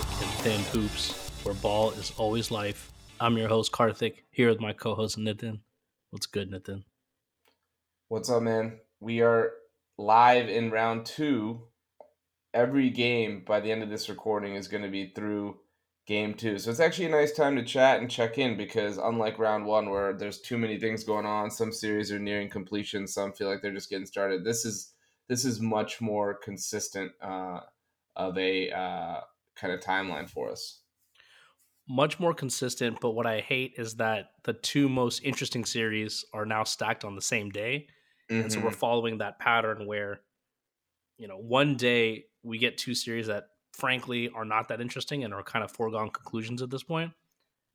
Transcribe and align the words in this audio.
thick 0.00 0.20
and 0.20 0.30
thin 0.42 0.60
hoops, 0.72 1.30
where 1.42 1.54
ball 1.54 1.90
is 1.92 2.12
always 2.18 2.50
life. 2.50 2.92
I'm 3.18 3.38
your 3.38 3.48
host, 3.48 3.72
Karthik, 3.72 4.24
here 4.30 4.50
with 4.50 4.60
my 4.60 4.74
co 4.74 4.94
host, 4.94 5.16
Nitin. 5.16 5.60
What's 6.10 6.26
good, 6.26 6.50
Nitin? 6.50 6.84
What's 8.08 8.28
up, 8.28 8.42
man? 8.42 8.78
We 9.00 9.22
are 9.22 9.52
live 9.96 10.50
in 10.50 10.70
round 10.70 11.06
two. 11.06 11.62
Every 12.52 12.90
game 12.90 13.42
by 13.46 13.60
the 13.60 13.72
end 13.72 13.82
of 13.82 13.88
this 13.88 14.10
recording 14.10 14.54
is 14.54 14.68
going 14.68 14.82
to 14.82 14.90
be 14.90 15.12
through 15.14 15.56
game 16.06 16.34
two. 16.34 16.58
So 16.58 16.70
it's 16.70 16.80
actually 16.80 17.06
a 17.06 17.10
nice 17.10 17.32
time 17.32 17.56
to 17.56 17.64
chat 17.64 18.00
and 18.00 18.10
check 18.10 18.36
in 18.36 18.58
because, 18.58 18.98
unlike 18.98 19.38
round 19.38 19.64
one, 19.64 19.88
where 19.88 20.12
there's 20.12 20.42
too 20.42 20.58
many 20.58 20.78
things 20.78 21.04
going 21.04 21.24
on, 21.24 21.50
some 21.50 21.72
series 21.72 22.12
are 22.12 22.18
nearing 22.18 22.50
completion, 22.50 23.06
some 23.06 23.32
feel 23.32 23.48
like 23.48 23.62
they're 23.62 23.72
just 23.72 23.88
getting 23.88 24.04
started. 24.04 24.44
This 24.44 24.66
is 24.66 24.92
this 25.30 25.46
is 25.46 25.58
much 25.58 26.02
more 26.02 26.34
consistent 26.34 27.12
uh, 27.22 27.60
of 28.14 28.36
a 28.36 28.70
uh, 28.70 29.20
kind 29.56 29.72
of 29.72 29.80
timeline 29.80 30.28
for 30.28 30.50
us. 30.50 30.80
Much 31.88 32.18
more 32.18 32.34
consistent, 32.34 32.98
but 33.00 33.12
what 33.12 33.26
I 33.26 33.40
hate 33.40 33.74
is 33.78 33.94
that 33.96 34.30
the 34.44 34.52
two 34.52 34.88
most 34.88 35.22
interesting 35.22 35.64
series 35.64 36.24
are 36.32 36.44
now 36.44 36.64
stacked 36.64 37.04
on 37.04 37.14
the 37.14 37.22
same 37.22 37.50
day. 37.50 37.86
Mm-hmm. 38.30 38.42
And 38.42 38.52
so 38.52 38.58
we're 38.58 38.70
mm-hmm. 38.70 38.76
following 38.76 39.18
that 39.18 39.38
pattern 39.38 39.86
where, 39.86 40.20
you 41.16 41.28
know, 41.28 41.36
one 41.36 41.76
day 41.76 42.24
we 42.42 42.58
get 42.58 42.76
two 42.76 42.94
series 42.94 43.28
that 43.28 43.44
frankly 43.72 44.30
are 44.34 44.44
not 44.44 44.68
that 44.68 44.80
interesting 44.80 45.22
and 45.22 45.32
are 45.32 45.42
kind 45.42 45.64
of 45.64 45.70
foregone 45.70 46.10
conclusions 46.10 46.60
at 46.60 46.70
this 46.70 46.82
point. 46.82 47.12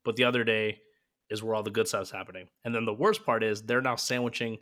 But 0.03 0.15
the 0.15 0.25
other 0.25 0.43
day 0.43 0.79
is 1.29 1.41
where 1.41 1.55
all 1.55 1.63
the 1.63 1.69
good 1.69 1.87
stuff's 1.87 2.11
happening. 2.11 2.47
And 2.65 2.75
then 2.75 2.85
the 2.85 2.93
worst 2.93 3.25
part 3.25 3.43
is 3.43 3.61
they're 3.61 3.81
now 3.81 3.95
sandwiching 3.95 4.57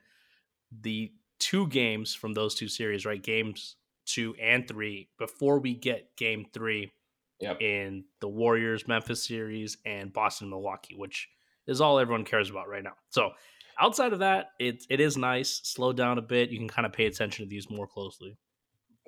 the 0.81 1.11
two 1.39 1.67
games 1.67 2.13
from 2.13 2.33
those 2.33 2.53
two 2.53 2.67
series, 2.67 3.05
right? 3.05 3.21
Games 3.21 3.77
two 4.05 4.35
and 4.39 4.67
three 4.67 5.09
before 5.17 5.59
we 5.59 5.73
get 5.73 6.15
game 6.17 6.45
three 6.53 6.91
yep. 7.39 7.61
in 7.61 8.05
the 8.19 8.27
Warriors 8.27 8.87
Memphis 8.87 9.23
series 9.23 9.77
and 9.85 10.13
Boston 10.13 10.49
Milwaukee, 10.49 10.95
which 10.95 11.29
is 11.67 11.81
all 11.81 11.99
everyone 11.99 12.25
cares 12.25 12.49
about 12.49 12.67
right 12.67 12.83
now. 12.83 12.93
So 13.09 13.31
outside 13.79 14.13
of 14.13 14.19
that, 14.19 14.47
it 14.59 14.83
it 14.89 14.99
is 14.99 15.17
nice. 15.17 15.61
Slow 15.63 15.93
down 15.93 16.17
a 16.17 16.21
bit. 16.21 16.49
You 16.49 16.57
can 16.57 16.67
kind 16.67 16.85
of 16.85 16.93
pay 16.93 17.05
attention 17.05 17.45
to 17.45 17.49
these 17.49 17.69
more 17.69 17.87
closely. 17.87 18.37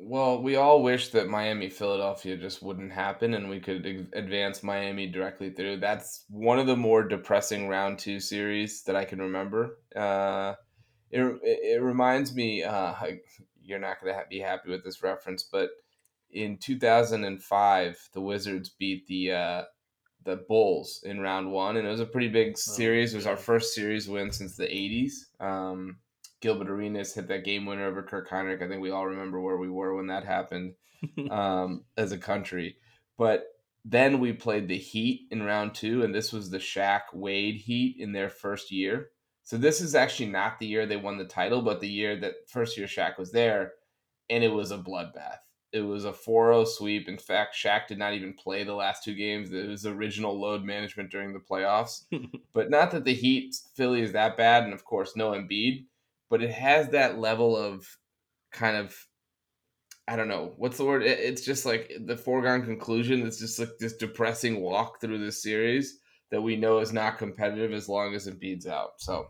Well, 0.04 0.42
we 0.42 0.56
all 0.56 0.82
wish 0.82 1.10
that 1.10 1.28
Miami 1.28 1.70
Philadelphia 1.70 2.36
just 2.36 2.64
wouldn't 2.64 2.92
happen 2.92 3.36
and 3.36 3.50
we 3.50 3.60
could 3.60 4.10
advance 4.14 4.64
Miami 4.64 5.06
directly 5.06 5.52
through. 5.52 5.78
That's 5.78 6.26
one 6.28 6.58
of 6.58 6.66
the 6.66 6.76
more 6.76 7.04
depressing 7.04 7.68
round 7.68 8.00
two 8.00 8.20
series 8.20 8.82
that 8.84 8.96
I 8.96 9.06
can 9.06 9.20
remember. 9.20 9.78
Uh, 9.96 10.56
it, 11.12 11.40
it 11.44 11.84
reminds 11.84 12.34
me, 12.34 12.64
uh, 12.64 12.96
you're 13.62 13.78
not 13.78 14.02
going 14.02 14.14
to 14.14 14.24
be 14.28 14.40
happy 14.40 14.72
with 14.72 14.84
this 14.84 15.04
reference, 15.04 15.44
but 15.44 15.70
in 16.34 16.58
2005, 16.58 18.10
the 18.14 18.22
Wizards 18.22 18.70
beat 18.70 19.08
the 19.08 19.32
uh, 19.32 19.62
the 20.24 20.38
Bulls 20.48 21.02
in 21.04 21.20
round 21.20 21.52
one, 21.52 21.78
and 21.78 21.88
it 21.88 21.92
was 21.92 22.00
a 22.00 22.06
pretty 22.06 22.30
big 22.30 22.54
oh, 22.56 22.56
series. 22.56 23.14
Oh, 23.14 23.16
it 23.16 23.18
was 23.18 23.28
our 23.28 23.38
first 23.38 23.74
series 23.74 24.08
win 24.08 24.32
since 24.32 24.56
the 24.56 24.66
80s. 24.66 25.14
Um, 25.40 25.98
Gilbert 26.42 26.70
Arenas 26.70 27.14
hit 27.14 27.28
that 27.28 27.46
game 27.46 27.66
winner 27.66 27.86
over 27.86 28.04
Kirk 28.04 28.30
Hinrich. 28.30 28.62
I 28.62 28.68
think 28.68 28.82
we 28.82 28.92
all 28.92 29.06
remember 29.06 29.40
where 29.40 29.58
we 29.58 29.70
were 29.70 29.96
when 29.96 30.08
that 30.08 30.26
happened 30.26 30.74
um, 31.32 31.86
as 31.98 32.12
a 32.12 32.18
country. 32.18 32.78
But 33.18 33.46
then 33.86 34.20
we 34.20 34.34
played 34.34 34.68
the 34.68 34.78
Heat 34.78 35.28
in 35.32 35.44
round 35.44 35.74
two, 35.76 36.04
and 36.04 36.14
this 36.14 36.32
was 36.32 36.50
the 36.50 36.58
Shaq 36.58 37.02
Wade 37.14 37.56
Heat 37.56 37.98
in 38.00 38.12
their 38.12 38.30
first 38.30 38.72
year. 38.72 39.10
So 39.44 39.58
this 39.58 39.82
is 39.82 39.96
actually 39.96 40.30
not 40.30 40.60
the 40.60 40.68
year 40.68 40.86
they 40.86 40.98
won 40.98 41.18
the 41.18 41.26
title, 41.26 41.62
but 41.62 41.82
the 41.82 41.90
year 41.90 42.20
that 42.20 42.48
first 42.48 42.78
year 42.78 42.88
Shaq 42.88 43.18
was 43.18 43.32
there, 43.32 43.74
and 44.30 44.44
it 44.44 44.52
was 44.52 44.72
a 44.72 44.78
bloodbath. 44.78 45.40
It 45.74 45.82
was 45.82 46.06
a 46.06 46.12
4-0 46.12 46.68
sweep. 46.68 47.08
In 47.08 47.18
fact, 47.18 47.56
Shaq 47.56 47.88
did 47.88 47.98
not 47.98 48.14
even 48.14 48.34
play 48.34 48.64
the 48.64 48.74
last 48.74 49.04
two 49.04 49.16
games. 49.16 49.54
It 49.54 49.70
was 49.70 49.86
original 49.86 50.40
load 50.40 50.64
management 50.64 51.12
during 51.12 51.34
the 51.34 51.40
playoffs. 51.40 52.04
but 52.54 52.70
not 52.70 52.92
that 52.92 53.06
the 53.06 53.14
Heat 53.14 53.56
Philly 53.76 54.02
is 54.02 54.12
that 54.12 54.38
bad, 54.38 54.64
and 54.64 54.74
of 54.74 54.84
course 54.84 55.16
no 55.16 55.32
Embiid, 55.32 55.86
but 56.30 56.44
it 56.44 56.52
has 56.52 56.90
that 56.90 57.20
level 57.20 57.56
of 57.56 57.88
kind 58.52 58.76
of 58.76 58.96
I 60.08 60.18
don't 60.18 60.28
know 60.28 60.54
what's 60.58 60.78
the 60.78 60.84
word. 60.84 61.04
It's 61.04 61.46
just 61.46 61.66
like 61.66 61.92
the 62.06 62.18
foregone 62.18 62.66
conclusion. 62.66 63.26
It's 63.26 63.40
just 63.40 63.60
like 63.60 63.70
this 63.80 63.96
depressing 63.96 64.60
walk 64.60 65.00
through 65.00 65.20
this 65.20 65.42
series 65.42 66.00
that 66.32 66.42
we 66.42 66.56
know 66.56 66.80
is 66.80 66.92
not 66.92 67.18
competitive 67.18 67.72
as 67.72 67.88
long 67.88 68.14
as 68.14 68.28
Embiid's 68.28 68.68
out. 68.68 68.94
So 68.98 69.28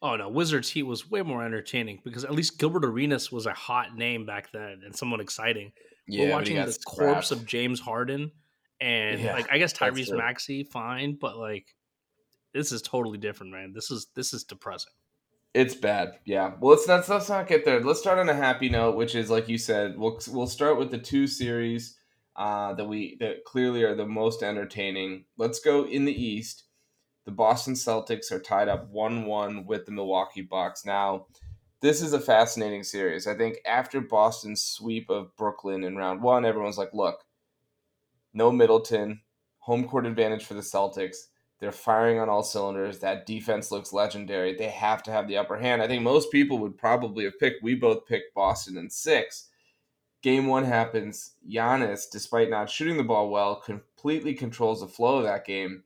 Oh 0.00 0.16
no, 0.16 0.28
Wizards 0.28 0.70
Heat 0.70 0.84
was 0.84 1.10
way 1.10 1.22
more 1.22 1.44
entertaining 1.44 2.00
because 2.04 2.24
at 2.24 2.32
least 2.32 2.58
Gilbert 2.58 2.84
Arenas 2.84 3.32
was 3.32 3.46
a 3.46 3.52
hot 3.52 3.96
name 3.96 4.26
back 4.26 4.52
then 4.52 4.82
and 4.84 4.94
someone 4.94 5.20
exciting. 5.20 5.72
Yeah, 6.06 6.26
We're 6.26 6.32
watching 6.32 6.56
the 6.56 6.72
scrapped. 6.72 6.98
corpse 6.98 7.30
of 7.32 7.46
James 7.46 7.80
Harden 7.80 8.30
and 8.80 9.20
yeah, 9.20 9.32
like 9.32 9.50
I 9.50 9.58
guess 9.58 9.72
Tyrese 9.72 10.16
Maxey, 10.16 10.62
fine, 10.62 11.18
but 11.20 11.36
like 11.36 11.66
this 12.54 12.72
is 12.72 12.80
totally 12.82 13.18
different, 13.18 13.52
man. 13.52 13.72
This 13.74 13.90
is 13.90 14.06
this 14.14 14.32
is 14.32 14.44
depressing. 14.44 14.92
It's 15.54 15.74
bad, 15.74 16.18
yeah. 16.24 16.52
Well, 16.60 16.70
let's 16.70 16.86
not 16.86 17.08
let's 17.08 17.28
not 17.28 17.48
get 17.48 17.64
there. 17.64 17.82
Let's 17.82 18.00
start 18.00 18.18
on 18.18 18.28
a 18.28 18.34
happy 18.34 18.68
note, 18.68 18.96
which 18.96 19.14
is 19.14 19.30
like 19.30 19.48
you 19.48 19.58
said. 19.58 19.98
We'll 19.98 20.20
we'll 20.28 20.46
start 20.46 20.78
with 20.78 20.90
the 20.90 20.98
two 20.98 21.26
series 21.26 21.96
uh, 22.36 22.74
that 22.74 22.84
we 22.84 23.16
that 23.20 23.44
clearly 23.44 23.82
are 23.82 23.96
the 23.96 24.06
most 24.06 24.42
entertaining. 24.42 25.24
Let's 25.36 25.58
go 25.58 25.84
in 25.84 26.04
the 26.04 26.12
East 26.12 26.64
the 27.28 27.32
Boston 27.32 27.74
Celtics 27.74 28.32
are 28.32 28.40
tied 28.40 28.68
up 28.68 28.88
1 28.88 29.26
1 29.26 29.66
with 29.66 29.84
the 29.84 29.92
Milwaukee 29.92 30.40
Bucks. 30.40 30.86
Now, 30.86 31.26
this 31.82 32.00
is 32.00 32.14
a 32.14 32.20
fascinating 32.20 32.82
series. 32.82 33.26
I 33.26 33.34
think 33.34 33.58
after 33.66 34.00
Boston's 34.00 34.64
sweep 34.64 35.10
of 35.10 35.36
Brooklyn 35.36 35.84
in 35.84 35.94
round 35.94 36.22
one, 36.22 36.46
everyone's 36.46 36.78
like, 36.78 36.94
look, 36.94 37.22
no 38.32 38.50
Middleton, 38.50 39.20
home 39.58 39.86
court 39.86 40.06
advantage 40.06 40.46
for 40.46 40.54
the 40.54 40.62
Celtics. 40.62 41.16
They're 41.60 41.70
firing 41.70 42.18
on 42.18 42.30
all 42.30 42.42
cylinders. 42.42 43.00
That 43.00 43.26
defense 43.26 43.70
looks 43.70 43.92
legendary. 43.92 44.56
They 44.56 44.70
have 44.70 45.02
to 45.02 45.12
have 45.12 45.28
the 45.28 45.36
upper 45.36 45.58
hand. 45.58 45.82
I 45.82 45.86
think 45.86 46.02
most 46.02 46.32
people 46.32 46.56
would 46.60 46.78
probably 46.78 47.24
have 47.24 47.38
picked, 47.38 47.62
we 47.62 47.74
both 47.74 48.06
picked 48.06 48.34
Boston 48.34 48.78
in 48.78 48.88
six. 48.88 49.50
Game 50.22 50.46
one 50.46 50.64
happens. 50.64 51.34
Giannis, 51.46 52.04
despite 52.10 52.48
not 52.48 52.70
shooting 52.70 52.96
the 52.96 53.02
ball 53.02 53.28
well, 53.28 53.56
completely 53.56 54.32
controls 54.32 54.80
the 54.80 54.88
flow 54.88 55.18
of 55.18 55.24
that 55.24 55.44
game 55.44 55.82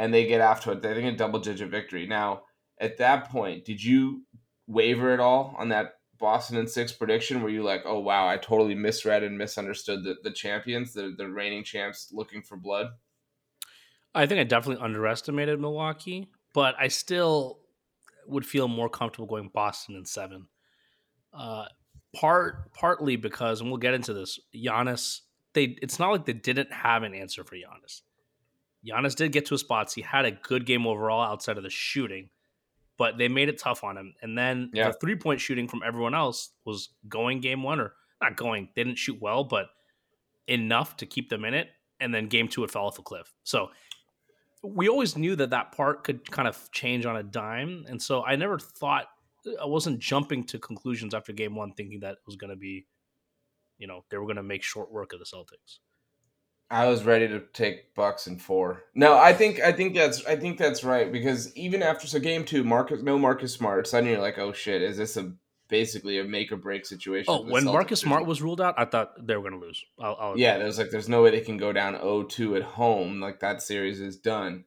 and 0.00 0.14
they 0.14 0.26
get 0.26 0.40
off 0.40 0.62
to 0.62 0.72
it. 0.72 0.80
They 0.80 0.94
think 0.94 1.12
a 1.12 1.16
double 1.16 1.40
digit 1.40 1.68
victory. 1.68 2.06
Now, 2.06 2.44
at 2.80 2.96
that 2.96 3.28
point, 3.28 3.66
did 3.66 3.84
you 3.84 4.22
waver 4.66 5.12
at 5.12 5.20
all 5.20 5.54
on 5.58 5.68
that 5.68 5.96
Boston 6.18 6.56
and 6.56 6.70
six 6.70 6.90
prediction? 6.90 7.42
Were 7.42 7.50
you 7.50 7.62
like, 7.62 7.82
oh 7.84 8.00
wow, 8.00 8.26
I 8.26 8.38
totally 8.38 8.74
misread 8.74 9.22
and 9.22 9.36
misunderstood 9.36 10.02
the, 10.02 10.16
the 10.24 10.30
champions, 10.30 10.94
the, 10.94 11.14
the 11.18 11.28
reigning 11.28 11.64
champs 11.64 12.08
looking 12.12 12.40
for 12.40 12.56
blood? 12.56 12.86
I 14.14 14.24
think 14.24 14.40
I 14.40 14.44
definitely 14.44 14.82
underestimated 14.82 15.60
Milwaukee, 15.60 16.30
but 16.54 16.74
I 16.80 16.88
still 16.88 17.58
would 18.26 18.46
feel 18.46 18.68
more 18.68 18.88
comfortable 18.88 19.26
going 19.26 19.50
Boston 19.52 19.96
in 19.96 20.06
seven. 20.06 20.46
Uh, 21.30 21.66
part 22.16 22.72
partly 22.72 23.16
because, 23.16 23.60
and 23.60 23.68
we'll 23.68 23.78
get 23.78 23.92
into 23.92 24.14
this, 24.14 24.40
Giannis. 24.56 25.20
They 25.52 25.76
it's 25.82 25.98
not 25.98 26.10
like 26.10 26.24
they 26.24 26.32
didn't 26.32 26.72
have 26.72 27.02
an 27.02 27.14
answer 27.14 27.44
for 27.44 27.54
Giannis. 27.54 28.00
Giannis 28.86 29.14
did 29.14 29.32
get 29.32 29.46
to 29.46 29.54
his 29.54 29.60
spots. 29.60 29.94
He 29.94 30.02
had 30.02 30.24
a 30.24 30.30
good 30.30 30.66
game 30.66 30.86
overall 30.86 31.20
outside 31.20 31.56
of 31.56 31.62
the 31.62 31.70
shooting, 31.70 32.30
but 32.96 33.18
they 33.18 33.28
made 33.28 33.48
it 33.48 33.58
tough 33.58 33.84
on 33.84 33.96
him. 33.96 34.14
And 34.22 34.36
then 34.36 34.70
yeah. 34.72 34.88
the 34.88 34.94
three 34.94 35.16
point 35.16 35.40
shooting 35.40 35.68
from 35.68 35.82
everyone 35.84 36.14
else 36.14 36.50
was 36.64 36.90
going 37.08 37.40
game 37.40 37.62
one 37.62 37.80
or 37.80 37.94
not 38.22 38.36
going. 38.36 38.68
They 38.74 38.84
didn't 38.84 38.98
shoot 38.98 39.20
well, 39.20 39.44
but 39.44 39.66
enough 40.46 40.96
to 40.98 41.06
keep 41.06 41.28
them 41.28 41.44
in 41.44 41.54
it. 41.54 41.68
And 42.00 42.14
then 42.14 42.28
game 42.28 42.48
two, 42.48 42.64
it 42.64 42.70
fell 42.70 42.86
off 42.86 42.98
a 42.98 43.02
cliff. 43.02 43.32
So 43.44 43.70
we 44.62 44.88
always 44.88 45.16
knew 45.16 45.36
that 45.36 45.50
that 45.50 45.72
part 45.72 46.04
could 46.04 46.30
kind 46.30 46.48
of 46.48 46.70
change 46.72 47.06
on 47.06 47.16
a 47.16 47.22
dime. 47.22 47.84
And 47.88 48.00
so 48.00 48.24
I 48.24 48.36
never 48.36 48.58
thought, 48.58 49.06
I 49.60 49.66
wasn't 49.66 50.00
jumping 50.00 50.44
to 50.44 50.58
conclusions 50.58 51.14
after 51.14 51.32
game 51.32 51.54
one 51.54 51.72
thinking 51.72 52.00
that 52.00 52.12
it 52.12 52.18
was 52.26 52.36
going 52.36 52.50
to 52.50 52.56
be, 52.56 52.86
you 53.78 53.86
know, 53.86 54.04
they 54.10 54.18
were 54.18 54.26
going 54.26 54.36
to 54.36 54.42
make 54.42 54.62
short 54.62 54.92
work 54.92 55.12
of 55.12 55.18
the 55.18 55.24
Celtics. 55.24 55.78
I 56.70 56.86
was 56.86 57.04
ready 57.04 57.26
to 57.28 57.40
take 57.52 57.94
Bucks 57.94 58.26
and 58.26 58.40
four. 58.40 58.84
No, 58.94 59.18
I 59.18 59.32
think 59.32 59.60
I 59.60 59.72
think 59.72 59.94
that's 59.94 60.24
I 60.24 60.36
think 60.36 60.56
that's 60.56 60.84
right 60.84 61.10
because 61.10 61.54
even 61.56 61.82
after 61.82 62.06
so 62.06 62.20
game 62.20 62.44
two, 62.44 62.62
Marcus 62.62 63.02
no 63.02 63.18
Marcus 63.18 63.52
Smart. 63.52 63.88
Suddenly 63.88 64.12
you're 64.12 64.20
like, 64.20 64.38
oh 64.38 64.52
shit, 64.52 64.80
is 64.80 64.96
this 64.96 65.16
a 65.16 65.32
basically 65.68 66.18
a 66.18 66.24
make 66.24 66.52
or 66.52 66.56
break 66.56 66.86
situation? 66.86 67.26
Oh, 67.28 67.42
when 67.42 67.64
Celtics 67.64 67.72
Marcus 67.72 68.00
Smart 68.00 68.26
was 68.26 68.40
ruled 68.40 68.60
out, 68.60 68.74
I 68.78 68.84
thought 68.84 69.26
they 69.26 69.34
were 69.36 69.42
going 69.42 69.60
to 69.60 69.66
lose. 69.66 69.82
I'll, 69.98 70.16
I'll 70.20 70.38
yeah, 70.38 70.58
there's 70.58 70.78
like 70.78 70.90
there's 70.90 71.08
no 71.08 71.22
way 71.22 71.30
they 71.30 71.40
can 71.40 71.56
go 71.56 71.72
down 71.72 71.94
0-2 71.94 72.56
at 72.56 72.62
home. 72.62 73.20
Like 73.20 73.40
that 73.40 73.62
series 73.62 74.00
is 74.00 74.16
done 74.16 74.64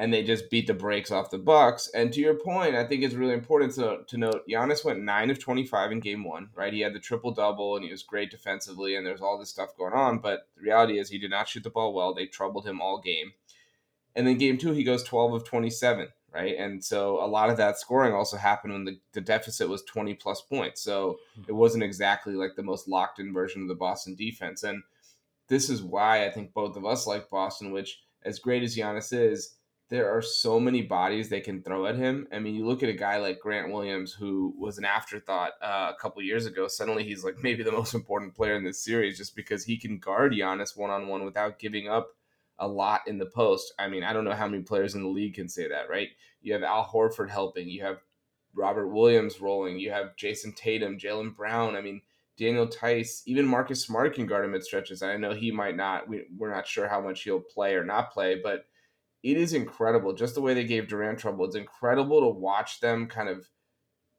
and 0.00 0.10
they 0.10 0.22
just 0.22 0.48
beat 0.48 0.66
the 0.66 0.72
brakes 0.72 1.10
off 1.10 1.30
the 1.30 1.36
Bucks. 1.36 1.90
And 1.92 2.10
to 2.14 2.20
your 2.20 2.32
point, 2.32 2.74
I 2.74 2.86
think 2.86 3.02
it's 3.02 3.14
really 3.14 3.34
important 3.34 3.74
to, 3.74 3.98
to 4.06 4.16
note 4.16 4.48
Giannis 4.48 4.82
went 4.82 5.02
nine 5.02 5.28
of 5.28 5.38
twenty 5.38 5.66
five 5.66 5.92
in 5.92 6.00
game 6.00 6.24
one, 6.24 6.48
right? 6.54 6.72
He 6.72 6.80
had 6.80 6.94
the 6.94 6.98
triple 6.98 7.32
double 7.32 7.76
and 7.76 7.84
he 7.84 7.90
was 7.90 8.02
great 8.02 8.30
defensively, 8.30 8.96
and 8.96 9.06
there's 9.06 9.20
all 9.20 9.38
this 9.38 9.50
stuff 9.50 9.76
going 9.76 9.92
on. 9.92 10.18
But 10.18 10.48
the 10.56 10.62
reality 10.62 10.98
is 10.98 11.10
he 11.10 11.18
did 11.18 11.30
not 11.30 11.48
shoot 11.48 11.64
the 11.64 11.70
ball 11.70 11.92
well. 11.92 12.14
They 12.14 12.24
troubled 12.24 12.66
him 12.66 12.80
all 12.80 12.98
game. 12.98 13.32
And 14.16 14.26
then 14.26 14.38
game 14.38 14.56
two, 14.56 14.72
he 14.72 14.84
goes 14.84 15.02
twelve 15.02 15.34
of 15.34 15.44
twenty 15.44 15.68
seven, 15.68 16.08
right? 16.32 16.56
And 16.58 16.82
so 16.82 17.22
a 17.22 17.28
lot 17.28 17.50
of 17.50 17.58
that 17.58 17.78
scoring 17.78 18.14
also 18.14 18.38
happened 18.38 18.72
when 18.72 18.84
the, 18.86 18.98
the 19.12 19.20
deficit 19.20 19.68
was 19.68 19.82
twenty 19.82 20.14
plus 20.14 20.40
points. 20.40 20.80
So 20.80 21.18
hmm. 21.36 21.42
it 21.46 21.52
wasn't 21.52 21.84
exactly 21.84 22.34
like 22.34 22.56
the 22.56 22.62
most 22.62 22.88
locked 22.88 23.18
in 23.18 23.34
version 23.34 23.60
of 23.60 23.68
the 23.68 23.74
Boston 23.74 24.14
defense. 24.14 24.62
And 24.62 24.82
this 25.48 25.68
is 25.68 25.82
why 25.82 26.24
I 26.24 26.30
think 26.30 26.54
both 26.54 26.76
of 26.76 26.86
us 26.86 27.06
like 27.06 27.28
Boston, 27.28 27.70
which 27.70 28.00
as 28.24 28.38
great 28.38 28.62
as 28.62 28.74
Giannis 28.74 29.12
is, 29.12 29.56
there 29.90 30.16
are 30.16 30.22
so 30.22 30.60
many 30.60 30.82
bodies 30.82 31.28
they 31.28 31.40
can 31.40 31.62
throw 31.62 31.84
at 31.86 31.96
him. 31.96 32.28
I 32.32 32.38
mean, 32.38 32.54
you 32.54 32.64
look 32.64 32.84
at 32.84 32.88
a 32.88 32.94
guy 32.94 33.18
like 33.18 33.40
Grant 33.40 33.72
Williams, 33.72 34.12
who 34.12 34.54
was 34.56 34.78
an 34.78 34.84
afterthought 34.84 35.52
uh, 35.60 35.92
a 35.92 36.00
couple 36.00 36.22
years 36.22 36.46
ago. 36.46 36.68
Suddenly, 36.68 37.02
he's 37.02 37.24
like 37.24 37.42
maybe 37.42 37.64
the 37.64 37.72
most 37.72 37.92
important 37.92 38.34
player 38.34 38.54
in 38.54 38.64
this 38.64 38.82
series 38.82 39.18
just 39.18 39.34
because 39.34 39.64
he 39.64 39.76
can 39.76 39.98
guard 39.98 40.32
Giannis 40.32 40.76
one 40.76 40.90
on 40.90 41.08
one 41.08 41.24
without 41.24 41.58
giving 41.58 41.88
up 41.88 42.10
a 42.60 42.68
lot 42.68 43.00
in 43.08 43.18
the 43.18 43.26
post. 43.26 43.74
I 43.80 43.88
mean, 43.88 44.04
I 44.04 44.12
don't 44.12 44.24
know 44.24 44.32
how 44.32 44.46
many 44.46 44.62
players 44.62 44.94
in 44.94 45.02
the 45.02 45.08
league 45.08 45.34
can 45.34 45.48
say 45.48 45.66
that, 45.68 45.90
right? 45.90 46.08
You 46.40 46.52
have 46.52 46.62
Al 46.62 46.86
Horford 46.86 47.30
helping, 47.30 47.68
you 47.68 47.82
have 47.82 47.98
Robert 48.54 48.88
Williams 48.88 49.40
rolling, 49.40 49.80
you 49.80 49.90
have 49.90 50.14
Jayson 50.16 50.54
Tatum, 50.54 50.98
Jaylen 50.98 51.34
Brown. 51.34 51.74
I 51.74 51.80
mean, 51.80 52.02
Daniel 52.38 52.66
Theis, 52.66 53.22
even 53.26 53.44
Marcus 53.44 53.82
Smart 53.82 54.14
can 54.14 54.26
guard 54.26 54.44
him 54.44 54.54
at 54.54 54.62
stretches. 54.62 55.02
I 55.02 55.16
know 55.16 55.32
he 55.32 55.50
might 55.50 55.76
not. 55.76 56.08
We, 56.08 56.26
we're 56.38 56.54
not 56.54 56.66
sure 56.66 56.88
how 56.88 57.00
much 57.00 57.22
he'll 57.22 57.40
play 57.40 57.74
or 57.74 57.84
not 57.84 58.12
play, 58.12 58.40
but 58.40 58.66
it 59.22 59.36
is 59.36 59.52
incredible 59.52 60.12
just 60.12 60.34
the 60.34 60.40
way 60.40 60.54
they 60.54 60.64
gave 60.64 60.88
Durant 60.88 61.18
trouble. 61.18 61.44
It's 61.44 61.56
incredible 61.56 62.20
to 62.20 62.38
watch 62.38 62.80
them 62.80 63.06
kind 63.06 63.28
of 63.28 63.48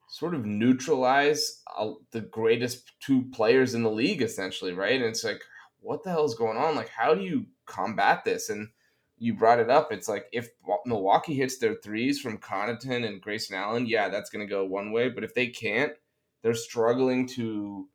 sort 0.08 0.36
of 0.36 0.46
neutralize 0.46 1.62
uh, 1.78 1.92
the 2.12 2.22
greatest 2.22 2.92
two 3.00 3.24
players 3.32 3.74
in 3.74 3.84
the 3.84 3.90
league, 3.90 4.22
essentially, 4.22 4.74
right? 4.74 4.96
And 4.96 5.06
it's 5.06 5.24
like, 5.24 5.42
what 5.80 6.04
the 6.04 6.12
hell 6.12 6.26
is 6.26 6.36
going 6.36 6.58
on? 6.58 6.76
Like, 6.76 6.90
how 6.90 7.16
do 7.16 7.24
you 7.24 7.46
combat 7.66 8.24
this? 8.26 8.50
And 8.50 8.70
you 9.18 9.34
brought 9.34 9.60
it 9.60 9.70
up. 9.70 9.92
It's 9.92 10.10
like 10.10 10.26
if 10.32 10.50
Milwaukee 10.86 11.36
hits 11.36 11.60
their 11.60 11.76
threes 11.76 12.20
from 12.20 12.40
Connaughton 12.40 13.06
and 13.06 13.22
Grayson 13.22 13.56
Allen, 13.56 13.86
yeah, 13.86 14.10
that's 14.10 14.30
going 14.30 14.46
to 14.46 14.50
go 14.50 14.66
one 14.66 14.92
way. 14.92 15.10
But 15.10 15.24
if 15.24 15.34
they 15.34 15.48
can't, 15.48 15.94
they're 16.42 16.54
struggling 16.54 17.28
to 17.30 17.88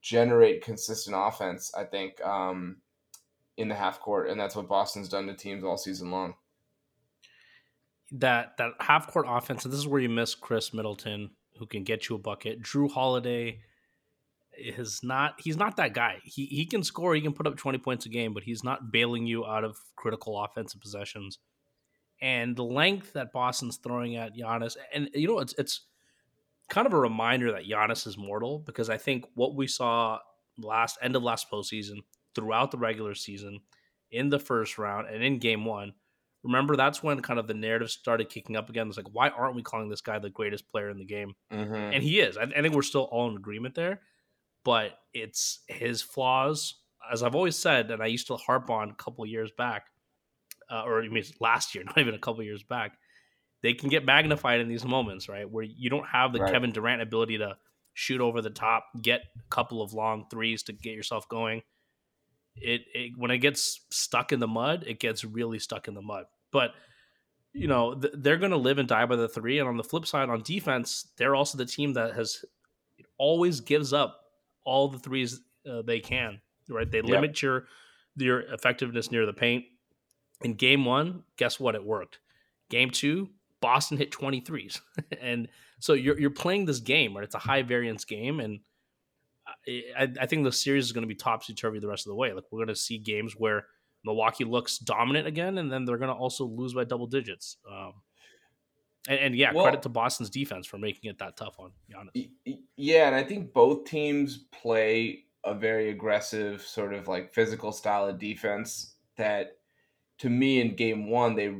generate 0.00 0.64
consistent 0.64 1.16
offense. 1.18 1.72
I 1.76 1.84
think 1.84 2.24
um, 2.24 2.76
in 3.56 3.68
the 3.68 3.74
half 3.74 4.00
court, 4.00 4.30
and 4.30 4.40
that's 4.40 4.56
what 4.56 4.68
Boston's 4.68 5.08
done 5.08 5.26
to 5.26 5.34
teams 5.34 5.64
all 5.64 5.76
season 5.76 6.10
long. 6.10 6.34
That 8.12 8.56
that 8.58 8.72
half 8.80 9.08
court 9.08 9.26
offense, 9.28 9.64
and 9.64 9.72
this 9.72 9.78
is 9.78 9.86
where 9.86 10.00
you 10.00 10.08
miss 10.08 10.34
Khris 10.34 10.74
Middleton, 10.74 11.30
who 11.58 11.66
can 11.66 11.84
get 11.84 12.08
you 12.08 12.16
a 12.16 12.18
bucket. 12.18 12.62
Jrue 12.62 12.90
Holiday 12.90 13.60
is 14.58 15.00
not 15.02 15.34
he's 15.38 15.56
not 15.56 15.76
that 15.76 15.94
guy. 15.94 16.18
He 16.24 16.46
he 16.46 16.66
can 16.66 16.82
score, 16.82 17.14
he 17.14 17.20
can 17.20 17.32
put 17.32 17.46
up 17.46 17.56
20 17.56 17.78
points 17.78 18.06
a 18.06 18.08
game, 18.08 18.34
but 18.34 18.42
he's 18.42 18.64
not 18.64 18.90
bailing 18.90 19.26
you 19.26 19.46
out 19.46 19.64
of 19.64 19.76
critical 19.96 20.42
offensive 20.42 20.80
possessions. 20.80 21.38
And 22.20 22.56
the 22.56 22.64
length 22.64 23.14
that 23.14 23.32
Boston's 23.32 23.78
throwing 23.78 24.16
at 24.16 24.36
Giannis, 24.36 24.76
and 24.92 25.08
you 25.14 25.28
know, 25.28 25.38
it's 25.38 25.54
it's 25.56 25.86
kind 26.68 26.86
of 26.86 26.92
a 26.92 26.98
reminder 26.98 27.52
that 27.52 27.66
Giannis 27.66 28.06
is 28.06 28.18
mortal 28.18 28.58
because 28.58 28.90
I 28.90 28.96
think 28.96 29.24
what 29.34 29.54
we 29.54 29.66
saw 29.66 30.18
last 30.58 30.98
end 31.02 31.16
of 31.16 31.22
last 31.22 31.50
postseason, 31.50 31.98
throughout 32.34 32.70
the 32.70 32.78
regular 32.78 33.14
season, 33.14 33.60
in 34.10 34.28
the 34.28 34.38
first 34.38 34.78
round, 34.78 35.08
and 35.08 35.22
in 35.22 35.38
game 35.38 35.64
one, 35.64 35.92
remember 36.42 36.76
that's 36.76 37.02
when 37.02 37.20
kind 37.20 37.38
of 37.38 37.46
the 37.46 37.54
narrative 37.54 37.90
started 37.90 38.28
kicking 38.28 38.56
up 38.56 38.68
again. 38.68 38.88
It's 38.88 38.96
like, 38.96 39.12
why 39.12 39.28
aren't 39.28 39.56
we 39.56 39.62
calling 39.62 39.88
this 39.88 40.00
guy 40.00 40.18
the 40.18 40.30
greatest 40.30 40.68
player 40.70 40.90
in 40.90 40.98
the 40.98 41.04
game? 41.04 41.34
Mm-hmm. 41.52 41.74
And 41.74 42.02
he 42.02 42.20
is. 42.20 42.36
I, 42.36 42.42
I, 42.42 42.62
think 42.62 42.74
we're 42.74 42.82
still 42.82 43.08
all 43.10 43.28
in 43.30 43.36
agreement 43.36 43.74
there 43.74 44.00
but 44.64 44.98
it's 45.12 45.60
his 45.68 46.02
flaws. 46.02 46.76
As 47.10 47.22
I've 47.22 47.34
always 47.34 47.56
said, 47.56 47.90
and 47.90 48.02
I 48.02 48.06
used 48.06 48.26
to 48.28 48.36
harp 48.36 48.70
on 48.70 48.90
a 48.90 48.94
couple 48.94 49.24
years 49.26 49.50
back, 49.56 49.84
uh, 50.70 50.82
or 50.84 51.02
I 51.02 51.08
mean 51.08 51.24
last 51.40 51.74
year, 51.74 51.84
not 51.86 51.98
even 51.98 52.14
a 52.14 52.18
couple 52.18 52.42
years 52.42 52.62
back, 52.62 52.92
they 53.62 53.74
can 53.74 53.88
get 53.88 54.04
magnified 54.04 54.60
in 54.60 54.68
these 54.68 54.84
moments, 54.84 55.28
right? 55.28 55.50
Where 55.50 55.64
you 55.64 55.90
don't 55.90 56.06
have 56.06 56.32
the 56.32 56.40
right. 56.40 56.52
Kevin 56.52 56.72
Durant 56.72 57.02
ability 57.02 57.38
to 57.38 57.56
shoot 57.94 58.20
over 58.20 58.40
the 58.40 58.50
top, 58.50 58.84
get 59.02 59.20
a 59.36 59.54
couple 59.54 59.82
of 59.82 59.92
long 59.92 60.26
threes 60.30 60.62
to 60.64 60.72
get 60.72 60.94
yourself 60.94 61.28
going. 61.28 61.62
It, 62.56 62.82
it 62.94 63.12
when 63.16 63.30
it 63.30 63.38
gets 63.38 63.80
stuck 63.90 64.32
in 64.32 64.40
the 64.40 64.48
mud, 64.48 64.84
it 64.86 65.00
gets 65.00 65.24
really 65.24 65.58
stuck 65.58 65.88
in 65.88 65.94
the 65.94 66.02
mud. 66.02 66.26
But 66.50 66.72
you 67.52 67.68
know 67.68 67.94
th- 67.94 68.14
they're 68.16 68.36
going 68.36 68.50
to 68.50 68.56
live 68.56 68.78
and 68.78 68.88
die 68.88 69.06
by 69.06 69.16
the 69.16 69.28
three. 69.28 69.58
And 69.58 69.68
on 69.68 69.76
the 69.76 69.84
flip 69.84 70.06
side, 70.06 70.28
on 70.28 70.42
defense, 70.42 71.08
they're 71.16 71.34
also 71.34 71.58
the 71.58 71.66
team 71.66 71.94
that 71.94 72.14
has 72.14 72.44
always 73.18 73.60
gives 73.60 73.92
up 73.92 74.24
all 74.64 74.88
the 74.88 74.98
threes 74.98 75.40
uh, 75.70 75.82
they 75.82 76.00
can. 76.00 76.40
Right, 76.68 76.90
they 76.90 76.98
yep. 76.98 77.06
limit 77.06 77.42
your 77.42 77.66
your 78.16 78.40
effectiveness 78.40 79.10
near 79.10 79.26
the 79.26 79.32
paint. 79.32 79.64
In 80.42 80.54
game 80.54 80.84
one, 80.84 81.24
guess 81.36 81.60
what? 81.60 81.74
It 81.74 81.84
worked. 81.84 82.18
Game 82.70 82.90
two, 82.90 83.28
Boston 83.60 83.98
hit 83.98 84.10
23s. 84.10 84.80
and 85.20 85.48
so 85.78 85.92
you're, 85.92 86.18
you're 86.18 86.30
playing 86.30 86.64
this 86.64 86.80
game, 86.80 87.14
right? 87.14 87.24
It's 87.24 87.34
a 87.34 87.38
high 87.38 87.62
variance 87.62 88.04
game. 88.04 88.40
And 88.40 88.60
I, 89.68 90.08
I 90.20 90.26
think 90.26 90.44
the 90.44 90.52
series 90.52 90.84
is 90.84 90.92
going 90.92 91.02
to 91.02 91.08
be 91.08 91.14
topsy 91.14 91.54
turvy 91.54 91.78
the 91.78 91.88
rest 91.88 92.06
of 92.06 92.10
the 92.10 92.16
way. 92.16 92.32
Like, 92.32 92.44
we're 92.50 92.58
going 92.58 92.68
to 92.68 92.76
see 92.76 92.98
games 92.98 93.34
where 93.36 93.66
Milwaukee 94.04 94.44
looks 94.44 94.78
dominant 94.78 95.26
again, 95.26 95.58
and 95.58 95.70
then 95.70 95.84
they're 95.84 95.98
going 95.98 96.14
to 96.14 96.14
also 96.14 96.44
lose 96.44 96.74
by 96.74 96.84
double 96.84 97.06
digits. 97.06 97.58
Um, 97.70 97.94
and, 99.08 99.18
and 99.20 99.36
yeah, 99.36 99.52
well, 99.52 99.64
credit 99.64 99.82
to 99.82 99.88
Boston's 99.88 100.30
defense 100.30 100.66
for 100.66 100.78
making 100.78 101.10
it 101.10 101.18
that 101.18 101.36
tough 101.36 101.56
on 101.58 101.72
Giannis. 101.90 102.28
Yeah, 102.76 103.06
and 103.06 103.16
I 103.16 103.22
think 103.22 103.52
both 103.52 103.84
teams 103.84 104.44
play 104.52 105.24
a 105.44 105.54
very 105.54 105.90
aggressive 105.90 106.62
sort 106.62 106.92
of 106.92 107.08
like 107.08 107.32
physical 107.32 107.72
style 107.72 108.06
of 108.06 108.18
defense 108.18 108.96
that 109.16 109.56
to 110.18 110.28
me 110.28 110.60
in 110.60 110.76
game 110.76 111.08
one 111.08 111.34
they 111.34 111.54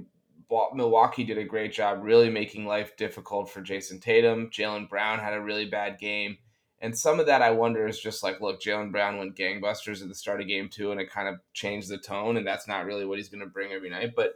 Milwaukee 0.74 1.24
did 1.24 1.38
a 1.38 1.44
great 1.44 1.72
job 1.72 2.00
really 2.02 2.28
making 2.28 2.66
life 2.66 2.96
difficult 2.96 3.48
for 3.48 3.62
Jayson 3.62 4.00
Tatum. 4.00 4.50
Jaylen 4.50 4.88
Brown 4.88 5.20
had 5.20 5.32
a 5.32 5.40
really 5.40 5.66
bad 5.66 5.98
game. 5.98 6.36
And 6.80 6.96
some 6.96 7.20
of 7.20 7.26
that 7.26 7.42
I 7.42 7.50
wonder 7.50 7.86
is 7.86 8.00
just 8.00 8.22
like, 8.22 8.40
look, 8.40 8.60
Jaylen 8.60 8.90
Brown 8.90 9.18
went 9.18 9.36
gangbusters 9.36 10.00
at 10.00 10.08
the 10.08 10.14
start 10.14 10.40
of 10.40 10.48
game 10.48 10.68
two 10.70 10.92
and 10.92 11.00
it 11.00 11.10
kind 11.10 11.28
of 11.28 11.40
changed 11.52 11.88
the 11.88 11.98
tone, 11.98 12.36
and 12.36 12.46
that's 12.46 12.66
not 12.66 12.86
really 12.86 13.04
what 13.04 13.18
he's 13.18 13.28
gonna 13.28 13.46
bring 13.46 13.72
every 13.72 13.90
night. 13.90 14.12
But 14.16 14.34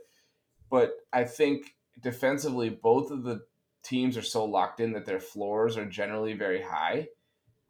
but 0.70 0.93
I 1.12 1.25
think 1.25 1.75
defensively, 2.02 2.69
both 2.69 3.11
of 3.11 3.23
the 3.23 3.43
teams 3.82 4.17
are 4.17 4.23
so 4.23 4.44
locked 4.44 4.81
in 4.81 4.93
that 4.93 5.06
their 5.06 5.20
floors 5.20 5.76
are 5.76 5.87
generally 5.87 6.35
very 6.35 6.62
high. 6.62 7.08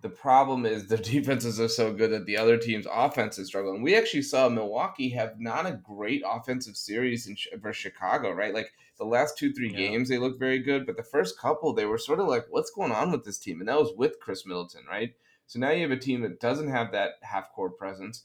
The 0.05 0.11
problem 0.11 0.67
is 0.67 0.87
the 0.87 0.99
defenses 1.13 1.59
are 1.59 1.67
so 1.67 1.91
good 1.91 2.11
that 2.11 2.27
the 2.27 2.37
other 2.37 2.59
team's 2.59 2.87
offense 2.93 3.39
is 3.39 3.49
struggling. 3.49 3.81
We 3.81 3.97
actually 3.97 4.21
saw 4.21 4.51
Milwaukee 4.51 5.09
have 5.09 5.41
not 5.41 5.65
a 5.65 5.81
great 5.83 6.23
offensive 6.27 6.77
series 6.77 7.27
in 7.27 7.39
versus 7.59 7.81
Chicago, 7.81 8.31
right? 8.31 8.53
Like 8.53 8.71
the 8.99 9.07
last 9.07 9.39
two, 9.39 9.55
three 9.55 9.71
yeah. 9.71 9.79
games, 9.79 10.11
they 10.11 10.19
looked 10.19 10.39
very 10.39 10.59
good, 10.59 10.85
but 10.85 10.99
the 10.99 11.03
first 11.03 11.39
couple, 11.39 11.73
they 11.73 11.87
were 11.87 11.97
sort 11.97 12.21
of 12.21 12.29
like, 12.29 12.45
what's 12.51 12.71
going 12.71 12.93
on 12.93 13.13
with 13.13 13.25
this 13.25 13.39
team? 13.39 13.61
And 13.61 13.69
that 13.71 13.81
was 13.81 13.95
with 13.97 14.21
Khris 14.21 14.45
Middleton, 14.45 14.83
right? 14.87 15.15
So 15.47 15.59
now 15.59 15.71
you 15.71 15.81
have 15.81 15.91
a 15.91 15.97
team 15.97 16.21
that 16.21 16.39
doesn't 16.39 16.69
have 16.69 16.93
that 16.93 17.13
half 17.23 17.51
court 17.53 17.79
presence. 17.79 18.25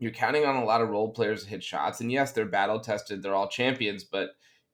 You're 0.00 0.10
counting 0.10 0.44
on 0.44 0.56
a 0.56 0.64
lot 0.64 0.80
of 0.80 0.88
role 0.88 1.12
players 1.12 1.44
to 1.44 1.50
hit 1.50 1.62
shots. 1.62 2.00
And 2.00 2.10
yes, 2.10 2.32
they're 2.32 2.46
battle 2.46 2.80
tested, 2.80 3.22
they're 3.22 3.36
all 3.36 3.46
champions, 3.46 4.02
but 4.02 4.30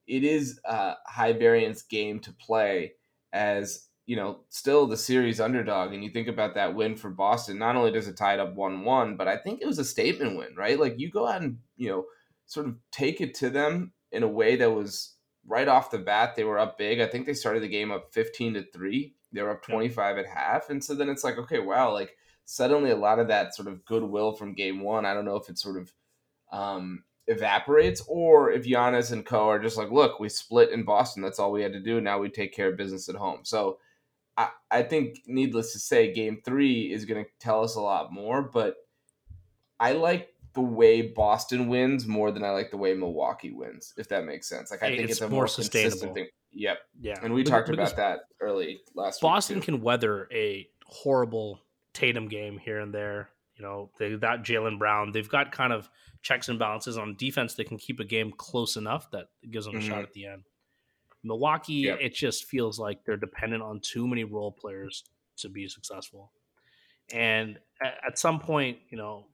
it 0.07 0.25
is 0.25 0.61
a 0.65 0.95
high 1.07 1.35
variance 1.35 1.83
game 1.83 2.21
to 2.21 2.33
play 2.33 2.95
as 3.35 3.90
you 4.07 4.17
know 4.17 4.41
still 4.49 4.87
the 4.87 4.97
series 4.97 5.41
underdog 5.41 5.93
and 5.93 6.03
you 6.03 6.11
think 6.11 6.29
about 6.29 6.55
that 6.55 6.75
win 6.75 6.97
for 6.97 7.11
boston 7.11 7.59
not 7.59 7.77
only 7.77 7.91
does 7.91 8.09
it 8.09 8.17
tie 8.17 8.35
it 8.35 8.41
up 8.41 8.57
1-1 8.57 9.17
but 9.17 9.29
i 9.29 9.37
think 9.37 9.61
it 9.61 9.67
was 9.67 9.79
a 9.79 9.85
statement 9.85 10.37
win 10.37 10.55
right 10.57 10.81
like 10.81 10.99
you 10.99 11.11
go 11.11 11.27
out 11.27 11.43
and 11.43 11.59
you 11.77 11.89
know 11.89 12.05
sort 12.47 12.67
of 12.67 12.77
take 12.91 13.21
it 13.21 13.35
to 13.35 13.51
them 13.51 13.93
in 14.13 14.23
a 14.23 14.29
way 14.29 14.57
that 14.57 14.71
was 14.71 15.15
right 15.47 15.69
off 15.69 15.91
the 15.91 15.99
bat 15.99 16.35
they 16.35 16.45
were 16.45 16.59
up 16.59 16.77
big 16.77 17.01
i 17.01 17.07
think 17.07 17.27
they 17.27 17.35
started 17.35 17.63
the 17.63 17.69
game 17.69 17.91
up 17.91 18.13
15 18.13 18.55
to 18.55 18.65
3 18.73 19.15
they 19.33 19.43
were 19.43 19.51
up 19.51 19.63
25 19.63 20.19
at 20.19 20.27
half 20.27 20.71
and 20.71 20.83
so 20.83 20.95
then 20.95 21.09
it's 21.09 21.25
like 21.25 21.39
okay 21.39 21.61
wow 21.61 21.93
like 21.93 22.17
suddenly 22.45 22.91
a 22.91 22.97
lot 22.97 23.21
of 23.21 23.29
that 23.29 23.55
sort 23.55 23.69
of 23.69 23.85
goodwill 23.85 24.33
from 24.33 24.55
game 24.55 24.81
one 24.81 25.07
i 25.07 25.15
don't 25.15 25.25
know 25.25 25.37
if 25.37 25.49
it's 25.49 25.63
sort 25.63 25.81
of 25.81 25.93
um, 26.53 27.05
evaporates, 27.31 28.03
or 28.09 28.51
if 28.51 28.65
Giannis 28.65 29.13
and 29.13 29.25
Co 29.25 29.49
are 29.49 29.59
just 29.59 29.77
like, 29.77 29.91
look, 29.91 30.19
we 30.19 30.29
split 30.29 30.71
in 30.71 30.85
Boston. 30.85 31.23
That's 31.23 31.39
all 31.39 31.53
we 31.53 31.63
had 31.63 31.73
to 31.73 31.81
do. 31.81 32.01
Now 32.01 32.19
we 32.19 32.29
take 32.29 32.53
care 32.53 32.71
of 32.71 32.77
business 32.77 33.09
at 33.09 33.15
home. 33.15 33.41
So 33.45 33.79
I, 34.41 34.49
I 34.71 34.83
think, 34.83 35.19
needless 35.27 35.73
to 35.75 35.79
say, 35.79 36.13
game 36.13 36.41
three 36.45 36.93
is 36.93 37.05
going 37.05 37.25
to 37.25 37.31
tell 37.39 37.63
us 37.63 37.75
a 37.75 37.81
lot 37.81 38.13
more. 38.13 38.43
But 38.43 38.77
I 39.79 39.93
like 39.93 40.29
the 40.55 40.63
way 40.63 41.03
Boston 41.03 41.69
wins 41.69 42.07
more 42.07 42.31
than 42.31 42.43
I 42.43 42.51
like 42.51 42.71
the 42.71 42.77
way 42.77 42.95
Milwaukee 42.95 43.53
wins, 43.53 43.93
if 43.97 44.09
that 44.09 44.25
makes 44.25 44.49
sense. 44.49 44.71
Like 44.71 44.83
I 44.83 44.89
think 44.89 45.03
it's, 45.03 45.13
it's 45.13 45.21
a 45.21 45.29
more, 45.29 45.41
more 45.41 45.47
sustainable 45.47 46.15
thing. 46.15 46.29
Yep. 46.53 46.79
Yeah. 47.01 47.21
And 47.23 47.35
we 47.35 47.45
talked 47.45 47.69
about 47.69 47.97
that 47.97 48.21
early 48.41 48.81
last 48.95 49.21
Boston 49.21 49.61
can 49.61 49.81
weather 49.81 50.27
a 50.33 50.69
horrible 50.85 51.61
Tatum 51.95 52.29
game 52.29 52.59
here 52.59 52.81
and 52.81 52.93
there. 52.93 53.31
You 53.57 53.63
know, 53.65 53.91
they 53.99 54.17
got 54.17 54.43
Jaylen 54.43 54.79
Brown. 54.79 55.13
They've 55.13 55.29
got 55.29 55.53
kind 55.53 55.73
of 55.73 55.89
checks 56.23 56.49
and 56.49 56.59
balances 56.59 56.99
on 56.99 57.15
defense 57.17 57.55
that 57.55 57.69
can 57.69 57.79
keep 57.79 58.01
a 58.01 58.05
game 58.05 58.33
close 58.37 58.77
enough 58.77 59.11
that 59.13 59.29
gives 59.51 59.67
them 59.67 59.77
a 59.77 59.79
mm-hmm. 59.79 59.89
shot 59.89 60.03
at 60.03 60.13
the 60.13 60.27
end. 60.27 60.43
Milwaukee, 61.23 61.75
yep. 61.75 61.99
it 62.01 62.15
just 62.15 62.45
feels 62.45 62.79
like 62.79 63.05
they're 63.05 63.17
dependent 63.17 63.63
on 63.63 63.81
too 63.81 64.07
many 64.09 64.25
role 64.25 64.53
players 64.53 65.05
to 65.39 65.49
be 65.49 65.69
successful. 65.69 66.33
And 67.13 67.59
at, 67.83 67.95
at 68.07 68.19
some 68.19 68.39
point, 68.39 68.79
you 68.91 68.97
know, 68.97 69.27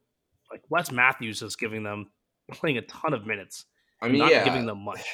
like 0.51 0.63
Wes 0.69 0.91
Matthews 0.91 1.43
is 1.43 1.57
giving 1.57 1.83
them 1.83 2.11
playing 2.53 2.79
a 2.79 2.83
ton 2.83 3.13
of 3.13 3.27
minutes. 3.27 3.67
I 4.01 4.09
mean, 4.09 4.19
not 4.19 4.31
yeah. 4.31 4.45
giving 4.45 4.67
them 4.67 4.85
much. 4.85 5.05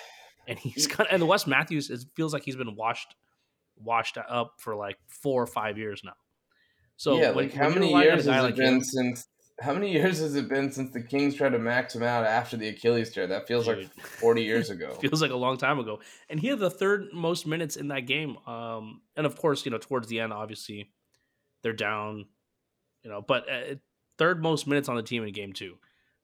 And 0.49 0.59
he's 0.59 0.88
kind 0.88 1.07
of, 1.07 1.12
and 1.12 1.23
the 1.23 1.26
Wes 1.26 1.47
Matthews 1.47 1.88
it 1.88 2.00
feels 2.17 2.33
like 2.33 2.43
he's 2.45 2.57
been 2.57 2.75
washed 2.75 3.14
washed 3.76 4.19
up 4.29 4.55
for 4.59 4.75
like 4.75 4.97
four 5.07 5.43
or 5.43 5.47
five 5.47 5.79
years 5.79 6.02
now. 6.05 6.14
So 6.97 7.17
yeah, 7.17 7.31
when, 7.31 7.47
like 7.47 7.55
how 7.55 7.69
many 7.69 7.93
years 7.93 8.25
has 8.25 8.26
it 8.26 8.43
like 8.43 8.57
been 8.57 8.83
since 8.83 9.29
how 9.61 9.73
many 9.73 9.92
years 9.92 10.18
has 10.18 10.35
it 10.35 10.49
been 10.49 10.73
since 10.73 10.92
the 10.92 11.02
Kings 11.02 11.35
tried 11.35 11.50
to 11.50 11.59
max 11.59 11.94
him 11.94 12.02
out 12.02 12.25
after 12.25 12.56
the 12.56 12.68
Achilles 12.68 13.12
tear? 13.12 13.26
That 13.26 13.47
feels 13.47 13.66
Dude. 13.66 13.78
like 13.78 14.06
40 14.06 14.42
years 14.42 14.71
ago. 14.71 14.94
feels 14.94 15.23
like 15.23 15.30
a 15.30 15.37
long 15.37 15.56
time 15.56 15.78
ago. 15.78 16.00
And 16.28 16.40
he 16.40 16.49
had 16.49 16.59
the 16.59 16.71
third 16.71 17.09
most 17.12 17.47
minutes 17.47 17.76
in 17.76 17.88
that 17.88 18.06
game. 18.06 18.37
Um, 18.47 19.02
and 19.16 19.26
of 19.26 19.37
course, 19.37 19.64
you 19.64 19.71
know, 19.71 19.78
towards 19.78 20.09
the 20.09 20.21
end, 20.21 20.32
obviously, 20.32 20.90
they're 21.62 21.73
down, 21.73 22.26
you 23.02 23.11
know, 23.11 23.21
but 23.21 23.49
uh, 23.49 23.75
third 24.18 24.42
most 24.42 24.66
minutes 24.66 24.88
on 24.88 24.97
the 24.97 25.02
team 25.02 25.25
in 25.25 25.32
game 25.32 25.52
two. 25.52 25.76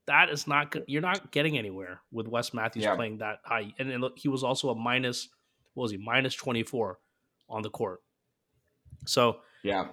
That 0.07 0.31
is 0.31 0.47
not 0.47 0.71
good. 0.71 0.85
You're 0.87 1.03
not 1.03 1.31
getting 1.31 1.59
anywhere 1.59 2.01
with 2.11 2.29
Wes 2.29 2.55
Matthews 2.55 2.85
yeah. 2.85 2.97
playing 2.97 3.19
that 3.19 3.41
high. 3.45 3.75
And, 3.79 3.91
and 3.91 4.05
he 4.17 4.29
was 4.29 4.43
also 4.43 4.71
a 4.71 4.75
minus, 4.75 5.29
what 5.75 5.83
was 5.83 5.91
he, 5.91 5.99
minus 5.99 6.35
24 6.35 6.99
on 7.51 7.63
the 7.63 7.69
court. 7.69 8.01
So, 9.07 9.41
yeah. 9.63 9.89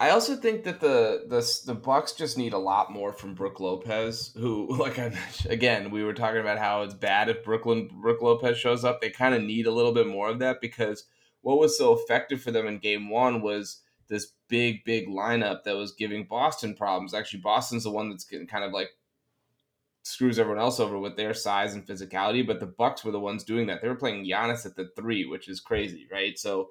I 0.00 0.10
also 0.10 0.34
think 0.36 0.64
that 0.64 0.80
the 0.80 1.24
the 1.28 1.62
the 1.66 1.74
Bucks 1.74 2.12
just 2.12 2.36
need 2.36 2.52
a 2.52 2.58
lot 2.58 2.90
more 2.90 3.12
from 3.12 3.34
Brook 3.34 3.60
Lopez, 3.60 4.32
who, 4.36 4.66
like 4.78 4.98
I 4.98 5.10
mentioned, 5.10 5.52
again, 5.52 5.90
we 5.90 6.04
were 6.04 6.14
talking 6.14 6.40
about 6.40 6.58
how 6.58 6.82
it's 6.82 6.94
bad 6.94 7.28
if 7.28 7.44
Brooklyn 7.44 7.88
Brook 8.00 8.20
Lopez 8.20 8.58
shows 8.58 8.84
up. 8.84 9.00
They 9.00 9.10
kind 9.10 9.34
of 9.34 9.42
need 9.42 9.66
a 9.66 9.72
little 9.72 9.92
bit 9.92 10.06
more 10.06 10.28
of 10.28 10.40
that 10.40 10.60
because 10.60 11.04
what 11.42 11.58
was 11.58 11.76
so 11.76 11.96
effective 11.96 12.40
for 12.40 12.50
them 12.50 12.66
in 12.66 12.78
Game 12.78 13.10
One 13.10 13.42
was 13.42 13.80
this 14.08 14.32
big, 14.48 14.84
big 14.84 15.08
lineup 15.08 15.64
that 15.64 15.76
was 15.76 15.92
giving 15.92 16.24
Boston 16.24 16.74
problems. 16.74 17.14
Actually, 17.14 17.40
Boston's 17.40 17.84
the 17.84 17.90
one 17.90 18.10
that's 18.10 18.24
getting 18.24 18.46
kind 18.46 18.64
of 18.64 18.72
like 18.72 18.90
screws 20.02 20.38
everyone 20.38 20.60
else 20.60 20.80
over 20.80 20.98
with 20.98 21.16
their 21.16 21.32
size 21.32 21.74
and 21.74 21.86
physicality, 21.86 22.46
but 22.46 22.60
the 22.60 22.66
Bucks 22.66 23.04
were 23.04 23.12
the 23.12 23.20
ones 23.20 23.44
doing 23.44 23.66
that. 23.68 23.80
They 23.80 23.88
were 23.88 23.94
playing 23.94 24.26
Giannis 24.26 24.66
at 24.66 24.76
the 24.76 24.90
three, 24.96 25.24
which 25.24 25.48
is 25.48 25.60
crazy, 25.60 26.06
right? 26.10 26.38
So 26.38 26.70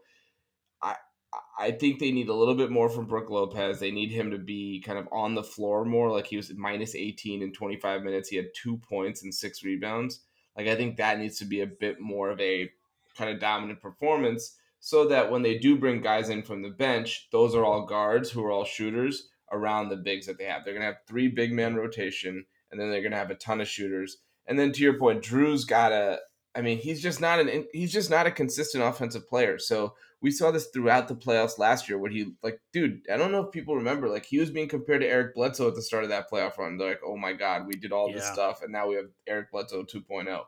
I 1.58 1.72
think 1.72 2.00
they 2.00 2.12
need 2.12 2.30
a 2.30 2.34
little 2.34 2.56
bit 2.56 2.72
more 2.72 2.90
from 2.90 3.06
Brook 3.06 3.30
Lopez. 3.30 3.80
They 3.80 3.92
need 3.92 4.12
him 4.12 4.32
to 4.32 4.38
be 4.38 4.82
kind 4.86 4.98
of 4.98 5.08
on 5.12 5.36
the 5.36 5.44
floor 5.44 5.86
more. 5.86 6.12
Like 6.12 6.28
he 6.28 6.38
was 6.38 6.54
minus 6.54 6.96
18 6.96 7.42
in 7.42 7.54
25 7.54 8.04
minutes. 8.04 8.30
He 8.30 8.36
had 8.36 8.54
two 8.54 8.78
points 8.78 9.24
and 9.24 9.34
six 9.34 9.64
rebounds. 9.64 10.22
Like 10.58 10.68
I 10.68 10.76
think 10.76 10.98
that 10.98 11.20
needs 11.20 11.38
to 11.40 11.46
be 11.46 11.62
a 11.62 11.68
bit 11.68 12.00
more 12.02 12.30
of 12.30 12.40
a 12.42 12.70
kind 13.18 13.30
of 13.30 13.40
dominant 13.40 13.82
performance 13.82 14.58
so 14.80 15.08
that 15.08 15.32
when 15.32 15.44
they 15.44 15.58
do 15.58 15.78
bring 15.78 16.02
guys 16.02 16.30
in 16.30 16.42
from 16.42 16.64
the 16.64 16.70
bench, 16.70 17.28
those 17.32 17.56
are 17.56 17.64
all 17.64 17.86
guards 17.86 18.32
who 18.32 18.44
are 18.44 18.52
all 18.52 18.66
shooters 18.66 19.30
around 19.52 19.90
the 19.90 19.96
bigs 19.96 20.26
that 20.26 20.38
they 20.38 20.46
have. 20.46 20.66
They're 20.66 20.74
going 20.74 20.82
to 20.82 20.88
have 20.88 21.06
three 21.08 21.28
big 21.28 21.54
man 21.54 21.76
rotation, 21.76 22.46
and 22.72 22.80
then 22.80 22.90
they're 22.90 23.02
going 23.02 23.12
to 23.12 23.18
have 23.18 23.32
a 23.32 23.36
ton 23.36 23.62
of 23.62 23.68
shooters. 23.68 24.18
And 24.48 24.58
then 24.58 24.72
to 24.72 24.82
your 24.82 24.98
point, 24.98 25.24
Jrue's 25.24 25.66
got 25.66 25.92
a. 25.92 26.20
I 26.54 26.62
mean, 26.62 26.80
he's 26.80 27.02
just 27.02 27.22
not 27.22 27.40
an. 27.40 27.68
He's 27.72 27.94
just 27.94 28.10
not 28.10 28.28
a 28.28 28.32
consistent 28.32 28.84
offensive 28.84 29.30
player. 29.30 29.60
So 29.60 29.94
we 30.22 30.32
saw 30.32 30.52
this 30.52 30.68
throughout 30.68 31.08
the 31.08 31.16
playoffs 31.16 31.58
last 31.58 31.90
year, 31.90 31.98
where 31.98 32.12
he 32.12 32.34
like, 32.44 32.60
dude, 32.72 33.02
I 33.12 33.18
don't 33.18 33.32
know 33.32 33.46
if 33.46 33.52
people 33.52 33.76
remember, 33.76 34.08
like 34.08 34.26
he 34.26 34.40
was 34.40 34.52
being 34.52 34.68
compared 34.68 35.02
to 35.02 35.08
Eric 35.08 35.36
Bledsoe 35.36 35.68
at 35.68 35.76
the 35.76 35.82
start 35.82 36.04
of 36.04 36.10
that 36.12 36.30
playoff 36.30 36.58
run. 36.58 36.78
They're 36.78 36.90
like, 36.90 37.02
oh 37.06 37.18
my 37.18 37.34
god, 37.34 37.68
we 37.68 37.74
did 37.74 37.92
all 37.92 38.10
yeah. 38.10 38.16
this 38.16 38.28
stuff, 38.28 38.62
and 38.62 38.72
now 38.72 38.88
we 38.88 38.96
have 38.96 39.10
Eric 39.28 39.52
Bledsoe 39.52 39.84
2.0 39.84 40.44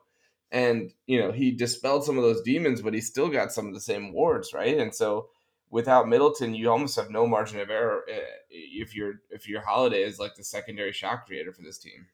and 0.53 0.93
you 1.07 1.19
know 1.19 1.31
he 1.31 1.51
dispelled 1.51 2.05
some 2.05 2.17
of 2.17 2.23
those 2.23 2.41
demons 2.43 2.81
but 2.81 2.93
he 2.93 3.01
still 3.01 3.27
got 3.27 3.51
some 3.51 3.67
of 3.67 3.73
the 3.73 3.81
same 3.81 4.13
wards 4.13 4.53
right 4.53 4.77
and 4.77 4.93
so 4.93 5.27
without 5.71 6.07
middleton 6.07 6.53
you 6.53 6.69
almost 6.69 6.95
have 6.95 7.09
no 7.09 7.27
margin 7.27 7.59
of 7.59 7.69
error 7.69 8.03
eh, 8.09 8.19
if 8.51 8.95
you're 8.95 9.15
if 9.31 9.49
your 9.49 9.61
holiday 9.61 10.03
is 10.03 10.19
like 10.19 10.35
the 10.35 10.43
secondary 10.43 10.93
shot 10.93 11.25
creator 11.25 11.51
for 11.51 11.63
this 11.63 11.79
team 11.79 12.05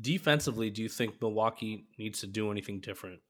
defensively 0.00 0.70
do 0.70 0.82
you 0.82 0.88
think 0.88 1.20
milwaukee 1.20 1.84
needs 1.98 2.20
to 2.20 2.26
do 2.26 2.50
anything 2.50 2.80
different 2.80 3.20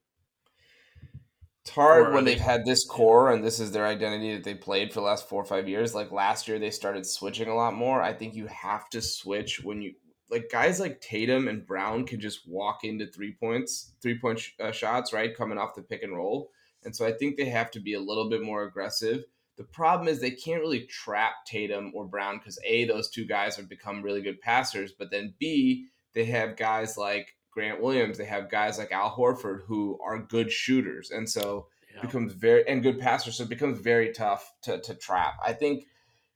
it's 1.66 1.74
hard 1.74 2.14
when 2.14 2.24
they've 2.24 2.38
had 2.38 2.64
this 2.64 2.84
core 2.84 3.32
and 3.32 3.42
this 3.42 3.58
is 3.58 3.72
their 3.72 3.86
identity 3.86 4.32
that 4.34 4.44
they 4.44 4.54
played 4.54 4.92
for 4.92 5.00
the 5.00 5.06
last 5.06 5.28
four 5.28 5.42
or 5.42 5.44
five 5.44 5.68
years. 5.68 5.96
Like 5.96 6.12
last 6.12 6.46
year, 6.46 6.60
they 6.60 6.70
started 6.70 7.04
switching 7.04 7.48
a 7.48 7.56
lot 7.56 7.74
more. 7.74 8.00
I 8.00 8.12
think 8.12 8.36
you 8.36 8.46
have 8.46 8.88
to 8.90 9.02
switch 9.02 9.64
when 9.64 9.82
you 9.82 9.94
like 10.30 10.48
guys 10.48 10.78
like 10.78 11.00
Tatum 11.00 11.48
and 11.48 11.66
Brown 11.66 12.06
can 12.06 12.20
just 12.20 12.48
walk 12.48 12.84
into 12.84 13.08
three 13.08 13.32
points, 13.32 13.94
three 14.00 14.16
point 14.16 14.38
sh- 14.38 14.52
uh, 14.60 14.70
shots, 14.70 15.12
right, 15.12 15.36
coming 15.36 15.58
off 15.58 15.74
the 15.74 15.82
pick 15.82 16.04
and 16.04 16.14
roll. 16.14 16.50
And 16.84 16.94
so 16.94 17.04
I 17.04 17.10
think 17.10 17.36
they 17.36 17.46
have 17.46 17.72
to 17.72 17.80
be 17.80 17.94
a 17.94 18.00
little 18.00 18.30
bit 18.30 18.44
more 18.44 18.62
aggressive. 18.62 19.24
The 19.56 19.64
problem 19.64 20.06
is 20.06 20.20
they 20.20 20.30
can't 20.30 20.62
really 20.62 20.86
trap 20.86 21.32
Tatum 21.48 21.90
or 21.96 22.06
Brown 22.06 22.38
because 22.38 22.60
A, 22.64 22.84
those 22.84 23.10
two 23.10 23.24
guys 23.24 23.56
have 23.56 23.68
become 23.68 24.02
really 24.02 24.22
good 24.22 24.40
passers, 24.40 24.92
but 24.96 25.10
then 25.10 25.34
B, 25.40 25.88
they 26.14 26.26
have 26.26 26.56
guys 26.56 26.96
like 26.96 27.35
Grant 27.56 27.80
Williams, 27.80 28.18
they 28.18 28.26
have 28.26 28.50
guys 28.50 28.76
like 28.76 28.92
Al 28.92 29.10
Horford 29.10 29.62
who 29.66 29.98
are 30.04 30.18
good 30.18 30.52
shooters. 30.52 31.10
And 31.10 31.26
so 31.28 31.68
yeah. 31.90 32.00
it 32.00 32.02
becomes 32.02 32.34
very 32.34 32.68
and 32.68 32.82
good 32.82 32.98
passers. 32.98 33.38
So 33.38 33.44
it 33.44 33.48
becomes 33.48 33.78
very 33.78 34.12
tough 34.12 34.52
to, 34.64 34.78
to 34.82 34.94
trap. 34.94 35.38
I 35.42 35.54
think, 35.54 35.86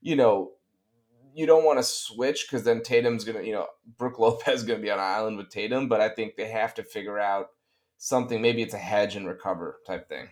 you 0.01 0.17
know, 0.17 0.53
you 1.35 1.45
don't 1.45 1.67
want 1.67 1.79
to 1.79 1.83
switch 1.83 2.47
because 2.47 2.65
then 2.65 2.83
Tatum's 2.83 3.25
gonna, 3.25 3.43
you 3.43 3.53
know, 3.53 3.67
Brook 3.99 4.19
Lopez 4.19 4.61
is 4.61 4.67
gonna 4.67 4.81
be 4.81 4.91
on 4.91 4.99
an 4.99 5.05
island 5.05 5.37
with 5.37 5.51
Tatum. 5.51 5.89
But 5.89 6.01
I 6.01 6.09
think 6.09 6.37
they 6.37 6.49
have 6.49 6.73
to 6.77 6.83
figure 6.83 7.19
out 7.19 7.49
something. 7.99 8.41
Maybe 8.41 8.63
it's 8.63 8.73
a 8.73 8.79
hedge 8.79 9.15
and 9.15 9.29
recover 9.29 9.79
type 9.87 10.09
thing. 10.09 10.31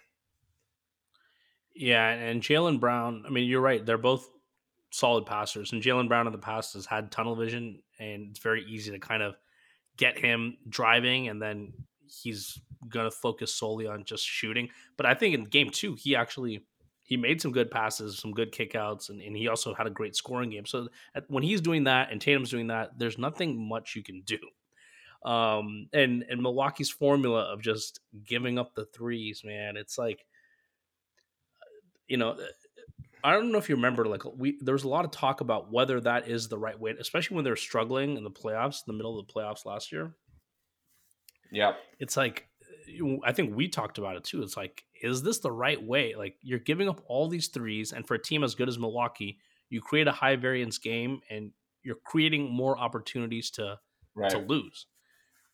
Yeah, 1.75 2.09
and 2.09 2.41
Jaylen 2.41 2.81
Brown. 2.81 3.25
I 3.27 3.31
mean, 3.31 3.47
you're 3.47 3.61
right. 3.61 3.85
They're 3.85 3.99
both 3.99 4.27
solid 4.91 5.27
passers, 5.27 5.71
and 5.71 5.83
Jaylen 5.83 6.09
Brown 6.09 6.27
in 6.27 6.33
the 6.33 6.39
past 6.39 6.73
has 6.73 6.87
had 6.87 7.13
tunnel 7.13 7.37
vision, 7.37 7.83
and 7.99 8.31
it's 8.31 8.41
very 8.41 8.65
easy 8.65 8.91
to 8.91 8.99
kind 8.99 9.23
of 9.23 9.37
get 9.99 10.19
him 10.19 10.57
driving, 10.69 11.29
and 11.29 11.41
then 11.43 11.73
he's 12.07 12.59
gonna 12.89 13.11
focus 13.11 13.55
solely 13.55 13.87
on 13.87 14.05
just 14.05 14.25
shooting. 14.25 14.71
But 14.97 15.05
I 15.05 15.15
think 15.15 15.35
in 15.35 15.45
game 15.45 15.69
two, 15.71 15.95
he 15.95 16.17
actually 16.17 16.65
he 17.03 17.17
made 17.17 17.41
some 17.41 17.53
good 17.53 17.71
passes, 17.71 18.19
some 18.19 18.33
good 18.33 18.53
kickouts, 18.53 19.09
and, 19.09 19.21
and 19.21 19.37
he 19.37 19.49
also 19.49 19.73
had 19.75 19.87
a 19.87 19.91
great 19.91 20.15
scoring 20.15 20.51
game. 20.51 20.67
So 20.67 20.89
when 21.29 21.43
he's 21.43 21.63
doing 21.63 21.85
that 21.85 22.11
and 22.13 22.21
Tatum's 22.21 22.51
doing 22.51 22.67
that, 22.67 22.99
there's 22.99 23.17
nothing 23.17 23.69
much 23.69 23.97
you 23.97 24.03
can 24.03 24.23
do. 24.23 24.39
Um, 25.29 25.89
and 25.93 26.25
and 26.31 26.43
Milwaukee's 26.43 26.91
formula 26.91 27.53
of 27.53 27.61
just 27.61 28.01
giving 28.25 28.59
up 28.59 28.75
the 28.75 28.85
threes, 28.85 29.43
man, 29.45 29.77
it's 29.77 29.99
like, 29.99 30.25
you 32.07 32.19
know, 32.19 32.39
I 33.25 33.33
don't 33.33 33.53
know 33.53 33.59
if 33.59 33.69
you 33.69 33.77
remember, 33.77 34.07
like 34.07 34.23
we 34.37 34.59
there 34.61 34.75
was 34.75 34.85
a 34.85 34.89
lot 34.89 35.05
of 35.05 35.11
talk 35.11 35.41
about 35.41 35.73
whether 35.73 36.01
that 36.01 36.29
is 36.29 36.49
the 36.49 36.59
right 36.59 36.79
way, 36.79 36.95
especially 36.99 37.37
when 37.37 37.45
they're 37.45 37.57
struggling 37.57 38.17
in 38.17 38.25
the 38.25 38.31
playoffs, 38.31 38.83
in 38.87 38.89
the 38.89 38.93
middle 38.93 39.19
of 39.19 39.27
the 39.27 39.33
playoffs 39.33 39.65
last 39.65 39.93
year. 39.93 40.15
Yeah, 41.51 41.73
it's 41.99 42.17
like 42.17 42.49
I 43.25 43.33
think 43.33 43.57
we 43.57 43.69
talked 43.69 43.99
about 43.99 44.17
it 44.17 44.25
too. 44.25 44.43
It's 44.43 44.57
like 44.57 44.85
is 45.03 45.23
this 45.23 45.39
the 45.39 45.53
right 45.53 45.83
way? 45.83 46.15
Like 46.15 46.37
you're 46.43 46.59
giving 46.59 46.89
up 46.89 47.03
all 47.07 47.29
these 47.29 47.49
threes, 47.49 47.93
and 47.93 48.07
for 48.07 48.15
a 48.15 48.23
team 48.23 48.45
as 48.45 48.55
good 48.55 48.69
as 48.69 48.79
Milwaukee, 48.79 49.39
you 49.71 49.81
create 49.81 50.09
a 50.09 50.13
high 50.13 50.37
variance 50.37 50.79
game, 50.79 51.21
and 51.31 51.53
you're 51.83 51.97
creating 52.05 52.51
more 52.51 52.79
opportunities 52.79 53.51
to 53.53 53.79
right. 54.15 54.31
to 54.31 54.39
lose. 54.39 54.87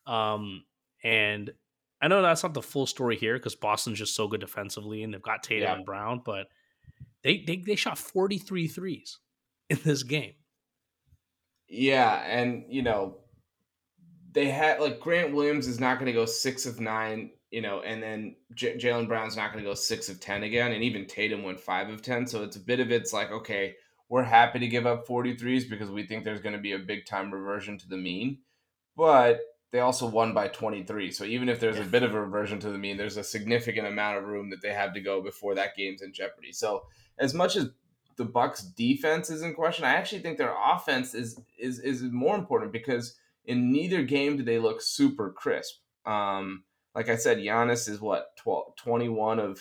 Um, 0.06 0.64
and 1.02 1.50
I 2.02 2.08
know 2.08 2.22
that's 2.22 2.42
not 2.42 2.54
the 2.54 2.62
full 2.62 2.86
story 2.86 3.16
here 3.16 3.34
because 3.34 3.54
Boston's 3.54 3.98
just 3.98 4.14
so 4.14 4.28
good 4.28 4.40
defensively, 4.40 5.02
and 5.02 5.14
they've 5.14 5.22
got 5.22 5.42
Tatum 5.42 5.62
yeah. 5.62 5.74
and 5.76 5.84
Brown, 5.84 6.22
but 6.24 6.48
they, 7.22 7.38
they 7.46 7.56
they 7.56 7.76
shot 7.76 7.98
43 7.98 8.68
threes 8.68 9.18
in 9.70 9.78
this 9.84 10.02
game. 10.02 10.34
Yeah, 11.68 12.22
and 12.26 12.64
you 12.68 12.82
know 12.82 13.18
they 14.32 14.48
had 14.48 14.80
like 14.80 15.00
Grant 15.00 15.34
Williams 15.34 15.66
is 15.66 15.80
not 15.80 15.98
going 15.98 16.06
to 16.06 16.12
go 16.12 16.26
six 16.26 16.66
of 16.66 16.80
nine 16.80 17.30
you 17.54 17.60
know, 17.60 17.82
and 17.82 18.02
then 18.02 18.34
J- 18.52 18.76
Jaylen 18.76 19.06
Brown's 19.06 19.36
not 19.36 19.52
going 19.52 19.62
to 19.62 19.70
go 19.70 19.74
six 19.74 20.08
of 20.08 20.18
10 20.18 20.42
again. 20.42 20.72
And 20.72 20.82
even 20.82 21.06
Tatum 21.06 21.44
went 21.44 21.60
five 21.60 21.88
of 21.88 22.02
10. 22.02 22.26
So 22.26 22.42
it's 22.42 22.56
a 22.56 22.60
bit 22.60 22.80
of 22.80 22.90
it's 22.90 23.12
like, 23.12 23.30
okay, 23.30 23.76
we're 24.08 24.24
happy 24.24 24.58
to 24.58 24.66
give 24.66 24.86
up 24.86 25.06
43s 25.06 25.70
because 25.70 25.88
we 25.88 26.04
think 26.04 26.24
there's 26.24 26.40
going 26.40 26.56
to 26.56 26.60
be 26.60 26.72
a 26.72 26.80
big 26.80 27.06
time 27.06 27.32
reversion 27.32 27.78
to 27.78 27.88
the 27.88 27.96
mean. 27.96 28.38
But 28.96 29.38
they 29.74 29.80
also 29.80 30.06
won 30.06 30.32
by 30.32 30.46
23. 30.46 31.10
So 31.10 31.24
even 31.24 31.48
if 31.48 31.58
there's 31.58 31.80
a 31.80 31.84
bit 31.84 32.04
of 32.04 32.14
a 32.14 32.20
reversion 32.20 32.60
to 32.60 32.70
the 32.70 32.78
mean, 32.78 32.96
there's 32.96 33.16
a 33.16 33.24
significant 33.24 33.88
amount 33.88 34.18
of 34.18 34.24
room 34.24 34.50
that 34.50 34.62
they 34.62 34.72
have 34.72 34.94
to 34.94 35.00
go 35.00 35.20
before 35.20 35.56
that 35.56 35.74
game's 35.76 36.00
in 36.00 36.12
jeopardy. 36.12 36.52
So 36.52 36.84
as 37.18 37.34
much 37.34 37.56
as 37.56 37.70
the 38.14 38.24
Bucks 38.24 38.62
defense 38.62 39.30
is 39.30 39.42
in 39.42 39.52
question, 39.52 39.84
I 39.84 39.94
actually 39.94 40.22
think 40.22 40.38
their 40.38 40.54
offense 40.56 41.12
is 41.12 41.40
is 41.58 41.80
is 41.80 42.02
more 42.02 42.36
important 42.36 42.70
because 42.70 43.16
in 43.46 43.72
neither 43.72 44.04
game 44.04 44.36
do 44.36 44.44
they 44.44 44.60
look 44.60 44.80
super 44.80 45.32
crisp. 45.32 45.80
Um, 46.06 46.62
like 46.94 47.08
I 47.08 47.16
said, 47.16 47.38
Giannis 47.38 47.88
is 47.88 48.00
what 48.00 48.36
12, 48.36 48.76
21 48.76 49.40
of 49.40 49.60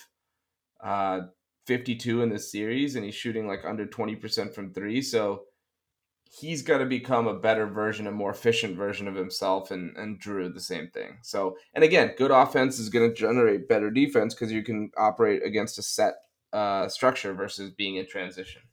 uh, 0.84 1.22
52 1.66 2.22
in 2.22 2.30
this 2.30 2.52
series, 2.52 2.96
and 2.96 3.04
he's 3.04 3.16
shooting 3.16 3.48
like 3.48 3.66
under 3.66 3.88
20% 3.88 4.54
from 4.54 4.76
three. 4.76 5.02
So 5.02 5.46
he's 6.40 6.64
got 6.64 6.80
to 6.80 6.86
become 6.86 7.28
a 7.28 7.40
better 7.40 7.68
version, 7.68 8.08
a 8.08 8.12
more 8.12 8.32
efficient 8.32 8.76
version 8.76 9.08
of 9.08 9.16
himself, 9.16 9.70
and, 9.70 9.96
and 9.98 10.20
Jrue 10.20 10.52
the 10.54 10.60
same 10.60 10.90
thing. 10.90 11.20
So, 11.22 11.58
and 11.74 11.84
again, 11.84 12.14
good 12.18 12.32
offense 12.32 12.80
is 12.80 12.90
going 12.90 13.10
to 13.10 13.16
generate 13.16 13.70
better 13.70 13.92
defense 13.92 14.34
because 14.34 14.52
you 14.52 14.64
can 14.64 14.92
operate 14.98 15.46
against 15.46 15.78
a 15.78 15.84
set 15.84 16.16
uh, 16.52 16.88
structure 16.88 17.34
versus 17.34 17.72
being 17.72 17.98
in 17.98 18.08
transition. 18.08 18.64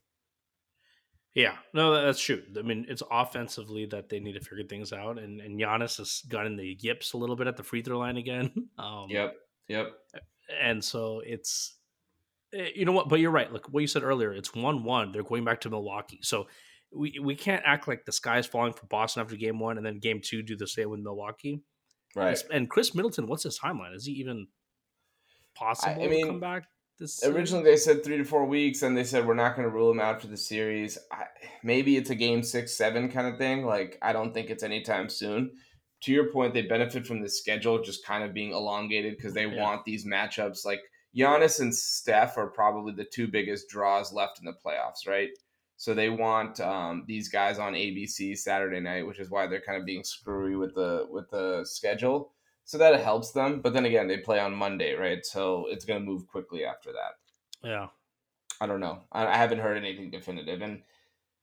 Yeah, 1.34 1.56
no, 1.74 1.92
that's 2.02 2.20
true. 2.20 2.42
I 2.58 2.62
mean, 2.62 2.86
it's 2.88 3.02
offensively 3.10 3.86
that 3.86 4.08
they 4.08 4.20
need 4.20 4.32
to 4.32 4.40
figure 4.40 4.64
things 4.64 4.92
out, 4.92 5.18
and 5.18 5.40
and 5.40 5.60
Giannis 5.60 5.98
has 5.98 6.22
gotten 6.28 6.56
the 6.56 6.76
yips 6.80 7.12
a 7.12 7.18
little 7.18 7.36
bit 7.36 7.46
at 7.46 7.56
the 7.56 7.62
free 7.62 7.82
throw 7.82 7.98
line 7.98 8.16
again. 8.16 8.50
Um, 8.78 9.06
yep, 9.10 9.36
yep. 9.68 9.92
And 10.60 10.82
so 10.82 11.20
it's, 11.24 11.74
eh, 12.54 12.70
you 12.74 12.84
know 12.86 12.92
what? 12.92 13.08
But 13.08 13.20
you're 13.20 13.30
right. 13.30 13.52
Look, 13.52 13.68
what 13.68 13.80
you 13.80 13.86
said 13.86 14.02
earlier. 14.02 14.32
It's 14.32 14.54
one 14.54 14.82
one. 14.82 15.12
They're 15.12 15.22
going 15.22 15.44
back 15.44 15.60
to 15.60 15.70
Milwaukee. 15.70 16.20
So 16.22 16.48
we 16.92 17.18
we 17.23 17.35
can't 17.35 17.62
act 17.64 17.87
like 17.88 18.04
the 18.04 18.12
sky's 18.12 18.47
falling 18.47 18.73
for 18.73 18.87
Boston 18.87 19.23
after 19.23 19.37
game 19.37 19.59
one 19.59 19.76
and 19.76 19.87
then 19.87 19.99
game 19.99 20.20
two 20.23 20.42
do 20.42 20.56
the 20.56 20.66
same 20.66 20.90
with 20.90 21.00
Milwaukee. 21.00 21.62
Right. 22.16 22.37
And 22.52 22.68
Khris 22.68 22.94
Middleton, 22.94 23.26
what's 23.26 23.44
his 23.44 23.59
timeline? 23.59 23.94
Is 23.94 24.04
he 24.06 24.12
even 24.12 24.49
possible 25.54 26.02
I 26.02 26.09
mean, 26.09 26.26
to 26.26 26.32
come 26.32 26.40
back? 26.40 26.64
This 26.99 27.25
Originally, 27.25 27.64
they 27.64 27.76
said 27.76 28.04
three 28.04 28.18
to 28.18 28.25
four 28.25 28.44
weeks, 28.44 28.82
and 28.82 28.97
they 28.97 29.04
said 29.04 29.26
we're 29.26 29.35
not 29.35 29.56
going 29.56 29.66
to 29.66 29.75
rule 29.75 29.90
him 29.90 30.00
out 30.00 30.20
for 30.20 30.26
the 30.26 30.37
series. 30.37 30.99
I, 31.11 31.25
maybe 31.62 31.97
it's 31.97 32.11
a 32.11 32.14
game 32.14 32.42
six, 32.42 32.76
seven 32.76 33.11
kind 33.11 33.26
of 33.26 33.38
thing. 33.38 33.64
Like 33.64 33.99
I 34.02 34.12
don't 34.12 34.35
think 34.35 34.50
it's 34.50 34.62
anytime 34.62 35.09
soon. 35.09 35.52
To 36.02 36.12
your 36.12 36.30
point, 36.30 36.54
they 36.54 36.62
benefit 36.62 37.06
from 37.06 37.23
the 37.23 37.28
schedule 37.28 37.82
just 37.82 38.04
kind 38.04 38.25
of 38.25 38.35
being 38.35 38.52
elongated 38.52 39.16
because 39.16 39.35
they 39.35 39.47
Yeah. 39.47 39.62
want 39.62 39.85
these 39.85 40.06
matchups. 40.06 40.64
Like 40.66 40.80
Giannis 41.16 41.61
and 41.61 41.75
Steph 41.75 42.37
are 42.37 42.49
probably 42.49 42.92
the 42.92 43.04
two 43.04 43.28
biggest 43.28 43.68
draws 43.68 44.12
left 44.12 44.38
in 44.38 44.44
the 44.44 44.54
playoffs, 44.64 45.06
right? 45.06 45.30
So 45.80 45.94
they 45.94 46.10
want 46.10 46.60
um, 46.60 47.04
these 47.08 47.30
guys 47.30 47.58
on 47.58 47.72
ABC 47.72 48.37
Saturday 48.37 48.80
night, 48.80 49.06
which 49.06 49.18
is 49.18 49.30
why 49.30 49.46
they're 49.46 49.62
kind 49.62 49.80
of 49.80 49.87
being 49.87 50.04
screwy 50.04 50.54
with 50.54 50.75
the 50.75 51.06
with 51.08 51.30
the 51.30 51.64
schedule. 51.64 52.34
So 52.66 52.76
that 52.76 53.00
helps 53.00 53.30
them. 53.30 53.62
But 53.62 53.72
then 53.72 53.87
again, 53.87 54.06
they 54.06 54.18
play 54.18 54.40
on 54.40 54.54
Monday, 54.54 54.92
right? 54.92 55.25
So 55.25 55.64
it's 55.70 55.87
going 55.87 55.99
to 55.99 56.04
move 56.04 56.26
quickly 56.26 56.66
after 56.66 56.92
that. 56.92 57.66
yeah. 57.66 57.87
I 58.60 58.66
don't 58.66 58.80
know. 58.80 58.99
I, 59.10 59.26
I 59.28 59.37
haven't 59.38 59.60
heard 59.60 59.78
anything 59.78 60.10
definitive, 60.10 60.60
and 60.60 60.82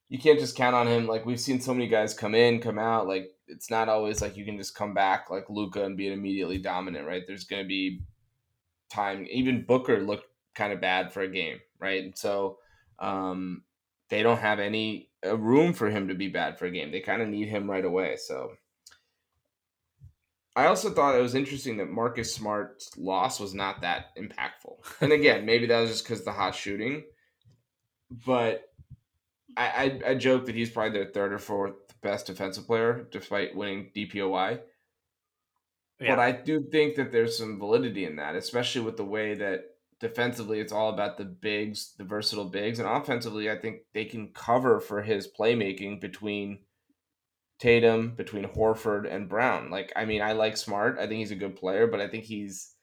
you 0.08 0.20
can't 0.20 0.38
just 0.38 0.56
count 0.56 0.76
on 0.76 0.86
him. 0.86 1.08
Like 1.08 1.26
we've 1.26 1.40
seen 1.40 1.60
so 1.60 1.74
many 1.74 1.88
guys 1.88 2.14
come 2.14 2.36
in, 2.36 2.62
come 2.62 2.78
out. 2.78 3.08
Like 3.08 3.32
it's 3.48 3.72
not 3.72 3.90
always 3.90 4.22
like 4.22 4.38
you 4.38 4.46
can 4.46 4.60
just 4.60 4.76
come 4.76 4.94
back 4.94 5.32
like 5.32 5.50
Luka 5.50 5.84
and 5.84 5.98
be 5.98 6.14
immediately 6.14 6.60
dominant, 6.60 7.08
right? 7.08 7.24
There's 7.26 7.46
going 7.46 7.64
to 7.64 7.68
be 7.68 8.02
time. 8.92 9.26
Even 9.32 9.66
Booker 9.66 10.00
looked 10.00 10.28
kind 10.54 10.74
of 10.74 10.80
bad 10.80 11.12
for 11.12 11.22
a 11.22 11.28
game, 11.28 11.58
right? 11.80 12.04
And 12.04 12.16
so 12.16 12.60
um, 13.00 13.64
they 14.10 14.24
don't 14.24 14.40
have 14.40 14.60
any 14.60 15.10
uh, 15.26 15.38
room 15.38 15.74
for 15.74 15.90
him 15.90 16.08
to 16.08 16.16
be 16.16 16.28
bad 16.28 16.58
for 16.58 16.66
a 16.66 16.72
game. 16.72 16.92
They 16.92 17.02
kind 17.02 17.22
of 17.22 17.28
need 17.28 17.50
him 17.50 17.70
right 17.70 17.86
away. 17.86 18.18
So 18.18 18.52
I 20.56 20.66
also 20.66 20.90
thought 20.90 21.16
it 21.16 21.22
was 21.22 21.36
interesting 21.36 21.78
that 21.78 21.90
Marcus 21.90 22.34
Smart's 22.34 22.98
loss 22.98 23.40
was 23.40 23.54
not 23.54 23.82
that 23.82 24.16
impactful. 24.18 24.78
And 25.02 25.12
again, 25.14 25.46
maybe 25.46 25.68
that 25.68 25.82
was 25.82 25.92
just 25.92 26.04
because 26.04 26.26
the 26.26 26.32
hot 26.32 26.56
shooting, 26.56 27.04
but 28.26 28.64
I, 29.56 30.00
I 30.06 30.12
I 30.12 30.16
joke 30.16 30.46
that 30.46 30.56
he's 30.56 30.70
probably 30.70 30.98
their 30.98 31.12
third 31.12 31.34
or 31.34 31.40
fourth 31.40 31.76
best 32.02 32.26
defensive 32.26 32.66
player, 32.66 33.08
despite 33.12 33.56
winning 33.56 33.92
DPOY. 33.96 34.60
Yeah. 36.00 36.16
But 36.16 36.20
I 36.20 36.32
do 36.32 36.64
think 36.72 36.96
that 36.96 37.12
there's 37.12 37.38
some 37.38 37.60
validity 37.60 38.06
in 38.06 38.18
that, 38.18 38.36
especially 38.36 38.82
with 38.82 38.98
the 38.98 39.06
way 39.06 39.36
that 39.36 39.66
defensively 40.00 40.60
it's 40.60 40.72
all 40.72 40.90
about 40.90 41.18
the 41.18 41.26
bigs, 41.26 41.94
the 41.98 42.04
versatile 42.04 42.50
bigs, 42.50 42.80
and 42.80 42.88
offensively 42.88 43.50
I 43.50 43.58
think 43.58 43.82
they 43.94 44.06
can 44.06 44.32
cover 44.34 44.80
for 44.80 45.02
his 45.02 45.28
playmaking 45.28 46.02
between 46.02 46.60
Tatum, 47.60 48.14
between 48.16 48.46
Horford 48.46 49.12
and 49.12 49.28
Brown. 49.28 49.70
Like 49.72 49.92
I 49.96 50.06
mean, 50.06 50.22
I 50.22 50.34
like 50.34 50.58
Smart. 50.58 50.98
I 51.00 51.08
think 51.08 51.20
he's 51.20 51.32
a 51.32 51.36
good 51.36 51.56
player, 51.56 51.88
but 51.88 52.00
I 52.00 52.08
think 52.08 52.26
he's 52.26 52.76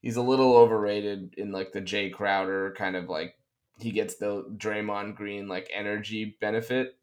he's 0.00 0.16
a 0.16 0.22
little 0.22 0.56
overrated 0.56 1.34
in 1.36 1.52
like 1.52 1.72
the 1.72 1.82
Jae 1.82 2.12
Crowder 2.12 2.74
kind 2.76 2.96
of 2.96 3.08
like 3.08 3.34
he 3.78 3.92
gets 3.92 4.16
the 4.16 4.44
Draymond 4.56 5.14
Green 5.16 5.48
like 5.48 5.70
energy 5.72 6.36
benefit 6.40 6.96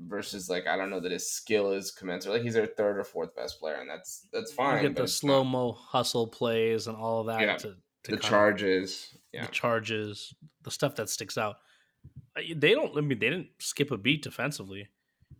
versus 0.00 0.48
like 0.48 0.66
I 0.66 0.76
don't 0.76 0.90
know 0.90 1.00
that 1.00 1.12
his 1.12 1.30
skill 1.30 1.72
is 1.72 1.90
commensurate. 1.90 2.36
Like 2.36 2.42
he's 2.42 2.54
their 2.54 2.66
third 2.66 2.98
or 2.98 3.04
fourth 3.04 3.34
best 3.36 3.60
player, 3.60 3.76
and 3.76 3.88
that's 3.88 4.26
that's 4.32 4.52
fine. 4.52 4.82
you 4.82 4.88
get 4.88 4.96
the 4.96 5.08
slow 5.08 5.44
mo 5.44 5.72
hustle 5.72 6.26
plays 6.26 6.86
and 6.86 6.96
all 6.96 7.20
of 7.20 7.26
that 7.26 7.40
Yeah, 7.40 7.56
to 7.58 7.74
the 8.04 8.16
charges. 8.16 9.16
Yeah, 9.32 9.46
the 9.46 9.52
charges, 9.52 10.34
the 10.62 10.70
stuff 10.70 10.96
that 10.96 11.08
sticks 11.08 11.38
out. 11.38 11.56
They 12.36 12.74
don't. 12.74 12.96
I 12.96 13.00
mean, 13.00 13.18
they 13.18 13.30
didn't 13.30 13.50
skip 13.58 13.90
a 13.90 13.96
beat 13.96 14.22
defensively, 14.22 14.88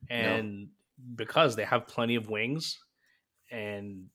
and 0.08 0.68
because 1.14 1.56
they 1.56 1.64
have 1.64 1.86
plenty 1.86 2.14
of 2.14 2.28
wings, 2.28 2.78
and 3.50 4.06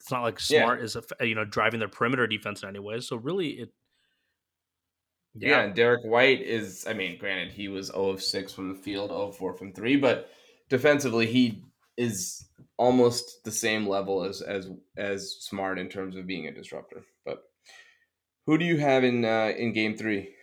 it's 0.00 0.10
not 0.10 0.22
like 0.22 0.38
Yeah. 0.48 0.62
Smart 0.62 0.82
is 0.82 0.96
a, 0.96 1.26
you 1.26 1.34
know 1.34 1.44
driving 1.44 1.80
their 1.80 1.88
perimeter 1.88 2.26
defense 2.26 2.62
in 2.62 2.68
any 2.68 2.78
way. 2.78 3.00
So 3.00 3.16
really, 3.16 3.48
it. 3.60 3.72
Yeah. 5.38 5.62
and 5.62 5.74
Derrick 5.74 6.02
White 6.02 6.40
is, 6.40 6.86
I 6.88 6.94
mean, 6.94 7.18
granted, 7.18 7.52
he 7.52 7.68
was 7.68 7.88
0 7.88 8.08
of 8.08 8.22
6 8.22 8.54
from 8.54 8.70
the 8.70 8.74
field, 8.74 9.10
0 9.10 9.20
of 9.28 9.36
4 9.36 9.52
from 9.52 9.72
3, 9.74 9.96
but 9.96 10.30
defensively, 10.70 11.26
he 11.26 11.62
is 11.98 12.48
almost 12.78 13.44
the 13.44 13.50
same 13.50 13.86
level 13.86 14.22
as 14.22 14.40
as 14.42 14.70
as 14.96 15.36
Smart 15.40 15.78
in 15.78 15.88
terms 15.88 16.16
of 16.16 16.26
being 16.26 16.46
a 16.46 16.54
disruptor. 16.54 17.04
Who 18.46 18.56
do 18.58 18.64
you 18.64 18.78
have 18.78 19.04
in 19.04 19.24
uh, 19.26 19.52
in 19.58 19.72
game 19.74 19.94
three? 19.96 20.34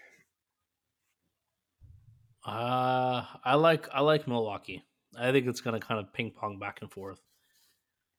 Uh, 2.45 3.25
I 3.43 3.55
like 3.55 3.87
I 3.93 4.01
like 4.01 4.27
Milwaukee. 4.27 4.83
I 5.17 5.31
think 5.31 5.47
it's 5.47 5.61
going 5.61 5.79
to 5.79 5.85
kind 5.85 5.99
of 5.99 6.11
ping 6.13 6.31
pong 6.31 6.59
back 6.59 6.81
and 6.81 6.91
forth. 6.91 7.21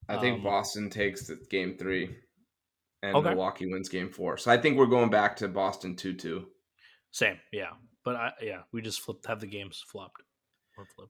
I 0.08 0.16
think 0.18 0.38
Um, 0.38 0.42
Boston 0.42 0.88
takes 0.90 1.26
the 1.26 1.36
game 1.50 1.76
three, 1.76 2.16
and 3.02 3.14
Okay. 3.14 3.30
Milwaukee 3.30 3.66
wins 3.66 3.88
game 3.88 4.10
four. 4.10 4.36
So 4.38 4.50
I 4.50 4.58
think 4.58 4.76
we're 4.78 4.86
going 4.86 5.10
back 5.10 5.36
to 5.36 5.48
Boston 5.48 5.96
two 5.96 6.14
two. 6.14 6.52
Same, 7.10 7.40
yeah. 7.52 7.74
But 8.04 8.16
I, 8.16 8.32
yeah, 8.42 8.62
we 8.72 8.82
just 8.82 9.00
flipped 9.00 9.26
have 9.26 9.40
the 9.40 9.46
games 9.46 9.82
flopped. 9.90 10.22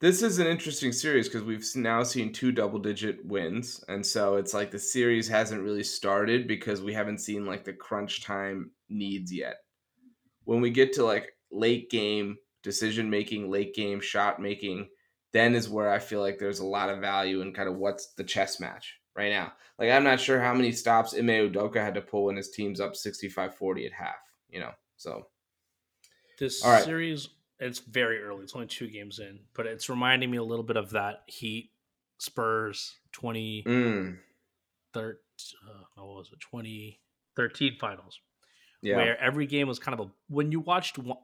This 0.00 0.22
is 0.22 0.38
an 0.38 0.46
interesting 0.46 0.92
series 0.92 1.28
because 1.28 1.42
we've 1.42 1.64
now 1.74 2.02
seen 2.02 2.32
two 2.32 2.52
double 2.52 2.78
digit 2.78 3.24
wins. 3.24 3.82
And 3.88 4.04
so 4.04 4.36
it's 4.36 4.52
like 4.52 4.70
the 4.70 4.78
series 4.78 5.28
hasn't 5.28 5.62
really 5.62 5.84
started 5.84 6.46
because 6.46 6.82
we 6.82 6.92
haven't 6.92 7.18
seen 7.18 7.46
like 7.46 7.64
the 7.64 7.72
crunch 7.72 8.22
time 8.22 8.72
needs 8.88 9.32
yet. 9.32 9.56
When 10.44 10.60
we 10.60 10.70
get 10.70 10.92
to 10.94 11.04
like 11.04 11.32
late 11.50 11.90
game 11.90 12.36
decision 12.62 13.08
making, 13.08 13.50
late 13.50 13.74
game 13.74 14.00
shot 14.00 14.40
making, 14.40 14.88
then 15.32 15.54
is 15.54 15.68
where 15.68 15.90
I 15.90 15.98
feel 15.98 16.20
like 16.20 16.38
there's 16.38 16.60
a 16.60 16.66
lot 16.66 16.90
of 16.90 17.00
value 17.00 17.40
in 17.40 17.52
kind 17.52 17.68
of 17.68 17.76
what's 17.76 18.14
the 18.14 18.24
chess 18.24 18.60
match 18.60 19.00
right 19.16 19.30
now. 19.30 19.52
Like 19.78 19.90
I'm 19.90 20.04
not 20.04 20.20
sure 20.20 20.40
how 20.40 20.54
many 20.54 20.72
stops 20.72 21.14
Ime 21.14 21.26
Udoka 21.26 21.76
had 21.76 21.94
to 21.94 22.00
pull 22.00 22.24
when 22.24 22.36
his 22.36 22.50
team's 22.50 22.80
up 22.80 22.94
65-40 22.94 23.86
at 23.86 23.92
half, 23.92 24.16
you 24.48 24.60
know. 24.60 24.72
So 24.96 25.26
This 26.38 26.64
right. 26.64 26.84
series, 26.84 27.28
it's 27.60 27.78
very 27.78 28.22
early. 28.22 28.42
It's 28.42 28.54
only 28.54 28.66
two 28.66 28.88
games 28.88 29.18
in, 29.18 29.40
but 29.54 29.66
it's 29.66 29.88
reminding 29.88 30.30
me 30.30 30.38
a 30.38 30.42
little 30.42 30.64
bit 30.64 30.76
of 30.76 30.90
that 30.90 31.22
Heat 31.26 31.70
Spurs 32.18 32.96
2013, 33.12 33.72
mm, 33.72 34.16
uh, 34.96 35.12
what 35.96 36.16
was 36.16 36.30
it, 36.32 36.40
2013 36.40 37.76
finals, 37.78 38.20
yeah. 38.82 38.96
where 38.96 39.20
every 39.20 39.46
game 39.46 39.68
was 39.68 39.78
kind 39.78 39.98
of 39.98 40.06
a, 40.06 40.10
when 40.28 40.52
you 40.52 40.60
watched 40.60 40.98
one, 40.98 41.18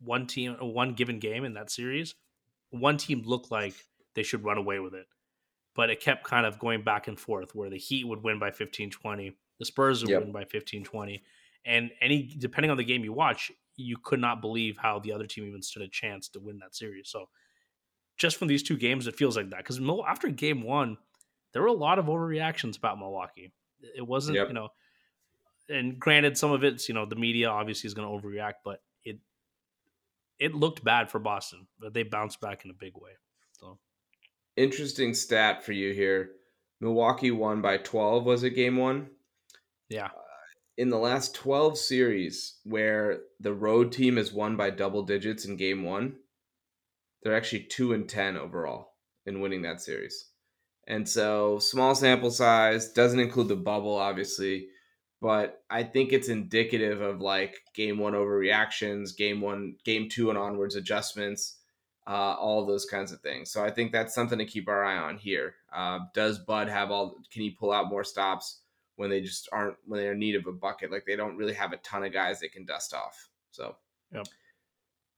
one 0.00 0.26
team, 0.26 0.56
one 0.60 0.94
given 0.94 1.18
game 1.18 1.44
in 1.44 1.54
that 1.54 1.70
series, 1.70 2.14
one 2.70 2.96
team 2.96 3.22
looked 3.24 3.50
like 3.50 3.74
they 4.14 4.22
should 4.22 4.44
run 4.44 4.58
away 4.58 4.78
with 4.80 4.94
it. 4.94 5.06
But 5.74 5.90
it 5.90 6.00
kept 6.00 6.24
kind 6.24 6.46
of 6.46 6.58
going 6.58 6.82
back 6.84 7.06
and 7.06 7.20
forth 7.20 7.54
where 7.54 7.68
the 7.68 7.76
Heat 7.76 8.06
would 8.06 8.22
win 8.22 8.38
by 8.38 8.50
15 8.50 8.90
20, 8.90 9.36
the 9.58 9.64
Spurs 9.64 10.02
would 10.02 10.10
Yep. 10.10 10.22
win 10.22 10.32
by 10.32 10.44
15 10.44 10.84
20. 10.84 11.22
And 11.66 11.90
any, 12.00 12.22
depending 12.38 12.70
on 12.70 12.76
the 12.78 12.84
game 12.84 13.04
you 13.04 13.12
watch, 13.12 13.52
you 13.76 13.96
could 14.02 14.20
not 14.20 14.40
believe 14.40 14.76
how 14.78 14.98
the 14.98 15.12
other 15.12 15.26
team 15.26 15.44
even 15.46 15.62
stood 15.62 15.82
a 15.82 15.88
chance 15.88 16.28
to 16.30 16.40
win 16.40 16.58
that 16.58 16.74
series. 16.74 17.08
So 17.08 17.28
just 18.16 18.36
from 18.36 18.48
these 18.48 18.62
two 18.62 18.76
games, 18.76 19.06
it 19.06 19.16
feels 19.16 19.36
like 19.36 19.50
that. 19.50 19.58
Because 19.58 19.80
after 20.06 20.28
game 20.28 20.62
one, 20.62 20.96
there 21.52 21.62
were 21.62 21.68
a 21.68 21.72
lot 21.72 21.98
of 21.98 22.06
overreactions 22.06 22.76
about 22.78 22.98
Milwaukee. 22.98 23.52
It 23.94 24.06
wasn't, 24.06 24.36
Yep. 24.36 24.48
you 24.48 24.54
know, 24.54 24.68
and 25.68 25.98
granted, 25.98 26.38
some 26.38 26.52
of 26.52 26.64
it's, 26.64 26.88
you 26.88 26.94
know, 26.94 27.06
the 27.06 27.16
media 27.16 27.48
obviously 27.48 27.88
is 27.88 27.94
going 27.94 28.08
to 28.20 28.26
overreact, 28.26 28.54
but 28.64 28.82
it, 29.04 29.18
it 30.38 30.54
looked 30.54 30.82
bad 30.84 31.10
for 31.10 31.18
Boston, 31.18 31.66
but 31.78 31.92
they 31.92 32.02
bounced 32.02 32.40
back 32.40 32.64
in 32.64 32.70
a 32.70 32.74
big 32.74 32.94
way. 32.96 33.12
So 33.52 33.78
interesting 34.56 35.12
stat 35.14 35.64
for 35.64 35.72
you 35.72 35.92
here. 35.92 36.32
Milwaukee 36.80 37.30
won 37.30 37.62
by 37.62 37.78
12 37.78 38.24
was 38.24 38.42
it 38.44 38.50
game 38.50 38.76
1? 38.76 39.10
yeah, 39.88 40.10
In 40.76 40.90
the 40.90 40.98
last 40.98 41.34
12 41.34 41.78
series 41.78 42.58
where 42.64 43.20
the 43.40 43.54
road 43.54 43.92
team 43.92 44.16
has 44.16 44.32
won 44.32 44.56
by 44.56 44.70
double 44.70 45.02
digits 45.02 45.46
in 45.46 45.56
game 45.56 45.82
1, 45.82 46.14
they're 47.22 47.36
actually 47.36 47.62
2 47.62 47.94
and 47.94 48.08
10 48.08 48.36
overall 48.36 48.92
in 49.24 49.40
winning 49.40 49.62
that 49.62 49.80
series. 49.80 50.26
And 50.86 51.08
so 51.08 51.58
small 51.58 51.94
sample 51.94 52.30
size 52.30 52.92
doesn't 52.92 53.18
include 53.18 53.48
the 53.48 53.56
bubble 53.56 53.96
obviously, 53.96 54.68
but 55.20 55.62
I 55.70 55.82
think 55.82 56.12
it's 56.12 56.28
indicative 56.28 57.00
of 57.00 57.20
like 57.20 57.56
game 57.74 57.98
1 57.98 58.12
overreactions, 58.12 59.16
game 59.16 59.40
1, 59.40 59.76
game 59.84 60.08
2 60.10 60.28
and 60.28 60.38
onwards 60.38 60.76
adjustments 60.76 61.56
uh, 62.06 62.34
all 62.38 62.64
those 62.64 62.84
kinds 62.84 63.12
of 63.12 63.20
things. 63.20 63.50
So 63.50 63.64
I 63.64 63.70
think 63.70 63.90
that's 63.90 64.14
something 64.14 64.38
to 64.38 64.44
keep 64.44 64.68
our 64.68 64.84
eye 64.84 64.96
on 64.98 65.16
here. 65.16 65.54
Uh, 65.74 66.00
does 66.14 66.38
Bud 66.38 66.68
have 66.68 66.90
all? 66.90 67.16
Can 67.32 67.42
he 67.42 67.50
pull 67.50 67.72
out 67.72 67.88
more 67.90 68.04
stops 68.04 68.60
when 68.96 69.10
they 69.10 69.20
just 69.20 69.48
aren't 69.52 69.76
when 69.86 70.00
they're 70.00 70.12
in 70.12 70.18
need 70.18 70.34
of 70.34 70.46
a 70.46 70.52
bucket? 70.52 70.90
Like 70.90 71.04
they 71.06 71.16
don't 71.16 71.36
really 71.36 71.54
have 71.54 71.72
a 71.72 71.78
ton 71.78 72.04
of 72.04 72.12
guys 72.12 72.40
they 72.40 72.48
can 72.48 72.64
dust 72.64 72.94
off. 72.94 73.28
So, 73.50 73.76
Yep. 74.12 74.26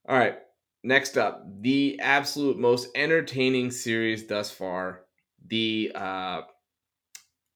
All 0.09 0.19
right. 0.19 0.39
Next 0.85 1.19
up, 1.19 1.45
the 1.61 1.99
absolute 2.01 2.59
most 2.59 2.89
entertaining 2.95 3.71
series 3.71 4.27
thus 4.27 4.51
far: 4.51 5.03
the 5.47 5.93
uh, 5.95 6.43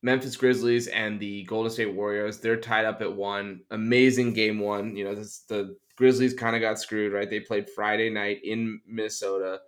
Memphis 0.02 0.36
Grizzlies 0.36 0.88
and 0.88 1.20
the 1.20 1.44
Golden 1.44 1.70
State 1.70 1.94
Warriors. 1.94 2.40
They're 2.40 2.56
tied 2.56 2.84
up 2.84 3.00
at 3.00 3.12
one. 3.12 3.60
Amazing 3.70 4.32
game 4.32 4.58
one. 4.58 4.96
You 4.96 5.04
know, 5.04 5.14
this, 5.14 5.40
the 5.48 5.76
Grizzlies 5.96 6.34
kind 6.34 6.56
of 6.56 6.62
got 6.62 6.80
screwed, 6.80 7.12
right? 7.12 7.30
They 7.30 7.40
played 7.40 7.70
Friday 7.70 8.10
night 8.10 8.40
in 8.42 8.80
Minnesota. 8.86 9.60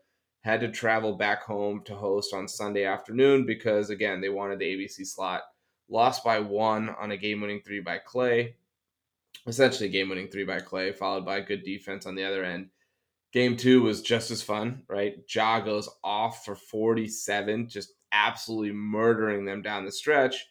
had 0.42 0.60
to 0.60 0.70
travel 0.70 1.16
back 1.16 1.44
home 1.44 1.82
to 1.84 1.94
host 1.94 2.34
on 2.34 2.48
Sunday 2.48 2.84
afternoon 2.84 3.46
because, 3.46 3.90
again, 3.90 4.20
they 4.20 4.28
wanted 4.28 4.58
the 4.58 4.64
ABC 4.64 5.06
slot. 5.06 5.42
Lost 5.94 6.24
by 6.24 6.40
one 6.40 6.88
on 6.88 7.12
a 7.12 7.16
game 7.16 7.40
winning 7.40 7.60
three 7.60 7.78
by 7.78 8.00
Klay. 8.00 8.54
Essentially, 9.46 9.88
game 9.88 10.08
winning 10.08 10.26
three 10.26 10.42
by 10.42 10.58
Klay, 10.58 10.92
followed 10.92 11.24
by 11.24 11.40
good 11.40 11.62
defense 11.62 12.04
on 12.04 12.16
the 12.16 12.24
other 12.24 12.42
end. 12.42 12.70
Game 13.32 13.56
two 13.56 13.80
was 13.80 14.02
just 14.02 14.32
as 14.32 14.42
fun, 14.42 14.82
right? 14.88 15.18
Ja 15.32 15.60
goes 15.60 15.88
off 16.02 16.44
for 16.44 16.56
47, 16.56 17.68
just 17.68 17.92
absolutely 18.10 18.72
murdering 18.72 19.44
them 19.44 19.62
down 19.62 19.84
the 19.84 19.92
stretch. 19.92 20.44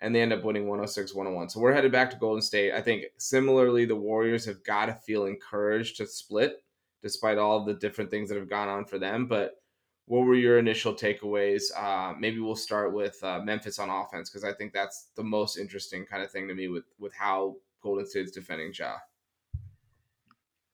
And 0.00 0.14
they 0.14 0.22
end 0.22 0.32
up 0.32 0.44
winning 0.44 0.68
106 0.68 1.12
101. 1.12 1.48
So 1.48 1.58
we're 1.58 1.72
headed 1.72 1.90
back 1.90 2.08
to 2.10 2.16
Golden 2.16 2.40
State. 2.40 2.72
I 2.72 2.80
think 2.80 3.06
similarly, 3.18 3.86
the 3.86 3.96
Warriors 3.96 4.44
have 4.44 4.62
got 4.62 4.86
to 4.86 4.94
feel 5.04 5.26
encouraged 5.26 5.96
to 5.96 6.06
split 6.06 6.62
despite 7.02 7.36
all 7.36 7.64
the 7.64 7.74
different 7.74 8.12
things 8.12 8.28
that 8.28 8.38
have 8.38 8.48
gone 8.48 8.68
on 8.68 8.84
for 8.84 9.00
them. 9.00 9.26
But 9.26 9.56
what 10.06 10.26
were 10.26 10.34
your 10.34 10.58
initial 10.58 10.92
takeaways? 10.94 11.64
Uh, 11.76 12.14
maybe 12.18 12.38
we'll 12.38 12.56
start 12.56 12.92
with 12.92 13.22
uh, 13.22 13.40
Memphis 13.40 13.78
on 13.78 13.88
offense 13.88 14.28
because 14.28 14.44
I 14.44 14.52
think 14.52 14.72
that's 14.72 15.08
the 15.16 15.22
most 15.24 15.56
interesting 15.56 16.04
kind 16.04 16.22
of 16.22 16.30
thing 16.30 16.46
to 16.48 16.54
me 16.54 16.68
with 16.68 16.84
with 16.98 17.14
how 17.14 17.56
Golden 17.82 18.06
State's 18.06 18.32
defending 18.32 18.72
Ja. 18.78 18.96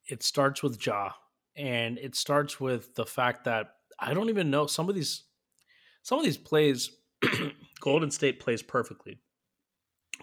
It 0.07 0.23
starts 0.23 0.61
with 0.61 0.85
Ja, 0.85 1.11
and 1.55 1.97
it 1.97 2.15
starts 2.15 2.59
with 2.59 2.95
the 2.95 3.05
fact 3.05 3.45
that 3.45 3.75
I 3.99 4.13
don't 4.13 4.29
even 4.29 4.49
know 4.49 4.65
some 4.65 4.89
of 4.89 4.95
these 4.95 5.23
some 6.01 6.19
of 6.19 6.25
these 6.25 6.37
plays. 6.37 6.91
Golden 7.79 8.11
State 8.11 8.39
plays 8.39 8.61
perfectly, 8.61 9.19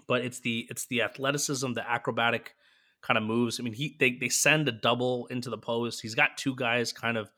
but 0.07 0.25
it's 0.25 0.41
the 0.41 0.67
it's 0.69 0.87
the 0.87 1.03
athleticism, 1.03 1.73
the 1.73 1.89
acrobatic 1.89 2.55
kind 3.01 3.17
of 3.17 3.25
moves. 3.25 3.59
I 3.59 3.63
mean, 3.63 3.73
he 3.73 3.97
they 3.99 4.13
they 4.13 4.29
send 4.29 4.69
a 4.69 4.73
double 4.73 5.27
into 5.29 5.49
the 5.49 5.59
post. 5.59 6.03
He's 6.03 6.15
got 6.15 6.37
two 6.37 6.55
guys 6.55 6.93
kind 6.93 7.17
of 7.17 7.31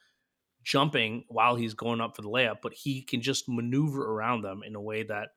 jumping 0.63 1.25
while 1.29 1.57
he's 1.57 1.75
going 1.75 2.01
up 2.01 2.17
for 2.17 2.23
the 2.23 2.29
layup, 2.29 2.57
but 2.63 2.75
he 2.75 3.03
can 3.03 3.21
just 3.21 3.49
maneuver 3.49 4.13
around 4.13 4.43
them 4.43 4.63
in 4.67 4.75
a 4.75 4.81
way 4.81 5.03
that 5.03 5.29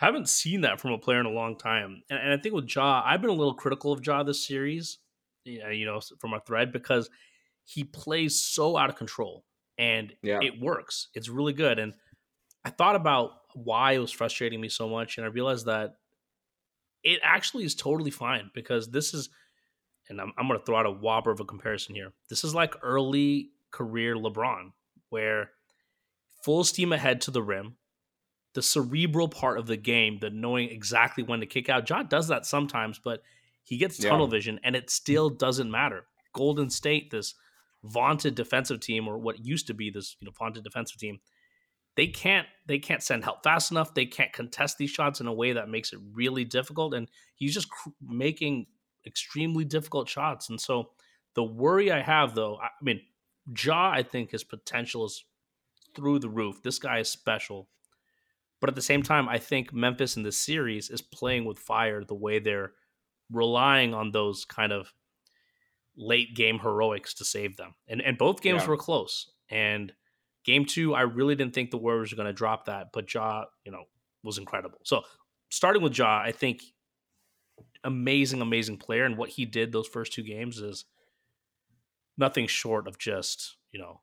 I 0.00 0.06
haven't 0.06 0.28
seen 0.28 0.62
that 0.62 0.80
from 0.80 0.92
a 0.92 0.98
player 0.98 1.20
in 1.20 1.26
a 1.26 1.30
long 1.30 1.56
time. 1.56 2.02
And, 2.10 2.18
and 2.18 2.32
I 2.32 2.36
think 2.36 2.54
with 2.54 2.74
Ja, 2.74 3.02
I've 3.04 3.20
been 3.20 3.30
a 3.30 3.34
little 3.34 3.54
critical 3.54 3.92
of 3.92 4.04
Ja 4.04 4.22
this 4.22 4.46
series, 4.46 4.98
you 5.44 5.86
know, 5.86 6.00
from 6.20 6.32
our 6.32 6.40
thread 6.40 6.72
because 6.72 7.08
he 7.64 7.84
plays 7.84 8.40
so 8.40 8.76
out 8.76 8.90
of 8.90 8.96
control 8.96 9.44
and 9.78 10.12
yeah. 10.22 10.38
it 10.42 10.60
works. 10.60 11.08
It's 11.14 11.28
really 11.28 11.52
good. 11.52 11.78
And 11.78 11.94
I 12.64 12.70
thought 12.70 12.96
about 12.96 13.32
why 13.54 13.92
it 13.92 13.98
was 13.98 14.10
frustrating 14.10 14.60
me 14.60 14.68
so 14.68 14.88
much, 14.88 15.16
and 15.16 15.24
I 15.24 15.28
realized 15.28 15.66
that 15.66 15.94
it 17.02 17.20
actually 17.22 17.64
is 17.64 17.74
totally 17.74 18.10
fine 18.10 18.50
because 18.54 18.90
this 18.90 19.14
is, 19.14 19.28
and 20.08 20.20
I'm, 20.20 20.32
I'm 20.38 20.48
going 20.48 20.58
to 20.58 20.64
throw 20.64 20.76
out 20.76 20.86
a 20.86 20.90
whopper 20.90 21.30
of 21.30 21.40
a 21.40 21.44
comparison 21.44 21.94
here. 21.94 22.12
This 22.30 22.42
is 22.42 22.54
like 22.54 22.74
early 22.82 23.50
career 23.74 24.14
LeBron, 24.14 24.70
where 25.10 25.50
full 26.44 26.62
steam 26.62 26.92
ahead 26.92 27.20
to 27.22 27.32
the 27.32 27.42
rim, 27.42 27.76
the 28.54 28.62
cerebral 28.62 29.28
part 29.28 29.58
of 29.58 29.66
the 29.66 29.76
game, 29.76 30.18
the 30.20 30.30
knowing 30.30 30.70
exactly 30.70 31.24
when 31.24 31.40
to 31.40 31.46
kick 31.46 31.68
out. 31.68 31.84
John 31.84 32.06
does 32.06 32.28
that 32.28 32.46
sometimes, 32.46 33.00
but 33.02 33.20
he 33.64 33.76
gets 33.76 33.98
tunnel 33.98 34.26
yeah. 34.26 34.30
vision 34.30 34.60
and 34.62 34.76
it 34.76 34.90
still 34.90 35.28
doesn't 35.28 35.70
matter. 35.70 36.06
Golden 36.32 36.70
State, 36.70 37.10
this 37.10 37.34
vaunted 37.82 38.36
defensive 38.36 38.80
team, 38.80 39.08
or 39.08 39.18
what 39.18 39.44
used 39.44 39.66
to 39.66 39.74
be 39.74 39.90
this 39.90 40.16
you 40.20 40.26
know 40.26 40.32
vaunted 40.38 40.62
defensive 40.62 40.98
team, 40.98 41.18
they 41.96 42.06
can't 42.06 42.46
they 42.66 42.78
can't 42.78 43.02
send 43.02 43.24
help 43.24 43.42
fast 43.42 43.72
enough. 43.72 43.94
They 43.94 44.06
can't 44.06 44.32
contest 44.32 44.78
these 44.78 44.90
shots 44.90 45.20
in 45.20 45.26
a 45.26 45.32
way 45.32 45.52
that 45.52 45.68
makes 45.68 45.92
it 45.92 45.98
really 46.12 46.44
difficult. 46.44 46.94
And 46.94 47.08
he's 47.34 47.54
just 47.54 47.70
cr- 47.70 47.90
making 48.00 48.66
extremely 49.04 49.64
difficult 49.64 50.08
shots. 50.08 50.48
And 50.48 50.60
so 50.60 50.90
the 51.34 51.44
worry 51.44 51.90
I 51.90 52.02
have, 52.02 52.34
though, 52.34 52.58
I 52.58 52.68
mean, 52.82 53.00
Ja, 53.64 53.90
I 53.90 54.02
think 54.02 54.30
his 54.30 54.44
potential 54.44 55.04
is 55.04 55.24
through 55.94 56.18
the 56.18 56.28
roof. 56.28 56.62
This 56.62 56.78
guy 56.78 56.98
is 56.98 57.10
special. 57.10 57.68
But 58.60 58.70
at 58.70 58.76
the 58.76 58.82
same 58.82 59.02
time, 59.02 59.28
I 59.28 59.38
think 59.38 59.72
Memphis 59.72 60.16
in 60.16 60.22
this 60.22 60.38
series 60.38 60.88
is 60.88 61.02
playing 61.02 61.44
with 61.44 61.58
fire 61.58 62.02
the 62.02 62.14
way 62.14 62.38
they're 62.38 62.72
relying 63.30 63.92
on 63.92 64.10
those 64.10 64.44
kind 64.44 64.72
of 64.72 64.92
late 65.96 66.34
game 66.34 66.58
heroics 66.58 67.14
to 67.14 67.24
save 67.24 67.56
them. 67.56 67.74
And 67.88 68.00
and 68.00 68.16
both 68.16 68.40
games 68.40 68.62
yeah. 68.62 68.68
were 68.68 68.76
close. 68.76 69.30
And 69.50 69.92
Game 70.44 70.66
two, 70.66 70.94
I 70.94 71.02
really 71.02 71.34
didn't 71.34 71.54
think 71.54 71.70
the 71.70 71.78
Warriors 71.78 72.12
were 72.12 72.16
going 72.16 72.26
to 72.26 72.32
drop 72.32 72.66
that, 72.66 72.88
but 72.92 73.12
Ja, 73.12 73.44
you 73.64 73.72
know, 73.72 73.84
was 74.22 74.36
incredible. 74.36 74.78
So 74.84 75.02
starting 75.48 75.82
with 75.82 75.96
Ja, 75.96 76.20
I 76.22 76.32
think 76.32 76.62
amazing, 77.82 78.42
amazing 78.42 78.76
player, 78.76 79.04
and 79.04 79.16
what 79.16 79.30
he 79.30 79.46
did 79.46 79.72
those 79.72 79.88
first 79.88 80.12
two 80.12 80.22
games 80.22 80.58
is 80.58 80.84
nothing 82.16 82.46
short 82.46 82.88
of 82.88 82.98
just 82.98 83.56
you 83.72 83.80
know. 83.80 84.00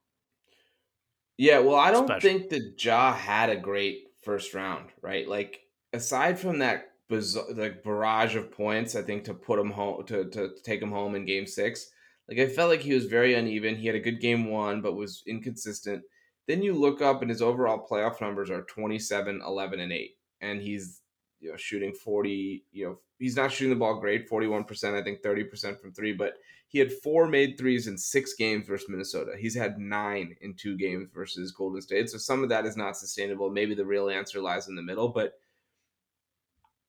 Yeah, 1.37 1.59
well, 1.59 1.75
I 1.75 1.91
don't 1.91 2.07
special. 2.07 2.29
think 2.29 2.49
that 2.49 2.83
Ja 2.83 3.13
had 3.13 3.49
a 3.49 3.55
great 3.55 4.09
first 4.21 4.53
round, 4.53 4.89
right? 5.01 5.27
Like 5.27 5.61
aside 5.93 6.39
from 6.39 6.59
that 6.59 6.93
bizarre, 7.09 7.45
like 7.53 7.83
barrage 7.83 8.35
of 8.35 8.51
points, 8.51 8.95
I 8.95 9.01
think 9.01 9.23
to 9.25 9.33
put 9.33 9.59
him 9.59 9.71
home 9.71 10.05
to 10.07 10.29
to 10.29 10.51
take 10.63 10.81
him 10.81 10.91
home 10.91 11.15
in 11.15 11.25
Game 11.25 11.47
Six. 11.47 11.89
Like 12.29 12.39
I 12.39 12.47
felt 12.47 12.69
like 12.69 12.81
he 12.81 12.93
was 12.93 13.05
very 13.05 13.33
uneven. 13.33 13.75
He 13.75 13.87
had 13.87 13.95
a 13.95 13.99
good 13.99 14.21
game 14.21 14.49
one, 14.49 14.81
but 14.81 14.95
was 14.95 15.23
inconsistent. 15.27 16.03
Then 16.47 16.61
you 16.61 16.73
look 16.73 17.01
up 17.01 17.21
and 17.21 17.29
his 17.29 17.41
overall 17.41 17.85
playoff 17.89 18.21
numbers 18.21 18.49
are 18.49 18.63
27, 18.63 19.41
11, 19.45 19.79
and 19.79 19.91
8. 19.91 20.11
And 20.41 20.61
he's 20.61 21.00
you 21.41 21.51
know 21.51 21.57
shooting 21.57 21.93
40, 21.93 22.63
you 22.71 22.85
know, 22.85 22.99
he's 23.19 23.35
not 23.35 23.51
shooting 23.51 23.73
the 23.73 23.79
ball 23.79 23.99
great, 23.99 24.29
41%, 24.29 24.99
I 24.99 25.03
think 25.03 25.21
30% 25.21 25.79
from 25.79 25.91
three, 25.91 26.13
but 26.13 26.35
he 26.67 26.79
had 26.79 26.93
four 26.93 27.27
made 27.27 27.57
threes 27.57 27.87
in 27.87 27.97
six 27.97 28.33
games 28.35 28.65
versus 28.65 28.87
Minnesota. 28.87 29.33
He's 29.37 29.55
had 29.55 29.77
nine 29.77 30.37
in 30.39 30.53
two 30.53 30.77
games 30.77 31.09
versus 31.13 31.51
Golden 31.51 31.81
State. 31.81 32.09
So 32.09 32.17
some 32.17 32.43
of 32.43 32.49
that 32.49 32.65
is 32.65 32.77
not 32.77 32.95
sustainable. 32.95 33.49
Maybe 33.49 33.75
the 33.75 33.85
real 33.85 34.09
answer 34.09 34.39
lies 34.39 34.69
in 34.69 34.75
the 34.75 34.81
middle, 34.81 35.09
but 35.09 35.33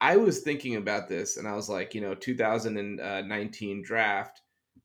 I 0.01 0.17
was 0.17 0.41
thinking 0.41 0.77
about 0.77 1.09
this 1.09 1.37
and 1.37 1.49
I 1.49 1.55
was 1.55 1.69
like, 1.69 1.95
you 1.95 2.01
know, 2.01 2.15
2019 2.15 3.83
draft, 3.83 4.43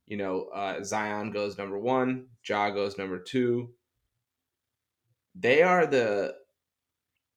you 0.07 0.17
know, 0.17 0.47
uh, 0.53 0.83
Zion 0.83 1.31
goes 1.31 1.57
number 1.57 1.77
one, 1.77 2.27
Ja 2.47 2.69
goes 2.69 2.97
number 2.97 3.19
two, 3.19 3.69
they 5.35 5.61
are 5.61 5.85
the 5.85 6.35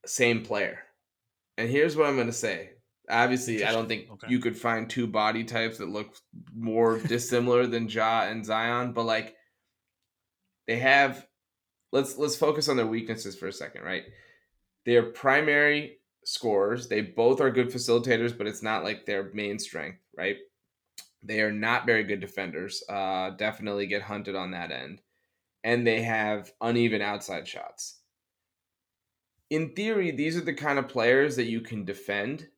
same 0.06 0.42
player. 0.44 0.80
And 1.60 1.68
here's 1.68 1.94
what 1.94 2.06
I'm 2.06 2.14
going 2.14 2.26
to 2.26 2.32
say. 2.32 2.70
Obviously, 3.10 3.64
I 3.64 3.72
don't 3.72 3.86
think 3.86 4.10
okay. 4.12 4.28
you 4.30 4.38
could 4.38 4.56
find 4.56 4.88
two 4.88 5.06
body 5.06 5.44
types 5.44 5.76
that 5.78 5.90
look 5.90 6.16
more 6.56 6.98
dissimilar 6.98 7.66
than 7.66 7.88
Ja 7.88 8.22
and 8.22 8.46
Zion, 8.46 8.92
but 8.92 9.04
like 9.04 9.34
they 10.66 10.78
have 10.78 11.26
let's 11.92 12.16
let's 12.16 12.36
focus 12.36 12.68
on 12.68 12.76
their 12.76 12.86
weaknesses 12.86 13.36
for 13.36 13.46
a 13.46 13.52
second, 13.52 13.82
right? 13.82 14.04
They're 14.86 15.02
primary 15.02 15.98
scorers. 16.24 16.88
They 16.88 17.02
both 17.02 17.42
are 17.42 17.50
good 17.50 17.70
facilitators, 17.70 18.36
but 18.36 18.46
it's 18.46 18.62
not 18.62 18.84
like 18.84 19.04
their 19.04 19.30
main 19.34 19.58
strength, 19.58 19.98
right? 20.16 20.36
They 21.22 21.42
are 21.42 21.52
not 21.52 21.84
very 21.84 22.04
good 22.04 22.20
defenders. 22.20 22.82
Uh, 22.88 23.30
definitely 23.30 23.86
get 23.86 24.00
hunted 24.00 24.34
on 24.34 24.52
that 24.52 24.70
end 24.70 25.02
and 25.62 25.86
they 25.86 26.00
have 26.02 26.50
uneven 26.60 27.02
outside 27.02 27.46
shots. 27.46 27.99
In 29.50 29.74
theory, 29.74 30.12
these 30.12 30.36
are 30.36 30.42
the 30.42 30.54
kind 30.54 30.78
of 30.78 30.88
players 30.88 31.36
that 31.36 31.44
you 31.44 31.60
can 31.60 31.84
defend, 31.84 32.48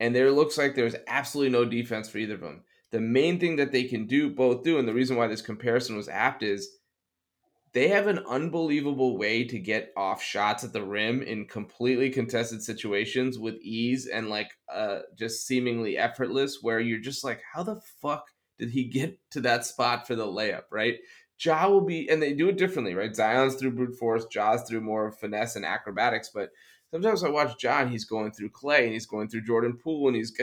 and 0.00 0.14
there 0.14 0.32
looks 0.32 0.58
like 0.58 0.74
there's 0.74 0.96
absolutely 1.06 1.52
no 1.52 1.64
defense 1.64 2.08
for 2.08 2.18
either 2.18 2.34
of 2.34 2.40
them. 2.40 2.64
The 2.90 3.00
main 3.00 3.40
thing 3.40 3.56
that 3.56 3.72
they 3.72 3.84
can 3.84 4.06
do, 4.06 4.30
both 4.30 4.62
do, 4.64 4.78
and 4.78 4.86
the 4.86 4.94
reason 4.94 5.16
why 5.16 5.28
this 5.28 5.42
comparison 5.42 5.96
was 5.96 6.08
apt 6.08 6.42
is 6.42 6.68
they 7.74 7.88
have 7.88 8.06
an 8.06 8.20
unbelievable 8.28 9.18
way 9.18 9.44
to 9.44 9.58
get 9.58 9.92
off 9.96 10.22
shots 10.22 10.64
at 10.64 10.72
the 10.72 10.82
rim 10.82 11.22
in 11.22 11.46
completely 11.46 12.08
contested 12.08 12.62
situations 12.62 13.38
with 13.38 13.56
ease 13.56 14.06
and 14.06 14.30
like 14.30 14.52
uh 14.72 15.00
just 15.18 15.46
seemingly 15.46 15.98
effortless 15.98 16.62
where 16.62 16.80
you're 16.80 17.00
just 17.00 17.24
like 17.24 17.42
how 17.52 17.62
the 17.62 17.80
fuck 18.00 18.24
did 18.58 18.70
he 18.70 18.84
get 18.84 19.18
to 19.32 19.40
that 19.40 19.66
spot 19.66 20.06
for 20.06 20.14
the 20.14 20.24
layup 20.24 20.62
right 20.70 20.98
Ja 21.40 21.68
will 21.68 21.80
be, 21.80 22.08
and 22.08 22.22
they 22.22 22.32
do 22.32 22.48
it 22.48 22.58
differently, 22.58 22.94
right? 22.94 23.14
Zion's 23.14 23.56
through 23.56 23.72
brute 23.72 23.96
force, 23.96 24.24
Ja's 24.26 24.62
through 24.68 24.80
more 24.80 25.12
finesse 25.12 25.56
and 25.56 25.64
acrobatics. 25.64 26.30
But 26.32 26.50
sometimes 26.90 27.24
I 27.24 27.28
watch 27.28 27.58
John, 27.58 27.88
he's 27.88 28.04
going 28.04 28.32
through 28.32 28.50
Klay 28.50 28.84
and 28.84 28.92
he's 28.92 29.06
going 29.06 29.28
through 29.28 29.44
Jordan 29.44 29.78
Poole 29.82 30.08
and 30.08 30.16
he's 30.16 30.36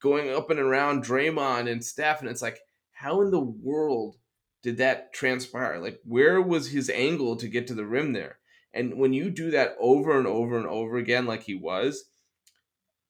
going 0.00 0.30
up 0.30 0.50
and 0.50 0.58
around 0.58 1.04
Draymond 1.04 1.70
and 1.70 1.84
Steph. 1.84 2.20
And 2.20 2.30
it's 2.30 2.42
like, 2.42 2.60
how 2.92 3.20
in 3.20 3.30
the 3.30 3.40
world 3.40 4.16
did 4.62 4.78
that 4.78 5.12
transpire? 5.12 5.78
Like, 5.78 6.00
where 6.04 6.40
was 6.40 6.70
his 6.70 6.90
angle 6.90 7.36
to 7.36 7.48
get 7.48 7.66
to 7.68 7.74
the 7.74 7.86
rim 7.86 8.12
there? 8.12 8.38
And 8.72 8.98
when 8.98 9.12
you 9.12 9.30
do 9.30 9.50
that 9.52 9.76
over 9.80 10.18
and 10.18 10.26
over 10.26 10.56
and 10.58 10.66
over 10.66 10.96
again, 10.96 11.26
like 11.26 11.42
he 11.42 11.54
was, 11.54 12.04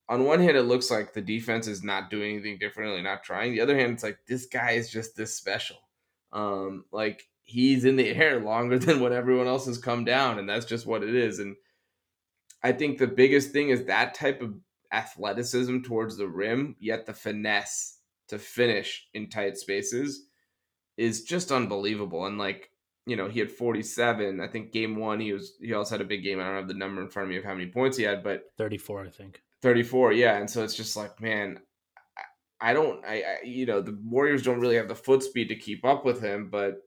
on 0.08 0.24
one 0.24 0.40
hand, 0.40 0.56
it 0.56 0.62
looks 0.62 0.90
like 0.90 1.12
the 1.12 1.20
defense 1.20 1.66
is 1.66 1.84
not 1.84 2.10
doing 2.10 2.34
anything 2.34 2.58
differently, 2.58 3.02
not 3.02 3.22
trying. 3.22 3.52
The 3.52 3.60
other 3.60 3.76
hand, 3.76 3.92
it's 3.92 4.02
like 4.02 4.18
this 4.26 4.46
guy 4.46 4.72
is 4.72 4.90
just 4.90 5.16
this 5.16 5.36
special. 5.36 5.76
Um, 6.32 6.84
like 6.92 7.24
he's 7.42 7.84
in 7.84 7.96
the 7.96 8.08
air 8.08 8.40
longer 8.40 8.78
than 8.78 9.00
what 9.00 9.12
everyone 9.12 9.46
else 9.46 9.66
has 9.66 9.78
come 9.78 10.04
down, 10.04 10.38
and 10.38 10.48
that's 10.48 10.66
just 10.66 10.86
what 10.86 11.02
it 11.02 11.14
is. 11.14 11.38
And 11.38 11.56
I 12.62 12.72
think 12.72 12.98
the 12.98 13.06
biggest 13.06 13.52
thing 13.52 13.70
is 13.70 13.84
that 13.84 14.14
type 14.14 14.42
of 14.42 14.54
athleticism 14.92 15.80
towards 15.80 16.16
the 16.16 16.28
rim, 16.28 16.76
yet 16.78 17.06
the 17.06 17.14
finesse 17.14 17.98
to 18.28 18.38
finish 18.38 19.08
in 19.14 19.28
tight 19.30 19.56
spaces 19.56 20.26
is 20.96 21.22
just 21.22 21.52
unbelievable. 21.52 22.26
And 22.26 22.38
like 22.38 22.70
you 23.08 23.16
know, 23.16 23.26
he 23.26 23.40
had 23.40 23.50
47. 23.50 24.38
I 24.38 24.46
think 24.48 24.70
game 24.70 24.94
one, 24.94 25.18
he 25.18 25.32
was, 25.32 25.54
he 25.60 25.72
also 25.72 25.94
had 25.94 26.02
a 26.02 26.08
big 26.08 26.22
game. 26.22 26.38
I 26.38 26.44
don't 26.44 26.56
have 26.56 26.68
the 26.68 26.74
number 26.74 27.00
in 27.00 27.08
front 27.08 27.24
of 27.24 27.30
me 27.30 27.38
of 27.38 27.44
how 27.44 27.54
many 27.54 27.66
points 27.66 27.96
he 27.96 28.04
had, 28.04 28.22
but 28.22 28.42
34, 28.58 29.06
I 29.06 29.08
think. 29.08 29.40
34, 29.62 30.12
yeah. 30.12 30.36
And 30.36 30.48
so 30.48 30.62
it's 30.62 30.74
just 30.74 30.94
like, 30.94 31.18
man, 31.18 31.58
I, 32.60 32.72
don't, 32.72 33.04
I, 33.04 33.14
I, 33.14 33.36
you 33.44 33.66
know, 33.66 33.80
the 33.80 33.98
Warriors 34.04 34.42
don't 34.42 34.60
really 34.60 34.76
have 34.76 34.88
the 34.88 34.94
foot 34.94 35.22
speed 35.22 35.48
to 35.48 35.56
keep 35.56 35.84
up 35.84 36.04
with 36.04 36.20
him, 36.20 36.48
but 36.50 36.82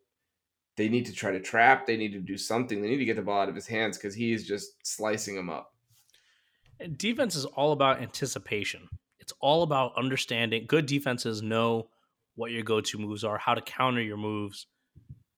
they 0.78 0.90
need 0.90 1.06
to 1.06 1.14
try 1.14 1.32
to 1.32 1.40
trap. 1.40 1.86
They 1.86 1.98
need 1.98 2.14
to 2.14 2.20
do 2.20 2.38
something. 2.38 2.82
They 2.82 2.90
need 2.90 2.98
to 2.98 3.06
get 3.06 3.16
the 3.16 3.22
ball 3.22 3.42
out 3.42 3.50
of 3.50 3.56
his 3.56 3.68
hands 3.68 3.98
because 3.98 4.16
he's 4.16 4.48
just 4.48 4.74
slicing 4.84 5.36
them 5.36 5.50
up. 5.50 5.74
And 6.80 6.98
defense 6.98 7.36
is 7.36 7.46
all 7.46 7.72
about 7.72 8.02
anticipation. 8.02 8.90
It's 9.20 9.34
all 9.40 9.64
about 9.64 9.98
understanding. 9.98 10.66
Good 10.68 10.88
defenses 10.88 11.42
know 11.42 11.90
what 12.36 12.52
your 12.52 12.64
go-to 12.64 12.98
moves 12.98 13.24
are, 13.24 13.38
how 13.38 13.54
to 13.54 13.62
counter 13.62 14.02
your 14.02 14.18
moves, 14.18 14.68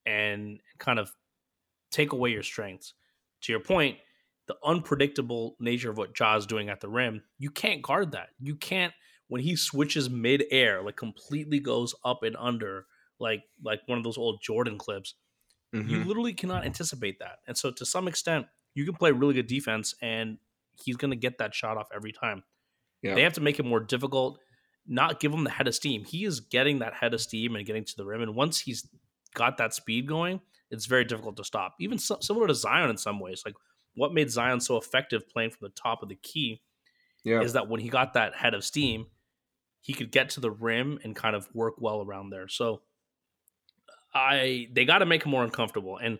and 0.06 0.60
kind 0.78 0.98
of 0.98 1.12
take 1.90 2.12
away 2.12 2.30
your 2.30 2.42
strengths. 2.42 2.94
To 3.42 3.52
your 3.52 3.60
point, 3.60 3.98
the 4.46 4.56
unpredictable 4.64 5.56
nature 5.60 5.90
of 5.90 5.98
what 5.98 6.14
Ja's 6.14 6.46
doing 6.46 6.68
at 6.68 6.80
the 6.80 6.88
rim, 6.88 7.22
you 7.38 7.50
can't 7.50 7.82
guard 7.82 8.12
that. 8.12 8.28
You 8.40 8.56
can't 8.56 8.92
when 9.28 9.40
he 9.40 9.56
switches 9.56 10.10
mid-air, 10.10 10.82
like 10.82 10.96
completely 10.96 11.58
goes 11.58 11.94
up 12.04 12.22
and 12.22 12.36
under, 12.38 12.86
like 13.18 13.42
like 13.62 13.80
one 13.86 13.98
of 13.98 14.04
those 14.04 14.18
old 14.18 14.40
Jordan 14.42 14.78
clips. 14.78 15.14
Mm-hmm. 15.74 15.88
You 15.88 16.04
literally 16.04 16.34
cannot 16.34 16.64
anticipate 16.64 17.18
that. 17.18 17.38
And 17.46 17.56
so 17.56 17.70
to 17.72 17.84
some 17.84 18.06
extent, 18.06 18.46
you 18.74 18.84
can 18.84 18.94
play 18.94 19.12
really 19.12 19.34
good 19.34 19.46
defense 19.46 19.94
and 20.02 20.38
he's 20.84 20.96
gonna 20.96 21.16
get 21.16 21.38
that 21.38 21.54
shot 21.54 21.76
off 21.76 21.88
every 21.94 22.12
time. 22.12 22.42
Yeah. 23.02 23.14
They 23.14 23.22
have 23.22 23.32
to 23.34 23.40
make 23.40 23.58
it 23.58 23.64
more 23.64 23.80
difficult, 23.80 24.38
not 24.86 25.20
give 25.20 25.32
him 25.32 25.44
the 25.44 25.50
head 25.50 25.68
of 25.68 25.74
steam. 25.74 26.04
He 26.04 26.24
is 26.24 26.40
getting 26.40 26.78
that 26.78 26.94
head 26.94 27.14
of 27.14 27.20
steam 27.20 27.56
and 27.56 27.66
getting 27.66 27.84
to 27.84 27.96
the 27.96 28.04
rim. 28.04 28.22
And 28.22 28.34
once 28.34 28.60
he's 28.60 28.88
got 29.34 29.58
that 29.58 29.74
speed 29.74 30.06
going, 30.06 30.40
it's 30.70 30.86
very 30.86 31.04
difficult 31.04 31.36
to 31.36 31.44
stop. 31.44 31.74
Even 31.80 31.98
so, 31.98 32.18
similar 32.20 32.46
to 32.46 32.54
Zion 32.54 32.90
in 32.90 32.96
some 32.96 33.20
ways. 33.20 33.42
Like 33.44 33.54
what 33.94 34.14
made 34.14 34.30
Zion 34.30 34.60
so 34.60 34.76
effective 34.76 35.28
playing 35.28 35.50
from 35.50 35.68
the 35.68 35.80
top 35.80 36.02
of 36.02 36.08
the 36.08 36.16
key 36.16 36.62
yeah. 37.24 37.40
is 37.40 37.54
that 37.54 37.68
when 37.68 37.80
he 37.80 37.88
got 37.88 38.14
that 38.14 38.34
head 38.34 38.54
of 38.54 38.64
steam, 38.64 39.06
he 39.80 39.92
could 39.92 40.12
get 40.12 40.30
to 40.30 40.40
the 40.40 40.50
rim 40.50 40.98
and 41.02 41.16
kind 41.16 41.34
of 41.34 41.48
work 41.54 41.74
well 41.78 42.00
around 42.00 42.30
there. 42.30 42.48
So 42.48 42.82
I 44.14 44.68
they 44.72 44.84
got 44.84 44.98
to 44.98 45.06
make 45.06 45.24
him 45.24 45.32
more 45.32 45.44
uncomfortable. 45.44 45.98
And 45.98 46.18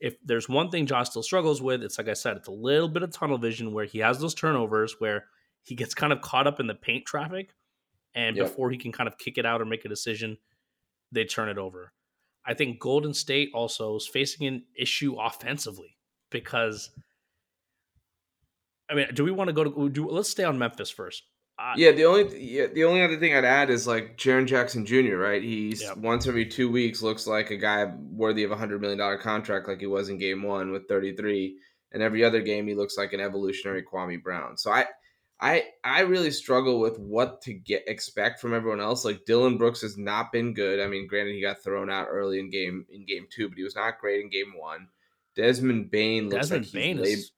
if 0.00 0.16
there's 0.24 0.48
one 0.48 0.70
thing 0.70 0.86
Josh 0.86 1.10
still 1.10 1.22
struggles 1.22 1.62
with, 1.62 1.82
it's 1.82 1.98
like 1.98 2.08
I 2.08 2.14
said, 2.14 2.36
it's 2.36 2.48
a 2.48 2.52
little 2.52 2.88
bit 2.88 3.02
of 3.02 3.10
tunnel 3.10 3.38
vision 3.38 3.72
where 3.72 3.84
he 3.84 3.98
has 4.00 4.18
those 4.18 4.34
turnovers 4.34 4.96
where 4.98 5.26
he 5.62 5.74
gets 5.74 5.94
kind 5.94 6.12
of 6.12 6.20
caught 6.20 6.46
up 6.46 6.60
in 6.60 6.66
the 6.66 6.74
paint 6.74 7.06
traffic, 7.06 7.54
and 8.14 8.36
before 8.36 8.70
he 8.70 8.76
can 8.76 8.92
kind 8.92 9.08
of 9.08 9.16
kick 9.18 9.38
it 9.38 9.46
out 9.46 9.62
or 9.62 9.64
make 9.64 9.84
a 9.84 9.88
decision, 9.88 10.36
they 11.10 11.24
turn 11.24 11.48
it 11.48 11.58
over. 11.58 11.92
I 12.44 12.54
think 12.54 12.78
Golden 12.78 13.14
State 13.14 13.50
also 13.54 13.96
is 13.96 14.06
facing 14.06 14.46
an 14.46 14.64
issue 14.76 15.16
offensively 15.18 15.96
because 16.30 16.90
I 18.94 18.96
mean, 18.96 19.08
do 19.12 19.24
we 19.24 19.32
want 19.32 19.48
to 19.48 19.52
go 19.52 19.64
to 19.64 19.88
do? 19.90 20.08
Let's 20.08 20.30
stay 20.30 20.44
on 20.44 20.56
Memphis 20.56 20.88
first. 20.88 21.24
Uh, 21.58 21.74
yeah, 21.76 21.90
the 21.90 22.04
only 22.04 22.38
yeah, 22.40 22.66
the 22.66 22.84
only 22.84 23.02
other 23.02 23.18
thing 23.18 23.34
I'd 23.34 23.44
add 23.44 23.70
is 23.70 23.86
like 23.86 24.16
Jaren 24.16 24.46
Jackson 24.46 24.86
Jr. 24.86 25.16
Right, 25.16 25.42
he's 25.42 25.84
once 25.96 26.28
every 26.28 26.46
two 26.46 26.70
weeks 26.70 27.02
looks 27.02 27.26
like 27.26 27.50
a 27.50 27.56
guy 27.56 27.92
worthy 28.12 28.44
of 28.44 28.52
a 28.52 28.56
hundred 28.56 28.80
million 28.80 28.98
dollar 28.98 29.18
contract, 29.18 29.66
like 29.66 29.80
he 29.80 29.86
was 29.86 30.08
in 30.08 30.18
Game 30.18 30.42
One 30.42 30.70
with 30.70 30.88
thirty 30.88 31.14
three, 31.14 31.58
and 31.90 32.02
every 32.02 32.24
other 32.24 32.40
game 32.40 32.68
he 32.68 32.74
looks 32.74 32.96
like 32.96 33.12
an 33.12 33.20
evolutionary 33.20 33.82
Kwame 33.82 34.22
Brown. 34.22 34.56
So 34.56 34.70
I. 34.70 34.86
I 35.40 35.64
I 35.82 36.02
really 36.02 36.30
struggle 36.30 36.78
with 36.78 36.96
what 36.96 37.42
to 37.42 37.52
get 37.52 37.88
expect 37.88 38.40
from 38.40 38.54
everyone 38.54 38.80
else. 38.80 39.04
Like 39.04 39.24
Dillon 39.26 39.58
Brooks 39.58 39.82
has 39.82 39.98
not 39.98 40.30
been 40.30 40.54
good. 40.54 40.78
I 40.78 40.86
mean, 40.86 41.08
granted 41.08 41.34
he 41.34 41.42
got 41.42 41.62
thrown 41.62 41.90
out 41.90 42.06
early 42.08 42.38
in 42.38 42.50
game 42.50 42.86
in 42.88 43.04
game 43.04 43.26
two, 43.34 43.48
but 43.48 43.58
he 43.58 43.64
was 43.64 43.74
not 43.74 43.98
great 43.98 44.20
in 44.20 44.30
game 44.30 44.52
one. 44.56 44.86
Desmond 45.34 45.90
Bane 45.90 46.28
looks 46.28 46.48
Desmond 46.48 46.66
like 46.66 46.72
Bane 46.72 46.98
he's 46.98 47.18
is 47.18 47.32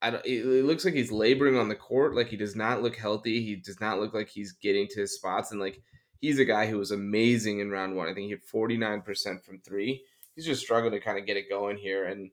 I 0.00 0.10
don't, 0.10 0.24
it 0.24 0.64
looks 0.64 0.84
like 0.84 0.94
he's 0.94 1.10
laboring 1.10 1.56
on 1.56 1.68
the 1.68 1.74
court. 1.74 2.14
Like 2.14 2.28
he 2.28 2.36
does 2.36 2.54
not 2.54 2.82
look 2.82 2.96
healthy. 2.96 3.42
He 3.42 3.56
does 3.56 3.80
not 3.80 3.98
look 3.98 4.14
like 4.14 4.28
he's 4.28 4.52
getting 4.52 4.86
to 4.88 5.00
his 5.00 5.14
spots. 5.14 5.50
And 5.50 5.60
like 5.60 5.82
he's 6.20 6.38
a 6.38 6.44
guy 6.44 6.66
who 6.66 6.78
was 6.78 6.90
amazing 6.90 7.60
in 7.60 7.70
round 7.70 7.96
one. 7.96 8.08
I 8.08 8.14
think 8.14 8.26
he 8.26 8.30
had 8.30 8.42
49% 8.42 9.44
from 9.44 9.60
three. 9.60 10.04
He's 10.34 10.46
just 10.46 10.62
struggling 10.62 10.92
to 10.92 11.00
kind 11.00 11.18
of 11.18 11.26
get 11.26 11.36
it 11.36 11.50
going 11.50 11.78
here. 11.78 12.06
And, 12.06 12.30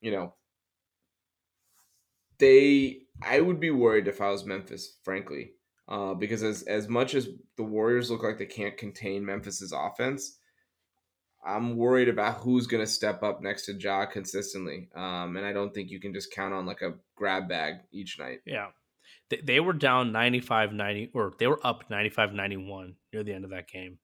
you 0.00 0.10
know, 0.10 0.34
they, 2.38 2.98
I 3.22 3.40
would 3.40 3.60
be 3.60 3.70
worried 3.70 4.08
if 4.08 4.20
I 4.20 4.28
was 4.28 4.44
Memphis, 4.44 4.98
frankly, 5.02 5.52
uh, 5.88 6.12
because 6.12 6.42
as, 6.42 6.64
as 6.64 6.86
much 6.86 7.14
as 7.14 7.28
the 7.56 7.62
Warriors 7.62 8.10
look 8.10 8.22
like 8.22 8.36
they 8.36 8.44
can't 8.44 8.76
contain 8.76 9.24
Memphis's 9.24 9.72
offense, 9.72 10.35
I'm 11.46 11.76
worried 11.76 12.08
about 12.08 12.38
who's 12.38 12.66
going 12.66 12.84
to 12.84 12.90
step 12.90 13.22
up 13.22 13.40
next 13.40 13.66
to 13.66 13.74
Ja 13.74 14.04
consistently. 14.06 14.88
Um, 14.96 15.36
and 15.36 15.46
I 15.46 15.52
don't 15.52 15.72
think 15.72 15.90
you 15.90 16.00
can 16.00 16.12
just 16.12 16.32
count 16.34 16.52
on 16.52 16.66
like 16.66 16.82
a 16.82 16.94
grab 17.14 17.48
bag 17.48 17.76
each 17.92 18.18
night. 18.18 18.40
Yeah. 18.44 18.68
They, 19.30 19.40
they 19.42 19.60
were 19.60 19.72
down 19.72 20.12
95 20.12 20.72
90, 20.72 21.10
or 21.14 21.32
they 21.38 21.46
were 21.46 21.64
up 21.64 21.88
95 21.88 22.32
91 22.32 22.96
near 23.12 23.22
the 23.22 23.32
end 23.32 23.44
of 23.44 23.50
that 23.50 23.68
game. 23.68 23.98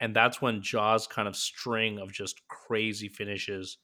And 0.00 0.14
that's 0.14 0.42
when 0.42 0.62
Ja's 0.62 1.06
kind 1.06 1.28
of 1.28 1.36
string 1.36 1.98
of 2.00 2.12
just 2.12 2.40
crazy 2.48 3.08
finishes. 3.08 3.78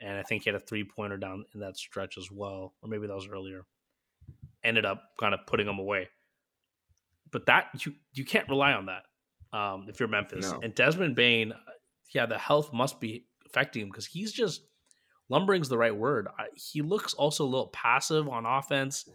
And 0.00 0.18
I 0.18 0.22
think 0.22 0.42
he 0.42 0.50
had 0.50 0.60
a 0.60 0.64
three 0.64 0.84
pointer 0.84 1.16
down 1.16 1.44
in 1.54 1.60
that 1.60 1.76
stretch 1.76 2.18
as 2.18 2.28
well. 2.32 2.74
Or 2.82 2.88
maybe 2.88 3.06
that 3.06 3.14
was 3.14 3.28
earlier. 3.32 3.64
Ended 4.64 4.84
up 4.84 5.02
kind 5.20 5.34
of 5.34 5.40
putting 5.46 5.66
them 5.66 5.78
away. 5.78 6.08
But 7.30 7.46
that, 7.46 7.66
you, 7.86 7.94
you 8.12 8.24
can't 8.24 8.48
rely 8.48 8.72
on 8.72 8.86
that 8.86 9.04
um, 9.56 9.86
if 9.88 10.00
you're 10.00 10.08
Memphis. 10.08 10.50
No. 10.50 10.60
And 10.62 10.74
Desmond 10.74 11.14
Bane, 11.14 11.52
yeah, 12.12 12.26
the 12.26 12.38
health 12.38 12.72
must 12.72 13.00
be 13.00 13.26
affecting 13.46 13.82
him 13.82 13.88
because 13.88 14.06
he's 14.06 14.32
just 14.32 14.62
lumbering's 15.28 15.68
the 15.68 15.78
right 15.78 15.94
word. 15.94 16.28
I, 16.38 16.46
he 16.54 16.82
looks 16.82 17.14
also 17.14 17.44
a 17.44 17.46
little 17.46 17.68
passive 17.68 18.28
on 18.28 18.46
offense. 18.46 19.08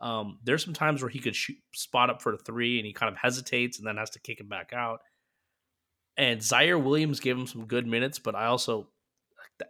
Um, 0.00 0.38
there's 0.44 0.64
some 0.64 0.74
times 0.74 1.02
where 1.02 1.10
he 1.10 1.20
could 1.20 1.36
shoot, 1.36 1.56
spot 1.72 2.10
up 2.10 2.20
for 2.20 2.34
a 2.34 2.38
three 2.38 2.78
and 2.78 2.86
he 2.86 2.92
kind 2.92 3.10
of 3.10 3.18
hesitates 3.18 3.78
and 3.78 3.86
then 3.86 3.96
has 3.96 4.10
to 4.10 4.20
kick 4.20 4.40
him 4.40 4.48
back 4.48 4.72
out. 4.72 5.00
And 6.16 6.40
Ziaire 6.40 6.82
Williams 6.82 7.20
gave 7.20 7.36
him 7.36 7.46
some 7.46 7.66
good 7.66 7.86
minutes, 7.86 8.18
but 8.18 8.34
I 8.34 8.46
also 8.46 8.88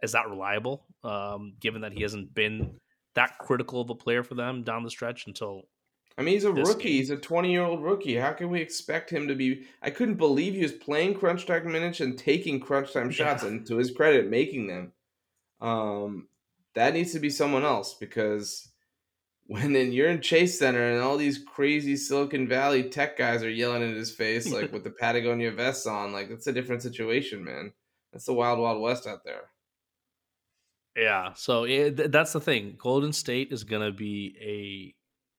is 0.01 0.13
that 0.13 0.29
reliable? 0.29 0.85
Um, 1.03 1.53
given 1.59 1.81
that 1.81 1.93
he 1.93 2.01
hasn't 2.01 2.33
been 2.33 2.79
that 3.13 3.37
critical 3.39 3.81
of 3.81 3.89
a 3.89 3.95
player 3.95 4.23
for 4.23 4.35
them 4.35 4.63
down 4.63 4.83
the 4.83 4.89
stretch 4.89 5.27
until 5.27 5.63
I 6.17 6.21
mean, 6.21 6.35
he's 6.35 6.45
a 6.45 6.53
rookie. 6.53 6.83
Game. 6.83 6.93
He's 6.93 7.09
a 7.09 7.17
20 7.17 7.51
year 7.51 7.63
old 7.63 7.83
rookie. 7.83 8.15
How 8.15 8.31
can 8.31 8.49
we 8.49 8.61
expect 8.61 9.09
him 9.09 9.27
to 9.27 9.35
be? 9.35 9.65
I 9.81 9.89
couldn't 9.89 10.15
believe 10.15 10.53
he 10.53 10.63
was 10.63 10.71
playing 10.71 11.15
crunch 11.15 11.45
time 11.45 11.71
minutes 11.71 11.99
and 11.99 12.17
taking 12.17 12.59
crunch 12.59 12.93
time 12.93 13.11
shots, 13.11 13.43
yeah. 13.43 13.49
and 13.49 13.67
to 13.67 13.77
his 13.77 13.91
credit, 13.91 14.29
making 14.29 14.67
them. 14.67 14.93
Um, 15.59 16.27
that 16.73 16.93
needs 16.93 17.11
to 17.13 17.19
be 17.19 17.29
someone 17.29 17.63
else 17.63 17.93
because 17.93 18.69
when 19.47 19.73
then 19.73 19.91
you're 19.91 20.09
in 20.09 20.21
Chase 20.21 20.57
Center 20.57 20.91
and 20.91 21.01
all 21.01 21.17
these 21.17 21.43
crazy 21.43 21.95
Silicon 21.95 22.47
Valley 22.47 22.83
tech 22.89 23.17
guys 23.17 23.43
are 23.43 23.49
yelling 23.49 23.83
in 23.83 23.95
his 23.95 24.11
face, 24.11 24.51
like 24.51 24.71
with 24.73 24.83
the 24.83 24.91
Patagonia 24.91 25.51
vests 25.51 25.85
on, 25.85 26.13
like 26.13 26.29
it's 26.29 26.47
a 26.47 26.53
different 26.53 26.81
situation, 26.81 27.43
man. 27.43 27.73
That's 28.11 28.25
the 28.25 28.33
wild, 28.33 28.59
wild 28.59 28.81
west 28.81 29.05
out 29.05 29.23
there. 29.25 29.49
Yeah, 30.95 31.33
so 31.33 31.65
it, 31.65 32.11
that's 32.11 32.31
the 32.31 32.39
thing. 32.39 32.75
Golden 32.77 33.11
State 33.11 33.51
is 33.51 33.65
gonna 33.65 33.91
be 33.91 34.35
a 34.41 34.94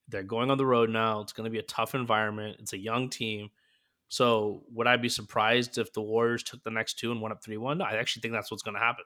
they're 0.09 0.23
going 0.23 0.51
on 0.51 0.59
the 0.59 0.67
road 0.67 0.91
now. 0.91 1.21
It's 1.21 1.33
going 1.33 1.45
to 1.45 1.51
be 1.51 1.59
a 1.59 1.63
tough 1.63 1.95
environment. 1.95 2.57
It's 2.61 2.73
a 2.73 2.79
young 2.79 3.09
team. 3.09 3.51
So 4.09 4.63
would 4.73 4.87
I 4.87 4.97
be 4.97 5.09
surprised 5.09 5.79
if 5.79 5.93
the 5.93 6.01
Warriors 6.01 6.43
took 6.43 6.63
the 6.63 6.71
next 6.71 6.95
two 6.95 7.11
and 7.11 7.21
went 7.21 7.33
up 7.33 7.43
three 7.43 7.57
one? 7.57 7.83
I 7.83 7.97
actually 7.97 8.21
think 8.21 8.35
that's 8.35 8.51
what's 8.51 8.63
going 8.63 8.77
to 8.77 8.81
happen. 8.81 9.05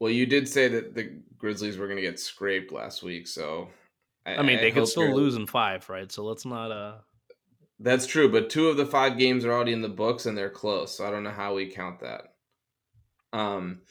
Well, 0.00 0.10
you 0.10 0.26
did 0.26 0.48
say 0.48 0.66
that 0.68 0.94
the 0.94 1.12
Grizzlies 1.38 1.76
were 1.76 1.86
going 1.86 1.96
to 1.98 2.02
get 2.02 2.18
scraped 2.18 2.72
last 2.72 3.02
week, 3.02 3.28
so 3.28 3.68
I, 4.26 4.36
I 4.36 4.42
mean 4.42 4.56
they 4.58 4.68
I 4.68 4.70
could 4.70 4.88
still 4.88 5.14
lose 5.14 5.36
in 5.36 5.46
five, 5.46 5.88
right? 5.88 6.10
So 6.10 6.24
let's 6.24 6.44
not. 6.44 6.72
uh 6.72 6.94
That's 7.78 8.06
true, 8.06 8.30
but 8.30 8.50
two 8.50 8.68
of 8.68 8.76
the 8.76 8.86
five 8.86 9.18
games 9.18 9.44
are 9.44 9.52
already 9.52 9.72
in 9.72 9.82
the 9.82 9.88
books 9.88 10.26
and 10.26 10.36
they're 10.36 10.50
close. 10.50 10.96
So 10.96 11.06
I 11.06 11.10
don't 11.10 11.22
know 11.22 11.30
how 11.30 11.54
we 11.54 11.66
count 11.66 12.00
that. 12.00 12.34
Um, 13.32 13.82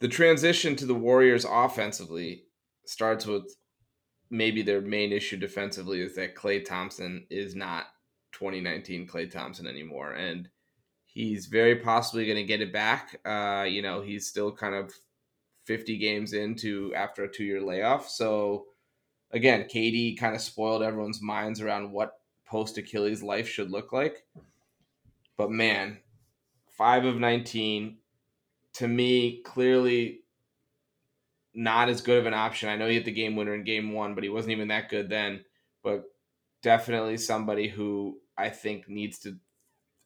the 0.00 0.08
transition 0.08 0.76
to 0.76 0.86
the 0.86 0.94
Warriors 0.94 1.44
offensively 1.48 2.44
starts 2.86 3.26
with 3.26 3.54
maybe 4.30 4.62
their 4.62 4.80
main 4.80 5.12
issue 5.12 5.36
defensively 5.36 6.00
is 6.00 6.14
that 6.14 6.36
Klay 6.36 6.64
Thompson 6.64 7.26
is 7.30 7.54
not 7.54 7.86
2019 8.32 9.08
Klay 9.08 9.30
Thompson 9.30 9.66
anymore, 9.66 10.12
and 10.12 10.48
he's 11.04 11.46
very 11.46 11.76
possibly 11.76 12.24
going 12.24 12.36
to 12.36 12.44
get 12.44 12.60
it 12.60 12.72
back. 12.72 13.20
Uh, 13.24 13.66
you 13.68 13.82
know, 13.82 14.00
he's 14.00 14.28
still 14.28 14.52
kind 14.52 14.74
of 14.74 14.94
50 15.64 15.98
games 15.98 16.32
into 16.32 16.94
after 16.94 17.24
a 17.24 17.32
two 17.32 17.44
year 17.44 17.60
layoff. 17.60 18.08
So 18.08 18.66
again, 19.32 19.64
KD 19.64 20.18
kind 20.18 20.34
of 20.34 20.40
spoiled 20.40 20.82
everyone's 20.82 21.22
minds 21.22 21.60
around 21.60 21.92
what 21.92 22.20
post 22.46 22.78
Achilles 22.78 23.22
life 23.22 23.48
should 23.48 23.70
look 23.70 23.92
like. 23.92 24.24
But 25.36 25.50
man, 25.50 25.98
five 26.70 27.04
of 27.04 27.16
19 27.16 27.98
to 28.74 28.88
me 28.88 29.42
clearly 29.42 30.19
not 31.54 31.88
as 31.88 32.00
good 32.00 32.18
of 32.18 32.26
an 32.26 32.34
option. 32.34 32.68
I 32.68 32.76
know 32.76 32.88
he 32.88 32.94
hit 32.94 33.04
the 33.04 33.12
game 33.12 33.36
winner 33.36 33.54
in 33.54 33.64
game 33.64 33.92
one, 33.92 34.14
but 34.14 34.24
he 34.24 34.30
wasn't 34.30 34.52
even 34.52 34.68
that 34.68 34.88
good 34.88 35.08
then. 35.08 35.44
But 35.82 36.04
definitely 36.62 37.16
somebody 37.16 37.68
who 37.68 38.18
I 38.36 38.50
think 38.50 38.88
needs 38.88 39.18
to 39.20 39.36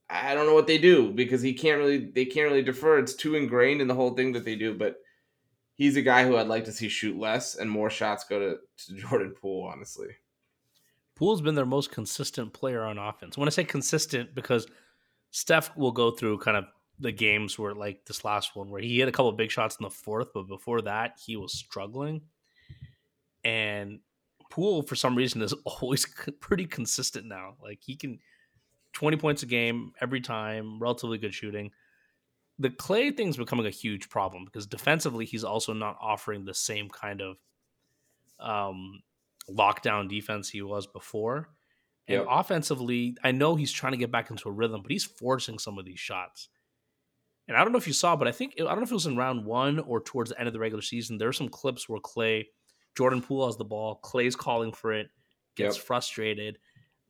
I 0.08 0.34
don't 0.34 0.46
know 0.46 0.54
what 0.54 0.66
they 0.66 0.78
do 0.78 1.10
because 1.10 1.42
he 1.42 1.54
can't 1.54 1.78
really 1.78 2.10
they 2.14 2.24
can't 2.24 2.48
really 2.48 2.62
defer. 2.62 2.98
It's 2.98 3.14
too 3.14 3.34
ingrained 3.34 3.80
in 3.80 3.88
the 3.88 3.94
whole 3.94 4.14
thing 4.14 4.32
that 4.32 4.44
they 4.44 4.54
do. 4.54 4.74
But 4.74 4.96
he's 5.74 5.96
a 5.96 6.02
guy 6.02 6.26
who 6.26 6.36
I'd 6.36 6.46
like 6.46 6.64
to 6.64 6.72
see 6.72 6.88
shoot 6.88 7.18
less 7.18 7.56
and 7.56 7.70
more 7.70 7.90
shots 7.90 8.24
go 8.24 8.38
to, 8.38 8.56
to 8.86 8.94
Jordan 9.00 9.34
Poole, 9.40 9.70
honestly. 9.72 10.08
Poole's 11.16 11.40
been 11.40 11.54
their 11.54 11.64
most 11.64 11.90
consistent 11.90 12.52
player 12.52 12.82
on 12.82 12.98
offense. 12.98 13.38
When 13.38 13.48
I 13.48 13.50
say 13.50 13.64
consistent, 13.64 14.34
because 14.34 14.66
Steph 15.30 15.76
will 15.76 15.92
go 15.92 16.10
through 16.10 16.38
kind 16.38 16.56
of 16.56 16.64
the 16.98 17.12
games 17.12 17.58
where, 17.58 17.74
like 17.74 18.04
this 18.06 18.24
last 18.24 18.54
one, 18.54 18.70
where 18.70 18.80
he 18.80 18.98
hit 18.98 19.08
a 19.08 19.12
couple 19.12 19.32
big 19.32 19.50
shots 19.50 19.76
in 19.78 19.84
the 19.84 19.90
fourth, 19.90 20.28
but 20.32 20.46
before 20.46 20.82
that, 20.82 21.18
he 21.24 21.36
was 21.36 21.52
struggling. 21.52 22.22
And 23.44 24.00
Poole, 24.50 24.82
for 24.82 24.94
some 24.94 25.16
reason, 25.16 25.42
is 25.42 25.52
always 25.64 26.06
pretty 26.40 26.66
consistent 26.66 27.26
now. 27.26 27.56
Like 27.62 27.80
he 27.82 27.96
can 27.96 28.18
20 28.92 29.16
points 29.16 29.42
a 29.42 29.46
game 29.46 29.92
every 30.00 30.20
time, 30.20 30.78
relatively 30.78 31.18
good 31.18 31.34
shooting. 31.34 31.72
The 32.58 32.70
Klay 32.70 33.14
thing's 33.16 33.36
becoming 33.36 33.66
a 33.66 33.70
huge 33.70 34.08
problem 34.08 34.44
because 34.44 34.66
defensively, 34.66 35.24
he's 35.24 35.44
also 35.44 35.72
not 35.72 35.98
offering 36.00 36.44
the 36.44 36.54
same 36.54 36.88
kind 36.88 37.20
of 37.20 37.36
um, 38.38 39.02
lockdown 39.50 40.08
defense 40.08 40.48
he 40.48 40.62
was 40.62 40.86
before. 40.86 41.48
And 42.06 42.18
yep. 42.20 42.26
offensively, 42.30 43.16
I 43.24 43.32
know 43.32 43.56
he's 43.56 43.72
trying 43.72 43.92
to 43.92 43.98
get 43.98 44.12
back 44.12 44.30
into 44.30 44.48
a 44.48 44.52
rhythm, 44.52 44.82
but 44.82 44.92
he's 44.92 45.04
forcing 45.04 45.58
some 45.58 45.78
of 45.78 45.84
these 45.84 45.98
shots. 45.98 46.48
And 47.46 47.56
I 47.56 47.62
don't 47.62 47.72
know 47.72 47.78
if 47.78 47.86
you 47.86 47.92
saw, 47.92 48.16
but 48.16 48.26
I 48.26 48.32
think 48.32 48.54
I 48.58 48.64
don't 48.64 48.76
know 48.76 48.82
if 48.82 48.90
it 48.90 48.94
was 48.94 49.06
in 49.06 49.16
round 49.16 49.44
one 49.44 49.78
or 49.80 50.00
towards 50.00 50.30
the 50.30 50.38
end 50.38 50.46
of 50.46 50.52
the 50.52 50.60
regular 50.60 50.82
season. 50.82 51.18
There 51.18 51.28
are 51.28 51.32
some 51.32 51.48
clips 51.48 51.88
where 51.88 52.00
Klay, 52.00 52.46
Jordan 52.96 53.20
Poole 53.20 53.46
has 53.46 53.56
the 53.56 53.64
ball, 53.64 54.00
Klay's 54.02 54.36
calling 54.36 54.72
for 54.72 54.92
it, 54.92 55.08
gets 55.56 55.76
yep. 55.76 55.84
frustrated. 55.84 56.58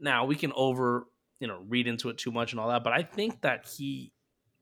Now 0.01 0.25
we 0.25 0.35
can 0.35 0.53
over, 0.57 1.07
you 1.39 1.47
know, 1.47 1.61
read 1.69 1.87
into 1.87 2.09
it 2.09 2.19
too 2.19 2.33
much 2.33 2.53
and 2.53 2.61
all 2.61 2.69
that, 2.69 2.83
but 2.83 2.93
I 2.93 3.03
think 3.03 3.41
that 3.43 3.67
he 3.67 4.13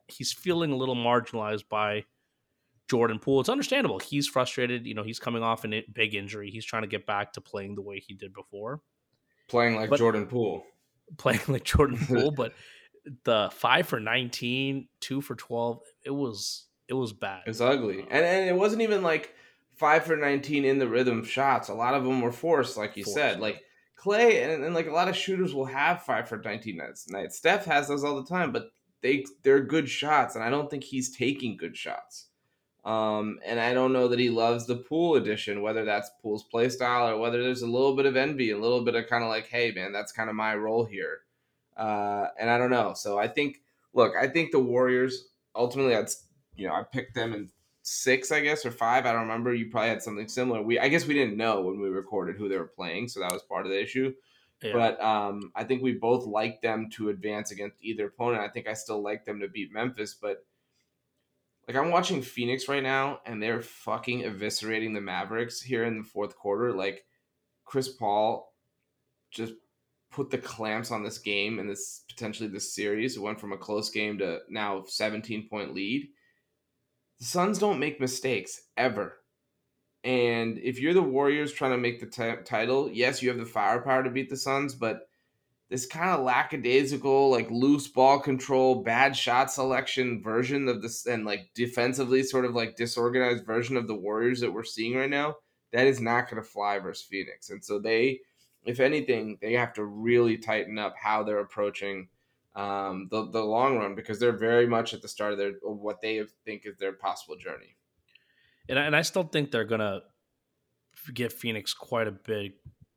he's 0.08 0.32
feeling 0.32 0.72
a 0.72 0.76
little 0.76 0.96
marginalized 0.96 1.68
by 1.70 2.04
Jordan 2.90 3.18
Poole. 3.18 3.40
It's 3.40 3.48
understandable. 3.48 3.98
He's 3.98 4.28
frustrated. 4.28 4.86
You 4.86 4.94
know, 4.94 5.02
he's 5.02 5.18
coming 5.18 5.42
off 5.42 5.64
a 5.64 5.82
big 5.92 6.14
injury. 6.14 6.50
He's 6.50 6.64
trying 6.64 6.82
to 6.82 6.88
get 6.88 7.06
back 7.06 7.32
to 7.32 7.40
playing 7.40 7.74
the 7.74 7.82
way 7.82 7.98
he 7.98 8.14
did 8.14 8.34
before. 8.34 8.82
Playing 9.48 9.76
like 9.76 9.90
but, 9.90 9.98
Jordan 9.98 10.26
Poole. 10.26 10.64
Playing 11.16 11.40
like 11.48 11.64
Jordan 11.64 11.98
Poole, 12.06 12.30
but 12.30 12.52
the 13.24 13.50
five 13.52 13.86
for 13.86 14.00
19, 14.00 14.88
two 15.00 15.20
for 15.20 15.34
12, 15.34 15.80
it 16.04 16.10
was 16.10 16.66
it 16.88 16.94
was 16.94 17.12
bad. 17.12 17.42
It 17.46 17.50
was 17.50 17.60
ugly. 17.60 18.00
And 18.00 18.24
and 18.24 18.48
it 18.48 18.56
wasn't 18.56 18.82
even 18.82 19.02
like 19.02 19.34
five 19.76 20.04
for 20.04 20.16
19 20.16 20.64
in 20.64 20.78
the 20.78 20.88
rhythm 20.88 21.24
shots. 21.24 21.68
A 21.68 21.74
lot 21.74 21.94
of 21.94 22.04
them 22.04 22.20
were 22.20 22.32
forced, 22.32 22.76
like 22.76 22.96
you 22.96 23.04
forced. 23.04 23.16
said. 23.16 23.40
Like 23.40 23.62
Klay 23.98 24.42
and, 24.42 24.64
and 24.64 24.74
like 24.74 24.86
a 24.86 24.92
lot 24.92 25.08
of 25.08 25.16
shooters 25.16 25.54
will 25.54 25.64
have 25.64 26.02
five 26.02 26.28
for 26.28 26.38
19 26.38 26.76
nights. 26.76 27.08
Night. 27.08 27.32
Steph 27.32 27.64
has 27.64 27.88
those 27.88 28.04
all 28.04 28.16
the 28.16 28.28
time, 28.28 28.52
but 28.52 28.70
they 29.00 29.24
they're 29.42 29.60
good 29.62 29.88
shots, 29.88 30.34
and 30.34 30.44
I 30.44 30.50
don't 30.50 30.70
think 30.70 30.84
he's 30.84 31.16
taking 31.16 31.56
good 31.56 31.76
shots. 31.76 32.26
Um, 32.84 33.38
and 33.44 33.60
I 33.60 33.74
don't 33.74 33.92
know 33.92 34.08
that 34.08 34.18
he 34.18 34.28
loves 34.28 34.66
the 34.66 34.76
Poole 34.76 35.14
edition, 35.14 35.62
whether 35.62 35.84
that's 35.84 36.10
Poole's 36.20 36.42
play 36.42 36.68
style 36.68 37.08
or 37.08 37.18
whether 37.18 37.40
there's 37.40 37.62
a 37.62 37.66
little 37.66 37.94
bit 37.94 38.06
of 38.06 38.16
envy, 38.16 38.50
a 38.50 38.58
little 38.58 38.84
bit 38.84 38.96
of 38.96 39.06
kind 39.06 39.22
of 39.22 39.30
like, 39.30 39.46
hey 39.46 39.70
man, 39.72 39.92
that's 39.92 40.10
kind 40.10 40.28
of 40.28 40.34
my 40.34 40.54
role 40.56 40.84
here. 40.84 41.20
Uh, 41.76 42.26
and 42.38 42.50
I 42.50 42.58
don't 42.58 42.70
know. 42.70 42.94
So 42.94 43.18
I 43.18 43.28
think, 43.28 43.60
look, 43.94 44.14
I 44.20 44.28
think 44.28 44.52
the 44.52 44.60
Warriors 44.60 45.28
ultimately, 45.54 45.96
I'd 45.96 46.08
you 46.54 46.68
know, 46.68 46.74
I 46.74 46.82
picked 46.82 47.14
them 47.14 47.32
in 47.32 47.50
six, 47.82 48.30
I 48.30 48.40
guess, 48.40 48.64
or 48.64 48.70
five. 48.70 49.06
I 49.06 49.12
don't 49.12 49.22
remember. 49.22 49.54
You 49.54 49.70
probably 49.70 49.90
had 49.90 50.02
something 50.02 50.28
similar. 50.28 50.62
We, 50.62 50.78
I 50.78 50.88
guess, 50.88 51.06
we 51.06 51.14
didn't 51.14 51.36
know 51.36 51.62
when 51.62 51.80
we 51.80 51.88
recorded 51.88 52.36
who 52.36 52.48
they 52.48 52.58
were 52.58 52.66
playing, 52.66 53.08
so 53.08 53.20
that 53.20 53.32
was 53.32 53.42
part 53.42 53.66
of 53.66 53.72
the 53.72 53.80
issue. 53.80 54.12
Yeah. 54.62 54.72
But 54.74 55.02
um, 55.02 55.50
I 55.56 55.64
think 55.64 55.82
we 55.82 55.92
both 55.92 56.24
like 56.24 56.62
them 56.62 56.88
to 56.92 57.08
advance 57.08 57.50
against 57.50 57.82
either 57.82 58.06
opponent. 58.06 58.42
I 58.42 58.48
think 58.48 58.68
I 58.68 58.74
still 58.74 59.02
like 59.02 59.24
them 59.24 59.40
to 59.40 59.48
beat 59.48 59.72
Memphis, 59.72 60.14
but 60.14 60.44
like 61.66 61.76
I'm 61.76 61.90
watching 61.90 62.22
Phoenix 62.22 62.68
right 62.68 62.82
now, 62.82 63.20
and 63.26 63.42
they're 63.42 63.62
fucking 63.62 64.22
eviscerating 64.22 64.94
the 64.94 65.00
Mavericks 65.00 65.60
here 65.60 65.84
in 65.84 65.98
the 65.98 66.04
fourth 66.04 66.36
quarter. 66.36 66.72
Like 66.72 67.04
Chris 67.64 67.88
Paul 67.88 68.54
just 69.30 69.54
put 70.12 70.30
the 70.30 70.38
clamps 70.38 70.90
on 70.90 71.02
this 71.02 71.18
game 71.18 71.58
and 71.58 71.68
this 71.68 72.04
potentially 72.08 72.48
this 72.48 72.74
series. 72.74 73.16
It 73.16 73.22
went 73.22 73.40
from 73.40 73.52
a 73.52 73.58
close 73.58 73.90
game 73.90 74.18
to 74.18 74.40
now 74.48 74.84
17 74.86 75.48
point 75.48 75.74
lead. 75.74 76.08
The 77.18 77.24
Suns 77.24 77.58
don't 77.58 77.80
make 77.80 78.00
mistakes 78.00 78.62
ever. 78.76 79.18
And 80.04 80.58
if 80.58 80.80
you're 80.80 80.94
the 80.94 81.02
Warriors 81.02 81.52
trying 81.52 81.70
to 81.72 81.78
make 81.78 82.00
the 82.00 82.06
t- 82.06 82.42
title, 82.44 82.90
yes, 82.92 83.22
you 83.22 83.28
have 83.28 83.38
the 83.38 83.46
firepower 83.46 84.02
to 84.02 84.10
beat 84.10 84.28
the 84.28 84.36
Suns, 84.36 84.74
but 84.74 85.08
this 85.70 85.86
kind 85.86 86.10
of 86.10 86.24
lackadaisical, 86.24 87.30
like 87.30 87.50
loose 87.50 87.88
ball 87.88 88.18
control, 88.20 88.82
bad 88.82 89.16
shot 89.16 89.50
selection 89.50 90.20
version 90.22 90.68
of 90.68 90.82
this, 90.82 91.06
and 91.06 91.24
like 91.24 91.50
defensively 91.54 92.22
sort 92.22 92.44
of 92.44 92.54
like 92.54 92.76
disorganized 92.76 93.46
version 93.46 93.76
of 93.76 93.86
the 93.86 93.94
Warriors 93.94 94.40
that 94.40 94.52
we're 94.52 94.64
seeing 94.64 94.96
right 94.96 95.08
now, 95.08 95.36
that 95.72 95.86
is 95.86 96.00
not 96.00 96.28
going 96.28 96.42
to 96.42 96.48
fly 96.48 96.78
versus 96.78 97.06
Phoenix. 97.06 97.48
And 97.48 97.64
so 97.64 97.78
they, 97.78 98.20
if 98.64 98.80
anything, 98.80 99.38
they 99.40 99.54
have 99.54 99.72
to 99.74 99.84
really 99.84 100.38
tighten 100.38 100.78
up 100.78 100.94
how 100.96 101.22
they're 101.22 101.40
approaching 101.40 102.08
um, 102.54 103.08
the 103.10 103.30
the 103.30 103.42
long 103.42 103.78
run 103.78 103.94
because 103.94 104.18
they're 104.18 104.36
very 104.36 104.66
much 104.66 104.92
at 104.92 105.00
the 105.00 105.08
start 105.08 105.32
of 105.32 105.38
their 105.38 105.52
what 105.62 106.00
they 106.00 106.22
think 106.44 106.62
is 106.66 106.76
their 106.76 106.92
possible 106.92 107.36
journey. 107.36 107.76
And 108.68 108.78
I, 108.78 108.82
and 108.84 108.94
I 108.94 109.02
still 109.02 109.24
think 109.24 109.50
they're 109.50 109.64
gonna 109.64 110.00
give 111.12 111.32
Phoenix 111.32 111.72
quite 111.72 112.06
a 112.06 112.12
big 112.12 112.52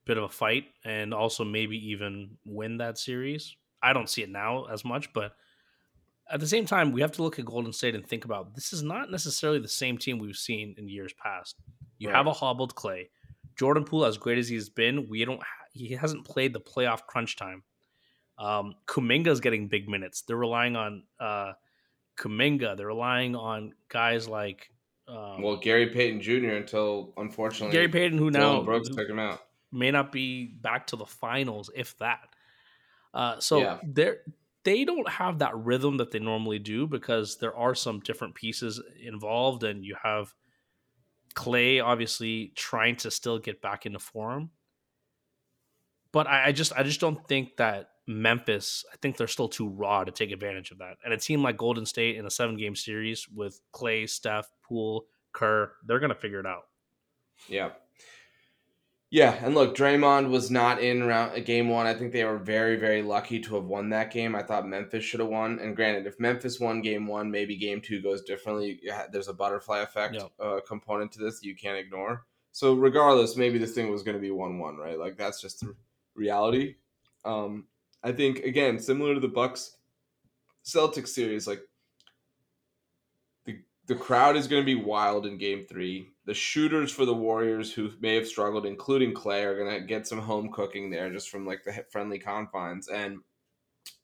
bit 0.06 0.18
of 0.18 0.24
a 0.24 0.30
fight 0.30 0.66
and 0.84 1.14
also 1.14 1.44
maybe 1.44 1.78
even 1.92 2.38
win 2.46 2.78
that 2.78 2.98
series. 2.98 3.56
I 3.82 3.94
don't 3.94 4.10
see 4.10 4.24
it 4.24 4.30
now 4.30 4.66
as 4.66 4.84
much, 4.86 5.14
but 5.14 5.34
at 6.30 6.40
the 6.40 6.48
same 6.48 6.66
time, 6.66 6.92
we 6.92 7.02
have 7.02 7.12
to 7.14 7.24
look 7.24 7.40
at 7.40 7.46
Golden 7.46 7.72
State 7.72 7.96
and 7.96 8.06
think 8.06 8.26
about 8.26 8.56
this 8.56 8.74
is 8.74 8.82
not 8.82 9.12
necessarily 9.12 9.60
the 9.60 9.68
same 9.68 9.98
team 9.98 10.20
we've 10.20 10.36
seen 10.36 10.76
in 10.78 10.90
years 10.90 11.14
past. 11.14 11.56
You 11.98 12.10
right. 12.10 12.18
have 12.18 12.28
a 12.28 12.34
hobbled 12.34 12.76
Klay. 12.76 13.08
Jordan 13.56 13.84
Poole, 13.84 14.06
as 14.06 14.18
great 14.18 14.38
as 14.38 14.48
he's 14.48 14.70
been, 14.70 15.08
we 15.10 15.26
don't 15.26 15.42
he 15.72 15.94
hasn't 15.94 16.26
played 16.26 16.54
the 16.54 16.60
playoff 16.60 17.06
crunch 17.06 17.36
time. 17.36 17.64
Um, 18.38 18.76
Kuminga's 18.88 19.40
getting 19.40 19.68
big 19.68 19.90
minutes. 19.90 20.22
They're 20.22 20.38
relying 20.38 20.76
on 20.76 21.04
uh, 21.20 21.54
Kuminga. 22.18 22.78
They're 22.78 22.88
relying 22.88 23.36
on 23.36 23.74
guys 23.90 24.28
like 24.28 24.72
um, 25.08 25.42
well 25.42 25.58
Gary 25.58 25.88
Payton 25.88 26.22
Jr. 26.22 26.56
until 26.56 27.14
unfortunately 27.18 27.74
Gary 27.74 27.90
Payton, 27.90 28.18
who 28.18 28.32
now 28.32 28.62
Brooks 28.62 28.90
took 28.90 29.10
him 29.10 29.20
out 29.20 29.42
may 29.76 29.92
not 29.92 30.12
be 30.12 30.46
back 30.46 30.88
to 30.88 30.96
the 30.96 31.06
finals, 31.06 31.70
if 31.76 31.98
that. 32.00 32.30
Uh, 33.14 33.40
so 33.40 33.60
yeah. 33.60 33.80
they're 33.84 34.18
they 34.64 34.84
don't 34.84 35.08
have 35.08 35.40
that 35.40 35.56
rhythm 35.56 35.98
that 35.98 36.10
they 36.10 36.18
normally 36.18 36.58
do 36.58 36.88
because 36.88 37.38
there 37.38 37.56
are 37.56 37.76
some 37.76 38.00
different 38.00 38.34
pieces 38.34 38.82
involved, 39.02 39.64
and 39.64 39.86
you 39.86 39.96
have 40.02 40.34
Klay 41.36 41.84
obviously 41.84 42.54
trying 42.56 42.96
to 42.98 43.12
still 43.12 43.40
get 43.40 43.62
back 43.62 43.86
into 43.86 44.00
form. 44.00 44.50
But 46.12 46.28
I, 46.28 46.48
I 46.48 46.52
just 46.52 46.74
I 46.74 46.84
just 46.84 47.02
don't 47.02 47.28
think 47.28 47.58
that 47.58 47.90
Memphis, 48.08 48.86
I 48.92 48.96
think 48.98 49.18
they're 49.18 49.28
still 49.28 49.50
too 49.50 49.68
raw 49.68 50.04
to 50.04 50.12
take 50.12 50.32
advantage 50.32 50.72
of 50.72 50.78
that. 50.78 50.98
And 51.04 51.14
it 51.14 51.22
seemed 51.22 51.44
like 51.44 51.58
Golden 51.58 51.86
State 51.86 52.16
in 52.16 52.26
a 52.26 52.32
seven 52.32 52.58
game 52.58 52.76
series 52.76 53.28
with 53.28 53.60
Klay, 53.74 54.10
Steph, 54.10 54.50
Poole, 54.64 55.06
Kerr, 55.34 55.74
they're 55.86 56.00
gonna 56.00 56.16
figure 56.16 56.40
it 56.40 56.46
out. 56.46 56.64
Yeah. 57.50 57.72
Yeah, 59.12 59.38
and 59.46 59.54
look, 59.54 59.78
Draymond 59.78 60.30
was 60.30 60.50
not 60.50 60.82
in 60.82 61.04
round 61.04 61.34
uh, 61.34 61.40
game 61.40 61.70
one. 61.70 61.86
I 61.86 61.94
think 61.94 62.12
they 62.12 62.26
were 62.26 62.40
very, 62.40 62.76
very 62.76 63.02
lucky 63.02 63.40
to 63.40 63.56
have 63.56 63.66
won 63.66 63.90
that 63.90 64.12
game. 64.12 64.36
I 64.36 64.42
thought 64.42 64.68
Memphis 64.68 65.04
should 65.04 65.20
have 65.20 65.30
won. 65.30 65.60
And 65.60 65.76
granted, 65.76 66.08
if 66.08 66.20
Memphis 66.20 66.60
won 66.60 66.82
game 66.82 67.06
one, 67.06 67.30
maybe 67.30 67.56
game 67.56 67.82
two 67.82 68.02
goes 68.02 68.24
differently. 68.24 68.82
There's 69.12 69.28
a 69.28 69.34
butterfly 69.34 69.80
effect 69.80 70.16
yep. 70.16 70.32
uh, 70.40 70.60
component 70.68 71.12
to 71.14 71.20
this 71.20 71.44
you 71.44 71.56
can't 71.56 71.78
ignore. 71.78 72.26
So 72.52 72.74
regardless, 72.74 73.36
maybe 73.36 73.58
this 73.58 73.74
thing 73.74 73.92
was 73.92 74.02
going 74.02 74.18
to 74.18 74.22
be 74.22 74.32
one-one, 74.32 74.78
right? 74.78 74.98
Like 74.98 75.18
that's 75.18 75.40
just 75.40 75.60
the 75.60 75.76
reality. 76.16 76.76
Um, 77.24 77.68
I 78.04 78.12
think 78.12 78.40
again, 78.40 78.80
similar 78.80 79.14
to 79.14 79.20
the 79.20 79.28
Bucks 79.28 79.78
Celtics 80.66 81.10
series, 81.10 81.48
like 81.48 81.62
the 83.46 83.60
the 83.88 83.96
crowd 83.96 84.36
is 84.36 84.48
going 84.48 84.62
to 84.62 84.66
be 84.66 84.76
wild 84.76 85.26
in 85.26 85.38
Game 85.38 85.64
Three 85.64 86.15
the 86.26 86.34
shooters 86.34 86.92
for 86.92 87.06
the 87.06 87.14
Warriors 87.14 87.72
who 87.72 87.92
may 88.00 88.16
have 88.16 88.28
struggled, 88.28 88.66
including 88.66 89.14
Klay, 89.14 89.44
are 89.44 89.58
gonna 89.58 89.82
get 89.82 90.08
some 90.08 90.20
home 90.20 90.52
cooking 90.52 90.90
there 90.90 91.12
just 91.12 91.30
from 91.30 91.46
like 91.46 91.64
the 91.64 91.86
friendly 91.92 92.20
confines, 92.20 92.88
and 92.88 93.20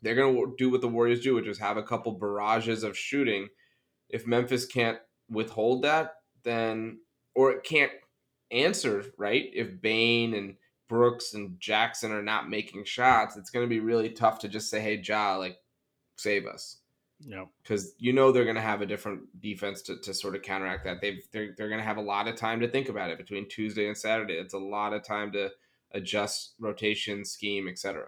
they're 0.01 0.15
gonna 0.15 0.45
do 0.57 0.69
what 0.69 0.81
the 0.81 0.87
Warriors 0.87 1.21
do, 1.21 1.35
which 1.35 1.47
is 1.47 1.57
have 1.57 1.77
a 1.77 1.83
couple 1.83 2.11
barrages 2.13 2.83
of 2.83 2.97
shooting. 2.97 3.47
If 4.09 4.27
Memphis 4.27 4.65
can't 4.65 4.99
withhold 5.29 5.83
that, 5.83 6.15
then 6.43 6.99
or 7.35 7.51
it 7.51 7.63
can't 7.63 7.91
answer 8.51 9.05
right. 9.17 9.49
If 9.53 9.81
Bane 9.81 10.33
and 10.33 10.57
Brooks 10.89 11.33
and 11.33 11.59
Jackson 11.59 12.11
are 12.11 12.21
not 12.21 12.49
making 12.49 12.83
shots, 12.85 13.37
it's 13.37 13.49
gonna 13.49 13.67
be 13.67 13.79
really 13.79 14.09
tough 14.11 14.39
to 14.39 14.49
just 14.49 14.69
say, 14.69 14.79
"Hey, 14.79 15.01
Ja, 15.03 15.37
like 15.37 15.57
save 16.17 16.45
us." 16.45 16.80
Yeah. 17.25 17.45
Because 17.61 17.93
you 17.97 18.13
know 18.13 18.31
they're 18.31 18.43
going 18.43 18.55
to 18.55 18.61
have 18.61 18.81
a 18.81 18.85
different 18.85 19.39
defense 19.39 19.81
to, 19.83 19.97
to 19.97 20.13
sort 20.13 20.35
of 20.35 20.41
counteract 20.41 20.83
that. 20.85 21.01
They've, 21.01 21.21
they're 21.31 21.53
they're 21.57 21.69
going 21.69 21.79
to 21.79 21.85
have 21.85 21.97
a 21.97 22.01
lot 22.01 22.27
of 22.27 22.35
time 22.35 22.59
to 22.61 22.67
think 22.67 22.89
about 22.89 23.09
it 23.09 23.17
between 23.17 23.47
Tuesday 23.47 23.87
and 23.87 23.97
Saturday. 23.97 24.33
It's 24.33 24.53
a 24.53 24.59
lot 24.59 24.93
of 24.93 25.03
time 25.03 25.31
to 25.33 25.49
adjust 25.91 26.53
rotation, 26.59 27.25
scheme, 27.25 27.67
etc. 27.67 28.07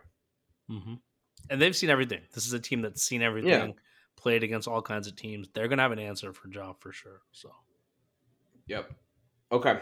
Mm-hmm. 0.72 0.93
and 1.49 1.61
they've 1.61 1.76
seen 1.76 1.89
everything. 1.89 2.22
This 2.34 2.47
is 2.47 2.53
a 2.53 2.59
team 2.59 2.82
that's 2.82 3.03
seen 3.03 3.22
everything, 3.22 3.49
yeah. 3.49 3.72
played 4.16 4.43
against 4.43 4.68
all 4.68 4.82
kinds 4.82 5.07
of 5.07 5.16
teams. 5.16 5.49
They're 5.53 5.68
gonna 5.68 5.82
have 5.82 5.91
an 5.91 5.99
answer 5.99 6.34
for 6.34 6.49
Ja 6.49 6.74
for 6.80 6.93
sure. 6.93 7.22
So, 7.34 7.51
yep. 8.66 8.89
Okay, 9.51 9.82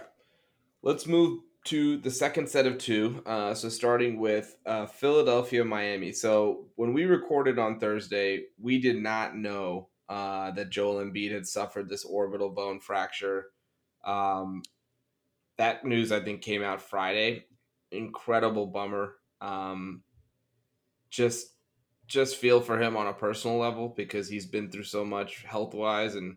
let's 0.82 1.06
move 1.06 1.42
to 1.64 1.98
the 1.98 2.12
second 2.12 2.50
set 2.50 2.66
of 2.66 2.78
two. 2.78 3.22
Uh, 3.26 3.54
so 3.54 3.70
starting 3.70 4.20
with 4.20 4.56
uh, 4.66 4.86
Philadelphia, 4.86 5.64
Miami. 5.64 6.12
So 6.12 6.66
when 6.76 6.94
we 6.94 7.06
recorded 7.06 7.60
on 7.60 7.80
Thursday, 7.80 8.46
we 8.60 8.80
did 8.80 9.02
not 9.02 9.36
know 9.36 9.90
uh, 10.10 10.52
that 10.52 10.70
Joel 10.70 11.04
Embiid 11.06 11.32
had 11.32 11.48
suffered 11.48 11.88
this 11.88 12.04
orbital 12.04 12.50
bone 12.50 12.80
fracture. 12.80 13.48
Um, 14.04 14.64
that 15.58 15.86
news 15.86 16.12
I 16.12 16.20
think 16.20 16.42
came 16.42 16.64
out 16.64 16.82
Friday. 16.82 17.46
Incredible 17.92 18.68
bummer. 18.68 19.16
Um, 19.40 20.02
just 21.10 21.50
just 22.08 22.36
feel 22.36 22.60
for 22.60 22.82
him 22.82 22.98
on 22.98 23.08
a 23.08 23.14
personal 23.14 23.58
level 23.58 23.94
because 23.96 24.28
he's 24.28 24.46
been 24.46 24.70
through 24.70 24.84
so 24.84 25.06
much 25.06 25.44
health 25.44 25.74
wise 25.74 26.16
and 26.16 26.36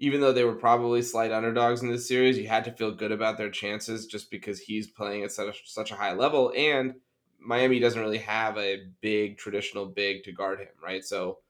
even 0.00 0.22
though 0.22 0.32
they 0.32 0.44
were 0.44 0.54
probably 0.54 1.02
slight 1.02 1.30
underdogs 1.30 1.82
in 1.82 1.90
this 1.90 2.08
series, 2.08 2.38
you 2.38 2.48
had 2.48 2.64
to 2.64 2.72
feel 2.72 2.90
good 2.90 3.12
about 3.12 3.36
their 3.36 3.50
chances 3.50 4.06
just 4.06 4.30
because 4.30 4.58
he's 4.58 4.86
playing 4.86 5.22
at 5.24 5.30
such 5.30 5.48
a, 5.48 5.58
such 5.66 5.92
a 5.92 5.94
high 5.94 6.14
level. 6.14 6.52
And 6.56 6.94
Miami 7.38 7.78
doesn't 7.78 8.00
really 8.00 8.18
have 8.18 8.56
a 8.56 8.84
big 9.02 9.36
traditional 9.36 9.84
big 9.84 10.24
to 10.24 10.32
guard 10.32 10.60
him, 10.60 10.68
right? 10.82 11.04
So, 11.04 11.40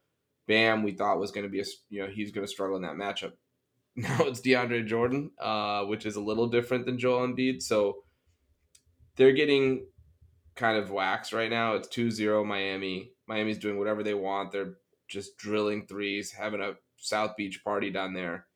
Bam, 0.49 0.83
we 0.83 0.91
thought 0.91 1.21
was 1.21 1.31
going 1.31 1.45
to 1.45 1.51
be 1.51 1.61
a 1.61 1.65
you 1.91 2.03
know 2.03 2.09
he's 2.09 2.33
going 2.33 2.45
to 2.45 2.51
struggle 2.53 2.77
in 2.77 2.83
that 2.83 2.97
matchup. 2.97 3.33
Now 3.97 4.21
it's 4.21 4.41
DeAndre 4.41 4.87
Jordan, 4.87 5.33
uh, 5.39 5.85
which 5.85 6.07
is 6.07 6.15
a 6.15 6.21
little 6.21 6.47
different 6.47 6.87
than 6.87 6.97
Joel 6.97 7.27
Embiid. 7.27 7.61
So 7.61 8.05
they're 9.17 9.33
getting 9.33 9.87
kind 10.55 10.79
of 10.79 10.91
waxed 10.91 11.33
right 11.33 11.51
now. 11.51 11.75
It's 11.75 11.89
2-0 11.89 12.47
Miami. 12.47 13.11
Miami's 13.27 13.59
doing 13.59 13.79
whatever 13.79 14.05
they 14.05 14.15
want. 14.15 14.53
They're 14.53 14.75
just 15.09 15.37
drilling 15.37 15.87
threes, 15.87 16.31
having 16.31 16.61
a 16.61 16.75
South 17.01 17.37
Beach 17.37 17.63
party 17.65 17.91
down 17.91 18.15
there. 18.15 18.47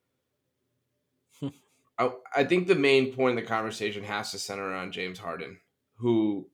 I, 1.99 2.11
I 2.37 2.45
think 2.45 2.67
the 2.67 2.75
main 2.75 3.13
point 3.13 3.39
of 3.39 3.45
the 3.45 3.49
conversation 3.49 4.05
has 4.05 4.31
to 4.31 4.39
center 4.39 4.69
around 4.69 4.93
James 4.93 5.19
Harden, 5.19 5.59
who 5.97 6.49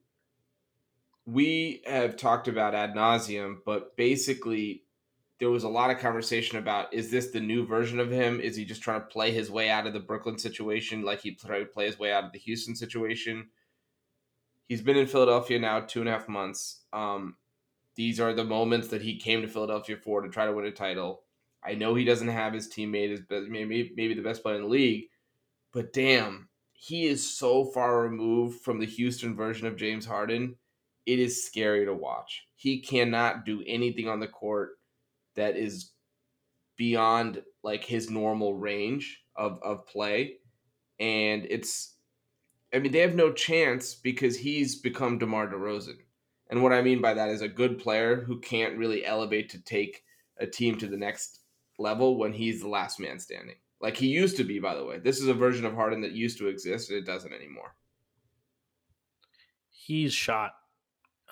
we 1.25 1.81
have 1.85 2.17
talked 2.17 2.47
about 2.47 2.75
ad 2.75 2.93
nauseum, 2.95 3.57
but 3.65 3.95
basically 3.95 4.83
there 5.39 5.49
was 5.49 5.63
a 5.63 5.69
lot 5.69 5.89
of 5.89 5.97
conversation 5.97 6.59
about 6.59 6.93
is 6.93 7.09
this 7.09 7.31
the 7.31 7.39
new 7.39 7.65
version 7.65 7.99
of 7.99 8.11
him? 8.11 8.39
Is 8.39 8.55
he 8.55 8.63
just 8.63 8.83
trying 8.83 9.01
to 9.01 9.07
play 9.07 9.31
his 9.31 9.49
way 9.49 9.69
out 9.69 9.87
of 9.87 9.93
the 9.93 9.99
Brooklyn 9.99 10.37
situation 10.37 11.03
like 11.03 11.21
he 11.21 11.33
tried 11.33 11.59
to 11.59 11.65
play 11.65 11.87
his 11.87 11.97
way 11.97 12.11
out 12.11 12.25
of 12.25 12.31
the 12.31 12.39
Houston 12.39 12.75
situation? 12.75 13.49
He's 14.67 14.81
been 14.81 14.97
in 14.97 15.07
Philadelphia 15.07 15.59
now 15.59 15.79
two 15.81 15.99
and 15.99 16.07
a 16.07 16.11
half 16.11 16.29
months. 16.29 16.81
Um, 16.93 17.37
these 17.95 18.19
are 18.19 18.33
the 18.33 18.43
moments 18.43 18.89
that 18.89 19.01
he 19.01 19.17
came 19.17 19.41
to 19.41 19.47
Philadelphia 19.47 19.97
for 19.97 20.21
to 20.21 20.29
try 20.29 20.45
to 20.45 20.53
win 20.53 20.65
a 20.65 20.71
title. 20.71 21.23
I 21.63 21.75
know 21.75 21.95
he 21.95 22.05
doesn't 22.05 22.27
have 22.27 22.53
his 22.53 22.69
teammate 22.69 23.13
as 23.13 23.21
maybe 23.47 23.91
maybe 23.95 24.13
the 24.13 24.21
best 24.21 24.41
player 24.41 24.55
in 24.55 24.63
the 24.63 24.67
league, 24.67 25.05
but 25.71 25.93
damn, 25.93 26.49
he 26.73 27.05
is 27.05 27.37
so 27.37 27.65
far 27.65 28.01
removed 28.01 28.61
from 28.61 28.79
the 28.79 28.85
Houston 28.85 29.35
version 29.35 29.67
of 29.67 29.75
James 29.75 30.05
Harden. 30.05 30.55
It 31.05 31.19
is 31.19 31.45
scary 31.45 31.85
to 31.85 31.93
watch. 31.93 32.43
He 32.55 32.79
cannot 32.79 33.45
do 33.45 33.63
anything 33.67 34.07
on 34.07 34.19
the 34.19 34.27
court 34.27 34.79
that 35.35 35.55
is 35.55 35.91
beyond 36.77 37.43
like 37.63 37.83
his 37.83 38.09
normal 38.09 38.55
range 38.55 39.23
of 39.35 39.59
of 39.63 39.87
play, 39.87 40.37
and 40.99 41.45
it's. 41.49 41.95
I 42.73 42.79
mean, 42.79 42.93
they 42.93 42.99
have 42.99 43.15
no 43.15 43.33
chance 43.33 43.93
because 43.95 44.37
he's 44.37 44.79
become 44.79 45.17
DeMar 45.17 45.47
DeRozan. 45.47 45.97
And 46.49 46.63
what 46.63 46.71
I 46.71 46.81
mean 46.81 47.01
by 47.01 47.13
that 47.13 47.29
is 47.29 47.41
a 47.41 47.47
good 47.47 47.79
player 47.79 48.21
who 48.21 48.39
can't 48.39 48.77
really 48.77 49.05
elevate 49.05 49.49
to 49.49 49.61
take 49.61 50.03
a 50.37 50.47
team 50.47 50.77
to 50.77 50.87
the 50.87 50.97
next 50.97 51.40
level 51.81 52.17
when 52.17 52.33
he's 52.33 52.61
the 52.61 52.67
last 52.67 52.99
man 52.99 53.19
standing. 53.19 53.55
Like 53.81 53.97
he 53.97 54.07
used 54.07 54.37
to 54.37 54.43
be, 54.43 54.59
by 54.59 54.75
the 54.75 54.85
way. 54.85 54.99
This 54.99 55.19
is 55.19 55.27
a 55.27 55.33
version 55.33 55.65
of 55.65 55.73
Harden 55.73 56.01
that 56.01 56.11
used 56.11 56.37
to 56.37 56.47
exist 56.47 56.89
and 56.89 56.99
it 56.99 57.05
doesn't 57.05 57.33
anymore. 57.33 57.75
He's 59.69 60.13
shot. 60.13 60.51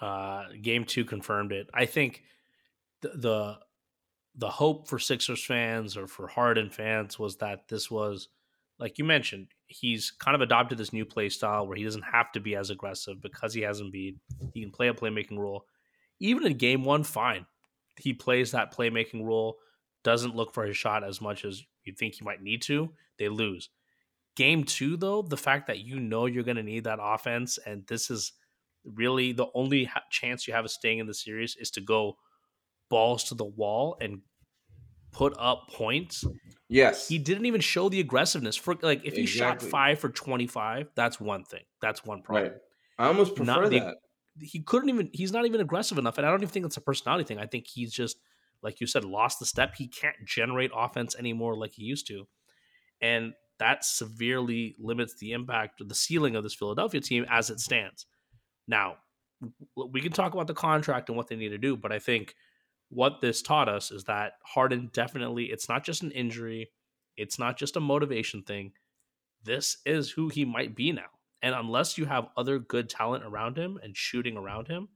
Uh, 0.01 0.45
game 0.61 0.85
two 0.85 1.05
confirmed 1.05 1.51
it. 1.51 1.69
I 1.73 1.85
think 1.85 2.23
the, 3.01 3.09
the 3.09 3.59
the 4.35 4.49
hope 4.49 4.87
for 4.87 4.99
Sixers 4.99 5.43
fans 5.43 5.97
or 5.97 6.07
for 6.07 6.27
Harden 6.27 6.69
fans 6.69 7.19
was 7.19 7.35
that 7.37 7.67
this 7.67 7.91
was, 7.91 8.29
like 8.79 8.97
you 8.97 9.03
mentioned, 9.03 9.47
he's 9.67 10.11
kind 10.11 10.33
of 10.33 10.41
adopted 10.41 10.77
this 10.77 10.93
new 10.93 11.05
play 11.05 11.27
style 11.27 11.67
where 11.67 11.75
he 11.75 11.83
doesn't 11.83 12.03
have 12.03 12.31
to 12.31 12.39
be 12.39 12.55
as 12.55 12.69
aggressive 12.69 13.21
because 13.21 13.53
he 13.53 13.61
hasn't 13.61 13.93
Embiid. 13.93 14.15
He 14.53 14.61
can 14.61 14.71
play 14.71 14.87
a 14.87 14.93
playmaking 14.93 15.37
role. 15.37 15.65
Even 16.19 16.45
in 16.45 16.57
game 16.57 16.85
one, 16.85 17.03
fine. 17.03 17.45
He 17.97 18.13
plays 18.13 18.51
that 18.51 18.73
playmaking 18.73 19.25
role 19.25 19.57
doesn't 20.09 20.35
look 20.35 20.55
for 20.55 20.65
his 20.65 20.75
shot 20.75 21.03
as 21.03 21.21
much 21.21 21.45
as 21.45 21.63
you 21.83 21.93
think 21.93 22.15
he 22.15 22.25
might 22.25 22.41
need 22.41 22.63
to, 22.63 22.91
they 23.19 23.29
lose. 23.29 23.69
Game 24.35 24.63
two, 24.63 24.97
though, 24.97 25.21
the 25.21 25.37
fact 25.37 25.67
that 25.67 25.79
you 25.79 25.99
know 25.99 26.25
you're 26.25 26.43
going 26.43 26.57
to 26.57 26.63
need 26.63 26.85
that 26.85 26.97
offense, 26.99 27.59
and 27.63 27.85
this 27.85 28.09
is 28.09 28.33
really 28.83 29.33
the 29.33 29.45
only 29.53 29.83
ha- 29.83 30.01
chance 30.09 30.47
you 30.47 30.53
have 30.55 30.65
of 30.65 30.71
staying 30.71 30.97
in 30.97 31.05
the 31.05 31.13
series 31.13 31.55
is 31.59 31.69
to 31.69 31.81
go 31.81 32.17
balls 32.89 33.25
to 33.25 33.35
the 33.35 33.45
wall 33.45 33.97
and 34.01 34.21
put 35.11 35.35
up 35.37 35.67
points. 35.69 36.25
Yes. 36.69 37.07
He 37.07 37.19
didn't 37.19 37.45
even 37.45 37.61
show 37.61 37.87
the 37.87 37.99
aggressiveness 37.99 38.55
for 38.55 38.75
like 38.81 39.05
if 39.05 39.13
he 39.13 39.21
exactly. 39.21 39.67
shot 39.67 39.71
5 39.71 39.99
for 39.99 40.09
25, 40.09 40.87
that's 40.95 41.19
one 41.19 41.43
thing. 41.43 41.63
That's 41.83 42.03
one 42.03 42.23
problem. 42.23 42.53
Right. 42.53 42.61
I 42.97 43.07
almost 43.07 43.35
prefer 43.35 43.61
not 43.61 43.69
that. 43.69 43.97
he 44.41 44.61
couldn't 44.61 44.89
even 44.89 45.11
he's 45.13 45.31
not 45.31 45.45
even 45.45 45.61
aggressive 45.61 45.99
enough 45.99 46.17
and 46.17 46.25
I 46.25 46.31
don't 46.31 46.39
even 46.39 46.49
think 46.49 46.65
it's 46.65 46.77
a 46.77 46.81
personality 46.81 47.25
thing. 47.25 47.37
I 47.37 47.45
think 47.45 47.67
he's 47.67 47.93
just 47.93 48.17
like 48.61 48.81
you 48.81 48.87
said, 48.87 49.05
lost 49.05 49.39
the 49.39 49.45
step. 49.45 49.75
He 49.75 49.87
can't 49.87 50.15
generate 50.25 50.71
offense 50.75 51.15
anymore 51.15 51.57
like 51.57 51.73
he 51.73 51.83
used 51.83 52.07
to. 52.07 52.27
And 53.01 53.33
that 53.59 53.83
severely 53.83 54.75
limits 54.79 55.15
the 55.19 55.31
impact 55.31 55.81
or 55.81 55.85
the 55.85 55.95
ceiling 55.95 56.35
of 56.35 56.43
this 56.43 56.55
Philadelphia 56.55 57.01
team 57.01 57.25
as 57.29 57.49
it 57.49 57.59
stands. 57.59 58.05
Now, 58.67 58.97
we 59.75 60.01
can 60.01 60.11
talk 60.11 60.33
about 60.33 60.47
the 60.47 60.53
contract 60.53 61.09
and 61.09 61.17
what 61.17 61.27
they 61.27 61.35
need 61.35 61.49
to 61.49 61.57
do, 61.57 61.77
but 61.77 61.91
I 61.91 61.99
think 61.99 62.35
what 62.89 63.21
this 63.21 63.41
taught 63.41 63.69
us 63.69 63.91
is 63.91 64.05
that 64.05 64.33
Harden 64.43 64.89
definitely, 64.93 65.45
it's 65.45 65.69
not 65.69 65.83
just 65.83 66.03
an 66.03 66.11
injury, 66.11 66.71
it's 67.15 67.39
not 67.39 67.57
just 67.57 67.75
a 67.75 67.81
motivation 67.81 68.43
thing. 68.43 68.71
This 69.43 69.77
is 69.85 70.11
who 70.11 70.27
he 70.27 70.43
might 70.43 70.75
be 70.75 70.91
now. 70.91 71.09
And 71.41 71.55
unless 71.55 71.97
you 71.97 72.05
have 72.05 72.27
other 72.35 72.59
good 72.59 72.89
talent 72.89 73.23
around 73.23 73.57
him 73.57 73.79
and 73.81 73.95
shooting 73.95 74.35
around 74.35 74.67
him, 74.67 74.89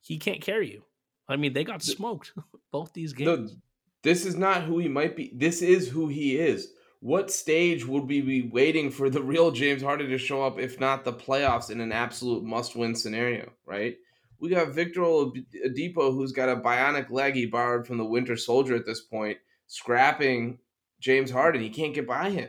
he 0.00 0.18
can't 0.18 0.40
carry 0.40 0.70
you. 0.70 0.84
I 1.28 1.36
mean, 1.36 1.52
they 1.52 1.64
got 1.64 1.82
smoked 1.82 2.32
both 2.72 2.92
these 2.92 3.12
games. 3.12 3.52
No, 3.52 3.58
this 4.02 4.24
is 4.24 4.36
not 4.36 4.62
who 4.62 4.78
he 4.78 4.88
might 4.88 5.16
be. 5.16 5.32
This 5.34 5.62
is 5.62 5.88
who 5.88 6.08
he 6.08 6.38
is. 6.38 6.68
What 7.00 7.30
stage 7.30 7.86
would 7.86 8.08
we 8.08 8.20
be 8.20 8.42
waiting 8.42 8.90
for 8.90 9.08
the 9.08 9.22
real 9.22 9.52
James 9.52 9.82
Harden 9.82 10.10
to 10.10 10.18
show 10.18 10.42
up, 10.42 10.58
if 10.58 10.80
not 10.80 11.04
the 11.04 11.12
playoffs, 11.12 11.70
in 11.70 11.80
an 11.80 11.92
absolute 11.92 12.42
must-win 12.42 12.96
scenario? 12.96 13.52
Right? 13.64 13.96
We 14.40 14.48
got 14.50 14.72
Victor 14.72 15.00
Oladipo, 15.00 16.12
who's 16.12 16.32
got 16.32 16.48
a 16.48 16.56
bionic 16.56 17.10
leg 17.10 17.34
he 17.34 17.46
borrowed 17.46 17.86
from 17.86 17.98
the 17.98 18.04
Winter 18.04 18.36
Soldier 18.36 18.74
at 18.74 18.86
this 18.86 19.00
point, 19.00 19.38
scrapping 19.66 20.58
James 21.00 21.30
Harden. 21.30 21.62
He 21.62 21.70
can't 21.70 21.94
get 21.94 22.06
by 22.06 22.30
him. 22.30 22.48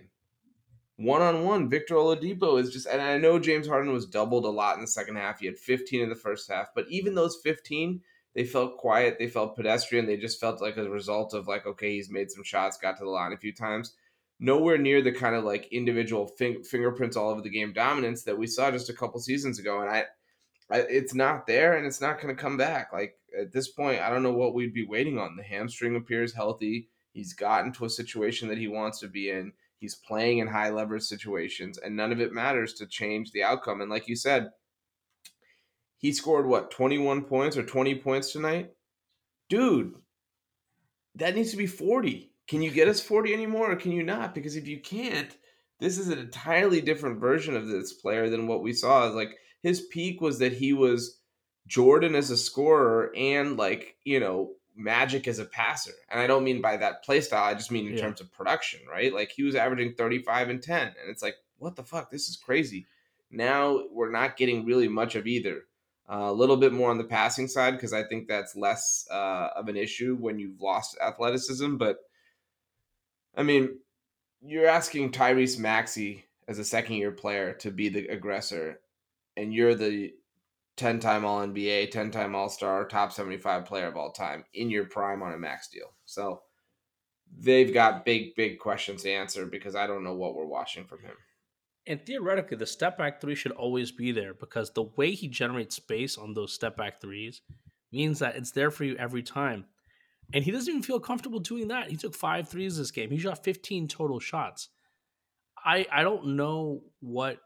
One 0.97 1.21
on 1.21 1.45
one, 1.45 1.69
Victor 1.69 1.95
Oladipo 1.95 2.59
is 2.59 2.71
just, 2.71 2.85
and 2.85 3.01
I 3.01 3.17
know 3.17 3.39
James 3.39 3.67
Harden 3.67 3.93
was 3.93 4.05
doubled 4.05 4.45
a 4.45 4.49
lot 4.49 4.75
in 4.75 4.81
the 4.81 4.87
second 4.87 5.15
half. 5.15 5.39
He 5.39 5.45
had 5.45 5.57
15 5.57 6.01
in 6.01 6.09
the 6.09 6.15
first 6.15 6.51
half, 6.51 6.67
but 6.75 6.85
even 6.89 7.15
those 7.15 7.39
15, 7.43 8.01
they 8.39 8.45
felt 8.45 8.77
quiet. 8.77 9.17
They 9.19 9.27
felt 9.27 9.57
pedestrian. 9.57 10.05
They 10.05 10.15
just 10.15 10.39
felt 10.39 10.61
like 10.61 10.77
a 10.77 10.89
result 10.89 11.33
of 11.33 11.49
like, 11.49 11.65
okay, 11.65 11.95
he's 11.95 12.09
made 12.09 12.31
some 12.31 12.45
shots, 12.45 12.77
got 12.77 12.95
to 12.97 13.03
the 13.03 13.09
line 13.09 13.33
a 13.33 13.37
few 13.37 13.53
times. 13.53 13.95
Nowhere 14.39 14.77
near 14.77 15.01
the 15.01 15.11
kind 15.11 15.35
of 15.35 15.43
like 15.43 15.67
individual 15.73 16.25
fing- 16.25 16.63
fingerprints 16.63 17.17
all 17.17 17.31
over 17.31 17.41
the 17.41 17.49
game 17.49 17.73
dominance 17.73 18.23
that 18.23 18.37
we 18.37 18.47
saw 18.47 18.71
just 18.71 18.89
a 18.89 18.93
couple 18.93 19.19
seasons 19.19 19.59
ago. 19.59 19.81
And 19.81 19.89
I, 19.89 20.05
I 20.71 20.77
it's 20.83 21.13
not 21.13 21.47
there, 21.47 21.75
and 21.75 21.85
it's 21.85 21.99
not 21.99 22.21
going 22.21 22.33
to 22.33 22.41
come 22.41 22.55
back. 22.55 22.93
Like 22.93 23.15
at 23.37 23.51
this 23.51 23.67
point, 23.67 23.99
I 23.99 24.09
don't 24.09 24.23
know 24.23 24.31
what 24.31 24.53
we'd 24.53 24.73
be 24.73 24.87
waiting 24.87 25.19
on. 25.19 25.35
The 25.35 25.43
hamstring 25.43 25.97
appears 25.97 26.33
healthy. 26.33 26.87
He's 27.11 27.33
gotten 27.33 27.73
to 27.73 27.83
a 27.83 27.89
situation 27.89 28.47
that 28.47 28.57
he 28.57 28.69
wants 28.69 29.01
to 29.01 29.09
be 29.09 29.29
in. 29.29 29.51
He's 29.79 29.95
playing 29.95 30.37
in 30.37 30.47
high 30.47 30.69
leverage 30.69 31.03
situations, 31.03 31.77
and 31.77 31.97
none 31.97 32.13
of 32.13 32.21
it 32.21 32.31
matters 32.31 32.73
to 32.75 32.87
change 32.87 33.33
the 33.33 33.43
outcome. 33.43 33.81
And 33.81 33.91
like 33.91 34.07
you 34.07 34.15
said, 34.15 34.51
he 35.99 36.11
scored 36.11 36.47
what 36.47 36.71
21 36.71 37.25
points 37.25 37.55
or 37.55 37.63
20 37.63 37.95
points 37.95 38.31
tonight? 38.31 38.71
Dude 39.47 39.95
that 41.15 41.35
needs 41.35 41.51
to 41.51 41.57
be 41.57 41.67
40 41.67 42.31
can 42.47 42.63
you 42.63 42.71
get 42.71 42.87
us 42.87 42.99
40 42.99 43.31
anymore 43.31 43.71
or 43.71 43.75
can 43.75 43.91
you 43.91 44.01
not? 44.01 44.33
Because 44.33 44.55
if 44.55 44.67
you 44.67 44.79
can't 44.79 45.35
this 45.79 45.97
is 45.97 46.09
an 46.09 46.19
entirely 46.19 46.81
different 46.81 47.19
version 47.19 47.55
of 47.55 47.67
this 47.67 47.93
player 47.93 48.29
than 48.29 48.47
what 48.47 48.61
we 48.61 48.73
saw. 48.73 49.05
Like 49.05 49.37
his 49.61 49.81
peak 49.81 50.19
was 50.19 50.39
that 50.39 50.53
he 50.53 50.73
was 50.73 51.17
jordan 51.67 52.15
as 52.15 52.31
a 52.31 52.37
scorer 52.37 53.11
and 53.15 53.55
like 53.55 53.95
you 54.03 54.19
know 54.19 54.53
magic 54.75 55.27
as 55.27 55.39
a 55.39 55.45
passer. 55.45 55.93
And 56.09 56.19
i 56.19 56.27
don't 56.27 56.43
mean 56.43 56.61
by 56.61 56.77
that 56.77 57.03
play 57.03 57.21
style 57.21 57.43
i 57.43 57.53
just 57.53 57.71
mean 57.71 57.87
in 57.87 57.93
yeah. 57.93 58.01
terms 58.01 58.21
of 58.21 58.31
production 58.31 58.79
right? 58.89 59.13
Like 59.13 59.31
he 59.31 59.43
was 59.43 59.55
averaging 59.55 59.93
35 59.93 60.49
and 60.49 60.63
10 60.63 60.81
and 60.81 61.09
it's 61.09 61.23
like 61.23 61.35
what 61.57 61.75
the 61.75 61.83
fuck? 61.83 62.09
This 62.09 62.29
is 62.29 62.37
crazy. 62.37 62.87
Now 63.29 63.83
we're 63.91 64.11
not 64.11 64.37
getting 64.37 64.65
really 64.65 64.87
much 64.87 65.15
of 65.15 65.27
either 65.27 65.63
a 66.09 66.33
little 66.33 66.57
bit 66.57 66.73
more 66.73 66.89
on 66.89 66.97
the 66.97 67.03
passing 67.03 67.47
side 67.47 67.71
because 67.71 67.93
I 67.93 68.03
think 68.03 68.27
that's 68.27 68.55
less 68.55 69.05
uh, 69.11 69.49
of 69.55 69.67
an 69.67 69.77
issue 69.77 70.17
when 70.19 70.39
you've 70.39 70.59
lost 70.59 70.97
athleticism. 71.01 71.77
But 71.77 71.99
I 73.35 73.43
mean, 73.43 73.77
you're 74.41 74.67
asking 74.67 75.11
Tyrese 75.11 75.59
Maxey 75.59 76.25
as 76.47 76.57
a 76.57 76.65
second 76.65 76.95
year 76.95 77.11
player 77.11 77.53
to 77.53 77.69
be 77.69 77.89
the 77.89 78.07
aggressor, 78.07 78.79
and 79.37 79.53
you're 79.53 79.75
the 79.75 80.13
10 80.77 80.99
time 80.99 81.25
All 81.25 81.45
NBA, 81.45 81.91
10 81.91 82.09
time 82.09 82.33
All 82.35 82.49
Star, 82.49 82.87
top 82.87 83.11
75 83.13 83.65
player 83.65 83.87
of 83.87 83.95
all 83.95 84.11
time 84.11 84.45
in 84.53 84.69
your 84.69 84.85
prime 84.85 85.21
on 85.21 85.33
a 85.33 85.37
max 85.37 85.67
deal. 85.67 85.93
So 86.05 86.41
they've 87.37 87.73
got 87.73 88.05
big, 88.05 88.33
big 88.35 88.57
questions 88.57 89.03
to 89.03 89.11
answer 89.11 89.45
because 89.45 89.75
I 89.75 89.85
don't 89.85 90.03
know 90.03 90.15
what 90.15 90.35
we're 90.35 90.45
watching 90.45 90.85
from 90.85 91.01
him. 91.01 91.15
And 91.89 92.05
theoretically, 92.05 92.55
the 92.55 92.67
step 92.67 92.99
back 92.99 93.19
three 93.19 93.33
should 93.33 93.51
always 93.51 93.91
be 93.91 94.11
there 94.11 94.35
because 94.35 94.71
the 94.71 94.83
way 94.83 95.11
he 95.11 95.27
generates 95.27 95.75
space 95.75 96.19
on 96.19 96.35
those 96.35 96.53
step 96.53 96.77
back 96.77 97.01
threes 97.01 97.41
means 97.91 98.19
that 98.19 98.35
it's 98.35 98.51
there 98.51 98.69
for 98.69 98.83
you 98.83 98.95
every 98.97 99.23
time. 99.23 99.65
And 100.31 100.43
he 100.43 100.51
doesn't 100.51 100.69
even 100.69 100.83
feel 100.83 100.99
comfortable 100.99 101.39
doing 101.39 101.69
that. 101.69 101.89
He 101.89 101.97
took 101.97 102.15
five 102.15 102.47
threes 102.47 102.77
this 102.77 102.91
game. 102.91 103.09
He 103.09 103.17
shot 103.17 103.43
15 103.43 103.87
total 103.87 104.19
shots. 104.19 104.69
I 105.65 105.87
I 105.91 106.03
don't 106.03 106.35
know 106.37 106.83
what 106.99 107.39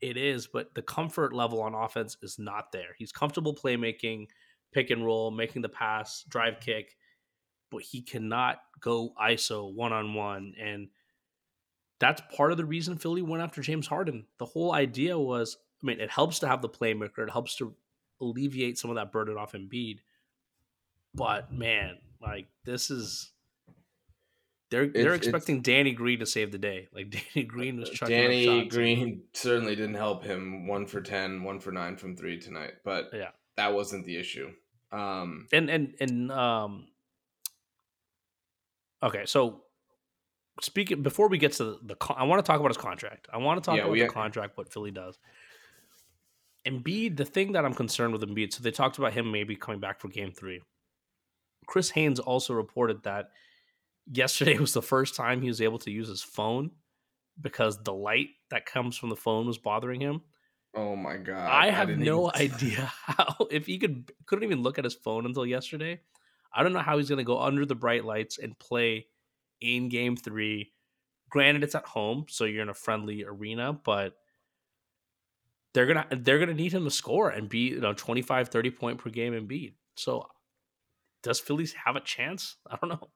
it 0.00 0.16
is, 0.16 0.46
but 0.46 0.72
the 0.76 0.82
comfort 0.82 1.32
level 1.32 1.60
on 1.60 1.74
offense 1.74 2.16
is 2.22 2.38
not 2.38 2.70
there. 2.70 2.94
He's 2.96 3.10
comfortable 3.10 3.54
playmaking, 3.54 4.28
pick 4.72 4.90
and 4.90 5.04
roll, 5.04 5.32
making 5.32 5.62
the 5.62 5.68
pass, 5.68 6.24
drive 6.28 6.60
kick, 6.60 6.94
but 7.72 7.82
he 7.82 8.02
cannot 8.02 8.58
go 8.80 9.12
ISO 9.20 9.74
one 9.74 9.92
on 9.92 10.14
one. 10.14 10.54
And 10.62 10.88
that's 11.98 12.22
part 12.34 12.52
of 12.52 12.58
the 12.58 12.64
reason 12.64 12.98
Philly 12.98 13.22
went 13.22 13.42
after 13.42 13.62
James 13.62 13.86
Harden. 13.86 14.26
The 14.38 14.44
whole 14.44 14.72
idea 14.72 15.18
was 15.18 15.56
I 15.82 15.86
mean, 15.86 16.00
it 16.00 16.10
helps 16.10 16.38
to 16.40 16.48
have 16.48 16.62
the 16.62 16.68
playmaker, 16.68 17.18
it 17.18 17.30
helps 17.30 17.56
to 17.56 17.74
alleviate 18.20 18.78
some 18.78 18.90
of 18.90 18.96
that 18.96 19.12
burden 19.12 19.36
off 19.36 19.52
Embiid. 19.52 19.98
But 21.14 21.52
man, 21.52 21.98
like 22.20 22.46
this 22.64 22.90
is 22.90 23.30
they're 24.70 24.88
they're 24.88 25.14
expecting 25.14 25.62
Danny 25.62 25.92
Green 25.92 26.18
to 26.18 26.26
save 26.26 26.52
the 26.52 26.58
day. 26.58 26.88
Like 26.92 27.10
Danny 27.34 27.46
Green 27.46 27.78
was 27.78 27.90
chucking 27.90 28.16
Danny 28.16 28.66
Green 28.66 29.22
certainly 29.32 29.76
didn't 29.76 29.94
help 29.94 30.24
him. 30.24 30.66
One 30.66 30.86
for 30.86 31.00
10, 31.00 31.42
one 31.42 31.60
for 31.60 31.72
nine 31.72 31.96
from 31.96 32.16
three 32.16 32.38
tonight, 32.40 32.74
but 32.84 33.10
yeah, 33.12 33.30
that 33.56 33.74
wasn't 33.74 34.04
the 34.04 34.16
issue. 34.16 34.50
Um, 34.92 35.46
and 35.52 35.70
and 35.70 35.94
and 36.00 36.32
um, 36.32 36.88
okay, 39.02 39.24
so 39.26 39.62
speaking 40.60 41.02
before 41.02 41.28
we 41.28 41.38
get 41.38 41.52
to 41.52 41.64
the, 41.64 41.78
the 41.82 42.14
I 42.16 42.24
want 42.24 42.44
to 42.44 42.48
talk 42.48 42.58
about 42.58 42.70
his 42.70 42.76
contract. 42.76 43.28
I 43.32 43.38
want 43.38 43.62
to 43.62 43.66
talk 43.66 43.76
yeah, 43.76 43.84
about 43.84 43.94
the 43.94 44.06
contract, 44.08 44.56
what 44.56 44.72
Philly 44.72 44.90
does. 44.90 45.18
Embiid, 46.66 47.16
the 47.16 47.24
thing 47.24 47.52
that 47.52 47.64
I'm 47.64 47.74
concerned 47.74 48.12
with 48.12 48.22
Embiid, 48.22 48.52
so 48.52 48.62
they 48.62 48.72
talked 48.72 48.98
about 48.98 49.12
him 49.12 49.30
maybe 49.30 49.54
coming 49.54 49.80
back 49.80 50.00
for 50.00 50.08
Game 50.08 50.32
Three. 50.32 50.60
Chris 51.66 51.90
Haynes 51.90 52.18
also 52.18 52.54
reported 52.54 53.02
that 53.04 53.30
yesterday 54.10 54.58
was 54.58 54.72
the 54.72 54.82
first 54.82 55.14
time 55.14 55.42
he 55.42 55.48
was 55.48 55.60
able 55.60 55.78
to 55.80 55.90
use 55.90 56.08
his 56.08 56.22
phone 56.22 56.70
because 57.40 57.82
the 57.82 57.92
light 57.92 58.28
that 58.50 58.66
comes 58.66 58.96
from 58.96 59.10
the 59.10 59.16
phone 59.16 59.46
was 59.46 59.58
bothering 59.58 60.00
him. 60.00 60.22
Oh 60.74 60.96
my 60.96 61.16
god! 61.16 61.48
I 61.50 61.70
have 61.70 61.88
I 61.88 61.94
no 61.94 62.30
even... 62.34 62.52
idea 62.52 62.92
how 62.92 63.46
if 63.50 63.66
he 63.66 63.78
could 63.78 64.12
couldn't 64.26 64.44
even 64.44 64.62
look 64.62 64.78
at 64.78 64.84
his 64.84 64.94
phone 64.94 65.26
until 65.26 65.46
yesterday. 65.46 66.00
I 66.52 66.62
don't 66.62 66.72
know 66.72 66.80
how 66.80 66.96
he's 66.96 67.08
going 67.08 67.18
to 67.18 67.24
go 67.24 67.38
under 67.38 67.66
the 67.66 67.74
bright 67.74 68.04
lights 68.04 68.38
and 68.38 68.58
play 68.58 69.06
in 69.60 69.88
Game 69.88 70.16
Three. 70.16 70.72
Granted, 71.28 71.64
it's 71.64 71.74
at 71.74 71.84
home, 71.84 72.26
so 72.28 72.44
you're 72.44 72.62
in 72.62 72.68
a 72.68 72.74
friendly 72.74 73.24
arena, 73.24 73.72
but 73.72 74.14
they're 75.74 75.86
gonna 75.86 76.06
they're 76.10 76.38
gonna 76.38 76.54
need 76.54 76.72
him 76.72 76.84
to 76.84 76.90
score 76.90 77.30
and 77.30 77.48
be 77.48 77.70
you 77.70 77.80
know 77.80 77.92
25 77.92 78.48
30 78.48 78.70
point 78.70 78.98
per 78.98 79.10
game 79.10 79.34
and 79.34 79.46
beat 79.46 79.74
so 79.94 80.26
does 81.22 81.38
phillies 81.38 81.74
have 81.84 81.96
a 81.96 82.00
chance 82.00 82.56
i 82.70 82.78
don't 82.80 82.88
know 82.88 83.10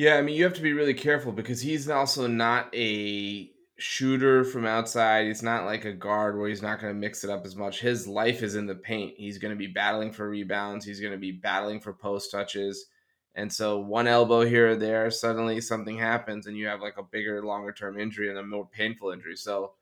yeah, 0.00 0.14
I 0.14 0.22
mean, 0.22 0.34
you 0.34 0.44
have 0.44 0.54
to 0.54 0.62
be 0.62 0.72
really 0.72 0.94
careful 0.94 1.30
because 1.30 1.60
he's 1.60 1.90
also 1.90 2.26
not 2.26 2.74
a 2.74 3.50
shooter 3.76 4.44
from 4.44 4.64
outside. 4.64 5.26
He's 5.26 5.42
not 5.42 5.66
like 5.66 5.84
a 5.84 5.92
guard 5.92 6.38
where 6.38 6.48
he's 6.48 6.62
not 6.62 6.80
going 6.80 6.94
to 6.94 6.98
mix 6.98 7.22
it 7.22 7.28
up 7.28 7.44
as 7.44 7.54
much. 7.54 7.80
His 7.82 8.08
life 8.08 8.42
is 8.42 8.54
in 8.54 8.66
the 8.66 8.76
paint. 8.76 9.12
He's 9.18 9.36
going 9.36 9.52
to 9.52 9.58
be 9.58 9.66
battling 9.66 10.10
for 10.10 10.30
rebounds, 10.30 10.86
he's 10.86 11.00
going 11.00 11.12
to 11.12 11.18
be 11.18 11.32
battling 11.32 11.80
for 11.80 11.92
post 11.92 12.30
touches. 12.30 12.86
And 13.34 13.52
so 13.52 13.78
one 13.78 14.08
elbow 14.08 14.44
here 14.44 14.70
or 14.70 14.76
there, 14.76 15.10
suddenly 15.10 15.60
something 15.60 15.96
happens 15.96 16.46
and 16.46 16.56
you 16.56 16.66
have 16.66 16.80
like 16.80 16.96
a 16.98 17.02
bigger, 17.02 17.44
longer 17.44 17.72
term 17.72 17.98
injury 17.98 18.28
and 18.28 18.38
a 18.38 18.42
more 18.42 18.66
painful 18.66 19.10
injury. 19.10 19.36
So, 19.36 19.72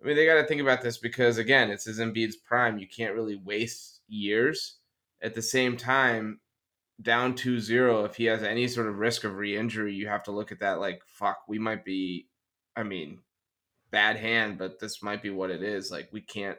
I 0.00 0.06
mean, 0.06 0.16
they 0.16 0.26
got 0.26 0.40
to 0.40 0.46
think 0.46 0.60
about 0.60 0.82
this 0.82 0.98
because, 0.98 1.38
again, 1.38 1.70
it's 1.70 1.84
his 1.84 1.98
Embiid's 1.98 2.36
prime. 2.36 2.78
You 2.78 2.86
can't 2.86 3.14
really 3.14 3.36
waste 3.36 4.02
years. 4.08 4.76
At 5.22 5.34
the 5.34 5.42
same 5.42 5.76
time, 5.76 6.40
down 7.02 7.34
2-0 7.34 8.06
if 8.06 8.16
he 8.16 8.24
has 8.24 8.42
any 8.42 8.66
sort 8.66 8.86
of 8.86 8.98
risk 8.98 9.24
of 9.24 9.36
re-injury 9.36 9.92
you 9.92 10.08
have 10.08 10.22
to 10.22 10.30
look 10.30 10.50
at 10.50 10.60
that 10.60 10.80
like 10.80 11.02
fuck 11.06 11.38
we 11.46 11.58
might 11.58 11.84
be 11.84 12.26
i 12.74 12.82
mean 12.82 13.18
bad 13.90 14.16
hand 14.16 14.56
but 14.56 14.80
this 14.80 15.02
might 15.02 15.22
be 15.22 15.30
what 15.30 15.50
it 15.50 15.62
is 15.62 15.90
like 15.90 16.08
we 16.10 16.22
can't 16.22 16.56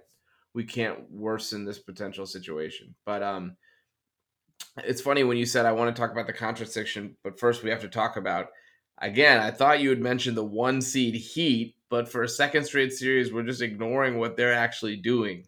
we 0.54 0.64
can't 0.64 1.10
worsen 1.12 1.66
this 1.66 1.80
potential 1.80 2.26
situation 2.26 2.94
but 3.04 3.24
um 3.24 3.56
it's 4.84 5.02
funny 5.02 5.24
when 5.24 5.38
you 5.38 5.46
said 5.46 5.66
i 5.66 5.72
want 5.72 5.94
to 5.94 6.00
talk 6.00 6.12
about 6.12 6.28
the 6.28 6.34
contract 6.34 6.72
section 6.72 7.16
but 7.24 7.40
first 7.40 7.64
we 7.64 7.70
have 7.70 7.82
to 7.82 7.90
talk 7.90 8.18
about 8.18 8.48
again 9.00 9.40
i 9.40 9.52
thought 9.52 9.80
you 9.80 9.90
had 9.90 10.02
mentioned 10.02 10.38
the 10.38 10.44
one 10.44 10.82
seed 10.82 11.16
heat 11.16 11.76
but 11.90 12.10
for 12.10 12.24
a 12.24 12.30
second 12.30 12.64
straight 12.66 12.94
series 12.94 13.32
we're 13.32 13.44
just 13.44 13.62
ignoring 13.62 14.18
what 14.18 14.36
they're 14.38 14.54
actually 14.54 14.96
doing 14.96 15.44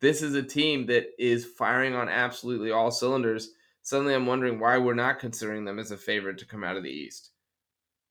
this 0.00 0.22
is 0.22 0.34
a 0.34 0.42
team 0.42 0.86
that 0.86 1.06
is 1.18 1.44
firing 1.44 1.94
on 1.94 2.08
absolutely 2.08 2.70
all 2.70 2.90
cylinders. 2.90 3.52
Suddenly, 3.82 4.14
I'm 4.14 4.26
wondering 4.26 4.58
why 4.58 4.78
we're 4.78 4.94
not 4.94 5.18
considering 5.18 5.64
them 5.64 5.78
as 5.78 5.90
a 5.90 5.96
favorite 5.96 6.38
to 6.38 6.46
come 6.46 6.64
out 6.64 6.76
of 6.76 6.82
the 6.82 6.90
East. 6.90 7.30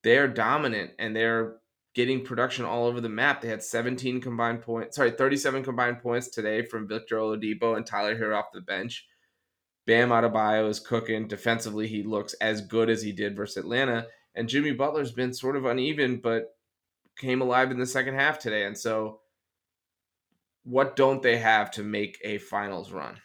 They're 0.03 0.27
dominant 0.27 0.91
and 0.99 1.15
they're 1.15 1.57
getting 1.93 2.23
production 2.23 2.65
all 2.65 2.85
over 2.85 3.01
the 3.01 3.09
map. 3.09 3.41
They 3.41 3.47
had 3.47 3.63
17 3.63 4.21
combined 4.21 4.61
points, 4.61 4.95
sorry, 4.95 5.11
37 5.11 5.63
combined 5.63 5.99
points 5.99 6.29
today 6.29 6.63
from 6.65 6.87
Victor 6.87 7.17
Oladipo 7.17 7.77
and 7.77 7.85
Tyler 7.85 8.17
Herro 8.17 8.37
off 8.37 8.51
the 8.53 8.61
bench. 8.61 9.07
Bam 9.85 10.09
Adebayo 10.09 10.67
is 10.69 10.79
cooking. 10.79 11.27
Defensively, 11.27 11.87
he 11.87 12.03
looks 12.03 12.33
as 12.35 12.61
good 12.61 12.89
as 12.89 13.01
he 13.01 13.11
did 13.11 13.35
versus 13.35 13.57
Atlanta. 13.57 14.07
And 14.33 14.49
Jimmy 14.49 14.71
Butler's 14.71 15.11
been 15.11 15.33
sort 15.33 15.55
of 15.55 15.65
uneven, 15.65 16.17
but 16.17 16.55
came 17.17 17.41
alive 17.41 17.71
in 17.71 17.79
the 17.79 17.85
second 17.85 18.15
half 18.15 18.39
today. 18.39 18.65
And 18.65 18.77
so 18.77 19.19
what 20.65 20.95
don't 20.95 21.21
they 21.21 21.37
have 21.37 21.71
to 21.71 21.83
make 21.83 22.19
a 22.23 22.39
finals 22.39 22.91
run? 22.91 23.17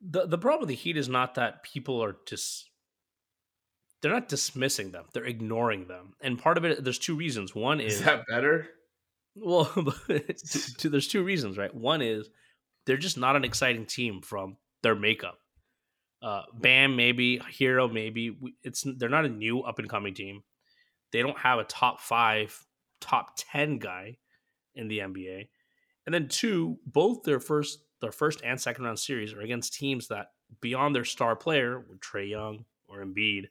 The 0.00 0.26
the 0.26 0.38
problem 0.38 0.60
with 0.60 0.68
the 0.68 0.74
Heat 0.74 0.96
is 0.96 1.08
not 1.08 1.34
that 1.34 1.62
people 1.62 2.02
are 2.02 2.16
just 2.26 2.68
they're 4.00 4.12
not 4.12 4.28
dismissing 4.28 4.90
them; 4.90 5.04
they're 5.12 5.24
ignoring 5.24 5.86
them. 5.86 6.14
And 6.20 6.38
part 6.38 6.58
of 6.58 6.64
it, 6.64 6.82
there's 6.82 6.98
two 6.98 7.16
reasons. 7.16 7.54
One 7.54 7.80
is, 7.80 7.94
is 7.94 8.04
that 8.04 8.26
better? 8.26 8.68
Well, 9.36 9.70
there's 10.08 11.08
two 11.08 11.22
reasons, 11.22 11.56
right? 11.56 11.74
One 11.74 12.02
is 12.02 12.28
they're 12.86 12.96
just 12.96 13.18
not 13.18 13.36
an 13.36 13.44
exciting 13.44 13.86
team 13.86 14.20
from 14.20 14.56
their 14.82 14.94
makeup. 14.94 15.38
Uh, 16.24 16.42
Bam, 16.54 16.96
maybe 16.96 17.38
Herro 17.38 17.92
maybe 17.92 18.34
it's 18.62 18.86
they're 18.96 19.10
not 19.10 19.26
a 19.26 19.28
new 19.28 19.60
up 19.60 19.78
and 19.78 19.90
coming 19.90 20.14
team. 20.14 20.42
They 21.12 21.20
don't 21.20 21.38
have 21.38 21.58
a 21.58 21.64
top 21.64 22.00
five, 22.00 22.58
top 23.02 23.32
ten 23.36 23.78
guy 23.78 24.16
in 24.74 24.88
the 24.88 25.00
NBA. 25.00 25.48
And 26.06 26.14
then 26.14 26.28
two, 26.28 26.78
both 26.86 27.24
their 27.24 27.40
first 27.40 27.80
their 28.00 28.10
first 28.10 28.40
and 28.42 28.58
second 28.58 28.84
round 28.84 28.98
series 28.98 29.34
are 29.34 29.42
against 29.42 29.74
teams 29.74 30.08
that 30.08 30.28
beyond 30.62 30.94
their 30.96 31.04
star 31.04 31.36
player, 31.36 31.84
Trae 31.98 32.30
Young 32.30 32.64
or 32.88 33.04
Embiid, 33.04 33.44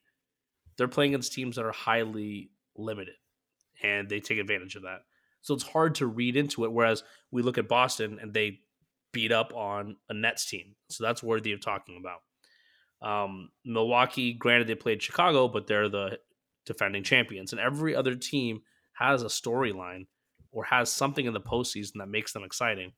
they're 0.75 0.87
playing 0.87 1.13
against 1.13 1.33
teams 1.33 1.55
that 1.57 1.65
are 1.65 1.71
highly 1.71 2.49
limited, 2.75 3.15
and 3.83 4.09
they 4.09 4.19
take 4.19 4.39
advantage 4.39 4.75
of 4.75 4.81
that. 4.81 5.01
So 5.41 5.53
it's 5.53 5.63
hard 5.63 5.93
to 5.95 6.07
read 6.07 6.35
into 6.35 6.65
it. 6.65 6.71
Whereas 6.71 7.03
we 7.29 7.43
look 7.43 7.59
at 7.59 7.67
Boston 7.67 8.17
and 8.19 8.33
they 8.33 8.61
beat 9.11 9.31
up 9.31 9.53
on 9.53 9.97
a 10.09 10.13
Nets 10.15 10.49
team, 10.49 10.75
so 10.89 11.03
that's 11.03 11.21
worthy 11.21 11.51
of 11.51 11.61
talking 11.61 11.97
about. 11.99 12.21
Um, 13.03 13.49
Milwaukee, 13.65 14.33
granted, 14.33 14.67
they 14.67 14.75
played 14.75 15.03
Chicago, 15.03 15.47
but 15.47 15.67
they're 15.67 15.89
the 15.89 16.19
defending 16.65 17.03
champions, 17.03 17.51
and 17.51 17.59
every 17.59 17.95
other 17.95 18.15
team 18.15 18.61
has 18.93 19.21
a 19.21 19.27
storyline 19.27 20.05
or 20.51 20.63
has 20.63 20.91
something 20.91 21.25
in 21.25 21.33
the 21.33 21.41
postseason 21.41 21.93
that 21.97 22.07
makes 22.07 22.31
them 22.31 22.43
exciting. 22.43 22.93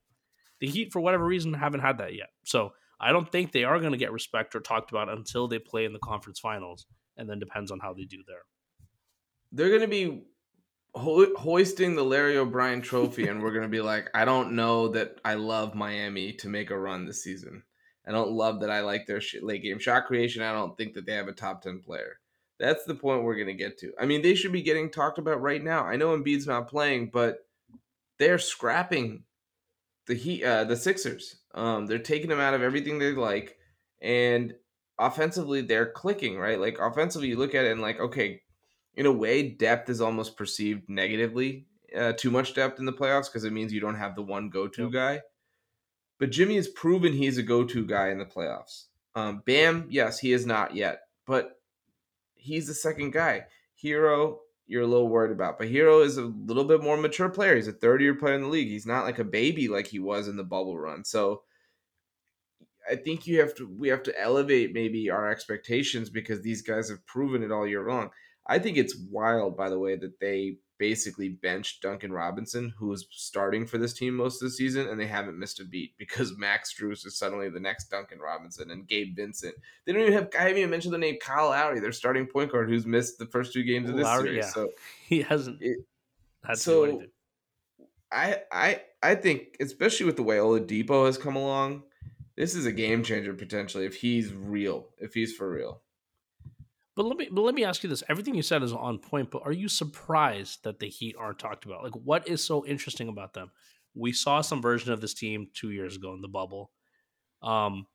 The 0.60 0.68
Heat, 0.68 0.93
for 0.93 0.99
whatever 0.99 1.26
reason, 1.26 1.53
haven't 1.53 1.80
had 1.80 1.97
that 1.97 2.14
yet. 2.14 2.30
So 2.43 2.74
I 2.99 3.12
don't 3.12 3.32
think 3.32 3.51
they 3.51 3.64
are 3.64 3.80
going 3.80 3.93
to 3.93 3.97
get 3.97 4.12
respect 4.12 4.56
or 4.56 4.60
talked 4.60 4.91
about 4.91 5.10
until 5.10 5.47
they 5.47 5.60
play 5.60 5.86
in 5.86 5.93
the 5.93 5.99
conference 5.99 6.39
finals, 6.39 6.86
and 7.18 7.30
then 7.30 7.39
depends 7.39 7.72
on 7.72 7.80
how 7.80 7.93
they 7.93 8.03
do 8.03 8.24
there. 8.28 8.43
They're 9.51 9.70
going 9.70 9.82
to 9.82 9.88
be 9.88 10.24
ho- 10.93 11.36
hoisting 11.36 11.95
the 11.95 12.03
Larry 12.03 12.38
O'Brien 12.38 12.82
Trophy, 12.82 13.28
and 13.28 13.41
we're 13.41 13.51
going 13.51 13.64
to 13.64 13.70
be 13.70 13.82
like, 13.82 14.10
I 14.14 14.26
don't 14.26 14.53
know 14.53 14.89
that 14.89 15.20
I 15.26 15.34
love 15.36 15.76
Miami 15.76 16.34
to 16.34 16.49
make 16.49 16.70
a 16.70 16.78
run 16.78 17.06
this 17.06 17.24
season. 17.24 17.64
I 18.08 18.12
don't 18.12 18.32
love 18.32 18.60
that 18.62 18.70
I 18.70 18.82
like 18.82 19.08
their 19.08 19.22
late 19.41 19.64
game 19.64 19.80
shot 19.80 20.06
creation. 20.06 20.41
I 20.41 20.53
don't 20.53 20.78
think 20.78 20.93
that 20.93 21.06
they 21.06 21.14
have 21.14 21.28
a 21.28 21.34
top 21.34 21.62
ten 21.62 21.80
player. 21.80 22.20
That's 22.60 22.86
the 22.86 22.95
point 22.95 23.24
we're 23.24 23.36
going 23.36 23.47
to 23.47 23.53
get 23.53 23.78
to. 23.80 23.91
I 23.99 24.06
mean, 24.06 24.22
they 24.22 24.36
should 24.36 24.53
be 24.53 24.62
getting 24.62 24.89
talked 24.89 25.18
about 25.18 25.41
right 25.41 25.62
now. 25.62 25.84
I 25.84 25.97
know 25.97 26.18
Embiid's 26.18 26.47
not 26.47 26.70
playing, 26.70 27.10
but 27.12 27.39
they're 28.18 28.39
scrapping 28.39 29.24
the 30.08 30.14
Heat, 30.14 30.43
uh, 30.43 30.64
the 30.64 30.78
Sixers. 30.78 31.38
Um, 31.53 31.86
they're 31.86 31.99
taking 31.99 32.30
them 32.30 32.39
out 32.39 32.53
of 32.53 32.62
everything 32.62 32.99
they 32.99 33.12
like, 33.14 33.58
and 34.01 34.53
offensively 34.97 35.62
they're 35.62 35.91
clicking 35.91 36.38
right. 36.38 36.60
Like 36.60 36.80
offensively, 36.80 37.30
you 37.30 37.38
look 37.38 37.56
at 37.56 37.66
it 37.66 37.72
and 37.72 37.82
like, 37.82 37.99
okay, 37.99 38.41
in 38.93 39.06
a 39.06 39.12
way, 39.12 39.49
depth 39.49 39.89
is 39.89 39.99
almost 39.99 40.38
perceived 40.38 40.89
negatively. 40.89 41.68
Uh, 41.95 42.14
too 42.14 42.32
much 42.32 42.53
depth 42.53 42.80
in 42.80 42.86
the 42.86 42.93
playoffs 42.93 43.26
because 43.26 43.45
it 43.45 43.53
means 43.53 43.72
you 43.72 43.80
don't 43.80 43.95
have 43.95 44.16
the 44.16 44.22
one 44.22 44.49
go-to 44.49 44.84
yep. 44.84 44.91
guy. 44.91 45.22
But 46.20 46.32
Jimmy 46.32 46.55
has 46.55 46.68
proven 46.68 47.13
he's 47.13 47.38
a 47.38 47.43
go-to 47.43 47.86
guy 47.86 48.09
in 48.09 48.20
the 48.20 48.26
playoffs. 48.26 48.86
Um, 49.16 49.43
Bam, 49.45 49.88
yes, 49.89 50.20
he 50.20 50.34
is 50.34 50.45
not 50.45 50.76
yet, 50.76 51.01
but 51.26 51.59
he's 52.36 52.68
the 52.68 52.74
second 52.74 53.11
guy. 53.11 53.45
Herro, 53.82 54.38
you're 54.68 54.84
a 54.84 54.88
little 54.88 55.07
worried 55.09 55.32
about, 55.32 55.57
but 55.57 55.68
Herro 55.68 56.03
is 56.03 56.18
a 56.18 56.24
little 56.24 56.63
bit 56.63 56.82
more 56.82 56.97
mature 56.97 57.30
player. 57.30 57.55
He's 57.55 57.68
a 57.68 57.74
third 57.74 58.01
year 58.01 58.16
player 58.16 58.36
in 58.36 58.41
the 58.41 58.47
league. 58.47 58.68
He's 58.68 58.86
not 58.86 59.05
like 59.05 59.20
a 59.20 59.24
baby 59.24 59.68
like 59.68 59.88
he 59.88 59.99
was 59.99 60.28
in 60.28 60.38
the 60.38 60.43
bubble 60.43 60.78
run. 60.78 61.03
So 61.03 61.43
I 62.89 62.95
think 62.95 63.28
you 63.28 63.39
have 63.39 63.55
to 63.55 63.68
we 63.68 63.89
have 63.89 64.03
to 64.03 64.20
elevate 64.20 64.74
maybe 64.74 65.09
our 65.09 65.30
expectations 65.30 66.09
because 66.09 66.41
these 66.41 66.61
guys 66.61 66.89
have 66.89 67.05
proven 67.05 67.43
it 67.43 67.51
all 67.51 67.68
year 67.68 67.88
long. 67.88 68.09
I 68.47 68.59
think 68.59 68.78
it's 68.78 68.95
wild, 68.95 69.57
by 69.57 69.70
the 69.70 69.80
way, 69.80 69.95
that 69.95 70.20
they 70.20 70.57
basically 70.78 71.30
benched 71.30 71.82
Duncan 71.82 72.12
Robinson, 72.12 72.74
who 72.78 72.88
was 72.88 73.08
starting 73.12 73.66
for 73.66 73.78
this 73.78 73.94
team 73.94 74.16
most 74.16 74.42
of 74.42 74.48
the 74.48 74.52
season, 74.52 74.88
and 74.88 75.00
they 75.00 75.08
haven't 75.08 75.40
missed 75.40 75.60
a 75.60 75.66
beat 75.66 75.98
because 75.98 76.34
Max 76.38 76.74
Strus 76.74 77.06
is 77.06 77.18
suddenly 77.18 77.50
the 77.50 77.60
next 77.60 77.90
Duncan 77.90 78.20
Robinson 78.20 78.72
and 78.72 78.88
Gabe 78.88 79.16
Vincent. 79.16 79.56
They 79.86 79.94
don't 79.94 80.02
even 80.02 80.14
have. 80.14 80.30
I 80.38 80.44
haven't 80.44 80.58
even 80.58 80.70
mentioned 80.70 80.94
the 80.94 81.00
name 81.00 81.18
Kyle 81.22 81.50
Lowry, 81.50 81.80
their 81.80 81.92
starting 81.92 82.28
point 82.28 82.52
guard, 82.52 82.70
who's 82.70 82.86
missed 82.86 83.18
the 83.18 83.26
first 83.26 83.54
two 83.54 83.64
games 83.64 83.90
of 83.90 83.96
this 83.96 84.06
Lowry, 84.06 84.30
series. 84.30 84.46
Yeah. 84.46 84.52
So 84.52 84.70
he 85.08 85.22
hasn't. 85.22 85.62
It, 85.62 85.80
so 86.54 87.02
I 88.12 88.42
I 88.52 88.82
I 89.02 89.16
think, 89.16 89.58
especially 89.60 90.06
with 90.06 90.16
the 90.16 90.24
way 90.24 90.38
Oladipo 90.38 91.06
has 91.06 91.18
come 91.18 91.36
along, 91.36 91.84
this 92.36 92.56
is 92.56 92.66
a 92.66 92.72
game 92.72 93.04
changer 93.04 93.34
potentially 93.34 93.86
if 93.86 93.96
he's 93.96 94.34
real, 94.34 94.90
if 94.98 95.14
he's 95.14 95.36
for 95.36 95.50
real. 95.50 95.82
But 96.96 97.06
let 97.06 97.18
me 97.18 97.28
but 97.30 97.41
let 97.41 97.56
me 97.56 97.66
ask 97.66 97.84
you 97.84 97.89
this: 97.89 98.04
Everything 98.08 98.36
you 98.36 98.41
said 98.41 98.64
is 98.64 98.72
on 98.72 99.00
point, 99.00 99.30
but 99.30 99.41
are 99.43 99.52
you 99.52 99.68
surprised 99.68 100.64
that 100.64 100.80
the 100.80 100.88
Heat 100.88 101.16
aren't 101.20 101.39
talked 101.39 101.66
about? 101.66 101.84
Like, 101.84 101.96
what 101.96 102.28
is 102.28 102.43
so 102.43 102.66
interesting 102.66 103.10
about 103.10 103.34
them? 103.34 103.52
We 103.93 104.14
saw 104.14 104.41
some 104.41 104.62
version 104.62 104.93
of 104.93 105.02
this 105.02 105.14
team 105.14 105.50
two 105.54 105.72
years 105.72 105.96
ago 105.98 106.14
in 106.14 106.22
the 106.22 106.28
bubble. 106.28 106.72
Um, 107.41 107.88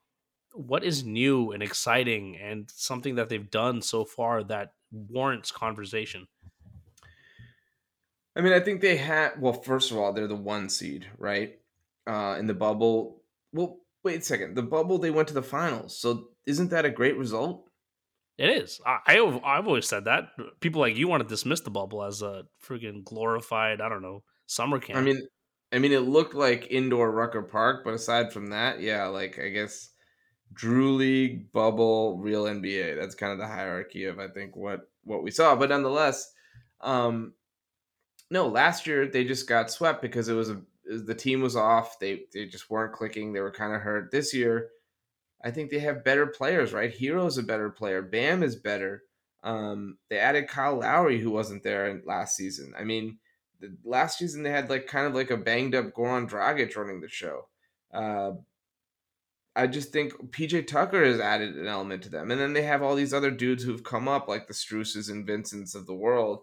what 0.52 0.84
is 0.84 1.04
new 1.04 1.52
and 1.52 1.62
exciting 1.62 2.36
and 2.36 2.70
something 2.74 3.14
that 3.14 3.28
they've 3.28 3.50
done 3.50 3.80
so 3.80 4.04
far 4.04 4.42
that 4.44 4.74
warrants 4.90 5.50
conversation? 5.50 6.26
I 8.36 8.42
mean, 8.42 8.52
I 8.52 8.60
think 8.60 8.80
they 8.80 8.96
had. 8.96 9.40
Well, 9.40 9.54
first 9.54 9.90
of 9.90 9.96
all, 9.96 10.12
they're 10.12 10.26
the 10.26 10.36
one 10.36 10.68
seed, 10.68 11.06
right? 11.18 11.58
Uh, 12.06 12.36
in 12.38 12.46
the 12.46 12.54
bubble. 12.54 13.22
Well, 13.52 13.78
wait 14.04 14.20
a 14.20 14.24
second. 14.24 14.56
The 14.56 14.62
bubble, 14.62 14.98
they 14.98 15.10
went 15.10 15.28
to 15.28 15.34
the 15.34 15.42
finals. 15.42 15.96
So 15.96 16.28
isn't 16.46 16.70
that 16.70 16.84
a 16.84 16.90
great 16.90 17.16
result? 17.16 17.69
It 18.40 18.62
is. 18.62 18.80
I, 18.86 19.00
I 19.06 19.12
have 19.16 19.66
always 19.66 19.86
said 19.86 20.06
that. 20.06 20.30
People 20.60 20.80
like 20.80 20.96
you 20.96 21.08
want 21.08 21.22
to 21.22 21.28
dismiss 21.28 21.60
the 21.60 21.70
bubble 21.70 22.02
as 22.02 22.22
a 22.22 22.44
freaking 22.66 23.04
glorified, 23.04 23.82
I 23.82 23.90
don't 23.90 24.00
know, 24.00 24.22
summer 24.46 24.80
camp. 24.80 24.98
I 24.98 25.02
mean, 25.02 25.20
I 25.70 25.78
mean, 25.78 25.92
it 25.92 26.08
looked 26.08 26.34
like 26.34 26.70
indoor 26.70 27.10
Rucker 27.12 27.42
Park, 27.42 27.84
but 27.84 27.92
aside 27.92 28.32
from 28.32 28.46
that, 28.46 28.80
yeah, 28.80 29.08
like 29.08 29.38
I 29.38 29.50
guess 29.50 29.90
Drew 30.54 30.94
League, 30.94 31.52
bubble, 31.52 32.16
real 32.16 32.44
NBA. 32.44 32.98
That's 32.98 33.14
kind 33.14 33.30
of 33.30 33.38
the 33.38 33.46
hierarchy 33.46 34.06
of 34.06 34.18
I 34.18 34.28
think 34.28 34.56
what 34.56 34.88
what 35.04 35.22
we 35.22 35.30
saw. 35.30 35.54
But 35.54 35.68
nonetheless, 35.68 36.32
um, 36.80 37.34
no, 38.30 38.48
last 38.48 38.86
year 38.86 39.06
they 39.06 39.22
just 39.22 39.50
got 39.50 39.70
swept 39.70 40.00
because 40.00 40.30
it 40.30 40.34
was 40.34 40.48
a 40.48 40.62
the 40.86 41.14
team 41.14 41.42
was 41.42 41.56
off. 41.56 41.98
They 41.98 42.22
they 42.32 42.46
just 42.46 42.70
weren't 42.70 42.94
clicking. 42.94 43.34
They 43.34 43.40
were 43.40 43.52
kind 43.52 43.74
of 43.74 43.82
hurt. 43.82 44.10
This 44.10 44.32
year 44.32 44.70
I 45.42 45.50
think 45.50 45.70
they 45.70 45.78
have 45.80 46.04
better 46.04 46.26
players, 46.26 46.72
right? 46.72 46.94
Herro's 46.94 47.38
a 47.38 47.42
better 47.42 47.70
player. 47.70 48.02
Bam 48.02 48.42
is 48.42 48.56
better. 48.56 49.02
Um, 49.42 49.96
they 50.10 50.18
added 50.18 50.48
Kyle 50.48 50.78
Lowry, 50.78 51.18
who 51.18 51.30
wasn't 51.30 51.62
there 51.62 52.02
last 52.04 52.36
season. 52.36 52.74
I 52.78 52.84
mean, 52.84 53.18
the, 53.60 53.74
last 53.84 54.18
season 54.18 54.42
they 54.42 54.50
had 54.50 54.68
like 54.68 54.86
kind 54.86 55.06
of 55.06 55.14
like 55.14 55.30
a 55.30 55.36
banged 55.36 55.74
up 55.74 55.94
Goran 55.94 56.28
Dragic 56.28 56.76
running 56.76 57.00
the 57.00 57.08
show. 57.08 57.48
Uh, 57.92 58.32
I 59.56 59.66
just 59.66 59.92
think 59.92 60.12
PJ 60.30 60.66
Tucker 60.66 61.04
has 61.04 61.20
added 61.20 61.56
an 61.56 61.66
element 61.66 62.02
to 62.04 62.08
them, 62.08 62.30
and 62.30 62.40
then 62.40 62.52
they 62.52 62.62
have 62.62 62.82
all 62.82 62.94
these 62.94 63.14
other 63.14 63.30
dudes 63.30 63.64
who've 63.64 63.82
come 63.82 64.08
up, 64.08 64.28
like 64.28 64.46
the 64.46 64.54
Struses 64.54 65.10
and 65.10 65.26
Vincents 65.26 65.74
of 65.74 65.86
the 65.86 65.94
world, 65.94 66.40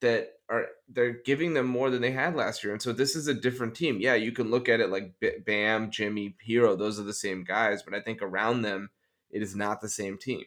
that 0.00 0.32
are 0.48 0.66
they're 0.88 1.22
giving 1.24 1.54
them 1.54 1.66
more 1.66 1.90
than 1.90 2.02
they 2.02 2.10
had 2.10 2.34
last 2.34 2.64
year. 2.64 2.72
And 2.72 2.82
so 2.82 2.92
this 2.92 3.14
is 3.14 3.28
a 3.28 3.34
different 3.34 3.74
team. 3.74 3.98
Yeah, 4.00 4.14
you 4.14 4.32
can 4.32 4.50
look 4.50 4.68
at 4.68 4.80
it 4.80 4.90
like 4.90 5.14
Bam, 5.46 5.90
Jimmy, 5.90 6.36
Herro; 6.46 6.78
those 6.78 6.98
are 6.98 7.04
the 7.04 7.14
same 7.14 7.44
guys, 7.44 7.82
but 7.82 7.94
I 7.94 8.00
think 8.00 8.22
around 8.22 8.62
them 8.62 8.90
it 9.30 9.42
is 9.42 9.54
not 9.54 9.80
the 9.80 9.88
same 9.88 10.18
team. 10.18 10.44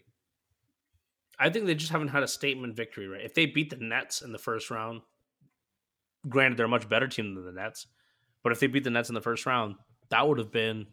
I 1.40 1.50
think 1.50 1.66
they 1.66 1.76
just 1.76 1.92
haven't 1.92 2.10
had 2.10 2.24
a 2.24 2.28
statement 2.28 2.76
victory, 2.76 3.08
right? 3.08 3.24
If 3.24 3.34
they 3.34 3.46
beat 3.46 3.70
the 3.70 3.78
Nets 3.78 4.22
in 4.22 4.32
the 4.32 4.38
first 4.38 4.70
round, 4.70 5.02
granted 6.28 6.58
they're 6.58 6.68
a 6.68 6.70
much 6.70 6.88
better 6.88 7.08
team 7.08 7.34
than 7.34 7.46
the 7.46 7.52
Nets, 7.52 7.88
but 8.44 8.52
if 8.52 8.60
they 8.60 8.68
beat 8.68 8.84
the 8.84 8.90
Nets 8.90 9.10
in 9.10 9.16
the 9.16 9.22
first 9.22 9.46
round, 9.46 9.76
that 10.10 10.28
would 10.28 10.38
have 10.38 10.52
been 10.52 10.88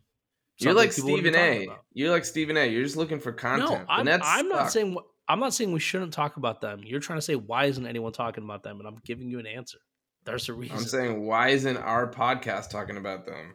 you're 0.61 0.75
like 0.75 0.93
Stephen 0.93 1.35
A. 1.35 1.69
You're 1.95 2.11
like 2.11 2.25
Stephen 2.25 2.57
A. 2.57 2.67
You're 2.67 2.85
just 2.85 2.97
looking 2.97 3.19
for 3.19 3.33
content. 3.33 3.71
No, 3.71 3.85
I'm, 3.89 4.07
I'm 4.07 4.49
not 4.49 4.71
saying 4.71 4.97
I'm 5.31 5.39
not 5.39 5.55
saying 5.55 5.71
we 5.71 5.79
shouldn't 5.79 6.13
talk 6.13 6.37
about 6.37 6.61
them. 6.61 6.81
You're 6.85 6.99
trying 6.99 7.19
to 7.19 7.23
say 7.23 7.37
why 7.37 7.67
isn't 7.67 7.87
anyone 7.87 8.13
talking 8.13 8.43
about 8.43 8.65
them, 8.65 8.81
and 8.81 8.89
I'm 8.89 8.97
giving 9.05 9.29
you 9.29 9.39
an 9.39 9.47
answer. 9.47 9.79
There's 10.25 10.49
a 10.49 10.55
reason. 10.55 10.77
I'm 10.77 10.83
saying 10.83 11.25
why 11.25 11.51
isn't 11.51 11.77
our 11.77 12.11
podcast 12.11 12.71
talking 12.71 12.97
about 12.97 13.27
them? 13.27 13.55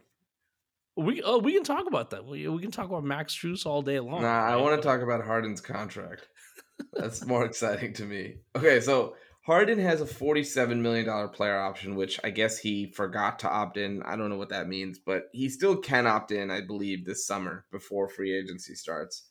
We 0.96 1.22
oh 1.22 1.36
we 1.36 1.52
can 1.52 1.64
talk 1.64 1.86
about 1.86 2.08
them. 2.08 2.28
We, 2.28 2.48
we 2.48 2.62
can 2.62 2.70
talk 2.70 2.86
about 2.86 3.04
Max 3.04 3.36
Strus 3.36 3.66
all 3.66 3.82
day 3.82 4.00
long. 4.00 4.22
Nah, 4.22 4.44
right? 4.44 4.52
I 4.54 4.56
want 4.56 4.80
to 4.80 4.88
talk 4.88 5.02
about 5.02 5.22
Harden's 5.22 5.60
contract. 5.60 6.26
That's 6.94 7.26
more 7.26 7.44
exciting 7.44 7.92
to 7.94 8.06
me. 8.06 8.36
Okay, 8.56 8.80
so 8.80 9.14
Harden 9.44 9.78
has 9.78 10.00
a 10.00 10.06
$47 10.06 10.78
million 10.78 11.28
player 11.28 11.58
option, 11.58 11.94
which 11.94 12.18
I 12.24 12.30
guess 12.30 12.56
he 12.56 12.90
forgot 12.90 13.38
to 13.40 13.50
opt 13.50 13.76
in. 13.76 14.02
I 14.02 14.16
don't 14.16 14.30
know 14.30 14.38
what 14.38 14.48
that 14.48 14.66
means, 14.66 14.98
but 14.98 15.24
he 15.32 15.50
still 15.50 15.76
can 15.76 16.06
opt 16.06 16.32
in, 16.32 16.50
I 16.50 16.62
believe, 16.62 17.04
this 17.04 17.26
summer 17.26 17.66
before 17.70 18.08
free 18.08 18.34
agency 18.34 18.74
starts 18.74 19.28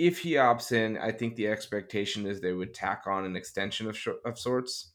if 0.00 0.20
he 0.20 0.32
opts 0.32 0.72
in, 0.72 0.96
I 0.96 1.12
think 1.12 1.36
the 1.36 1.48
expectation 1.48 2.26
is 2.26 2.40
they 2.40 2.54
would 2.54 2.72
tack 2.72 3.02
on 3.06 3.26
an 3.26 3.36
extension 3.36 3.86
of, 3.86 3.98
sh- 3.98 4.08
of 4.24 4.38
sorts. 4.38 4.94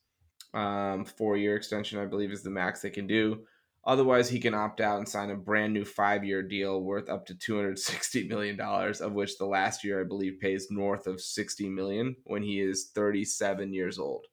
Um, 0.55 1.05
four 1.05 1.37
year 1.37 1.55
extension, 1.55 1.99
I 1.99 2.05
believe, 2.05 2.31
is 2.31 2.41
the 2.41 2.49
max 2.49 2.81
they 2.81 2.89
can 2.89 3.05
do. 3.05 3.41
Otherwise, 3.85 4.29
he 4.29 4.39
can 4.39 4.55
opt 4.55 4.81
out 4.81 4.97
and 4.97 5.07
sign 5.07 5.29
a 5.29 5.35
brand 5.35 5.73
new 5.73 5.85
five 5.85 6.23
year 6.23 6.41
deal 6.41 6.81
worth 6.81 7.07
up 7.07 7.27
to 7.27 7.35
$260 7.35 8.27
million, 8.27 8.59
of 8.59 9.13
which 9.13 9.37
the 9.37 9.45
last 9.45 9.83
year, 9.83 10.01
I 10.01 10.05
believe, 10.05 10.39
pays 10.41 10.71
north 10.71 11.05
of 11.05 11.21
60 11.21 11.69
million 11.69 12.15
when 12.23 12.41
he 12.41 12.59
is 12.59 12.89
37 12.95 13.73
years 13.73 13.99
old. 13.99 14.25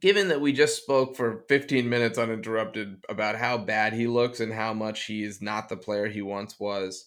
Given 0.00 0.28
that 0.28 0.42
we 0.42 0.52
just 0.52 0.82
spoke 0.82 1.16
for 1.16 1.46
15 1.48 1.88
minutes 1.88 2.18
uninterrupted 2.18 3.02
about 3.08 3.36
how 3.36 3.56
bad 3.56 3.94
he 3.94 4.06
looks 4.06 4.40
and 4.40 4.52
how 4.52 4.74
much 4.74 5.04
he 5.06 5.22
is 5.22 5.40
not 5.40 5.70
the 5.70 5.76
player 5.78 6.08
he 6.08 6.20
once 6.20 6.60
was, 6.60 7.06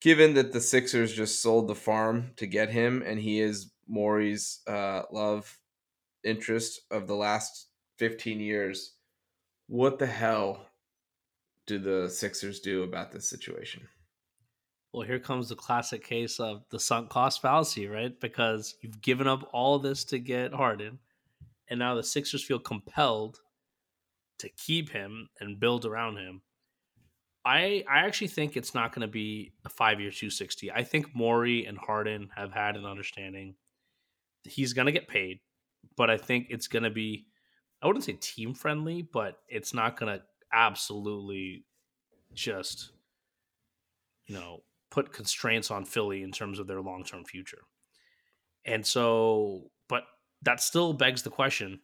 given 0.00 0.34
that 0.34 0.52
the 0.52 0.60
Sixers 0.60 1.12
just 1.12 1.42
sold 1.42 1.68
the 1.68 1.74
farm 1.74 2.32
to 2.36 2.46
get 2.46 2.70
him, 2.70 3.02
and 3.04 3.18
he 3.18 3.40
is 3.40 3.72
Morey's 3.86 4.60
uh, 4.66 5.02
love 5.10 5.58
interest 6.24 6.80
of 6.90 7.06
the 7.06 7.16
last 7.16 7.68
15 7.98 8.40
years, 8.40 8.94
what 9.66 9.98
the 9.98 10.06
hell 10.06 10.66
do 11.66 11.78
the 11.78 12.08
Sixers 12.08 12.60
do 12.60 12.82
about 12.82 13.12
this 13.12 13.28
situation? 13.28 13.88
Well, 14.92 15.06
here 15.06 15.18
comes 15.18 15.48
the 15.48 15.56
classic 15.56 16.02
case 16.02 16.40
of 16.40 16.64
the 16.70 16.80
sunk 16.80 17.10
cost 17.10 17.42
fallacy, 17.42 17.86
right? 17.86 18.18
Because 18.18 18.74
you've 18.80 19.02
given 19.02 19.26
up 19.26 19.48
all 19.52 19.78
this 19.78 20.04
to 20.04 20.18
get 20.18 20.54
Harden, 20.54 20.98
and 21.68 21.78
now 21.78 21.94
the 21.94 22.02
Sixers 22.02 22.42
feel 22.42 22.58
compelled 22.58 23.40
to 24.38 24.48
keep 24.48 24.90
him 24.90 25.28
and 25.40 25.60
build 25.60 25.84
around 25.84 26.16
him. 26.16 26.40
I 27.48 27.82
I 27.90 28.00
actually 28.00 28.28
think 28.28 28.56
it's 28.56 28.74
not 28.74 28.94
going 28.94 29.00
to 29.06 29.10
be 29.10 29.52
a 29.64 29.70
five 29.70 30.00
year 30.00 30.10
260. 30.10 30.70
I 30.70 30.84
think 30.84 31.14
Morey 31.14 31.64
and 31.64 31.78
Harden 31.78 32.28
have 32.36 32.52
had 32.52 32.76
an 32.76 32.84
understanding. 32.84 33.54
He's 34.44 34.74
going 34.74 34.84
to 34.84 34.92
get 34.92 35.08
paid, 35.08 35.40
but 35.96 36.10
I 36.10 36.18
think 36.18 36.48
it's 36.50 36.68
going 36.68 36.82
to 36.82 36.90
be, 36.90 37.26
I 37.80 37.86
wouldn't 37.86 38.04
say 38.04 38.18
team 38.20 38.52
friendly, 38.52 39.00
but 39.00 39.38
it's 39.48 39.72
not 39.72 39.98
going 39.98 40.18
to 40.18 40.22
absolutely 40.52 41.64
just, 42.34 42.90
you 44.26 44.34
know, 44.34 44.62
put 44.90 45.12
constraints 45.12 45.70
on 45.70 45.86
Philly 45.86 46.22
in 46.22 46.32
terms 46.32 46.58
of 46.58 46.66
their 46.66 46.82
long 46.82 47.02
term 47.02 47.24
future. 47.24 47.62
And 48.66 48.86
so, 48.86 49.70
but 49.88 50.02
that 50.42 50.60
still 50.60 50.92
begs 50.92 51.22
the 51.22 51.30
question 51.30 51.80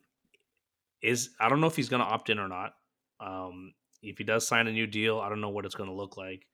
is 1.02 1.30
I 1.40 1.48
don't 1.48 1.62
know 1.62 1.68
if 1.68 1.76
he's 1.76 1.88
going 1.88 2.02
to 2.02 2.08
opt 2.08 2.28
in 2.28 2.38
or 2.38 2.48
not. 2.48 2.74
Um, 3.18 3.72
if 4.05 4.18
he 4.18 4.24
does 4.24 4.46
sign 4.46 4.66
a 4.66 4.72
new 4.72 4.86
deal, 4.86 5.20
I 5.20 5.28
don't 5.28 5.40
know 5.40 5.50
what 5.50 5.64
it's 5.64 5.74
going 5.74 5.90
to 5.90 5.96
look 5.96 6.16
like. 6.16 6.46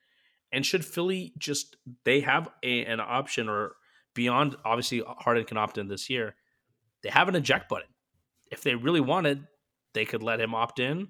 And 0.53 0.65
should 0.67 0.85
Philly 0.85 1.33
just 1.39 1.77
they 2.05 2.21
have 2.21 2.49
a, 2.63 2.85
an 2.85 3.01
option 3.01 3.49
or 3.49 3.77
beyond 4.15 4.57
obviously 4.65 5.03
Harden 5.07 5.45
can 5.45 5.57
opt 5.57 5.79
in 5.79 5.89
this 5.89 6.11
year, 6.11 6.35
they 7.03 7.11
have 7.11 7.29
an 7.29 7.37
eject 7.37 7.69
button. 7.69 7.89
If 8.51 8.63
they 8.63 8.75
really 8.75 9.01
wanted, 9.01 9.47
they 9.95 10.05
could 10.05 10.23
let 10.23 10.41
him 10.41 10.55
opt 10.55 10.81
in 10.81 11.09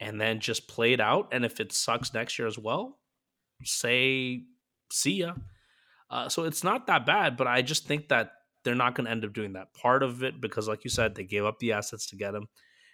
and 0.00 0.20
then 0.20 0.40
just 0.40 0.68
play 0.68 0.92
it 0.92 1.00
out. 1.00 1.28
And 1.32 1.44
if 1.44 1.60
it 1.60 1.72
sucks 1.72 2.14
next 2.14 2.38
year 2.38 2.48
as 2.48 2.58
well, 2.58 2.98
say 3.64 4.42
see 4.90 5.16
ya. 5.16 5.34
Uh, 6.10 6.28
so 6.28 6.44
it's 6.44 6.62
not 6.62 6.86
that 6.86 7.04
bad, 7.04 7.36
but 7.36 7.46
I 7.46 7.62
just 7.62 7.86
think 7.86 8.08
that 8.08 8.30
they're 8.64 8.74
not 8.74 8.94
going 8.94 9.06
to 9.06 9.10
end 9.10 9.24
up 9.24 9.32
doing 9.32 9.54
that. 9.54 9.74
Part 9.74 10.02
of 10.02 10.22
it 10.22 10.40
because, 10.40 10.68
like 10.68 10.84
you 10.84 10.90
said, 10.90 11.14
they 11.14 11.24
gave 11.24 11.44
up 11.44 11.58
the 11.58 11.72
assets 11.72 12.06
to 12.08 12.16
get 12.16 12.34
him, 12.34 12.46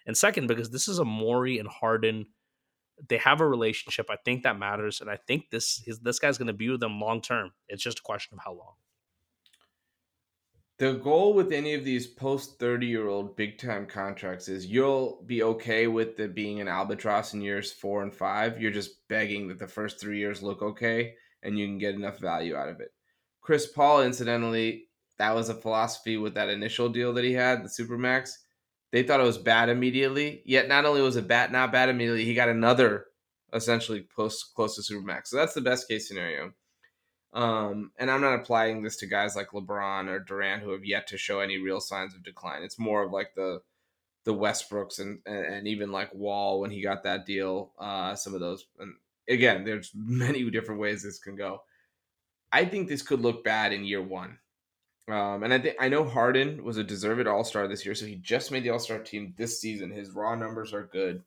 and 0.06 0.16
second 0.16 0.46
because 0.46 0.70
this 0.70 0.88
is 0.88 0.98
a 0.98 1.04
Morey 1.04 1.58
and 1.58 1.68
Harden. 1.68 2.26
They 3.08 3.18
have 3.18 3.40
a 3.40 3.46
relationship. 3.46 4.06
I 4.10 4.16
think 4.24 4.42
that 4.42 4.58
matters, 4.58 5.00
and 5.00 5.10
I 5.10 5.16
think 5.16 5.50
this 5.50 5.82
is 5.86 6.00
this 6.00 6.18
guy's 6.18 6.38
going 6.38 6.46
to 6.46 6.52
be 6.52 6.68
with 6.68 6.80
them 6.80 7.00
long 7.00 7.20
term. 7.20 7.52
It's 7.68 7.82
just 7.82 8.00
a 8.00 8.02
question 8.02 8.38
of 8.38 8.44
how 8.44 8.52
long. 8.52 8.74
The 10.78 10.94
goal 10.94 11.34
with 11.34 11.52
any 11.52 11.74
of 11.74 11.84
these 11.84 12.08
post 12.08 12.58
30 12.58 12.86
year 12.86 13.06
old 13.06 13.36
big 13.36 13.56
time 13.58 13.86
contracts 13.86 14.48
is 14.48 14.66
you'll 14.66 15.22
be 15.26 15.42
okay 15.42 15.86
with 15.86 16.18
it 16.18 16.34
being 16.34 16.60
an 16.60 16.66
albatross 16.66 17.34
in 17.34 17.40
years 17.40 17.72
four 17.72 18.02
and 18.02 18.12
five. 18.12 18.60
You're 18.60 18.72
just 18.72 19.06
begging 19.06 19.46
that 19.48 19.58
the 19.58 19.68
first 19.68 20.00
three 20.00 20.18
years 20.18 20.42
look 20.42 20.60
okay 20.60 21.14
and 21.42 21.58
you 21.58 21.66
can 21.66 21.78
get 21.78 21.94
enough 21.94 22.18
value 22.18 22.56
out 22.56 22.68
of 22.68 22.80
it. 22.80 22.92
Chris 23.42 23.66
Paul, 23.66 24.02
incidentally, 24.02 24.88
that 25.18 25.34
was 25.34 25.48
a 25.48 25.54
philosophy 25.54 26.16
with 26.16 26.34
that 26.34 26.48
initial 26.48 26.88
deal 26.88 27.12
that 27.12 27.24
he 27.24 27.32
had, 27.32 27.62
the 27.62 27.68
Supermax. 27.68 28.30
They 28.92 29.02
thought 29.02 29.20
it 29.20 29.24
was 29.24 29.38
bad 29.38 29.70
immediately. 29.70 30.42
Yet 30.44 30.68
not 30.68 30.84
only 30.84 31.00
was 31.00 31.16
it 31.16 31.26
bad, 31.26 31.50
not 31.50 31.72
bad 31.72 31.88
immediately, 31.88 32.24
he 32.24 32.34
got 32.34 32.50
another 32.50 33.06
essentially 33.52 34.06
close 34.14 34.42
close 34.44 34.76
to 34.76 34.82
Supermax. 34.82 35.28
So 35.28 35.36
that's 35.36 35.54
the 35.54 35.60
best 35.60 35.88
case 35.88 36.06
scenario. 36.06 36.52
Um, 37.32 37.92
and 37.98 38.10
I'm 38.10 38.20
not 38.20 38.34
applying 38.34 38.82
this 38.82 38.96
to 38.98 39.06
guys 39.06 39.34
like 39.34 39.50
LeBron 39.50 40.08
or 40.08 40.20
Durant 40.20 40.62
who 40.62 40.70
have 40.72 40.84
yet 40.84 41.06
to 41.08 41.18
show 41.18 41.40
any 41.40 41.56
real 41.56 41.80
signs 41.80 42.14
of 42.14 42.22
decline. 42.22 42.62
It's 42.62 42.78
more 42.78 43.02
of 43.02 43.12
like 43.12 43.34
the 43.34 43.60
the 44.24 44.34
Westbrooks 44.34 45.00
and 45.00 45.20
and, 45.26 45.66
even 45.66 45.90
like 45.90 46.14
Wall 46.14 46.60
when 46.60 46.70
he 46.70 46.82
got 46.82 47.02
that 47.04 47.26
deal. 47.26 47.72
Uh, 47.78 48.14
some 48.14 48.34
of 48.34 48.40
those. 48.40 48.66
And 48.78 48.94
again, 49.28 49.64
there's 49.64 49.90
many 49.94 50.48
different 50.50 50.80
ways 50.80 51.02
this 51.02 51.18
can 51.18 51.36
go. 51.36 51.62
I 52.52 52.66
think 52.66 52.88
this 52.88 53.02
could 53.02 53.20
look 53.20 53.42
bad 53.42 53.72
in 53.72 53.84
year 53.84 54.02
one. 54.02 54.38
Um, 55.08 55.42
and 55.42 55.52
I 55.52 55.58
think 55.58 55.76
I 55.80 55.88
know 55.88 56.04
Harden 56.04 56.62
was 56.62 56.76
a 56.76 56.84
deserved 56.84 57.26
All 57.26 57.44
Star 57.44 57.66
this 57.66 57.84
year, 57.84 57.94
so 57.94 58.06
he 58.06 58.16
just 58.16 58.52
made 58.52 58.62
the 58.62 58.70
All 58.70 58.78
Star 58.78 58.98
team 58.98 59.34
this 59.36 59.60
season. 59.60 59.90
His 59.90 60.10
raw 60.12 60.34
numbers 60.34 60.72
are 60.72 60.88
good. 60.92 61.22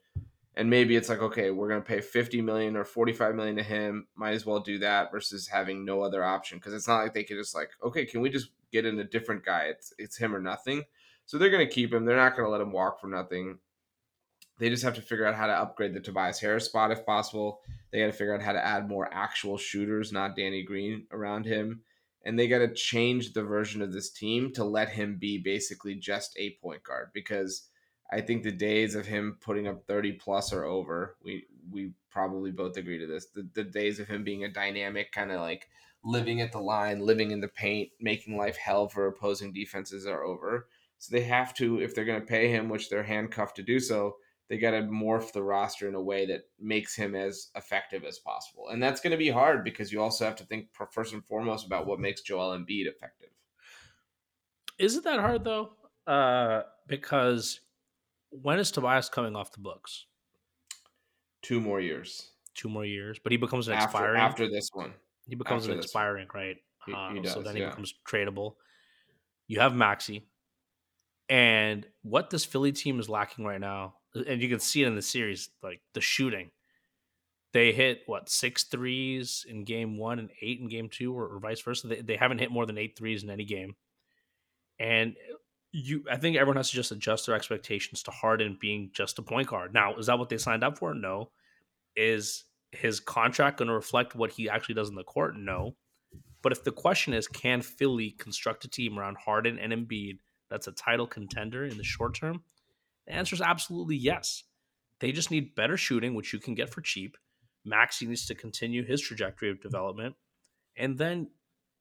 And 0.57 0.69
maybe 0.69 0.95
it's 0.95 1.09
like 1.09 1.19
okay 1.19 1.51
we're 1.51 1.67
to 1.81 1.81
pay 1.81 1.99
50 1.99 2.41
million 2.41 2.77
or 2.77 2.85
45 2.85 3.35
million 3.35 3.57
to 3.57 3.63
him. 3.63 4.07
Might 4.15 4.35
as 4.35 4.45
well 4.45 4.61
do 4.61 4.79
that 4.79 5.11
versus 5.11 5.47
having 5.47 5.83
no 5.83 6.01
other 6.01 6.23
option 6.23 6.57
because 6.57 6.73
it's 6.73 6.87
not 6.87 7.03
like 7.03 7.13
they 7.13 7.25
could 7.25 7.37
just 7.37 7.53
like 7.53 7.71
okay 7.83 8.05
can 8.05 8.21
we 8.21 8.29
just 8.29 8.51
get 8.71 8.85
in 8.85 8.97
a 8.99 9.03
different 9.03 9.43
guy? 9.43 9.63
It's 9.63 9.93
it's 9.97 10.15
him 10.15 10.33
or 10.33 10.39
nothing. 10.39 10.83
So 11.25 11.37
they're 11.37 11.49
to 11.67 11.73
keep 11.73 11.93
him. 11.93 12.05
They're 12.05 12.15
not 12.15 12.35
to 12.47 12.51
let 12.51 12.61
him 12.61 12.71
walk 12.71 13.01
for 13.01 13.07
nothing. 13.07 13.57
They 14.57 14.69
just 14.69 14.83
have 14.83 14.95
to 14.95 15.01
figure 15.01 15.25
out 15.25 15.35
how 15.35 15.47
to 15.47 15.53
upgrade 15.53 15.93
the 15.93 15.99
Tobias 15.99 16.39
Harris 16.39 16.65
spot 16.65 16.91
if 16.91 17.05
possible. 17.05 17.59
They 17.91 17.99
got 17.99 18.05
to 18.05 18.13
figure 18.13 18.33
out 18.33 18.41
how 18.41 18.53
to 18.53 18.65
add 18.65 18.87
more 18.87 19.13
actual 19.13 19.57
shooters 19.57 20.13
not 20.13 20.37
Danny 20.37 20.63
Green 20.63 21.07
around 21.11 21.45
him 21.45 21.81
and 22.25 22.37
they 22.37 22.47
got 22.47 22.59
to 22.59 22.73
change 22.73 23.33
the 23.33 23.43
version 23.43 23.81
of 23.81 23.93
this 23.93 24.09
team 24.09 24.51
to 24.53 24.63
let 24.63 24.89
him 24.89 25.17
be 25.17 25.37
basically 25.37 25.95
just 25.95 26.35
a 26.37 26.57
point 26.61 26.83
guard 26.83 27.09
because 27.13 27.69
I 28.11 28.21
think 28.21 28.43
the 28.43 28.51
days 28.51 28.95
of 28.95 29.05
him 29.05 29.37
putting 29.41 29.67
up 29.67 29.85
30 29.87 30.13
plus 30.13 30.51
are 30.51 30.65
over. 30.65 31.15
We 31.23 31.45
we 31.71 31.91
probably 32.11 32.51
both 32.51 32.77
agree 32.77 32.99
to 32.99 33.07
this. 33.07 33.27
The, 33.27 33.47
the 33.53 33.63
days 33.63 33.99
of 33.99 34.07
him 34.07 34.23
being 34.23 34.43
a 34.43 34.51
dynamic 34.51 35.11
kind 35.11 35.31
of 35.31 35.41
like 35.41 35.67
living 36.03 36.41
at 36.41 36.51
the 36.51 36.59
line, 36.59 36.99
living 36.99 37.31
in 37.31 37.41
the 37.41 37.47
paint, 37.47 37.89
making 37.99 38.37
life 38.37 38.57
hell 38.57 38.87
for 38.87 39.07
opposing 39.07 39.51
defenses 39.51 40.05
are 40.05 40.23
over. 40.23 40.67
So 40.99 41.15
they 41.15 41.23
have 41.23 41.53
to, 41.55 41.79
if 41.79 41.93
they're 41.93 42.05
going 42.05 42.21
to 42.21 42.25
pay 42.25 42.47
him, 42.47 42.69
which 42.69 42.89
they're 42.89 43.03
handcuffed 43.03 43.55
to 43.57 43.63
do 43.63 43.79
so, 43.79 44.15
they 44.47 44.57
got 44.57 44.71
to 44.71 44.81
morph 44.81 45.31
the 45.31 45.41
roster 45.41 45.87
in 45.87 45.95
a 45.95 46.01
way 46.01 46.25
that 46.27 46.47
makes 46.59 46.95
him 46.95 47.15
as 47.15 47.49
effective 47.55 48.03
as 48.03 48.19
possible. 48.19 48.69
And 48.69 48.81
that's 48.81 49.01
going 49.01 49.11
to 49.11 49.17
be 49.17 49.29
hard 49.29 49.63
because 49.63 49.91
you 49.91 50.01
also 50.01 50.25
have 50.25 50.35
to 50.35 50.43
think 50.43 50.67
first 50.91 51.13
and 51.13 51.25
foremost 51.25 51.65
about 51.65 51.87
what 51.87 51.99
makes 51.99 52.21
Joel 52.21 52.57
Embiid 52.57 52.87
effective. 52.87 53.29
Is 54.77 54.95
it 54.95 55.03
that 55.05 55.19
hard 55.19 55.43
though? 55.43 55.71
Uh, 56.05 56.63
because 56.87 57.61
when 58.29 58.59
is 58.59 58.71
Tobias 58.71 59.09
coming 59.09 59.35
off 59.35 59.51
the 59.51 59.59
books? 59.59 60.05
Two 61.41 61.59
more 61.59 61.79
years. 61.79 62.31
Two 62.53 62.69
more 62.69 62.85
years, 62.85 63.19
but 63.21 63.31
he 63.31 63.37
becomes 63.37 63.67
an 63.67 63.73
after, 63.73 63.85
expiring 63.85 64.21
after 64.21 64.49
this 64.49 64.69
one. 64.73 64.93
He 65.27 65.35
becomes 65.35 65.63
after 65.63 65.73
an 65.73 65.79
expiring, 65.79 66.27
right? 66.33 66.57
He, 66.85 66.93
he 67.13 67.19
does, 67.19 67.33
so 67.33 67.41
then 67.41 67.55
he 67.55 67.61
yeah. 67.61 67.69
becomes 67.69 67.93
tradable. 68.07 68.55
You 69.47 69.59
have 69.59 69.75
Maxey, 69.75 70.25
and 71.27 71.85
what 72.03 72.29
this 72.29 72.45
Philly 72.45 72.71
team 72.71 72.99
is 72.99 73.09
lacking 73.09 73.43
right 73.43 73.59
now, 73.59 73.95
and 74.15 74.41
you 74.41 74.49
can 74.49 74.59
see 74.59 74.83
it 74.83 74.87
in 74.87 74.95
the 74.95 75.01
series, 75.01 75.49
like 75.61 75.81
the 75.93 76.01
shooting. 76.01 76.51
They 77.53 77.71
hit 77.71 78.01
what 78.05 78.29
six 78.29 78.63
threes 78.63 79.45
in 79.47 79.63
game 79.63 79.97
one 79.97 80.19
and 80.19 80.29
eight 80.41 80.59
in 80.59 80.67
game 80.67 80.89
two, 80.89 81.13
or, 81.13 81.27
or 81.27 81.39
vice 81.39 81.61
versa. 81.61 81.87
They, 81.87 82.01
they 82.01 82.17
haven't 82.17 82.39
hit 82.39 82.51
more 82.51 82.65
than 82.65 82.77
eight 82.77 82.97
threes 82.97 83.23
in 83.23 83.29
any 83.29 83.45
game. 83.45 83.75
And 84.79 85.15
you 85.71 86.03
I 86.11 86.17
think 86.17 86.35
everyone 86.37 86.57
has 86.57 86.69
to 86.69 86.75
just 86.75 86.91
adjust 86.91 87.25
their 87.25 87.35
expectations 87.35 88.03
to 88.03 88.11
Harden 88.11 88.57
being 88.59 88.91
just 88.93 89.19
a 89.19 89.21
point 89.21 89.47
guard. 89.47 89.73
Now, 89.73 89.95
is 89.95 90.07
that 90.07 90.19
what 90.19 90.29
they 90.29 90.37
signed 90.37 90.63
up 90.63 90.77
for? 90.77 90.93
No. 90.93 91.31
Is 91.95 92.43
his 92.71 92.99
contract 92.99 93.57
going 93.57 93.69
to 93.69 93.73
reflect 93.73 94.15
what 94.15 94.31
he 94.31 94.49
actually 94.49 94.75
does 94.75 94.89
in 94.89 94.95
the 94.95 95.03
court? 95.03 95.37
No. 95.37 95.75
But 96.41 96.51
if 96.51 96.63
the 96.63 96.71
question 96.71 97.13
is, 97.13 97.27
can 97.27 97.61
Philly 97.61 98.11
construct 98.11 98.65
a 98.65 98.69
team 98.69 98.99
around 98.99 99.17
Harden 99.17 99.57
and 99.57 99.73
Embiid 99.73 100.19
that's 100.49 100.67
a 100.67 100.73
title 100.73 101.07
contender 101.07 101.65
in 101.65 101.77
the 101.77 101.83
short 101.83 102.15
term? 102.15 102.43
The 103.07 103.13
answer 103.13 103.35
is 103.35 103.41
absolutely 103.41 103.95
yes. 103.95 104.43
They 104.99 105.11
just 105.11 105.31
need 105.31 105.55
better 105.55 105.77
shooting, 105.77 106.15
which 106.15 106.33
you 106.33 106.39
can 106.39 106.55
get 106.55 106.69
for 106.69 106.81
cheap. 106.81 107.17
Maxey 107.65 108.05
needs 108.05 108.25
to 108.27 108.35
continue 108.35 108.85
his 108.85 109.01
trajectory 109.01 109.49
of 109.49 109.61
development. 109.61 110.15
And 110.77 110.97
then 110.97 111.29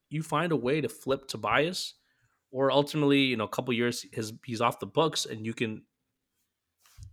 you 0.09 0.23
find 0.23 0.53
a 0.53 0.57
way 0.57 0.81
to 0.81 0.89
flip 0.89 1.29
Tobias 1.29 1.95
or 2.51 2.71
ultimately, 2.71 3.21
you 3.21 3.37
know, 3.37 3.45
a 3.45 3.49
couple 3.49 3.75
years 3.75 4.07
his 4.13 4.33
he's 4.45 4.61
off 4.61 4.79
the 4.79 4.87
books, 4.87 5.27
and 5.27 5.45
you 5.45 5.53
can, 5.53 5.83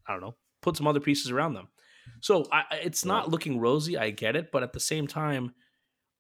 I 0.08 0.14
don't 0.14 0.22
know, 0.22 0.36
put 0.62 0.78
some 0.78 0.88
other 0.88 1.00
pieces 1.00 1.32
around 1.32 1.56
them. 1.56 1.68
So 2.20 2.46
I, 2.52 2.64
it's 2.84 3.06
not 3.06 3.30
looking 3.30 3.60
rosy. 3.60 3.98
I 3.98 4.12
get 4.12 4.36
it, 4.36 4.52
but 4.52 4.64
at 4.64 4.74
the 4.74 4.80
same 4.80 5.08
time, 5.08 5.54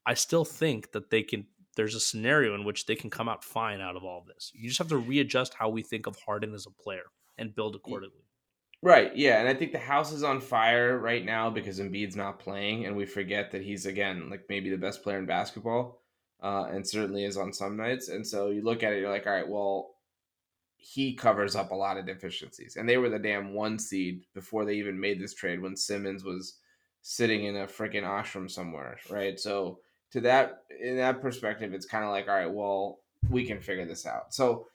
I 0.05 0.15
still 0.15 0.45
think 0.45 0.91
that 0.93 1.11
they 1.11 1.21
can. 1.21 1.45
There's 1.77 1.95
a 1.95 1.99
scenario 1.99 2.53
in 2.55 2.65
which 2.65 2.85
they 2.85 2.95
can 2.95 3.09
come 3.09 3.29
out 3.29 3.43
fine 3.43 3.79
out 3.79 3.95
of 3.95 4.03
all 4.03 4.25
this. 4.27 4.51
You 4.53 4.67
just 4.67 4.79
have 4.79 4.89
to 4.89 4.97
readjust 4.97 5.53
how 5.53 5.69
we 5.69 5.83
think 5.83 6.07
of 6.07 6.17
Harden 6.25 6.53
as 6.53 6.65
a 6.65 6.83
player 6.83 7.03
and 7.41 7.53
build 7.53 7.75
accordingly. 7.75 8.23
Right. 8.83 9.15
Yeah, 9.15 9.39
and 9.39 9.47
I 9.47 9.53
think 9.53 9.73
the 9.73 9.77
house 9.77 10.11
is 10.11 10.23
on 10.23 10.41
fire 10.41 10.97
right 10.97 11.23
now 11.23 11.49
because 11.49 11.79
Embiid's 11.79 12.15
not 12.15 12.39
playing, 12.39 12.85
and 12.85 12.95
we 12.95 13.05
forget 13.05 13.51
that 13.51 13.61
he's 13.61 13.85
again 13.85 14.29
like 14.29 14.45
maybe 14.49 14.69
the 14.69 14.77
best 14.77 15.03
player 15.03 15.19
in 15.19 15.25
basketball 15.25 16.01
uh, 16.41 16.65
and 16.71 16.87
certainly 16.87 17.23
is 17.23 17.37
on 17.37 17.53
some 17.53 17.77
nights. 17.77 18.09
And 18.09 18.25
so 18.25 18.49
you 18.49 18.63
look 18.63 18.83
at 18.83 18.93
it, 18.93 18.99
you're 18.99 19.11
like, 19.11 19.27
all 19.27 19.33
right, 19.33 19.47
well, 19.47 19.95
he 20.77 21.13
covers 21.13 21.55
up 21.55 21.71
a 21.71 21.75
lot 21.75 21.97
of 21.97 22.07
deficiencies. 22.07 22.75
And 22.75 22.89
they 22.89 22.97
were 22.97 23.09
the 23.09 23.19
damn 23.19 23.53
one 23.53 23.77
seed 23.77 24.23
before 24.33 24.65
they 24.65 24.73
even 24.75 24.99
made 24.99 25.21
this 25.21 25.35
trade 25.35 25.61
when 25.61 25.75
Simmons 25.75 26.23
was 26.23 26.57
sitting 27.03 27.45
in 27.45 27.57
a 27.57 27.67
freaking 27.67 28.03
ashram 28.03 28.49
somewhere, 28.49 28.97
right? 29.09 29.39
So 29.39 29.79
to 30.11 30.21
that 30.21 30.63
in 30.81 30.97
that 30.97 31.21
perspective, 31.21 31.73
it's 31.73 31.85
kind 31.85 32.03
of 32.03 32.09
like, 32.09 32.27
all 32.27 32.35
right, 32.35 32.51
well, 32.51 32.99
we 33.29 33.45
can 33.45 33.61
figure 33.61 33.85
this 33.85 34.07
out. 34.07 34.33
So 34.33 34.67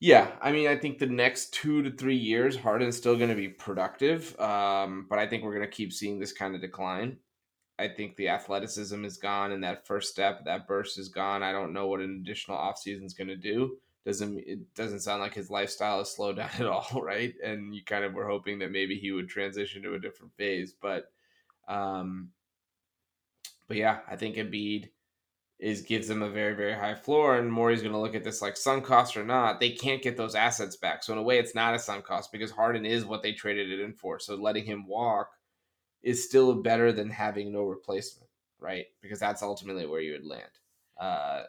yeah, 0.00 0.32
I 0.42 0.52
mean, 0.52 0.68
I 0.68 0.76
think 0.76 0.98
the 0.98 1.06
next 1.06 1.54
two 1.54 1.82
to 1.82 1.90
three 1.90 2.16
years, 2.16 2.56
Harden's 2.56 2.96
still 2.96 3.16
going 3.16 3.30
to 3.30 3.34
be 3.34 3.48
productive, 3.48 4.38
um, 4.38 5.06
but 5.08 5.18
I 5.18 5.26
think 5.26 5.42
we're 5.42 5.54
going 5.54 5.68
to 5.68 5.74
keep 5.74 5.92
seeing 5.92 6.18
this 6.18 6.32
kind 6.32 6.54
of 6.54 6.60
decline. 6.60 7.16
I 7.78 7.88
think 7.88 8.16
the 8.16 8.28
athleticism 8.28 9.04
is 9.04 9.18
gone 9.18 9.52
and 9.52 9.62
that 9.64 9.86
first 9.86 10.10
step, 10.10 10.44
that 10.44 10.66
burst 10.66 10.98
is 10.98 11.08
gone. 11.08 11.42
I 11.42 11.52
don't 11.52 11.72
know 11.72 11.86
what 11.88 12.00
an 12.00 12.20
additional 12.22 12.56
offseason 12.56 13.04
is 13.04 13.14
going 13.14 13.28
to 13.28 13.36
do. 13.36 13.76
Doesn't 14.04 14.38
it 14.38 14.74
doesn't 14.74 15.00
sound 15.00 15.20
like 15.20 15.34
his 15.34 15.50
lifestyle 15.50 16.00
is 16.00 16.10
slowed 16.10 16.36
down 16.36 16.50
at 16.58 16.66
all, 16.66 17.02
right? 17.02 17.34
And 17.44 17.74
you 17.74 17.82
kind 17.84 18.04
of 18.04 18.14
were 18.14 18.28
hoping 18.28 18.58
that 18.60 18.70
maybe 18.70 18.96
he 18.98 19.12
would 19.12 19.28
transition 19.28 19.82
to 19.82 19.94
a 19.94 20.00
different 20.00 20.32
phase, 20.36 20.74
but 20.80 21.10
um 21.68 22.30
but 23.68 23.76
yeah, 23.76 23.98
I 24.08 24.16
think 24.16 24.36
Embiid 24.36 24.90
is 25.58 25.80
gives 25.82 26.08
them 26.08 26.22
a 26.22 26.30
very 26.30 26.54
very 26.54 26.74
high 26.74 26.94
floor 26.94 27.36
and 27.36 27.50
Morey's 27.50 27.80
going 27.80 27.92
to 27.92 27.98
look 27.98 28.14
at 28.14 28.24
this 28.24 28.42
like 28.42 28.56
sunk 28.56 28.84
cost 28.84 29.16
or 29.16 29.24
not 29.24 29.58
they 29.58 29.70
can't 29.70 30.02
get 30.02 30.16
those 30.16 30.34
assets 30.34 30.76
back 30.76 31.02
so 31.02 31.12
in 31.12 31.18
a 31.18 31.22
way 31.22 31.38
it's 31.38 31.54
not 31.54 31.74
a 31.74 31.78
sunk 31.78 32.04
cost 32.04 32.30
because 32.30 32.50
Harden 32.50 32.84
is 32.84 33.06
what 33.06 33.22
they 33.22 33.32
traded 33.32 33.70
it 33.70 33.80
in 33.80 33.94
for 33.94 34.18
so 34.18 34.34
letting 34.34 34.66
him 34.66 34.86
walk 34.86 35.30
is 36.06 36.24
still 36.24 36.54
better 36.54 36.92
than 36.92 37.10
having 37.10 37.52
no 37.52 37.64
replacement, 37.64 38.30
right? 38.60 38.86
Because 39.02 39.18
that's 39.18 39.42
ultimately 39.42 39.86
where 39.86 40.00
you 40.00 40.12
would 40.12 40.24
land. 40.24 40.44
Uh, 40.98 41.42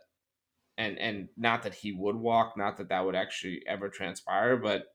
and 0.79 0.97
and 0.97 1.29
not 1.37 1.61
that 1.63 1.75
he 1.75 1.91
would 1.91 2.15
walk, 2.15 2.57
not 2.57 2.75
that 2.77 2.89
that 2.89 3.05
would 3.05 3.15
actually 3.15 3.61
ever 3.67 3.87
transpire, 3.87 4.57
but 4.57 4.87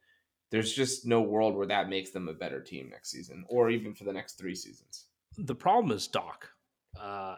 there's 0.51 0.73
just 0.73 1.07
no 1.07 1.23
world 1.23 1.55
where 1.55 1.67
that 1.69 1.89
makes 1.89 2.11
them 2.11 2.29
a 2.29 2.35
better 2.35 2.61
team 2.61 2.89
next 2.91 3.11
season, 3.11 3.45
or 3.49 3.71
even 3.71 3.95
for 3.95 4.03
the 4.03 4.13
next 4.13 4.35
three 4.35 4.55
seasons. 4.55 5.07
The 5.39 5.55
problem 5.55 5.97
is 5.97 6.09
Doc. 6.09 6.51
Uh, 7.01 7.37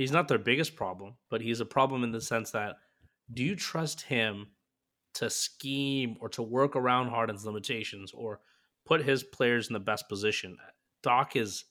he's 0.00 0.12
not 0.12 0.28
their 0.28 0.38
biggest 0.38 0.76
problem, 0.76 1.14
but 1.28 1.42
he's 1.42 1.60
a 1.60 1.66
problem 1.66 2.02
in 2.04 2.10
the 2.10 2.22
sense 2.22 2.52
that 2.52 2.76
do 3.34 3.44
you 3.44 3.54
trust 3.54 4.00
him 4.00 4.46
to 5.12 5.28
scheme 5.28 6.16
or 6.20 6.28
to 6.30 6.42
work 6.42 6.74
around 6.74 7.08
Harden's 7.08 7.44
limitations 7.44 8.10
or 8.12 8.40
put 8.86 9.04
his 9.04 9.22
players 9.22 9.68
in 9.68 9.74
the 9.74 9.80
best 9.80 10.08
position. 10.08 10.56
Doc 11.02 11.36
is 11.36 11.64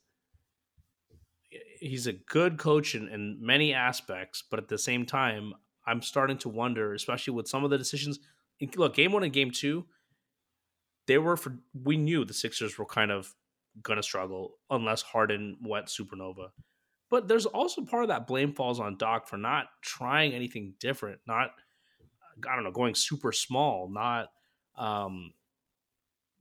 he's 1.80 2.06
a 2.06 2.14
good 2.14 2.60
coach 2.60 2.94
in, 2.94 3.08
in 3.08 3.40
many 3.42 3.74
aspects, 3.74 4.44
but 4.48 4.60
at 4.60 4.68
the 4.68 4.78
same 4.78 5.08
time, 5.08 5.54
I'm 5.88 6.04
starting 6.04 6.38
to 6.40 6.50
wonder, 6.50 6.94
especially 6.94 7.34
with 7.34 7.48
some 7.48 7.64
of 7.64 7.72
the 7.72 7.80
decisions. 7.80 8.20
Look, 8.76 8.94
game 8.94 9.12
one 9.12 9.24
and 9.24 9.34
game 9.34 9.50
two, 9.50 9.86
they 11.08 11.18
were 11.18 11.36
for 11.36 11.58
we 11.74 11.98
knew 11.98 12.26
the 12.26 12.34
Sixers 12.34 12.78
were 12.78 12.86
kind 12.86 13.10
of 13.10 13.34
gonna 13.82 14.04
struggle 14.04 14.60
unless 14.70 15.02
Harden 15.02 15.58
went 15.64 15.88
supernova. 15.88 16.50
But 17.10 17.28
there's 17.28 17.46
also 17.46 17.84
part 17.84 18.04
of 18.04 18.10
that 18.10 18.28
blame 18.28 18.54
falls 18.54 18.80
on 18.80 18.98
Doc 18.98 19.28
for 19.28 19.38
not 19.38 19.68
trying 19.82 20.34
anything 20.34 20.76
different, 20.80 21.20
not 21.26 21.52
I 22.48 22.56
don't 22.56 22.64
know, 22.64 22.72
going 22.72 22.96
super 22.96 23.32
small, 23.32 23.90
not 23.90 24.28
um, 24.78 25.34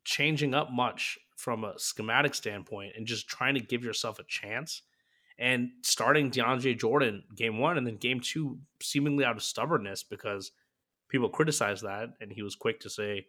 changing 0.05 0.55
up 0.55 0.71
much 0.71 1.19
from 1.37 1.65
a 1.65 1.79
schematic 1.79 2.35
standpoint, 2.35 2.93
and 2.97 3.07
just 3.07 3.29
trying 3.29 3.55
to 3.55 3.61
give 3.61 3.85
yourself 3.85 4.19
a 4.19 4.25
chance. 4.25 4.83
And 5.39 5.71
starting 5.83 6.31
DeAndre 6.31 6.79
Jordan 6.79 7.23
game 7.37 7.59
one 7.59 7.79
and 7.79 7.87
then 7.87 7.97
game 7.97 8.21
two, 8.21 8.59
seemingly 8.83 9.25
out 9.25 9.37
of 9.37 9.43
stubbornness 9.43 10.03
because 10.03 10.51
people 11.09 11.29
criticized 11.29 11.85
that, 11.85 12.11
and 12.21 12.33
he 12.33 12.43
was 12.43 12.57
quick 12.57 12.81
to 12.81 12.91
say, 12.91 13.27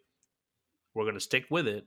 "We're 0.94 1.04
going 1.04 1.14
to 1.14 1.20
stick 1.20 1.46
with 1.50 1.68
it." 1.68 1.86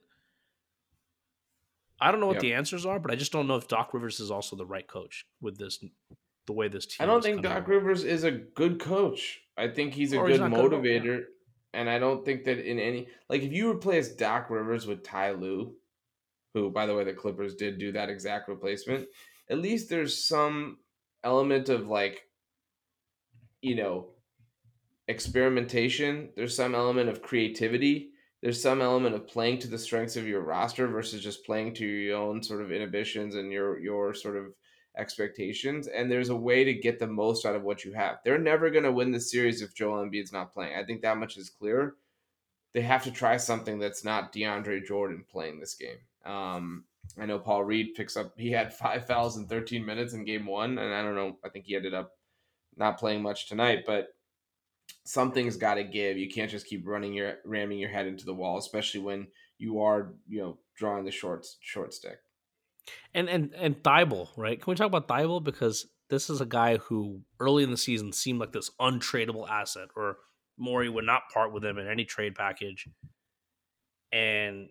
I 2.03 2.11
don't 2.11 2.19
know 2.19 2.27
what 2.27 2.35
yep. 2.35 2.41
the 2.41 2.53
answers 2.53 2.85
are, 2.85 2.99
but 2.99 3.11
I 3.11 3.15
just 3.15 3.31
don't 3.31 3.47
know 3.47 3.55
if 3.55 3.69
Doc 3.69 3.93
Rivers 3.93 4.19
is 4.19 4.29
also 4.29 4.57
the 4.57 4.65
right 4.65 4.85
coach 4.85 5.25
with 5.39 5.57
this 5.57 5.81
the 6.45 6.53
way 6.53 6.67
this 6.67 6.85
team. 6.85 6.97
I 6.99 7.05
don't 7.05 7.23
think 7.23 7.41
Doc 7.41 7.65
Rivers 7.69 8.03
is 8.03 8.25
a 8.25 8.31
good 8.31 8.81
coach. 8.81 9.39
I 9.57 9.69
think 9.69 9.93
he's 9.93 10.11
a 10.11 10.17
or 10.17 10.27
good 10.27 10.41
he's 10.41 10.49
motivator, 10.49 11.03
good 11.03 11.25
and 11.73 11.89
I 11.89 11.99
don't 11.99 12.25
think 12.25 12.43
that 12.43 12.59
in 12.59 12.77
any 12.77 13.07
like 13.29 13.41
if 13.41 13.53
you 13.53 13.71
replace 13.71 14.09
Doc 14.09 14.49
Rivers 14.49 14.85
with 14.85 15.01
Ty 15.01 15.31
Lue, 15.31 15.75
who 16.53 16.69
by 16.69 16.85
the 16.85 16.93
way 16.93 17.05
the 17.05 17.13
Clippers 17.13 17.55
did 17.55 17.79
do 17.79 17.93
that 17.93 18.09
exact 18.09 18.49
replacement, 18.49 19.07
at 19.49 19.59
least 19.59 19.89
there's 19.89 20.27
some 20.27 20.79
element 21.23 21.69
of 21.69 21.87
like, 21.87 22.23
you 23.61 23.75
know, 23.75 24.09
experimentation. 25.07 26.31
There's 26.35 26.53
some 26.53 26.75
element 26.75 27.07
of 27.07 27.21
creativity 27.21 28.09
there's 28.43 28.61
some 28.61 28.81
element 28.81 29.15
of 29.15 29.25
playing 29.25 29.57
to 29.57 29.69
the 29.69 29.77
strengths 29.77 30.17
of 30.17 30.27
your 30.27 30.41
roster 30.41 30.85
versus 30.87 31.23
just 31.23 31.45
playing 31.45 31.73
to 31.75 31.85
your 31.85 32.17
own 32.17 32.43
sort 32.43 32.61
of 32.61 32.73
inhibitions 32.73 33.35
and 33.35 33.53
your 33.53 33.79
your 33.79 34.13
sort 34.13 34.35
of 34.35 34.53
expectations. 34.97 35.87
And 35.87 36.11
there's 36.11 36.27
a 36.27 36.35
way 36.35 36.65
to 36.65 36.73
get 36.73 36.99
the 36.99 37.07
most 37.07 37.45
out 37.45 37.55
of 37.55 37.63
what 37.63 37.85
you 37.85 37.93
have. 37.93 38.17
They're 38.25 38.37
never 38.37 38.69
going 38.69 38.83
to 38.83 38.91
win 38.91 39.11
the 39.11 39.19
series 39.19 39.61
if 39.61 39.73
Joel 39.73 40.05
Embiid's 40.05 40.33
not 40.33 40.53
playing. 40.53 40.75
I 40.75 40.83
think 40.83 41.01
that 41.01 41.17
much 41.17 41.37
is 41.37 41.49
clear. 41.49 41.95
They 42.73 42.81
have 42.81 43.05
to 43.05 43.11
try 43.11 43.37
something 43.37 43.79
that's 43.79 44.03
not 44.03 44.33
DeAndre 44.33 44.85
Jordan 44.85 45.23
playing 45.31 45.61
this 45.61 45.75
game. 45.75 45.99
Um, 46.25 46.83
I 47.17 47.25
know 47.25 47.39
Paul 47.39 47.63
Reed 47.63 47.95
picks 47.95 48.17
up. 48.17 48.33
He 48.37 48.51
had 48.51 48.73
five 48.73 49.07
fouls 49.07 49.37
in 49.37 49.47
13 49.47 49.85
minutes 49.85 50.13
in 50.13 50.25
game 50.25 50.45
one, 50.45 50.77
and 50.79 50.93
I 50.93 51.01
don't 51.01 51.15
know. 51.15 51.37
I 51.45 51.49
think 51.49 51.63
he 51.65 51.77
ended 51.77 51.93
up 51.93 52.11
not 52.75 52.99
playing 52.99 53.21
much 53.21 53.47
tonight, 53.47 53.83
but 53.85 54.12
something's 55.05 55.57
got 55.57 55.75
to 55.75 55.83
give. 55.83 56.17
You 56.17 56.29
can't 56.29 56.51
just 56.51 56.67
keep 56.67 56.87
running 56.87 57.13
your 57.13 57.35
ramming 57.45 57.79
your 57.79 57.89
head 57.89 58.07
into 58.07 58.25
the 58.25 58.33
wall, 58.33 58.57
especially 58.57 59.01
when 59.01 59.27
you 59.57 59.81
are 59.81 60.13
you 60.27 60.41
know 60.41 60.57
drawing 60.75 61.05
the 61.05 61.11
short 61.11 61.45
short 61.61 61.93
stick. 61.93 62.17
And 63.13 63.29
and 63.29 63.53
and 63.55 63.81
Thybulle, 63.81 64.29
right? 64.37 64.61
Can 64.61 64.71
we 64.71 64.75
talk 64.75 64.87
about 64.87 65.07
Thybulle 65.07 65.43
because 65.43 65.87
this 66.09 66.29
is 66.29 66.41
a 66.41 66.45
guy 66.45 66.77
who 66.77 67.21
early 67.39 67.63
in 67.63 67.71
the 67.71 67.77
season 67.77 68.11
seemed 68.11 68.39
like 68.39 68.51
this 68.51 68.69
untradeable 68.79 69.49
asset, 69.49 69.87
or 69.95 70.17
Morey 70.57 70.89
would 70.89 71.05
not 71.05 71.23
part 71.33 71.53
with 71.53 71.63
him 71.63 71.77
in 71.77 71.87
any 71.87 72.05
trade 72.05 72.35
package. 72.35 72.87
And 74.11 74.69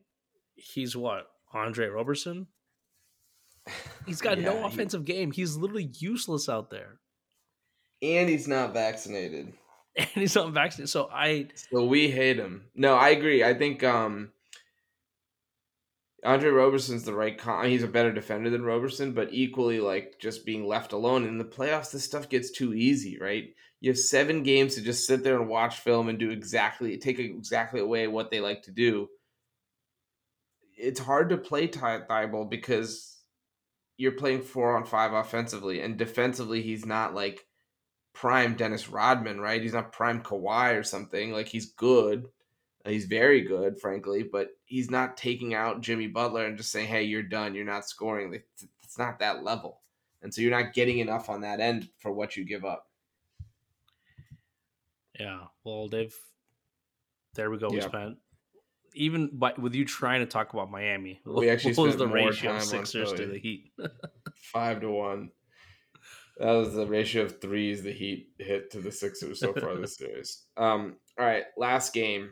he's 0.54 0.96
what 0.96 1.26
Andre 1.52 1.86
Roberson. 1.88 2.46
He's 4.06 4.20
got 4.22 4.38
yeah, 4.38 4.44
no 4.44 4.64
offensive 4.66 5.06
he, 5.06 5.12
game. 5.12 5.32
He's 5.32 5.56
literally 5.56 5.90
useless 5.98 6.48
out 6.48 6.70
there. 6.70 7.00
And 8.00 8.28
he's 8.28 8.48
not 8.48 8.72
vaccinated. 8.72 9.52
and 9.96 10.08
he's 10.14 10.34
not 10.34 10.52
vaccinated. 10.52 10.90
So 10.90 11.08
I 11.12 11.48
so 11.70 11.84
we 11.84 12.10
hate 12.10 12.38
him. 12.38 12.64
No, 12.74 12.94
I 12.94 13.10
agree. 13.10 13.44
I 13.44 13.54
think 13.54 13.84
um 13.84 14.30
Andre 16.24 16.50
Roberson's 16.50 17.04
the 17.04 17.14
right 17.14 17.36
con. 17.36 17.68
He's 17.68 17.82
a 17.82 17.88
better 17.88 18.12
defender 18.12 18.48
than 18.48 18.64
Roberson, 18.64 19.12
but 19.12 19.28
equally 19.32 19.80
like 19.80 20.18
just 20.20 20.46
being 20.46 20.66
left 20.66 20.92
alone 20.92 21.26
in 21.26 21.36
the 21.36 21.44
playoffs. 21.44 21.90
This 21.90 22.04
stuff 22.04 22.28
gets 22.28 22.50
too 22.50 22.74
easy, 22.74 23.18
right? 23.18 23.52
You 23.80 23.90
have 23.90 23.98
seven 23.98 24.44
games 24.44 24.76
to 24.76 24.82
just 24.82 25.06
sit 25.06 25.24
there 25.24 25.40
and 25.40 25.48
watch 25.48 25.80
film 25.80 26.08
and 26.08 26.18
do 26.18 26.30
exactly 26.30 26.96
take 26.98 27.18
exactly 27.18 27.80
away 27.80 28.06
what 28.06 28.30
they 28.30 28.40
like 28.40 28.62
to 28.62 28.70
do. 28.70 29.08
It's 30.76 31.00
hard 31.00 31.30
to 31.30 31.36
play 31.36 31.66
Ty 31.66 32.02
Thybulle 32.08 32.48
because 32.48 33.18
you're 33.96 34.12
playing 34.12 34.42
four 34.42 34.76
on 34.76 34.84
five 34.84 35.12
offensively, 35.12 35.80
and 35.80 35.96
defensively 35.96 36.62
he's 36.62 36.86
not 36.86 37.14
like 37.14 37.44
prime 38.12 38.54
Dennis 38.54 38.88
Rodman, 38.88 39.40
right? 39.40 39.62
He's 39.62 39.72
not 39.72 39.92
prime 39.92 40.22
Kawhi 40.22 40.78
or 40.78 40.82
something. 40.82 41.32
Like 41.32 41.48
he's 41.48 41.72
good. 41.72 42.28
He's 42.84 43.04
very 43.04 43.42
good, 43.42 43.80
frankly, 43.80 44.24
but 44.24 44.48
he's 44.64 44.90
not 44.90 45.16
taking 45.16 45.54
out 45.54 45.82
Jimmy 45.82 46.08
Butler 46.08 46.46
and 46.46 46.56
just 46.56 46.72
saying, 46.72 46.88
"Hey, 46.88 47.04
you're 47.04 47.22
done. 47.22 47.54
You're 47.54 47.64
not 47.64 47.88
scoring." 47.88 48.34
It's 48.82 48.98
not 48.98 49.20
that 49.20 49.44
level, 49.44 49.80
and 50.20 50.34
so 50.34 50.42
you're 50.42 50.50
not 50.50 50.74
getting 50.74 50.98
enough 50.98 51.30
on 51.30 51.42
that 51.42 51.60
end 51.60 51.88
for 51.98 52.12
what 52.12 52.36
you 52.36 52.44
give 52.44 52.64
up. 52.64 52.88
Yeah, 55.18 55.44
well, 55.62 55.88
they've. 55.88 56.14
There 57.34 57.50
we 57.50 57.58
go. 57.58 57.68
We 57.68 57.80
spent 57.80 58.18
even 58.94 59.30
by, 59.32 59.52
with 59.58 59.74
you 59.74 59.84
trying 59.84 60.20
to 60.20 60.26
talk 60.26 60.52
about 60.52 60.70
Miami. 60.70 61.20
We 61.24 61.50
actually 61.50 61.74
what 61.76 61.86
was 61.86 61.96
the 61.96 62.06
ratio 62.06 62.56
of 62.56 62.62
Sixers 62.62 63.12
to 63.14 63.26
the 63.26 63.38
Heat? 63.38 63.72
Five 64.34 64.80
to 64.80 64.90
one. 64.90 65.30
That 66.38 66.52
was 66.52 66.74
the 66.74 66.86
ratio 66.86 67.24
of 67.24 67.40
threes 67.40 67.82
the 67.82 67.92
Heat 67.92 68.28
hit 68.38 68.70
to 68.72 68.80
the 68.80 68.92
Sixers 68.92 69.40
so 69.40 69.52
far 69.52 69.76
this 69.76 69.96
series. 69.98 70.44
Um, 70.56 70.96
all 71.18 71.26
right, 71.26 71.44
last 71.56 71.92
game. 71.92 72.30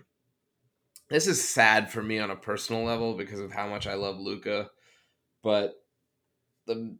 This 1.10 1.26
is 1.26 1.46
sad 1.46 1.90
for 1.90 2.02
me 2.02 2.18
on 2.18 2.30
a 2.30 2.36
personal 2.36 2.84
level 2.84 3.14
because 3.14 3.40
of 3.40 3.52
how 3.52 3.68
much 3.68 3.86
I 3.86 3.94
love 3.94 4.18
Luka, 4.18 4.70
but 5.42 5.74
the 6.66 6.96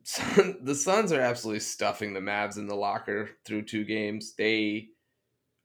the 0.62 0.74
Suns 0.74 1.12
are 1.12 1.20
absolutely 1.20 1.60
stuffing 1.60 2.12
the 2.12 2.20
Mavs 2.20 2.58
in 2.58 2.66
the 2.66 2.74
locker 2.74 3.30
through 3.44 3.62
two 3.62 3.84
games. 3.84 4.34
They 4.36 4.88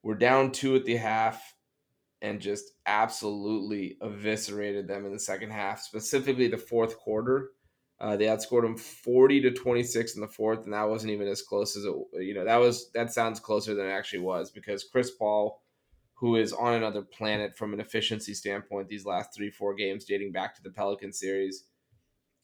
were 0.03 0.15
down 0.15 0.51
two 0.51 0.75
at 0.75 0.85
the 0.85 0.97
half 0.97 1.55
and 2.21 2.39
just 2.39 2.71
absolutely 2.85 3.97
eviscerated 4.01 4.87
them 4.87 5.05
in 5.05 5.11
the 5.11 5.19
second 5.19 5.51
half, 5.51 5.81
specifically 5.81 6.47
the 6.47 6.57
fourth 6.57 6.97
quarter. 6.97 7.51
Uh, 7.99 8.17
they 8.17 8.25
outscored 8.25 8.65
him 8.65 8.75
40 8.75 9.41
to 9.41 9.51
26 9.51 10.15
in 10.15 10.21
the 10.21 10.27
fourth, 10.27 10.65
and 10.65 10.73
that 10.73 10.89
wasn't 10.89 11.11
even 11.13 11.27
as 11.27 11.41
close 11.41 11.77
as 11.77 11.85
it, 11.85 11.93
you 12.21 12.33
know, 12.33 12.43
that 12.43 12.57
was, 12.57 12.91
that 12.91 13.13
sounds 13.13 13.39
closer 13.39 13.73
than 13.73 13.85
it 13.85 13.91
actually 13.91 14.19
was 14.19 14.51
because 14.51 14.83
Chris 14.83 15.11
Paul, 15.11 15.61
who 16.15 16.35
is 16.35 16.51
on 16.51 16.73
another 16.73 17.01
planet 17.01 17.57
from 17.57 17.73
an 17.73 17.79
efficiency 17.79 18.33
standpoint 18.33 18.89
these 18.89 19.05
last 19.05 19.33
three, 19.33 19.49
four 19.49 19.73
games 19.73 20.05
dating 20.05 20.33
back 20.33 20.55
to 20.55 20.61
the 20.61 20.69
Pelican 20.69 21.13
series, 21.13 21.65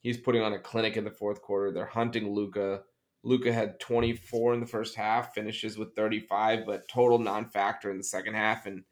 he's 0.02 0.18
putting 0.18 0.42
on 0.42 0.54
a 0.54 0.60
clinic 0.60 0.96
in 0.96 1.04
the 1.04 1.12
fourth 1.12 1.42
quarter. 1.42 1.72
They're 1.72 1.86
hunting 1.86 2.34
Luka. 2.34 2.82
Luka 3.24 3.52
had 3.52 3.80
24 3.80 4.56
in 4.56 4.60
the 4.62 4.66
first 4.66 4.96
half, 4.96 5.34
finishes 5.34 5.78
with 5.78 5.96
35, 5.96 6.66
but 6.66 6.88
total 6.88 7.20
non 7.20 7.46
factor 7.50 7.92
in 7.92 7.98
the 7.98 8.04
second 8.04 8.34
half. 8.34 8.66
And 8.66 8.84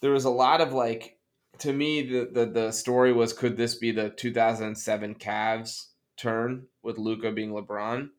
there 0.00 0.12
was 0.12 0.24
a 0.24 0.30
lot 0.30 0.60
of 0.60 0.72
like, 0.72 1.15
to 1.58 1.72
me, 1.72 2.02
the, 2.02 2.30
the 2.32 2.46
the 2.46 2.72
story 2.72 3.12
was 3.12 3.32
could 3.32 3.56
this 3.56 3.74
be 3.74 3.90
the 3.90 4.10
2007 4.10 5.14
Cavs 5.16 5.86
turn 6.16 6.66
with 6.82 6.98
Luka 6.98 7.32
being 7.32 7.52
LeBron? 7.52 8.10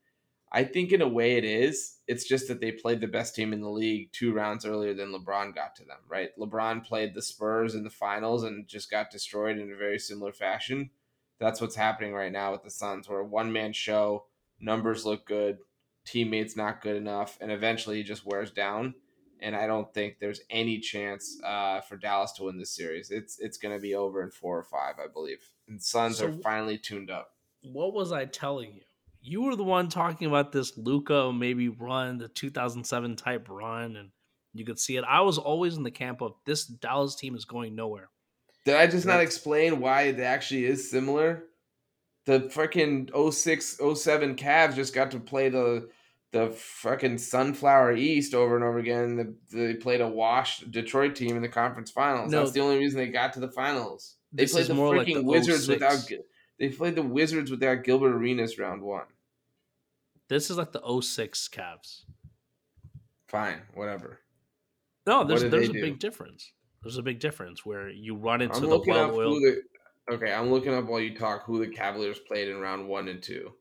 I 0.52 0.64
think 0.64 0.92
in 0.92 1.02
a 1.02 1.08
way 1.08 1.36
it 1.38 1.44
is. 1.44 1.98
It's 2.08 2.24
just 2.24 2.48
that 2.48 2.62
they 2.62 2.72
played 2.72 3.02
the 3.02 3.08
best 3.08 3.36
team 3.36 3.52
in 3.52 3.62
the 3.62 3.70
league 3.70 4.10
two 4.14 4.34
rounds 4.34 4.66
earlier 4.66 4.94
than 4.94 5.12
LeBron 5.12 5.54
got 5.54 5.76
to 5.76 5.84
them, 5.84 5.98
right? 6.08 6.30
LeBron 6.40 6.86
played 6.86 7.14
the 7.14 7.22
Spurs 7.22 7.76
in 7.76 7.84
the 7.84 7.90
finals 7.90 8.44
and 8.44 8.68
just 8.68 8.90
got 8.90 9.12
destroyed 9.12 9.58
in 9.58 9.72
a 9.72 9.76
very 9.76 10.00
similar 10.00 10.32
fashion. 10.32 10.90
That's 11.40 11.60
what's 11.60 11.76
happening 11.76 12.14
right 12.14 12.32
now 12.32 12.54
with 12.54 12.64
the 12.64 12.70
Suns, 12.70 13.10
where 13.10 13.20
a 13.20 13.26
one 13.26 13.52
man 13.52 13.74
show, 13.74 14.26
numbers 14.60 15.06
look 15.06 15.28
good, 15.28 15.58
teammates 16.06 16.56
not 16.56 16.82
good 16.82 16.96
enough, 16.96 17.38
and 17.42 17.52
eventually 17.52 17.98
he 17.98 18.04
just 18.04 18.26
wears 18.26 18.50
down 18.50 18.96
and 19.42 19.56
I 19.56 19.68
don't 19.68 19.94
think 19.94 20.20
there's 20.20 20.42
any 20.50 20.80
chance 20.80 21.40
uh, 21.44 21.82
for 21.82 21.98
Dallas 21.98 22.32
to 22.34 22.44
win 22.44 22.58
this 22.58 22.76
series. 22.76 23.12
It's 23.12 23.40
it's 23.40 23.58
going 23.58 23.76
to 23.76 23.82
be 23.82 23.96
over 23.96 24.24
in 24.24 24.32
four 24.32 24.58
or 24.58 24.64
five, 24.64 24.96
I 25.04 25.08
believe. 25.12 25.40
And 25.68 25.82
Suns 25.82 26.18
so, 26.18 26.28
are 26.28 26.32
finally 26.32 26.78
tuned 26.78 27.10
up. 27.10 27.30
What 27.62 27.94
was 27.94 28.12
I 28.12 28.26
telling 28.26 28.74
you? 28.74 28.82
You 29.22 29.42
were 29.42 29.56
the 29.56 29.64
one 29.64 29.90
talking 29.90 30.28
about 30.28 30.52
this 30.52 30.78
Luka 30.78 31.34
maybe 31.34 31.70
run, 31.70 32.18
the 32.18 32.30
2007 32.30 33.16
type 33.16 33.48
run, 33.50 33.96
and 33.98 34.12
you 34.54 34.66
could 34.66 34.80
see 34.80 34.96
it. 34.96 35.04
I 35.04 35.22
was 35.22 35.38
always 35.38 35.76
in 35.76 35.84
the 35.84 35.92
camp 35.92 36.22
of 36.22 36.34
this 36.46 36.66
Dallas 36.66 37.16
team 37.16 37.36
is 37.36 37.46
going 37.46 37.76
nowhere. 37.76 38.10
Did 38.66 38.76
I 38.76 38.88
just 38.88 39.06
not 39.06 39.22
explain 39.22 39.80
why 39.80 40.04
it 40.04 40.20
actually 40.20 40.66
is 40.66 40.90
similar? 40.90 41.44
The 42.26 42.42
freaking 42.42 43.10
06, 43.34 43.80
07 43.96 44.36
Cavs 44.36 44.76
just 44.76 44.94
got 44.94 45.12
to 45.12 45.20
play 45.20 45.50
the 45.50 45.90
the 46.38 46.52
fucking 46.52 47.18
Sunflower 47.18 47.96
East 47.96 48.34
over 48.34 48.56
and 48.56 48.64
over 48.64 48.78
again. 48.78 49.16
The, 49.16 49.58
they 49.58 49.74
played 49.74 50.02
a 50.02 50.08
washed 50.08 50.72
Detroit 50.72 51.16
team 51.16 51.36
in 51.36 51.42
the 51.42 51.50
conference 51.50 51.90
finals. 51.90 52.32
No, 52.32 52.40
That's 52.40 52.52
the 52.52 52.62
only 52.62 52.78
reason 52.78 53.00
they 53.00 53.08
got 53.08 53.34
to 53.34 53.40
the 53.40 53.52
finals. 53.52 54.16
They 54.32 54.46
played 54.46 54.68
the 54.68 54.74
freaking 54.74 54.98
like 54.98 55.14
the 55.14 55.24
Wizards 55.24 55.66
06. 55.66 55.68
without. 55.68 56.00
They 56.60 56.70
played 56.70 56.96
the 56.96 57.04
Wizards 57.04 57.50
without 57.52 57.84
Gilbert 57.84 58.14
Arenas 58.14 58.60
round 58.60 58.82
one. 58.82 59.06
This 60.30 60.50
is 60.50 60.58
like 60.58 60.74
the 60.74 61.02
06 61.02 61.50
Cavs. 61.50 62.04
Fine, 63.28 63.62
whatever. 63.74 64.20
No, 65.06 65.24
there's 65.24 65.44
there's 65.44 65.70
a 65.70 65.74
do? 65.74 65.82
big 65.82 66.00
difference. 66.00 66.52
There's 66.84 66.98
a 66.98 67.04
big 67.04 67.20
difference 67.20 67.66
where 67.66 67.90
you 67.90 68.16
run 68.16 68.42
into 68.42 68.58
I'm 68.58 68.64
the 68.64 68.76
up 68.76 68.86
well-oiled. 68.86 69.44
Okay, 70.10 70.32
I'm 70.32 70.52
looking 70.52 70.74
up 70.74 70.86
while 70.86 71.02
you 71.02 71.16
talk 71.16 71.44
who 71.46 71.60
the 71.60 71.72
Cavaliers 71.72 72.20
played 72.20 72.48
in 72.48 72.60
round 72.60 72.88
one 72.88 73.08
and 73.08 73.22
two. 73.22 73.54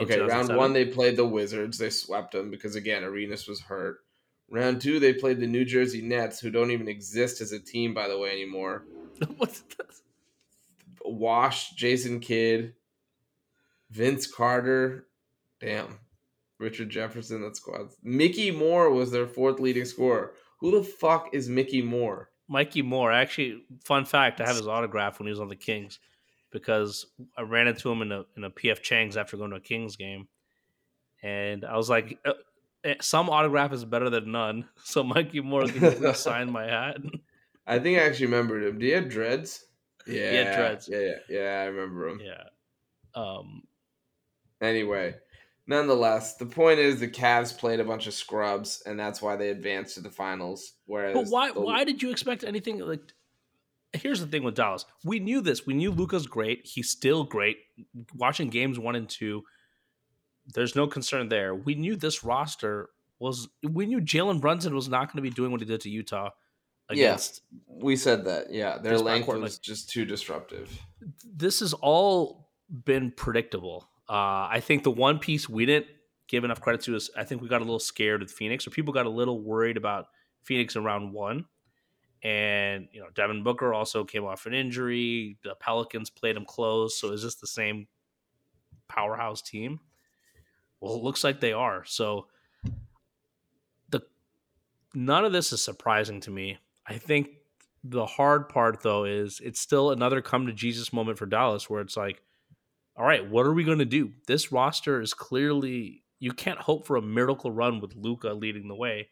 Okay, 0.00 0.20
round 0.20 0.54
one 0.56 0.72
they 0.72 0.86
played 0.86 1.16
the 1.16 1.26
Wizards. 1.26 1.78
They 1.78 1.90
swept 1.90 2.32
them 2.32 2.50
because 2.50 2.76
again 2.76 3.04
Arenas 3.04 3.46
was 3.46 3.60
hurt. 3.60 3.98
Round 4.50 4.80
two 4.80 4.98
they 4.98 5.12
played 5.12 5.40
the 5.40 5.46
New 5.46 5.64
Jersey 5.64 6.00
Nets, 6.00 6.40
who 6.40 6.50
don't 6.50 6.70
even 6.70 6.88
exist 6.88 7.40
as 7.40 7.52
a 7.52 7.60
team 7.60 7.92
by 7.92 8.08
the 8.08 8.18
way 8.18 8.30
anymore. 8.30 8.84
What's 9.36 9.60
this? 9.60 10.02
Wash, 11.04 11.70
Jason 11.72 12.20
Kidd, 12.20 12.74
Vince 13.90 14.26
Carter, 14.26 15.08
damn, 15.60 15.98
Richard 16.58 16.88
Jefferson. 16.88 17.42
That 17.42 17.56
squad. 17.56 17.90
Mikki 18.02 18.50
Moore 18.50 18.90
was 18.90 19.10
their 19.10 19.26
fourth 19.26 19.60
leading 19.60 19.84
scorer. 19.84 20.32
Who 20.60 20.70
the 20.70 20.84
fuck 20.84 21.30
is 21.32 21.48
Mikki 21.48 21.82
Moore? 21.82 22.30
Mikey 22.48 22.82
Moore. 22.82 23.12
Actually, 23.12 23.62
fun 23.84 24.06
fact: 24.06 24.40
I 24.40 24.46
have 24.46 24.56
his 24.56 24.68
autograph 24.68 25.18
when 25.18 25.26
he 25.26 25.32
was 25.32 25.40
on 25.40 25.48
the 25.48 25.56
Kings 25.56 25.98
because 26.52 27.06
I 27.36 27.42
ran 27.42 27.66
into 27.66 27.90
him 27.90 28.02
in 28.02 28.12
a 28.12 28.24
in 28.36 28.44
a 28.44 28.50
PF 28.50 28.80
Chang's 28.82 29.16
after 29.16 29.36
going 29.36 29.50
to 29.50 29.56
a 29.56 29.60
Kings 29.60 29.96
game, 29.96 30.28
and 31.22 31.64
I 31.64 31.76
was 31.76 31.88
like, 31.90 32.18
uh, 32.24 32.32
eh, 32.84 32.94
"Some 33.00 33.28
autograph 33.30 33.72
is 33.72 33.84
better 33.84 34.10
than 34.10 34.30
none." 34.32 34.68
So 34.84 35.02
Mikey 35.02 35.40
Moore 35.40 35.66
can 35.66 35.82
you 35.82 35.90
please 35.92 36.16
sign 36.30 36.50
my 36.50 36.64
hat. 36.66 36.98
I 37.66 37.78
think 37.78 37.98
I 37.98 38.02
actually 38.02 38.26
remembered 38.26 38.64
him. 38.64 38.78
Do 38.78 38.86
you 38.86 38.94
have 38.96 39.08
dreads? 39.08 39.64
Yeah, 40.06 40.30
had 40.32 40.56
dreads. 40.56 40.88
Yeah, 40.90 40.98
yeah, 40.98 41.14
yeah. 41.28 41.60
I 41.62 41.64
remember 41.66 42.08
him. 42.08 42.20
yeah. 42.24 42.44
Um. 43.14 43.62
Anyway, 44.60 45.14
nonetheless, 45.66 46.36
the 46.36 46.46
point 46.46 46.78
is 46.78 47.00
the 47.00 47.08
Cavs 47.08 47.56
played 47.56 47.80
a 47.80 47.84
bunch 47.84 48.06
of 48.06 48.14
scrubs, 48.14 48.82
and 48.86 48.98
that's 48.98 49.20
why 49.22 49.36
they 49.36 49.50
advanced 49.50 49.94
to 49.94 50.00
the 50.00 50.10
finals. 50.10 50.74
Whereas, 50.86 51.14
But 51.14 51.26
why? 51.28 51.52
the- 51.52 51.60
Why 51.60 51.84
did 51.84 52.02
you 52.02 52.10
expect 52.10 52.44
anything 52.44 52.78
like? 52.78 53.12
Here's 53.94 54.20
the 54.20 54.26
thing 54.26 54.42
with 54.42 54.54
Dallas. 54.54 54.84
We 55.04 55.18
knew 55.20 55.40
this. 55.42 55.66
We 55.66 55.74
knew 55.74 55.90
Luka's 55.90 56.26
great. 56.26 56.62
He's 56.64 56.88
still 56.90 57.24
great. 57.24 57.58
Watching 58.14 58.48
games 58.48 58.78
one 58.78 58.96
and 58.96 59.08
two, 59.08 59.42
there's 60.54 60.74
no 60.74 60.86
concern 60.86 61.28
there. 61.28 61.54
We 61.54 61.74
knew 61.74 61.96
this 61.96 62.24
roster 62.24 62.88
was. 63.18 63.48
We 63.62 63.86
knew 63.86 64.00
Jalen 64.00 64.40
Brunson 64.40 64.74
was 64.74 64.88
not 64.88 65.08
going 65.08 65.16
to 65.16 65.22
be 65.22 65.30
doing 65.34 65.52
what 65.52 65.60
he 65.60 65.66
did 65.66 65.80
to 65.82 65.90
Utah 65.90 66.30
Yeah. 66.90 67.10
we 67.66 67.96
said 67.96 68.24
that? 68.24 68.52
Yeah, 68.52 68.78
their 68.78 68.98
length 68.98 69.28
was 69.28 69.54
like- 69.56 69.62
just 69.62 69.90
too 69.90 70.04
disruptive. 70.04 70.78
This 71.24 71.60
has 71.60 71.72
all 71.74 72.50
been 72.84 73.10
predictable. 73.12 73.88
Uh, 74.08 74.48
I 74.50 74.60
think 74.60 74.82
the 74.84 74.90
one 74.90 75.18
piece 75.18 75.48
we 75.48 75.64
didn't 75.66 75.86
give 76.28 76.44
enough 76.44 76.60
credit 76.60 76.80
to 76.82 76.96
is 76.96 77.10
I 77.16 77.24
think 77.24 77.42
we 77.42 77.48
got 77.48 77.60
a 77.60 77.64
little 77.64 77.78
scared 77.78 78.20
with 78.22 78.30
Phoenix, 78.32 78.66
or 78.66 78.70
people 78.70 78.92
got 78.94 79.06
a 79.06 79.10
little 79.10 79.40
worried 79.40 79.76
about 79.76 80.06
Phoenix 80.44 80.76
in 80.76 80.82
round 80.84 81.12
one. 81.12 81.44
And 82.22 82.88
you 82.92 83.00
know, 83.00 83.08
Devin 83.14 83.42
Booker 83.42 83.74
also 83.74 84.04
came 84.04 84.24
off 84.24 84.46
an 84.46 84.54
injury. 84.54 85.38
The 85.42 85.54
Pelicans 85.56 86.10
played 86.10 86.36
him 86.36 86.44
close. 86.44 86.98
So 86.98 87.10
is 87.10 87.22
this 87.22 87.34
the 87.34 87.46
same 87.46 87.88
powerhouse 88.88 89.42
team? 89.42 89.80
Well, 90.80 90.94
it 90.96 91.02
looks 91.02 91.24
like 91.24 91.40
they 91.40 91.52
are. 91.52 91.84
So 91.84 92.26
the 93.90 94.02
none 94.94 95.24
of 95.24 95.32
this 95.32 95.52
is 95.52 95.64
surprising 95.64 96.20
to 96.20 96.30
me. 96.30 96.58
I 96.86 96.98
think 96.98 97.28
the 97.84 98.06
hard 98.06 98.48
part 98.48 98.82
though 98.82 99.04
is 99.04 99.40
it's 99.42 99.60
still 99.60 99.90
another 99.90 100.20
come 100.20 100.46
to 100.46 100.52
Jesus 100.52 100.92
moment 100.92 101.18
for 101.18 101.26
Dallas 101.26 101.68
where 101.68 101.80
it's 101.80 101.96
like, 101.96 102.22
all 102.96 103.04
right, 103.04 103.28
what 103.28 103.46
are 103.46 103.52
we 103.52 103.64
going 103.64 103.78
to 103.78 103.84
do? 103.84 104.12
This 104.26 104.52
roster 104.52 105.00
is 105.00 105.14
clearly 105.14 106.02
you 106.20 106.32
can't 106.32 106.58
hope 106.58 106.86
for 106.86 106.96
a 106.96 107.02
miracle 107.02 107.50
run 107.50 107.80
with 107.80 107.96
Luka 107.96 108.32
leading 108.32 108.68
the 108.68 108.76
way. 108.76 109.08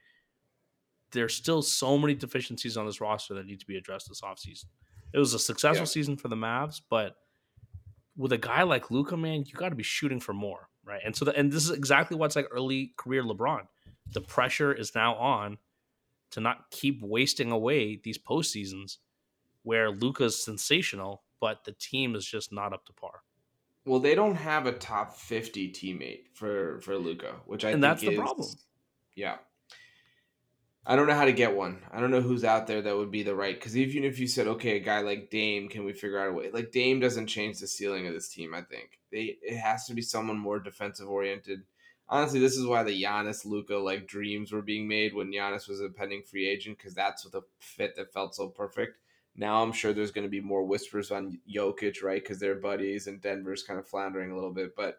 There's 1.12 1.34
still 1.34 1.62
so 1.62 1.98
many 1.98 2.14
deficiencies 2.14 2.76
on 2.76 2.86
this 2.86 3.00
roster 3.00 3.34
that 3.34 3.46
need 3.46 3.60
to 3.60 3.66
be 3.66 3.76
addressed 3.76 4.08
this 4.08 4.20
offseason. 4.20 4.66
It 5.12 5.18
was 5.18 5.34
a 5.34 5.38
successful 5.38 5.82
Yeah. 5.82 5.86
season 5.86 6.16
for 6.16 6.28
the 6.28 6.36
Mavs, 6.36 6.80
but 6.88 7.16
with 8.16 8.32
a 8.32 8.38
guy 8.38 8.62
like 8.62 8.90
Luka, 8.90 9.16
man, 9.16 9.44
you 9.46 9.54
got 9.54 9.70
to 9.70 9.74
be 9.74 9.82
shooting 9.82 10.20
for 10.20 10.32
more, 10.32 10.68
right? 10.84 11.00
And 11.04 11.16
so, 11.16 11.24
the, 11.24 11.34
and 11.36 11.50
this 11.50 11.64
is 11.64 11.70
exactly 11.70 12.16
what's 12.16 12.36
like 12.36 12.46
early 12.50 12.92
career 12.96 13.22
LeBron. 13.24 13.66
The 14.12 14.20
pressure 14.20 14.72
is 14.72 14.94
now 14.94 15.14
on 15.16 15.58
to 16.32 16.40
not 16.40 16.70
keep 16.70 17.02
wasting 17.02 17.50
away 17.50 17.96
these 17.96 18.18
postseasons 18.18 18.98
where 19.62 19.90
Luka's 19.90 20.42
sensational, 20.42 21.22
but 21.40 21.64
the 21.64 21.72
team 21.72 22.14
is 22.14 22.24
just 22.24 22.52
not 22.52 22.72
up 22.72 22.86
to 22.86 22.92
par. 22.92 23.22
Well, 23.84 23.98
they 23.98 24.14
don't 24.14 24.36
have 24.36 24.66
a 24.66 24.72
top 24.72 25.14
fifty 25.16 25.70
teammate 25.72 26.28
for 26.34 26.80
for 26.82 26.96
Luka, 26.98 27.40
which 27.46 27.64
I 27.64 27.70
And 27.70 27.76
think 27.76 27.80
that's 27.82 28.02
the 28.02 28.10
is- 28.12 28.18
problem. 28.18 28.48
Yeah, 29.16 29.38
I 30.86 30.96
don't 30.96 31.06
know 31.06 31.14
how 31.14 31.26
to 31.26 31.32
get 31.32 31.54
one. 31.54 31.82
I 31.92 32.00
don't 32.00 32.10
know 32.10 32.22
who's 32.22 32.44
out 32.44 32.66
there 32.66 32.80
that 32.82 32.96
would 32.96 33.10
be 33.10 33.22
the 33.22 33.34
right. 33.34 33.54
Because 33.54 33.76
even 33.76 34.02
if 34.02 34.18
you 34.18 34.26
said, 34.26 34.46
okay, 34.46 34.76
a 34.76 34.80
guy 34.80 35.00
like 35.00 35.30
Dame, 35.30 35.68
can 35.68 35.84
we 35.84 35.92
figure 35.92 36.18
out 36.18 36.30
a 36.30 36.32
way? 36.32 36.50
Like 36.50 36.72
Dame 36.72 37.00
doesn't 37.00 37.26
change 37.26 37.58
the 37.58 37.66
ceiling 37.66 38.06
of 38.06 38.14
this 38.14 38.28
team. 38.28 38.54
I 38.54 38.62
think 38.62 38.98
they 39.12 39.38
it 39.42 39.58
has 39.58 39.86
to 39.86 39.94
be 39.94 40.02
someone 40.02 40.38
more 40.38 40.58
defensive 40.58 41.08
oriented. 41.08 41.60
Honestly, 42.08 42.40
this 42.40 42.56
is 42.56 42.66
why 42.66 42.82
the 42.82 43.02
Giannis 43.02 43.44
Luka 43.44 43.76
like 43.76 44.08
dreams 44.08 44.52
were 44.52 44.62
being 44.62 44.88
made 44.88 45.14
when 45.14 45.32
Giannis 45.32 45.68
was 45.68 45.80
a 45.80 45.88
pending 45.90 46.22
free 46.22 46.48
agent 46.48 46.78
because 46.78 46.94
that's 46.94 47.24
what 47.24 47.32
the 47.32 47.42
fit 47.60 47.94
that 47.96 48.12
felt 48.12 48.34
so 48.34 48.48
perfect. 48.48 48.96
Now 49.36 49.62
I'm 49.62 49.72
sure 49.72 49.92
there's 49.92 50.10
going 50.10 50.26
to 50.26 50.30
be 50.30 50.40
more 50.40 50.64
whispers 50.64 51.10
on 51.10 51.38
Jokic, 51.48 52.02
right? 52.02 52.20
Because 52.20 52.40
they're 52.40 52.56
buddies, 52.56 53.06
and 53.06 53.20
Denver's 53.20 53.62
kind 53.62 53.78
of 53.78 53.86
floundering 53.86 54.32
a 54.32 54.34
little 54.34 54.52
bit. 54.52 54.74
But, 54.74 54.98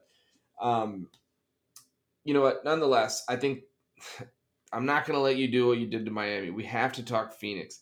um, 0.62 1.10
you 2.24 2.34
know 2.34 2.42
what? 2.42 2.64
Nonetheless, 2.64 3.26
I 3.28 3.36
think 3.36 3.64
I'm 4.74 4.86
not 4.86 5.06
going 5.06 5.18
to 5.18 5.22
let 5.22 5.38
you 5.38 5.48
do 5.48 5.68
what 5.68 5.80
you 5.80 5.88
did 5.88 6.06
to 6.06 6.12
Miami. 6.12 6.50
We 6.50 6.64
have 6.66 6.94
to 6.94 7.04
talk 7.04 7.34
Phoenix. 7.34 7.80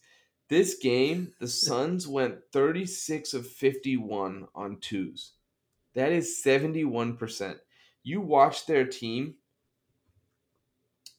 This 0.50 0.80
game, 0.80 1.34
the 1.40 1.48
Suns 1.48 2.08
went 2.08 2.40
36 2.52 3.34
of 3.34 3.48
51 3.48 4.48
on 4.56 4.78
twos. 4.82 5.34
That 5.94 6.12
is 6.12 6.42
71%. 6.44 7.58
You 8.04 8.22
watch 8.22 8.66
their 8.66 8.86
team, 8.86 9.36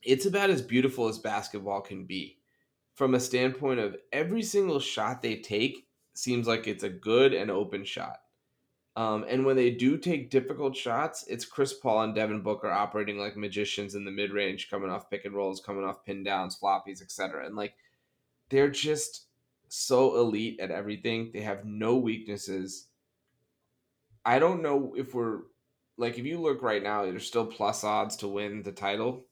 it's 0.03 0.27
about 0.27 0.51
as 0.51 0.63
beautiful 0.63 1.09
as 1.09 1.19
basketball 1.19 1.83
can 1.83 2.07
be 2.07 2.41
from 3.01 3.15
a 3.15 3.21
standpoint 3.21 3.81
of 3.81 3.97
every 4.13 4.43
single 4.43 4.79
shot 4.79 5.23
they 5.23 5.37
take 5.37 5.87
seems 6.15 6.47
like 6.47 6.67
it's 6.67 6.85
a 6.85 6.91
good 6.91 7.33
and 7.33 7.51
open 7.51 7.85
shot. 7.85 8.19
Um, 8.97 9.25
and 9.29 9.47
when 9.47 9.57
they 9.57 9.71
do 9.71 9.97
take 9.97 10.31
difficult 10.31 10.77
shots, 10.77 11.25
it's 11.29 11.45
Chris 11.45 11.73
Paul 11.73 12.03
and 12.03 12.15
Devin 12.15 12.43
Booker 12.43 12.71
operating 12.71 13.19
like 13.19 13.37
magicians 13.37 13.95
in 13.95 14.05
the 14.05 14.11
mid 14.11 14.33
range, 14.33 14.69
coming 14.69 14.91
off 14.91 15.09
pick 15.11 15.25
and 15.25 15.35
rolls, 15.35 15.61
coming 15.61 15.85
off 15.85 16.05
pin 16.05 16.25
downs, 16.25 16.59
floppies, 16.61 17.01
etc. 17.01 17.47
And 17.47 17.55
like 17.55 17.75
they're 18.49 18.71
just 18.71 19.27
so 19.69 20.17
elite 20.17 20.59
at 20.61 20.73
everything. 20.73 21.31
They 21.33 21.41
have 21.41 21.65
no 21.65 21.97
weaknesses. 21.97 22.89
I 24.25 24.39
don't 24.39 24.63
know 24.63 24.95
if 24.97 25.15
we're 25.15 25.43
like 25.97 26.19
if 26.19 26.27
you 26.27 26.41
look 26.41 26.63
right 26.63 26.83
now, 26.83 27.05
there's 27.05 27.27
still 27.27 27.47
plus 27.47 27.85
odds 27.85 28.17
to 28.17 28.29
win 28.29 28.63
the 28.63 28.73
title. 28.73 29.27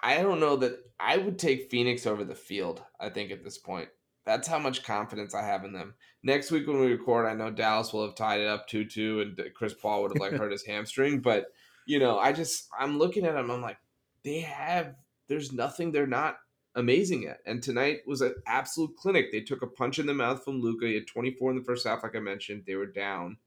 I 0.00 0.22
don't 0.22 0.40
know 0.40 0.56
that 0.56 0.78
I 0.98 1.18
would 1.18 1.38
take 1.38 1.70
Phoenix 1.70 2.06
over 2.06 2.24
the 2.24 2.34
field, 2.34 2.82
I 2.98 3.10
think, 3.10 3.30
at 3.30 3.44
this 3.44 3.58
point. 3.58 3.90
That's 4.30 4.46
how 4.46 4.60
much 4.60 4.84
confidence 4.84 5.34
I 5.34 5.44
have 5.44 5.64
in 5.64 5.72
them. 5.72 5.94
Next 6.22 6.52
week 6.52 6.68
when 6.68 6.78
we 6.78 6.92
record, 6.92 7.26
I 7.26 7.34
know 7.34 7.50
Dallas 7.50 7.92
will 7.92 8.06
have 8.06 8.14
tied 8.14 8.40
it 8.40 8.46
up 8.46 8.68
2 8.68 8.84
2 8.84 9.20
and 9.20 9.54
Chris 9.54 9.74
Paul 9.74 10.02
would 10.02 10.12
have 10.12 10.20
like 10.20 10.38
hurt 10.38 10.52
his 10.52 10.64
hamstring. 10.64 11.18
But, 11.20 11.46
you 11.84 11.98
know, 11.98 12.16
I 12.16 12.32
just, 12.32 12.68
I'm 12.78 12.96
looking 12.96 13.24
at 13.24 13.34
them, 13.34 13.50
I'm 13.50 13.60
like, 13.60 13.78
they 14.22 14.40
have, 14.40 14.94
there's 15.26 15.52
nothing 15.52 15.90
they're 15.90 16.06
not 16.06 16.38
amazing 16.76 17.26
at. 17.26 17.40
And 17.44 17.60
tonight 17.60 18.02
was 18.06 18.20
an 18.20 18.36
absolute 18.46 18.96
clinic. 18.96 19.32
They 19.32 19.40
took 19.40 19.62
a 19.62 19.66
punch 19.66 19.98
in 19.98 20.06
the 20.06 20.14
mouth 20.14 20.44
from 20.44 20.60
Luka. 20.60 20.86
He 20.86 20.94
had 20.94 21.08
24 21.08 21.50
in 21.50 21.56
the 21.56 21.64
first 21.64 21.84
half, 21.84 22.04
like 22.04 22.14
I 22.14 22.20
mentioned. 22.20 22.62
They 22.66 22.76
were 22.76 22.86
down. 22.86 23.38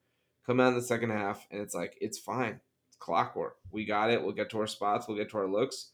Come 0.46 0.60
out 0.60 0.70
in 0.70 0.76
the 0.76 0.82
second 0.82 1.12
half, 1.12 1.48
and 1.50 1.62
it's 1.62 1.74
like, 1.74 1.98
it's 2.02 2.20
fine. 2.20 2.60
It's 2.90 2.98
clockwork. 2.98 3.56
We 3.72 3.86
got 3.86 4.10
it. 4.10 4.22
We'll 4.22 4.34
get 4.34 4.50
to 4.50 4.60
our 4.60 4.68
spots. 4.68 5.08
We'll 5.08 5.16
get 5.16 5.30
to 5.30 5.38
our 5.38 5.48
looks 5.48 5.92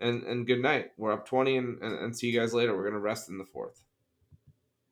and 0.00 0.22
and 0.24 0.46
good 0.46 0.60
night. 0.60 0.90
We're 0.96 1.12
up 1.12 1.26
twenty, 1.26 1.56
and, 1.56 1.80
and, 1.82 1.98
and 1.98 2.16
see 2.16 2.28
you 2.28 2.38
guys 2.38 2.52
later. 2.52 2.76
We're 2.76 2.84
gonna 2.84 3.00
rest 3.00 3.28
in 3.28 3.38
the 3.38 3.44
fourth. 3.44 3.82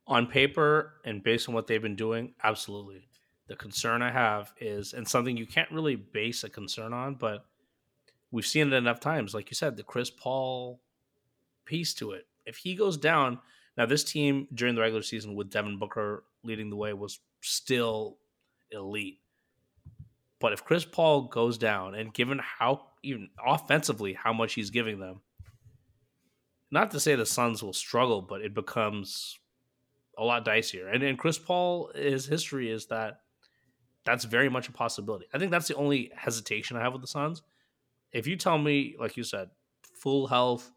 On 0.07 0.27
paper 0.27 0.95
and 1.05 1.23
based 1.23 1.49
on 1.49 1.55
what 1.55 1.67
they've 1.67 1.81
been 1.81 1.97
doing, 1.97 2.35
absolutely. 2.43 3.09
The 3.47 3.57
concern 3.57 4.03
I 4.03 4.11
have 4.11 4.53
is, 4.61 4.93
and 4.93 5.07
something 5.09 5.37
you 5.37 5.47
can't 5.47 5.71
really 5.71 5.97
base 5.97 6.45
a 6.45 6.51
concern 6.51 6.93
on, 6.93 7.15
but 7.15 7.47
we've 8.31 8.47
seen 8.47 8.73
it 8.73 8.77
enough 8.77 9.01
times. 9.01 9.35
Like 9.35 9.51
you 9.51 9.55
said, 9.55 9.77
the 9.77 9.83
Chris 9.83 10.11
Paul 10.11 10.81
piece 11.65 11.95
to 11.95 12.13
it. 12.13 12.27
If 12.45 12.57
he 12.59 12.75
goes 12.75 12.97
down, 12.97 13.39
now 13.77 13.87
this 13.87 14.05
team 14.05 14.49
during 14.53 14.75
the 14.75 14.81
regular 14.83 15.03
season 15.03 15.35
with 15.35 15.51
Devin 15.51 15.79
Booker 15.79 16.25
leading 16.43 16.71
the 16.71 16.77
way 16.77 16.93
was 16.93 17.21
still 17.41 18.19
elite. 18.71 19.21
But 20.41 20.53
if 20.53 20.65
Chris 20.65 20.85
Paul 20.85 21.23
goes 21.29 21.57
down, 21.57 21.95
and 21.95 22.13
given 22.13 22.39
how 22.39 22.89
even 23.03 23.31
offensively 23.45 24.13
how 24.13 24.33
much 24.33 24.55
he's 24.55 24.71
giving 24.71 24.99
them, 25.01 25.23
not 26.71 26.91
to 26.91 27.01
say 27.01 27.15
the 27.15 27.25
Suns 27.25 27.63
will 27.63 27.73
struggle, 27.73 28.21
but 28.21 28.43
it 28.43 28.53
becomes 28.53 29.39
a 30.19 30.25
lot 30.25 30.45
dicier. 30.45 30.93
And 30.93 31.03
and 31.03 31.19
Chris 31.19 31.39
Paul, 31.39 31.91
his 31.95 32.27
history 32.27 32.71
is 32.71 32.87
that 32.87 33.21
that's 34.05 34.25
very 34.25 34.49
much 34.49 34.69
a 34.69 34.73
possibility. 34.73 35.27
I 35.33 35.39
think 35.39 35.51
that's 35.51 35.69
the 35.69 35.77
only 35.77 36.13
hesitation 36.15 36.77
I 36.77 36.81
have 36.81 36.93
with 36.93 37.03
the 37.03 37.09
Suns. 37.09 37.43
If 38.13 38.27
you 38.27 38.37
tell 38.37 38.59
me, 38.59 38.95
like 38.99 39.17
you 39.17 39.25
said, 39.25 39.51
full 39.83 40.27
health 40.27 40.71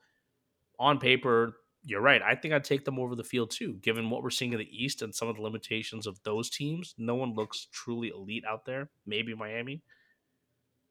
on 0.79 0.99
paper, 0.99 1.57
you're 1.83 2.01
right. 2.01 2.21
I 2.21 2.35
think 2.35 2.53
I'd 2.53 2.63
take 2.63 2.85
them 2.85 2.99
over 2.99 3.15
the 3.15 3.23
field 3.23 3.51
too, 3.51 3.73
given 3.81 4.09
what 4.09 4.23
we're 4.23 4.29
seeing 4.29 4.53
in 4.53 4.59
the 4.59 4.69
East 4.71 5.01
and 5.01 5.13
some 5.13 5.27
of 5.27 5.35
the 5.35 5.41
limitations 5.41 6.07
of 6.07 6.21
those 6.23 6.49
teams. 6.49 6.95
No 6.97 7.15
one 7.15 7.33
looks 7.33 7.67
truly 7.71 8.09
elite 8.09 8.43
out 8.47 8.65
there. 8.65 8.89
Maybe 9.05 9.33
Miami. 9.35 9.81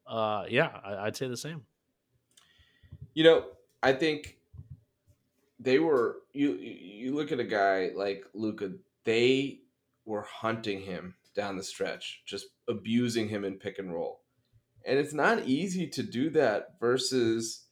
Uh, 0.07 0.45
yeah, 0.49 0.69
I, 0.83 1.03
would 1.03 1.15
say 1.15 1.27
the 1.27 1.37
same. 1.37 1.63
You 3.13 3.23
know, 3.25 3.45
I 3.83 3.93
think 3.93 4.36
they 5.59 5.79
were. 5.79 6.17
You 6.33 6.53
you 6.55 7.15
look 7.15 7.31
at 7.31 7.39
a 7.39 7.43
guy 7.45 7.91
like 7.95 8.25
Luka, 8.33 8.71
They 9.05 9.61
were 10.05 10.23
hunting 10.23 10.81
him 10.81 11.15
down 11.35 11.57
the 11.57 11.63
stretch, 11.63 12.23
just 12.25 12.47
abusing 12.67 13.29
him 13.29 13.43
in 13.43 13.57
pick 13.57 13.79
and 13.79 13.93
roll, 13.93 14.21
and 14.85 14.97
it's 14.99 15.13
not 15.13 15.45
easy 15.45 15.87
to 15.87 16.03
do 16.03 16.29
that 16.31 16.79
versus 16.79 17.65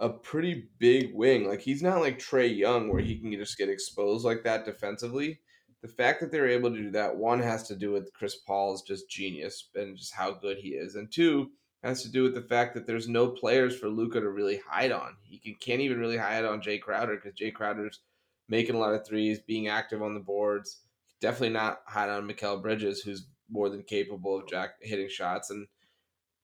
a 0.00 0.08
pretty 0.08 0.68
big 0.78 1.14
wing. 1.14 1.48
Like 1.48 1.60
he's 1.60 1.82
not 1.82 2.00
like 2.00 2.18
Trae 2.18 2.56
Young 2.56 2.88
where 2.88 3.02
he 3.02 3.18
can 3.18 3.32
just 3.32 3.58
get 3.58 3.68
exposed 3.68 4.24
like 4.24 4.44
that 4.44 4.64
defensively. 4.64 5.40
The 5.82 5.88
fact 5.88 6.20
that 6.20 6.32
they're 6.32 6.48
able 6.48 6.70
to 6.70 6.82
do 6.82 6.90
that, 6.92 7.16
one 7.16 7.40
has 7.40 7.68
to 7.68 7.76
do 7.76 7.92
with 7.92 8.12
Chris 8.12 8.36
Paul's 8.36 8.82
just 8.82 9.08
genius 9.08 9.68
and 9.76 9.96
just 9.96 10.12
how 10.14 10.32
good 10.32 10.58
he 10.58 10.70
is, 10.70 10.94
and 10.94 11.10
two 11.10 11.50
has 11.82 12.02
to 12.02 12.10
do 12.10 12.24
with 12.24 12.34
the 12.34 12.42
fact 12.42 12.74
that 12.74 12.86
there's 12.86 13.08
no 13.08 13.28
players 13.28 13.76
for 13.76 13.88
Luka 13.88 14.20
to 14.20 14.28
really 14.30 14.60
hide 14.68 14.92
on. 14.92 15.16
He 15.22 15.38
can, 15.38 15.54
can't 15.60 15.80
even 15.80 16.00
really 16.00 16.16
hide 16.16 16.44
on 16.44 16.60
Jae 16.60 16.80
Crowder 16.80 17.16
because 17.16 17.38
Jae 17.38 17.54
Crowder's 17.54 18.00
making 18.48 18.74
a 18.74 18.78
lot 18.78 18.94
of 18.94 19.06
threes, 19.06 19.38
being 19.40 19.68
active 19.68 20.02
on 20.02 20.14
the 20.14 20.20
boards. 20.20 20.80
Definitely 21.20 21.50
not 21.50 21.82
hide 21.86 22.10
on 22.10 22.28
Mikal 22.28 22.62
Bridges, 22.62 23.00
who's 23.00 23.26
more 23.50 23.68
than 23.68 23.82
capable 23.82 24.38
of 24.38 24.48
jack 24.48 24.70
hitting 24.80 25.08
shots. 25.08 25.50
And 25.50 25.66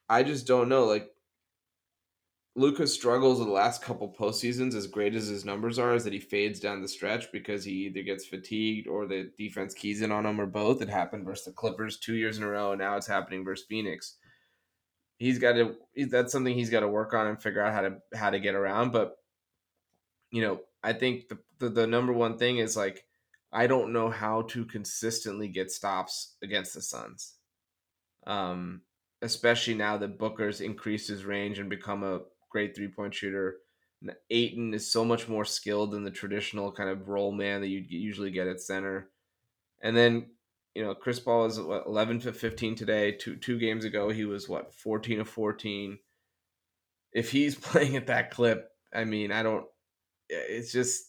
I 0.08 0.22
just 0.22 0.46
don't 0.46 0.68
know. 0.68 0.84
Like 0.84 1.10
Luka's 2.56 2.92
struggles 2.92 3.40
of 3.40 3.46
the 3.46 3.52
last 3.52 3.82
couple 3.82 4.14
postseasons, 4.16 4.74
as 4.74 4.86
great 4.86 5.14
as 5.14 5.26
his 5.26 5.44
numbers 5.44 5.78
are, 5.78 5.94
is 5.94 6.04
that 6.04 6.12
he 6.12 6.20
fades 6.20 6.60
down 6.60 6.80
the 6.80 6.88
stretch 6.88 7.32
because 7.32 7.64
he 7.64 7.86
either 7.86 8.02
gets 8.02 8.26
fatigued 8.26 8.86
or 8.86 9.06
the 9.06 9.30
defense 9.36 9.74
keys 9.74 10.02
in 10.02 10.12
on 10.12 10.26
him 10.26 10.40
or 10.40 10.46
both. 10.46 10.80
It 10.80 10.88
happened 10.88 11.24
versus 11.24 11.46
the 11.46 11.52
Clippers 11.52 11.98
two 11.98 12.14
years 12.14 12.38
in 12.38 12.44
a 12.44 12.48
row, 12.48 12.72
and 12.72 12.80
now 12.80 12.96
it's 12.96 13.06
happening 13.06 13.44
versus 13.44 13.66
Phoenix. 13.68 14.16
He's 15.18 15.38
got 15.38 15.52
to. 15.52 15.76
That's 16.08 16.32
something 16.32 16.54
he's 16.54 16.70
got 16.70 16.80
to 16.80 16.88
work 16.88 17.14
on 17.14 17.26
and 17.26 17.40
figure 17.40 17.62
out 17.62 17.72
how 17.72 17.82
to 17.82 18.18
how 18.18 18.30
to 18.30 18.40
get 18.40 18.54
around. 18.54 18.92
But 18.92 19.16
you 20.30 20.42
know, 20.42 20.60
I 20.82 20.92
think 20.92 21.28
the, 21.28 21.38
the, 21.58 21.68
the 21.68 21.86
number 21.86 22.12
one 22.12 22.38
thing 22.38 22.58
is 22.58 22.76
like 22.76 23.04
I 23.52 23.68
don't 23.68 23.92
know 23.92 24.10
how 24.10 24.42
to 24.42 24.64
consistently 24.64 25.46
get 25.46 25.70
stops 25.70 26.34
against 26.42 26.74
the 26.74 26.82
Suns. 26.82 27.34
Um, 28.26 28.82
especially 29.22 29.74
now 29.74 29.96
that 29.96 30.18
Booker's 30.18 30.60
increased 30.60 31.08
his 31.08 31.24
range 31.24 31.60
and 31.60 31.70
become 31.70 32.02
a 32.02 32.22
great 32.50 32.74
three 32.74 32.88
point 32.88 33.14
shooter. 33.14 33.58
Ayton 34.28 34.74
is 34.74 34.90
so 34.90 35.04
much 35.04 35.28
more 35.28 35.44
skilled 35.44 35.92
than 35.92 36.04
the 36.04 36.10
traditional 36.10 36.72
kind 36.72 36.90
of 36.90 37.08
role 37.08 37.32
man 37.32 37.60
that 37.60 37.68
you 37.68 37.82
usually 37.88 38.30
get 38.30 38.48
at 38.48 38.60
center. 38.60 39.08
And 39.82 39.96
then, 39.96 40.26
you 40.74 40.82
know, 40.82 40.94
Chris 40.94 41.20
Paul 41.20 41.46
is 41.46 41.60
what, 41.60 41.86
11 41.86 42.20
to 42.20 42.32
15 42.32 42.74
today. 42.74 43.12
Two 43.12 43.36
two 43.36 43.58
games 43.58 43.84
ago, 43.84 44.10
he 44.10 44.24
was 44.24 44.48
what 44.48 44.74
14 44.74 45.18
to 45.18 45.24
14. 45.24 45.98
If 47.12 47.30
he's 47.30 47.54
playing 47.54 47.96
at 47.96 48.08
that 48.08 48.30
clip, 48.30 48.68
I 48.92 49.04
mean, 49.04 49.32
I 49.32 49.42
don't. 49.42 49.66
It's 50.28 50.72
just 50.72 51.04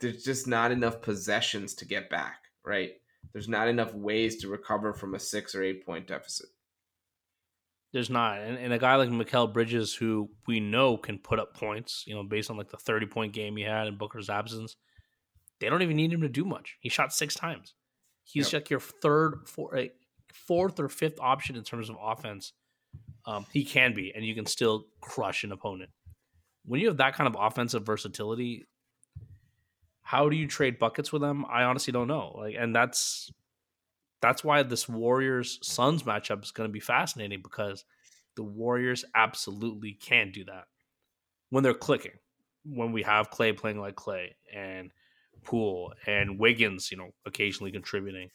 there's 0.00 0.24
just 0.24 0.46
not 0.46 0.72
enough 0.72 1.02
possessions 1.02 1.74
to 1.76 1.84
get 1.86 2.10
back. 2.10 2.36
Right? 2.64 2.92
There's 3.32 3.48
not 3.48 3.68
enough 3.68 3.94
ways 3.94 4.36
to 4.38 4.48
recover 4.48 4.92
from 4.92 5.14
a 5.14 5.20
six 5.20 5.54
or 5.54 5.62
eight 5.62 5.84
point 5.84 6.08
deficit. 6.08 6.46
There's 7.92 8.10
not, 8.10 8.40
and, 8.40 8.58
and 8.58 8.72
a 8.72 8.78
guy 8.78 8.96
like 8.96 9.08
Mikal 9.08 9.52
Bridges, 9.52 9.94
who 9.94 10.28
we 10.46 10.60
know 10.60 10.98
can 10.98 11.18
put 11.18 11.38
up 11.38 11.54
points, 11.54 12.04
you 12.06 12.14
know, 12.14 12.24
based 12.24 12.50
on 12.50 12.56
like 12.56 12.70
the 12.70 12.76
30 12.76 13.06
point 13.06 13.32
game 13.32 13.56
he 13.56 13.62
had 13.62 13.86
in 13.86 13.96
Booker's 13.96 14.28
absence, 14.28 14.76
they 15.60 15.68
don't 15.68 15.82
even 15.82 15.96
need 15.96 16.12
him 16.12 16.20
to 16.20 16.28
do 16.28 16.44
much. 16.44 16.76
He 16.80 16.88
shot 16.88 17.12
six 17.12 17.34
times. 17.34 17.74
He's 18.26 18.52
yep. 18.52 18.62
like 18.62 18.70
your 18.70 18.80
third, 18.80 19.48
fourth 20.34 20.80
or 20.80 20.88
fifth 20.88 21.20
option 21.20 21.54
in 21.54 21.62
terms 21.62 21.88
of 21.88 21.96
offense. 22.02 22.52
Um, 23.24 23.46
he 23.52 23.64
can 23.64 23.94
be, 23.94 24.12
and 24.14 24.24
you 24.24 24.34
can 24.34 24.46
still 24.46 24.86
crush 25.00 25.44
an 25.44 25.52
opponent. 25.52 25.90
When 26.64 26.80
you 26.80 26.88
have 26.88 26.96
that 26.96 27.14
kind 27.14 27.32
of 27.32 27.36
offensive 27.40 27.86
versatility, 27.86 28.66
how 30.02 30.28
do 30.28 30.36
you 30.36 30.48
trade 30.48 30.80
buckets 30.80 31.12
with 31.12 31.22
them? 31.22 31.44
I 31.48 31.62
honestly 31.62 31.92
don't 31.92 32.08
know. 32.08 32.34
Like, 32.36 32.56
and 32.58 32.74
that's 32.74 33.30
that's 34.20 34.42
why 34.42 34.64
this 34.64 34.88
Warriors 34.88 35.60
Suns 35.62 36.02
matchup 36.02 36.42
is 36.42 36.50
going 36.50 36.68
to 36.68 36.72
be 36.72 36.80
fascinating 36.80 37.42
because 37.42 37.84
the 38.34 38.42
Warriors 38.42 39.04
absolutely 39.14 39.92
can 39.92 40.32
do 40.32 40.44
that 40.46 40.64
when 41.50 41.62
they're 41.62 41.74
clicking. 41.74 42.18
When 42.64 42.90
we 42.90 43.04
have 43.04 43.30
Klay 43.30 43.56
playing 43.56 43.78
like 43.78 43.94
Klay 43.94 44.30
and 44.52 44.90
Poole 45.46 45.92
and 46.06 46.38
Wiggins, 46.38 46.90
you 46.90 46.98
know, 46.98 47.10
occasionally 47.24 47.72
contributing. 47.72 48.30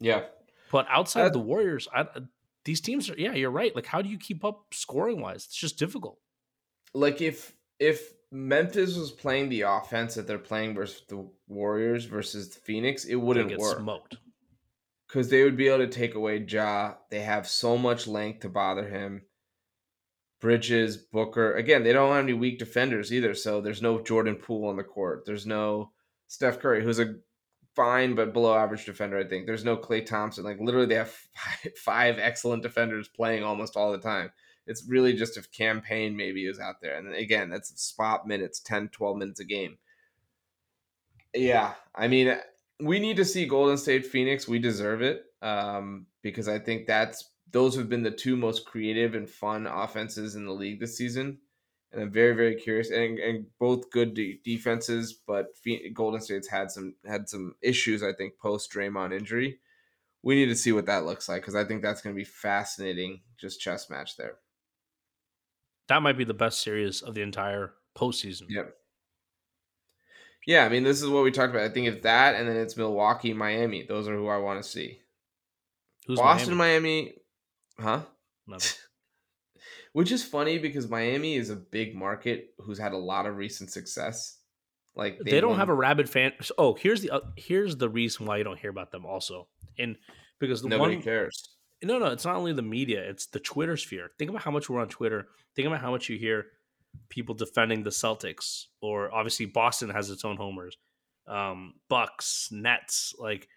Yeah. 0.00 0.24
But 0.70 0.86
outside 0.88 1.26
of 1.26 1.32
the 1.32 1.38
Warriors, 1.38 1.88
I, 1.94 2.06
these 2.64 2.80
teams 2.80 3.10
are 3.10 3.18
yeah, 3.18 3.34
you're 3.34 3.50
right. 3.50 3.74
Like 3.74 3.86
how 3.86 4.02
do 4.02 4.08
you 4.08 4.18
keep 4.18 4.44
up 4.44 4.66
scoring 4.72 5.20
wise? 5.20 5.44
It's 5.46 5.56
just 5.56 5.78
difficult. 5.78 6.18
Like 6.94 7.20
if 7.20 7.52
if 7.80 8.12
Memphis 8.30 8.96
was 8.96 9.10
playing 9.10 9.48
the 9.48 9.62
offense 9.62 10.14
that 10.14 10.26
they're 10.26 10.38
playing 10.38 10.74
versus 10.74 11.02
the 11.08 11.28
Warriors 11.48 12.04
versus 12.04 12.50
the 12.50 12.60
Phoenix, 12.60 13.04
it 13.04 13.16
wouldn't 13.16 13.58
work. 13.58 13.78
Smoked 13.78 14.16
because 15.12 15.28
they 15.28 15.44
would 15.44 15.58
be 15.58 15.68
able 15.68 15.84
to 15.84 15.88
take 15.88 16.14
away 16.14 16.38
Ja. 16.48 16.94
They 17.10 17.20
have 17.20 17.46
so 17.46 17.76
much 17.76 18.06
length 18.06 18.40
to 18.40 18.48
bother 18.48 18.88
him. 18.88 19.22
Bridges, 20.40 20.96
Booker. 20.96 21.54
Again, 21.54 21.82
they 21.84 21.92
don't 21.92 22.14
have 22.14 22.24
any 22.24 22.32
weak 22.32 22.58
defenders 22.58 23.12
either. 23.12 23.34
So 23.34 23.60
there's 23.60 23.82
no 23.82 24.00
Jordan 24.00 24.36
Poole 24.36 24.70
on 24.70 24.76
the 24.76 24.82
court. 24.82 25.24
There's 25.26 25.46
no 25.46 25.92
Steph 26.32 26.60
Curry, 26.60 26.82
who's 26.82 26.98
a 26.98 27.16
fine 27.76 28.14
but 28.14 28.32
below 28.32 28.56
average 28.56 28.86
defender, 28.86 29.18
I 29.18 29.24
think. 29.24 29.44
There's 29.44 29.66
no 29.66 29.76
Klay 29.76 30.04
Thompson. 30.04 30.44
Like 30.44 30.58
literally, 30.60 30.86
they 30.86 30.94
have 30.94 31.10
five, 31.34 31.76
five 31.76 32.18
excellent 32.18 32.62
defenders 32.62 33.06
playing 33.06 33.44
almost 33.44 33.76
all 33.76 33.92
the 33.92 33.98
time. 33.98 34.32
It's 34.66 34.88
really 34.88 35.12
just 35.12 35.36
if 35.36 35.52
Cam 35.52 35.82
Payne 35.82 36.16
maybe 36.16 36.46
is 36.46 36.58
out 36.58 36.76
there. 36.80 36.96
And 36.96 37.14
again, 37.14 37.50
that's 37.50 37.78
spot 37.82 38.26
minutes, 38.26 38.60
10, 38.60 38.88
12 38.88 39.16
minutes 39.18 39.40
a 39.40 39.44
game. 39.44 39.76
Yeah. 41.34 41.74
I 41.94 42.08
mean, 42.08 42.34
we 42.80 42.98
need 42.98 43.18
to 43.18 43.26
see 43.26 43.44
Golden 43.44 43.76
State 43.76 44.06
Phoenix. 44.06 44.48
We 44.48 44.58
deserve 44.58 45.02
it 45.02 45.24
um, 45.42 46.06
because 46.22 46.48
I 46.48 46.58
think 46.58 46.86
that's 46.86 47.28
those 47.50 47.76
have 47.76 47.90
been 47.90 48.04
the 48.04 48.10
two 48.10 48.36
most 48.36 48.64
creative 48.64 49.14
and 49.14 49.28
fun 49.28 49.66
offenses 49.66 50.34
in 50.34 50.46
the 50.46 50.52
league 50.52 50.80
this 50.80 50.96
season. 50.96 51.40
And 51.92 52.02
I'm 52.02 52.10
very, 52.10 52.34
very 52.34 52.54
curious. 52.54 52.90
And, 52.90 53.18
and 53.18 53.46
both 53.58 53.90
good 53.90 54.14
de- 54.14 54.40
defenses, 54.44 55.12
but 55.12 55.48
Golden 55.92 56.20
State's 56.20 56.48
had 56.48 56.70
some 56.70 56.94
had 57.06 57.28
some 57.28 57.54
issues. 57.62 58.02
I 58.02 58.12
think 58.12 58.38
post 58.38 58.72
Draymond 58.72 59.12
injury. 59.16 59.58
We 60.22 60.36
need 60.36 60.46
to 60.46 60.56
see 60.56 60.72
what 60.72 60.86
that 60.86 61.04
looks 61.04 61.28
like 61.28 61.42
because 61.42 61.56
I 61.56 61.64
think 61.64 61.82
that's 61.82 62.00
going 62.00 62.14
to 62.14 62.18
be 62.18 62.24
fascinating. 62.24 63.20
Just 63.38 63.60
chess 63.60 63.90
match 63.90 64.16
there. 64.16 64.36
That 65.88 66.02
might 66.02 66.16
be 66.16 66.24
the 66.24 66.32
best 66.32 66.62
series 66.62 67.02
of 67.02 67.14
the 67.14 67.22
entire 67.22 67.74
postseason. 67.96 68.44
Yep. 68.48 68.74
Yeah, 70.46 70.64
I 70.64 70.68
mean, 70.68 70.82
this 70.82 71.02
is 71.02 71.08
what 71.08 71.22
we 71.22 71.30
talked 71.30 71.50
about. 71.50 71.64
I 71.64 71.68
think 71.68 71.86
it's 71.86 72.02
that, 72.02 72.34
and 72.34 72.48
then 72.48 72.56
it's 72.56 72.76
Milwaukee, 72.76 73.32
Miami. 73.32 73.84
Those 73.84 74.08
are 74.08 74.16
who 74.16 74.28
I 74.28 74.38
want 74.38 74.62
to 74.62 74.68
see. 74.68 74.98
Who's 76.06 76.18
Boston, 76.18 76.56
Miami? 76.56 77.14
Miami 77.78 78.02
huh? 78.48 78.58
Which 79.92 80.10
is 80.10 80.24
funny 80.24 80.58
because 80.58 80.88
Miami 80.88 81.34
is 81.34 81.50
a 81.50 81.56
big 81.56 81.94
market 81.94 82.54
who's 82.58 82.78
had 82.78 82.92
a 82.92 82.98
lot 82.98 83.26
of 83.26 83.36
recent 83.36 83.70
success. 83.70 84.38
Like 84.94 85.18
they, 85.18 85.32
they 85.32 85.40
don't 85.40 85.50
won. 85.50 85.58
have 85.58 85.68
a 85.68 85.74
rabid 85.74 86.08
fan. 86.08 86.32
Oh, 86.58 86.74
here's 86.74 87.02
the 87.02 87.10
uh, 87.10 87.20
here's 87.36 87.76
the 87.76 87.88
reason 87.88 88.26
why 88.26 88.38
you 88.38 88.44
don't 88.44 88.58
hear 88.58 88.70
about 88.70 88.90
them. 88.90 89.06
Also, 89.06 89.48
and 89.78 89.96
because 90.38 90.62
the 90.62 90.68
nobody 90.68 90.96
one, 90.96 91.02
cares. 91.02 91.50
No, 91.82 91.98
no, 91.98 92.06
it's 92.06 92.24
not 92.24 92.36
only 92.36 92.52
the 92.52 92.62
media; 92.62 93.02
it's 93.02 93.26
the 93.26 93.40
Twitter 93.40 93.76
sphere. 93.76 94.10
Think 94.18 94.30
about 94.30 94.42
how 94.42 94.50
much 94.50 94.68
we're 94.68 94.80
on 94.80 94.88
Twitter. 94.88 95.28
Think 95.56 95.66
about 95.66 95.80
how 95.80 95.90
much 95.90 96.08
you 96.08 96.18
hear 96.18 96.46
people 97.08 97.34
defending 97.34 97.82
the 97.82 97.90
Celtics, 97.90 98.66
or 98.80 99.12
obviously 99.12 99.46
Boston 99.46 99.90
has 99.90 100.10
its 100.10 100.24
own 100.24 100.36
homers, 100.36 100.76
um, 101.26 101.74
Bucks, 101.88 102.48
Nets. 102.52 103.14
Like, 103.18 103.48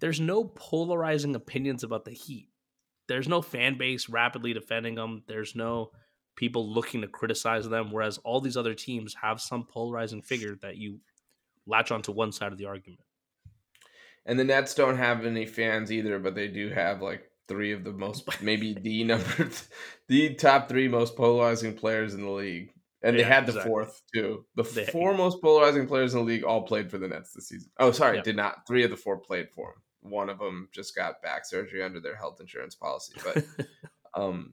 there's 0.00 0.20
no 0.20 0.44
polarizing 0.44 1.34
opinions 1.34 1.84
about 1.84 2.04
the 2.04 2.12
Heat. 2.12 2.48
There's 3.08 3.28
no 3.28 3.42
fan 3.42 3.76
base 3.78 4.08
rapidly 4.08 4.52
defending 4.52 4.94
them. 4.94 5.22
There's 5.26 5.54
no 5.54 5.90
people 6.36 6.72
looking 6.72 7.00
to 7.02 7.06
criticize 7.08 7.68
them. 7.68 7.90
Whereas 7.90 8.18
all 8.18 8.40
these 8.40 8.56
other 8.56 8.74
teams 8.74 9.14
have 9.22 9.40
some 9.40 9.64
polarizing 9.66 10.22
figure 10.22 10.56
that 10.62 10.76
you 10.76 11.00
latch 11.66 11.90
onto 11.92 12.12
one 12.12 12.32
side 12.32 12.52
of 12.52 12.58
the 12.58 12.66
argument. 12.66 13.00
And 14.26 14.38
the 14.38 14.44
Nets 14.44 14.74
don't 14.74 14.96
have 14.96 15.26
any 15.26 15.44
fans 15.46 15.92
either, 15.92 16.18
but 16.18 16.34
they 16.34 16.48
do 16.48 16.70
have 16.70 17.02
like 17.02 17.30
three 17.46 17.72
of 17.72 17.84
the 17.84 17.92
most, 17.92 18.26
maybe 18.42 18.72
the 18.74 19.04
number, 19.04 19.50
the 20.08 20.34
top 20.34 20.68
three 20.68 20.88
most 20.88 21.14
polarizing 21.16 21.74
players 21.74 22.14
in 22.14 22.22
the 22.22 22.30
league. 22.30 22.70
And 23.02 23.16
Yeah, 23.18 23.22
they 23.22 23.28
had 23.28 23.44
the 23.46 23.50
exactly. 23.50 23.68
fourth 23.70 24.00
too. 24.14 24.46
The 24.56 24.62
They- 24.62 24.86
four 24.86 25.14
most 25.14 25.42
polarizing 25.42 25.86
players 25.86 26.14
in 26.14 26.20
the 26.20 26.24
league 26.24 26.42
all 26.44 26.62
played 26.62 26.90
for 26.90 26.96
the 26.96 27.06
Nets 27.08 27.32
this 27.34 27.48
season. 27.48 27.70
Oh, 27.78 27.92
sorry, 27.92 28.16
Yep. 28.16 28.24
did 28.24 28.36
not. 28.36 28.66
Three 28.66 28.82
of 28.82 28.90
the 28.90 28.96
four 28.96 29.18
played 29.18 29.50
for 29.54 29.68
him. 29.72 29.82
One 30.04 30.28
of 30.28 30.38
them 30.38 30.68
just 30.72 30.94
got 30.94 31.22
back 31.22 31.44
surgery 31.44 31.82
under 31.82 32.00
their 32.00 32.16
health 32.16 32.40
insurance 32.40 32.74
policy. 32.74 33.14
But 33.24 33.44
um, 34.14 34.52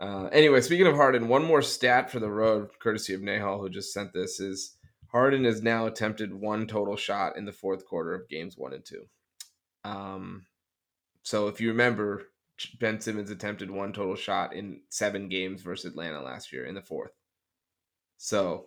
uh, 0.00 0.28
anyway, 0.32 0.60
speaking 0.60 0.86
of 0.86 0.94
Harden, 0.94 1.28
one 1.28 1.44
more 1.44 1.62
stat 1.62 2.10
for 2.10 2.20
the 2.20 2.30
road, 2.30 2.70
courtesy 2.80 3.14
of 3.14 3.20
Nahal, 3.20 3.60
who 3.60 3.68
just 3.68 3.92
sent 3.92 4.12
this, 4.12 4.38
is 4.38 4.76
Harden 5.08 5.44
has 5.44 5.62
now 5.62 5.86
attempted 5.86 6.32
one 6.32 6.66
total 6.66 6.96
shot 6.96 7.36
in 7.36 7.44
the 7.44 7.52
fourth 7.52 7.84
quarter 7.86 8.14
of 8.14 8.28
games 8.28 8.56
one 8.56 8.72
and 8.72 8.84
two. 8.84 9.06
Um, 9.84 10.46
so 11.22 11.48
if 11.48 11.60
you 11.60 11.68
remember, 11.68 12.28
Ben 12.78 13.00
Simmons 13.00 13.30
attempted 13.30 13.70
one 13.70 13.92
total 13.92 14.16
shot 14.16 14.54
in 14.54 14.80
seven 14.88 15.28
games 15.28 15.62
versus 15.62 15.90
Atlanta 15.90 16.22
last 16.22 16.52
year 16.52 16.64
in 16.64 16.74
the 16.74 16.82
fourth. 16.82 17.12
So 18.18 18.66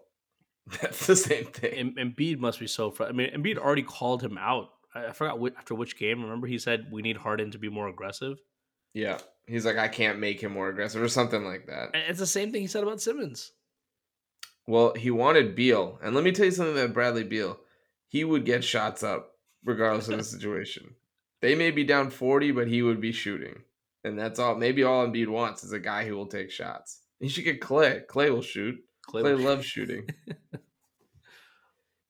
that's 0.81 1.07
the 1.07 1.15
same 1.15 1.45
thing. 1.45 1.73
Em- 1.73 1.95
Embiid 2.14 2.39
must 2.39 2.60
be 2.60 2.68
so. 2.68 2.91
Fr- 2.91 3.06
I 3.06 3.11
mean, 3.11 3.31
Embiid 3.31 3.57
already 3.57 3.84
called 3.84 4.22
him 4.23 4.38
out. 4.38 4.69
I, 4.93 5.11
forgot 5.11 5.39
which, 5.39 5.53
after 5.57 5.76
which 5.76 5.97
game. 5.97 6.22
Remember, 6.22 6.47
he 6.47 6.57
said 6.57 6.88
we 6.91 7.01
need 7.01 7.18
Harden 7.18 7.51
to 7.51 7.57
be 7.57 7.69
more 7.69 7.88
aggressive. 7.88 8.38
Yeah. 8.93 9.19
He's 9.47 9.65
like, 9.65 9.77
I 9.77 9.88
can't 9.88 10.19
make 10.19 10.41
him 10.41 10.53
more 10.53 10.69
aggressive 10.69 11.01
or 11.01 11.07
something 11.07 11.43
like 11.43 11.68
that. 11.68 11.91
And 11.93 12.03
it's 12.07 12.19
the 12.19 12.27
same 12.27 12.51
thing 12.51 12.61
he 12.61 12.68
said 12.68 12.84
about 12.84 13.01
Simmons. 13.01 13.51
Well, 14.68 14.93
he 14.93 15.11
wanted 15.11 15.55
Beal. 15.55 15.99
And 16.03 16.13
let 16.13 16.23
me 16.23 16.31
tell 16.31 16.45
you 16.45 16.51
something 16.51 16.77
about 16.77 16.93
Bradley 16.93 17.23
Beal. 17.23 17.59
He 18.07 18.23
would 18.23 18.45
get 18.45 18.63
shots 18.63 19.03
up 19.03 19.31
regardless 19.63 20.09
of 20.09 20.18
the 20.18 20.23
situation. 20.23 20.95
They 21.41 21.55
may 21.55 21.72
be 21.72 21.84
down 21.84 22.09
40, 22.09 22.51
but 22.51 22.68
he 22.68 22.81
would 22.81 23.01
be 23.01 23.11
shooting. 23.11 23.63
And 24.03 24.18
that's 24.18 24.39
all. 24.39 24.55
Maybe 24.55 24.84
all 24.84 25.07
Embiid 25.07 25.27
wants 25.27 25.63
is 25.63 25.72
a 25.72 25.80
guy 25.80 26.05
who 26.05 26.15
will 26.15 26.27
take 26.27 26.51
shots. 26.51 27.01
He 27.19 27.30
should 27.30 27.43
get 27.43 27.61
Klay. 27.61 28.05
Klay 28.05 28.31
will 28.31 28.41
shoot. 28.41 28.80
Klay 29.07 29.23
Klay 29.23 29.43
loves 29.43 29.65
shooting. 29.65 30.07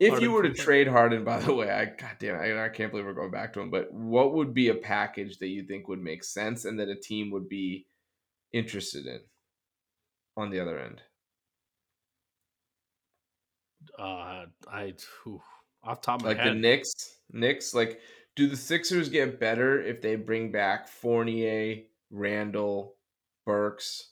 If 0.01 0.09
Harden 0.09 0.23
you 0.27 0.31
were 0.33 0.41
to 0.41 0.51
trade 0.51 0.87
Harden, 0.87 1.23
by 1.23 1.39
the 1.39 1.53
way, 1.53 1.69
I 1.69 1.85
goddamn, 1.85 2.41
I, 2.41 2.65
I 2.65 2.69
can't 2.69 2.89
believe 2.89 3.05
we're 3.05 3.13
going 3.13 3.29
back 3.29 3.53
to 3.53 3.61
him. 3.61 3.69
But 3.69 3.93
what 3.93 4.33
would 4.33 4.51
be 4.51 4.69
a 4.69 4.73
package 4.73 5.37
that 5.37 5.49
you 5.49 5.63
think 5.63 5.87
would 5.87 6.01
make 6.01 6.23
sense 6.23 6.65
and 6.65 6.79
that 6.79 6.89
a 6.89 6.95
team 6.95 7.29
would 7.29 7.47
be 7.47 7.85
interested 8.51 9.05
in 9.05 9.19
on 10.35 10.49
the 10.49 10.59
other 10.59 10.79
end? 10.79 11.01
Uh, 13.99 14.45
I 14.67 14.95
whew, 15.23 15.39
off 15.83 16.01
top 16.01 16.21
of 16.21 16.25
like 16.25 16.43
the. 16.43 16.55
Knicks. 16.55 17.19
Knicks, 17.31 17.75
like, 17.75 18.01
do 18.35 18.47
the 18.47 18.57
Sixers 18.57 19.07
get 19.07 19.39
better 19.39 19.83
if 19.83 20.01
they 20.01 20.15
bring 20.15 20.51
back 20.51 20.87
Fournier, 20.87 21.83
Randle, 22.09 22.95
Burks, 23.45 24.09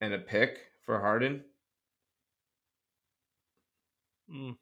and 0.00 0.12
a 0.12 0.18
pick 0.18 0.58
for 0.84 0.98
Harden? 0.98 1.44
Mm, 4.32 4.56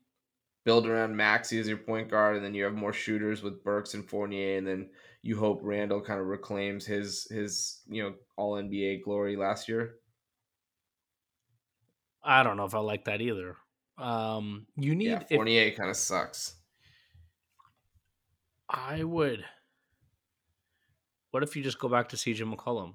Build 0.71 0.87
around 0.87 1.17
Maxey 1.17 1.59
as 1.59 1.67
your 1.67 1.79
point 1.79 2.09
guard, 2.09 2.37
and 2.37 2.45
then 2.45 2.55
you 2.55 2.63
have 2.63 2.75
more 2.75 2.93
shooters 2.93 3.43
with 3.43 3.65
Burks 3.65 3.95
and 3.95 4.09
Fournier, 4.09 4.57
and 4.57 4.65
then 4.65 4.89
you 5.21 5.37
hope 5.37 5.59
Randle 5.65 6.01
kind 6.01 6.21
of 6.21 6.27
reclaims 6.27 6.87
his 6.87 7.27
his 7.29 7.81
you 7.89 8.05
know 8.05 8.15
All 8.37 8.55
NBA 8.55 9.03
glory 9.03 9.35
last 9.35 9.69
year. 9.69 9.97
I 12.23 12.45
don't 12.45 12.57
know 12.57 12.67
if 12.67 12.77
I 12.77 12.79
like 12.79 13.07
that 13.07 13.21
either. 13.21 13.57
Um, 13.99 14.69
you 14.77 14.95
need. 14.95 15.09
Yeah, 15.09 15.23
if, 15.29 15.37
Fournier 15.37 15.73
kind 15.73 15.91
of 15.91 15.97
sucks. 15.97 16.55
I 18.69 19.03
would. 19.03 19.45
What 21.33 21.43
if 21.43 21.57
you 21.57 21.65
just 21.65 21.81
go 21.81 21.89
back 21.89 22.11
to 22.11 22.17
CJ 22.17 22.43
McCollum? 22.43 22.95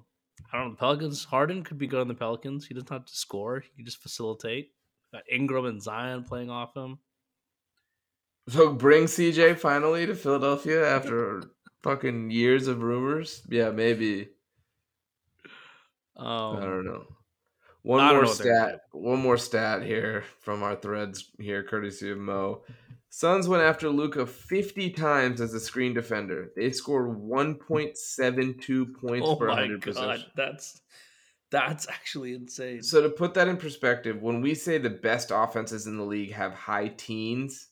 I 0.50 0.56
don't 0.56 0.68
know. 0.68 0.70
The 0.70 0.78
Pelicans. 0.78 1.24
Harden 1.24 1.62
could 1.62 1.76
be 1.76 1.86
good 1.86 2.00
on 2.00 2.08
the 2.08 2.14
Pelicans. 2.14 2.66
He 2.66 2.72
doesn't 2.72 2.88
have 2.88 3.04
to 3.04 3.14
score. 3.14 3.60
He 3.60 3.68
can 3.76 3.84
just 3.84 4.02
facilitate. 4.02 4.70
Got 5.12 5.24
Ingram 5.30 5.66
and 5.66 5.82
Zion 5.82 6.24
playing 6.24 6.48
off 6.48 6.74
him. 6.74 7.00
So 8.48 8.72
bring 8.72 9.04
CJ 9.04 9.58
finally 9.58 10.06
to 10.06 10.14
Philadelphia 10.14 10.86
after 10.88 11.42
fucking 11.82 12.30
years 12.30 12.68
of 12.68 12.82
rumors. 12.82 13.42
Yeah, 13.48 13.70
maybe. 13.70 14.28
Um, 16.16 16.56
I 16.56 16.60
don't 16.60 16.84
know. 16.84 17.04
One 17.82 18.00
don't 18.00 18.14
more 18.14 18.22
know 18.22 18.28
what 18.28 18.38
they're 18.38 18.54
gonna 18.54 18.68
stat. 18.70 18.80
One 18.92 19.20
more 19.20 19.36
stat 19.36 19.82
here 19.82 20.24
from 20.40 20.62
our 20.62 20.76
threads 20.76 21.30
here, 21.38 21.62
courtesy 21.62 22.10
of 22.10 22.18
Mo. 22.18 22.62
Suns 23.10 23.48
went 23.48 23.62
after 23.62 23.88
Luka 23.88 24.26
50 24.26 24.90
times 24.90 25.40
as 25.40 25.54
a 25.54 25.60
screen 25.60 25.94
defender. 25.94 26.50
They 26.56 26.70
scored 26.70 27.16
1.72 27.16 28.94
points 29.00 29.26
Oh 29.26 29.36
per 29.36 29.46
my 29.46 29.60
100 29.60 29.94
god, 29.94 30.26
that's 30.34 30.82
that's 31.50 31.88
actually 31.88 32.34
insane. 32.34 32.82
So 32.82 33.00
to 33.02 33.08
put 33.08 33.34
that 33.34 33.48
in 33.48 33.56
perspective, 33.56 34.20
when 34.20 34.40
we 34.40 34.54
say 34.54 34.78
the 34.78 34.90
best 34.90 35.30
offenses 35.32 35.86
in 35.86 35.96
the 35.96 36.04
league 36.04 36.32
have 36.32 36.52
high 36.52 36.88
teens 36.88 37.68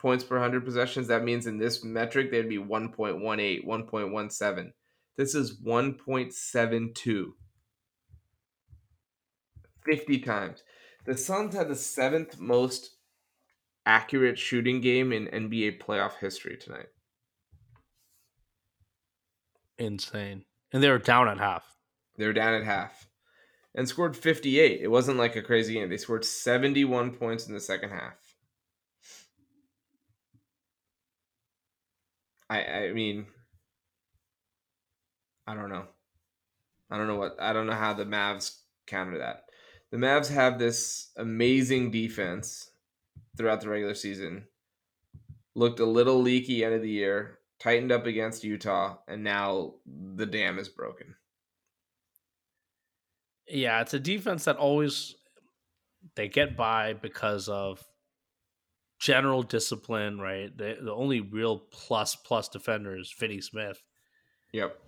points 0.00 0.24
per 0.24 0.36
100 0.36 0.64
possessions, 0.64 1.08
that 1.08 1.24
means 1.24 1.46
in 1.46 1.58
this 1.58 1.84
metric 1.84 2.30
they'd 2.30 2.48
be 2.48 2.58
1.18, 2.58 3.64
1.17. 3.64 4.70
This 5.16 5.34
is 5.34 5.60
1.72. 5.60 7.26
50 9.84 10.18
times. 10.18 10.62
The 11.06 11.16
Suns 11.16 11.54
had 11.54 11.68
the 11.68 11.74
seventh 11.74 12.38
most 12.38 12.96
accurate 13.86 14.38
shooting 14.38 14.80
game 14.80 15.12
in 15.12 15.26
NBA 15.26 15.82
playoff 15.82 16.18
history 16.20 16.56
tonight. 16.56 16.86
insane, 19.80 20.44
and 20.72 20.82
they 20.82 20.90
were 20.90 20.98
down 20.98 21.28
at 21.28 21.38
half. 21.38 21.64
They 22.16 22.26
were 22.26 22.32
down 22.32 22.54
at 22.54 22.64
half 22.64 23.08
and 23.74 23.88
scored 23.88 24.16
58. 24.16 24.80
It 24.82 24.88
wasn't 24.88 25.18
like 25.18 25.36
a 25.36 25.42
crazy 25.42 25.74
game. 25.74 25.88
They 25.88 25.96
scored 25.96 26.24
71 26.24 27.12
points 27.12 27.48
in 27.48 27.54
the 27.54 27.60
second 27.60 27.90
half. 27.90 28.29
I 32.50 32.64
I 32.64 32.92
mean 32.92 33.28
I 35.46 35.54
don't 35.54 35.70
know. 35.70 35.86
I 36.90 36.96
don't 36.98 37.06
know 37.06 37.16
what 37.16 37.36
I 37.40 37.52
don't 37.52 37.66
know 37.66 37.72
how 37.72 37.94
the 37.94 38.04
Mavs 38.04 38.60
counter 38.86 39.18
that. 39.18 39.44
The 39.90 39.96
Mavs 39.96 40.30
have 40.30 40.58
this 40.58 41.10
amazing 41.16 41.90
defense 41.90 42.70
throughout 43.36 43.60
the 43.60 43.68
regular 43.68 43.94
season. 43.94 44.46
Looked 45.54 45.80
a 45.80 45.86
little 45.86 46.20
leaky 46.20 46.64
end 46.64 46.74
of 46.74 46.82
the 46.82 46.90
year, 46.90 47.40
tightened 47.58 47.90
up 47.90 48.06
against 48.06 48.44
Utah, 48.44 48.98
and 49.08 49.24
now 49.24 49.74
the 49.86 50.26
dam 50.26 50.58
is 50.58 50.68
broken. 50.68 51.16
Yeah, 53.48 53.80
it's 53.80 53.94
a 53.94 53.98
defense 53.98 54.44
that 54.44 54.56
always 54.56 55.16
they 56.14 56.28
get 56.28 56.56
by 56.56 56.92
because 56.92 57.48
of 57.48 57.84
general 59.00 59.42
discipline, 59.42 60.20
right? 60.20 60.56
They, 60.56 60.76
the 60.80 60.94
only 60.94 61.20
real 61.20 61.58
plus 61.58 62.14
plus 62.14 62.48
defender 62.48 62.96
is 62.96 63.10
Finney 63.10 63.40
Smith. 63.40 63.82
Yep. 64.52 64.78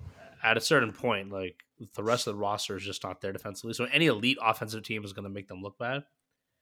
At 0.44 0.56
a 0.56 0.60
certain 0.60 0.93
point, 0.93 1.32
like 1.32 1.56
the 1.94 2.05
rest 2.05 2.26
of 2.26 2.34
the 2.34 2.40
roster 2.40 2.76
is 2.76 2.84
just 2.84 3.02
not 3.02 3.20
there 3.20 3.32
defensively. 3.32 3.74
So 3.74 3.86
any 3.93 4.06
elite 4.06 4.39
offensive 4.43 4.82
team 4.82 5.05
is 5.05 5.12
going 5.12 5.24
to 5.24 5.30
make 5.30 5.48
them 5.48 5.62
look 5.62 5.78
bad. 5.78 6.05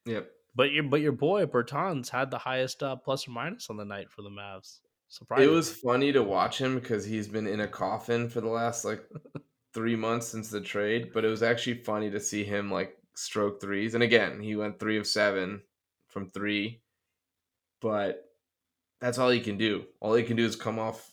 Yep. 0.06 0.30
But 0.54 0.72
your 0.72 0.84
but 0.84 1.00
your 1.00 1.12
boy 1.12 1.46
Bertans 1.46 2.08
had 2.08 2.30
the 2.30 2.38
highest 2.38 2.82
uh, 2.82 2.96
plus 2.96 3.28
or 3.28 3.32
minus 3.32 3.70
on 3.70 3.76
the 3.76 3.84
night 3.84 4.10
for 4.10 4.22
the 4.22 4.30
Mavs. 4.30 4.80
Surprising. 5.08 5.48
It 5.48 5.52
was 5.52 5.72
funny 5.72 6.12
to 6.12 6.22
watch 6.22 6.60
him 6.60 6.76
because 6.76 7.04
he's 7.04 7.26
been 7.26 7.46
in 7.46 7.60
a 7.60 7.68
coffin 7.68 8.28
for 8.28 8.40
the 8.40 8.48
last 8.48 8.84
like 8.84 9.02
three 9.74 9.96
months 9.96 10.28
since 10.28 10.50
the 10.50 10.60
trade. 10.60 11.10
But 11.12 11.24
it 11.24 11.28
was 11.28 11.42
actually 11.42 11.82
funny 11.82 12.10
to 12.10 12.20
see 12.20 12.44
him 12.44 12.70
like 12.70 12.96
stroke 13.14 13.60
threes. 13.60 13.94
And 13.94 14.02
again, 14.02 14.40
he 14.40 14.56
went 14.56 14.78
three 14.78 14.98
of 14.98 15.06
seven 15.06 15.62
from 16.08 16.28
three. 16.28 16.80
But 17.80 18.24
that's 19.00 19.18
all 19.18 19.30
he 19.30 19.40
can 19.40 19.56
do. 19.56 19.84
All 20.00 20.14
he 20.14 20.22
can 20.22 20.36
do 20.36 20.44
is 20.44 20.56
come 20.56 20.78
off 20.78 21.10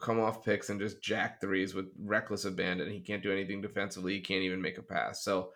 come 0.00 0.20
off 0.20 0.44
picks 0.44 0.70
and 0.70 0.78
just 0.80 1.02
jack 1.02 1.40
threes 1.40 1.74
with 1.74 1.86
reckless 1.98 2.44
abandon. 2.44 2.88
He 2.90 3.00
can't 3.00 3.22
do 3.24 3.32
anything 3.32 3.60
defensively. 3.60 4.14
He 4.14 4.20
can't 4.20 4.42
even 4.44 4.62
make 4.62 4.78
a 4.78 4.82
pass. 4.82 5.24
So 5.24 5.52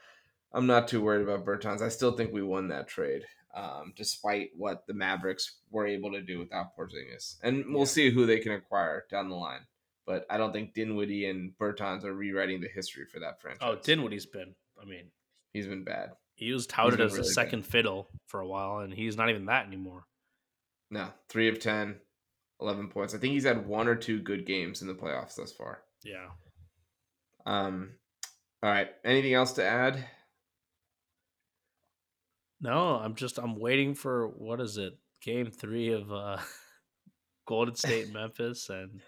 I'm 0.52 0.66
not 0.66 0.88
too 0.88 1.00
worried 1.00 1.22
about 1.22 1.44
Bertans. 1.46 1.80
I 1.82 1.88
still 1.88 2.12
think 2.12 2.32
we 2.32 2.42
won 2.42 2.68
that 2.68 2.88
trade, 2.88 3.22
um, 3.54 3.92
despite 3.96 4.50
what 4.56 4.86
the 4.88 4.92
Mavericks 4.94 5.60
were 5.70 5.86
able 5.86 6.10
to 6.12 6.20
do 6.20 6.40
without 6.40 6.76
Porzingis. 6.76 7.36
And 7.44 7.64
we'll 7.68 7.80
Yeah. 7.80 7.84
see 7.84 8.10
who 8.10 8.26
they 8.26 8.40
can 8.40 8.52
acquire 8.52 9.06
down 9.08 9.28
the 9.28 9.36
line. 9.36 9.60
But 10.04 10.26
I 10.28 10.36
don't 10.36 10.52
think 10.52 10.74
Dinwiddie 10.74 11.26
and 11.26 11.56
Bertans 11.56 12.04
are 12.04 12.12
rewriting 12.12 12.60
the 12.60 12.68
history 12.68 13.06
for 13.06 13.20
that 13.20 13.40
franchise. 13.40 13.62
oh, 13.62 13.76
Dinwiddie's 13.76 14.26
been. 14.26 14.54
I 14.80 14.84
mean, 14.84 15.10
He's 15.52 15.66
been 15.68 15.84
bad. 15.84 16.10
he 16.34 16.52
was 16.52 16.66
touted 16.66 17.00
as 17.00 17.12
the 17.12 17.18
really 17.18 17.28
bad. 17.28 17.34
second 17.34 17.62
fiddle 17.66 18.10
for 18.26 18.40
a 18.40 18.46
while, 18.46 18.80
and 18.80 18.92
he's 18.92 19.16
not 19.16 19.30
even 19.30 19.46
that 19.46 19.66
anymore. 19.66 20.04
No, 20.94 21.08
three 21.28 21.48
of 21.48 21.58
10, 21.58 21.96
11 22.60 22.88
points. 22.88 23.16
I 23.16 23.18
think 23.18 23.32
he's 23.32 23.42
had 23.44 23.66
one 23.66 23.88
or 23.88 23.96
two 23.96 24.20
good 24.22 24.46
games 24.46 24.80
in 24.80 24.86
the 24.86 24.94
playoffs 24.94 25.34
thus 25.34 25.50
far. 25.50 25.82
Yeah. 26.04 26.28
Um, 27.44 27.94
all 28.62 28.70
right. 28.70 28.90
Anything 29.04 29.34
else 29.34 29.54
to 29.54 29.64
add? 29.64 30.04
No, 32.60 32.94
I'm 32.94 33.16
just 33.16 33.38
I'm 33.38 33.58
waiting 33.58 33.96
for 33.96 34.28
what 34.28 34.60
is 34.60 34.76
it? 34.76 34.96
Game 35.20 35.50
three 35.50 35.92
of 35.92 36.12
uh 36.12 36.36
Golden 37.48 37.74
State 37.74 38.12
Memphis 38.12 38.70
and 38.70 39.00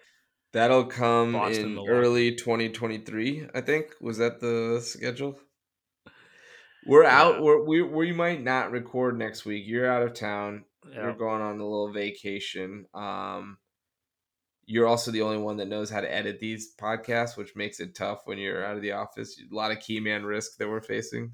That'll 0.53 0.87
come 0.87 1.35
Boston, 1.35 1.67
in 1.67 1.75
Milwaukee. 1.75 1.93
early 1.93 2.35
2023, 2.35 3.47
I 3.55 3.61
think. 3.61 3.93
Was 4.01 4.19
that 4.19 4.41
the 4.41 4.81
schedule? 4.83 5.39
We're 6.85 7.05
out. 7.05 7.43
We're, 7.43 7.63
we 7.65 7.83
we 7.83 8.13
might 8.13 8.43
not 8.43 8.73
record 8.73 9.17
next 9.17 9.45
week. 9.45 9.65
You're 9.69 9.89
out 9.89 10.03
of 10.03 10.15
town. 10.15 10.65
Yeah. 10.93 11.03
You're 11.03 11.15
going 11.15 11.43
on 11.43 11.61
a 11.61 11.65
little 11.65 11.93
vacation. 11.93 12.87
Um, 12.95 13.59
you're 14.67 14.87
also 14.87 15.11
the 15.11 15.23
only 15.23 15.39
one 15.39 15.57
that 15.59 15.69
knows 15.69 15.91
how 15.91 16.01
to 16.01 16.13
edit 16.13 16.41
these 16.41 16.75
podcasts, 16.75 17.37
which 17.37 17.55
makes 17.55 17.79
it 17.79 17.95
tough 17.95 18.23
when 18.25 18.39
you're 18.39 18.65
out 18.65 18.77
of 18.77 18.83
the 18.83 18.93
office. 18.93 19.41
A 19.41 19.55
lot 19.55 19.71
of 19.71 19.81
key 19.81 20.01
man 20.01 20.25
risk 20.25 20.57
that 20.59 20.69
we're 20.69 20.81
facing. 20.81 21.33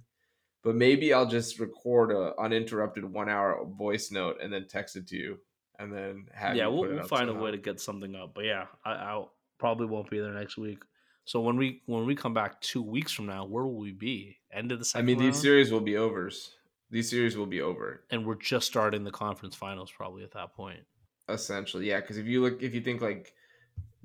But 0.62 0.76
maybe 0.76 1.12
I'll 1.12 1.26
just 1.26 1.58
record 1.58 2.12
a 2.12 2.38
uninterrupted 2.38 3.04
one 3.04 3.28
hour 3.28 3.64
voice 3.66 4.12
note 4.12 4.36
and 4.40 4.52
then 4.52 4.66
text 4.68 4.94
it 4.94 5.08
to 5.08 5.16
you, 5.16 5.38
and 5.78 5.92
then 5.92 6.26
have 6.32 6.54
yeah, 6.54 6.66
you 6.66 6.72
we'll, 6.72 6.94
we'll 6.94 7.02
find 7.02 7.28
a 7.28 7.34
way 7.34 7.50
to 7.50 7.56
get 7.56 7.80
something 7.80 8.14
up. 8.14 8.32
But 8.34 8.44
yeah, 8.44 8.66
I, 8.84 8.92
I 8.92 9.24
probably 9.58 9.86
won't 9.86 10.08
be 10.08 10.20
there 10.20 10.32
next 10.32 10.56
week. 10.56 10.78
So 11.24 11.40
when 11.40 11.56
we 11.56 11.82
when 11.86 12.06
we 12.06 12.14
come 12.14 12.34
back 12.34 12.60
two 12.60 12.82
weeks 12.82 13.12
from 13.12 13.26
now, 13.26 13.44
where 13.44 13.64
will 13.64 13.78
we 13.78 13.92
be? 13.92 14.38
End 14.52 14.70
of 14.70 14.78
the 14.78 14.92
I 14.94 15.02
mean, 15.02 15.18
round? 15.18 15.32
these 15.32 15.40
series 15.40 15.72
will 15.72 15.80
be 15.80 15.96
overs. 15.96 16.56
These 16.92 17.10
series 17.10 17.36
will 17.36 17.46
be 17.46 17.62
over 17.62 18.04
and 18.10 18.24
we're 18.26 18.36
just 18.36 18.66
starting 18.66 19.02
the 19.02 19.10
conference 19.10 19.56
finals 19.56 19.90
probably 19.90 20.22
at 20.22 20.32
that 20.32 20.54
point. 20.54 20.80
essentially. 21.28 21.88
Yeah, 21.88 22.00
because 22.00 22.18
if 22.18 22.26
you 22.26 22.42
look, 22.42 22.62
if 22.62 22.74
you 22.74 22.82
think 22.82 23.00
like 23.00 23.32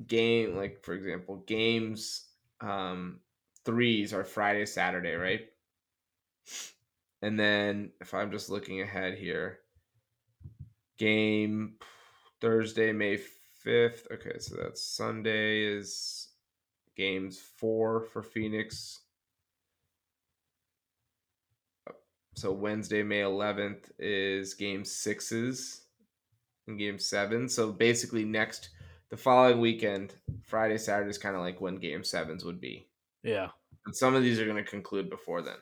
game, 0.08 0.56
like 0.56 0.84
for 0.84 0.94
example, 0.94 1.44
games 1.46 2.26
um, 2.62 3.20
threes 3.66 4.14
are 4.14 4.24
Friday, 4.24 4.66
Saturday, 4.66 5.16
right? 5.16 5.42
And 7.22 7.38
then 7.38 7.92
if 8.00 8.14
I'm 8.14 8.32
just 8.32 8.50
looking 8.50 8.82
ahead 8.82 9.18
here, 9.18 9.60
game 10.98 11.74
Thursday, 12.40 12.92
May 12.94 13.20
5th. 13.66 14.12
Okay, 14.14 14.40
so 14.40 14.56
that's 14.56 14.82
Sunday 14.82 15.64
is 15.64 16.30
games 16.96 17.38
four 17.58 18.02
for 18.02 18.24
Phoenix. 18.24 19.02
So 22.38 22.52
Wednesday, 22.52 23.02
May 23.02 23.22
11th 23.22 23.90
is 23.98 24.54
game 24.54 24.86
sixes 24.86 25.82
and 26.68 26.78
game 26.78 27.00
seven. 27.00 27.50
So 27.50 27.72
basically, 27.72 28.26
next, 28.26 28.70
the 29.10 29.18
following 29.18 29.60
weekend, 29.60 30.14
Friday, 30.44 30.78
Saturday 30.78 31.10
is 31.10 31.18
kind 31.18 31.36
of 31.36 31.42
like 31.42 31.60
when 31.60 31.78
game 31.78 32.04
sevens 32.04 32.46
would 32.46 32.62
be. 32.62 32.90
Yeah. 33.24 33.48
And 33.88 33.96
some 33.96 34.14
of 34.14 34.22
these 34.22 34.40
are 34.40 34.46
going 34.46 34.64
to 34.64 34.70
conclude 34.70 35.10
before 35.10 35.42
then. 35.42 35.56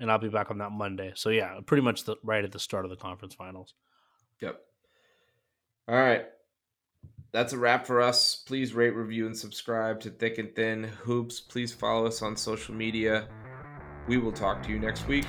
And 0.00 0.10
I'll 0.10 0.18
be 0.18 0.28
back 0.28 0.50
on 0.50 0.58
that 0.58 0.72
Monday. 0.72 1.12
So 1.14 1.30
yeah, 1.30 1.60
pretty 1.66 1.84
much 1.84 2.02
the 2.02 2.16
right 2.24 2.44
at 2.44 2.50
the 2.50 2.58
start 2.58 2.84
of 2.84 2.90
the 2.90 2.96
conference 2.96 3.34
finals. 3.34 3.74
Yep. 4.40 4.60
All 5.86 5.94
right. 5.94 6.24
That's 7.30 7.52
a 7.52 7.58
wrap 7.58 7.86
for 7.86 8.00
us. 8.00 8.42
Please 8.44 8.74
rate, 8.74 8.96
review, 8.96 9.26
and 9.26 9.38
subscribe 9.38 10.00
to 10.00 10.10
Thick 10.10 10.38
and 10.38 10.52
Thin 10.56 10.82
Hoops. 10.82 11.38
Please 11.38 11.72
follow 11.72 12.06
us 12.06 12.22
on 12.22 12.36
social 12.36 12.74
media. 12.74 13.28
We 14.08 14.16
will 14.16 14.32
talk 14.32 14.64
to 14.64 14.68
you 14.68 14.80
next 14.80 15.06
week. 15.06 15.26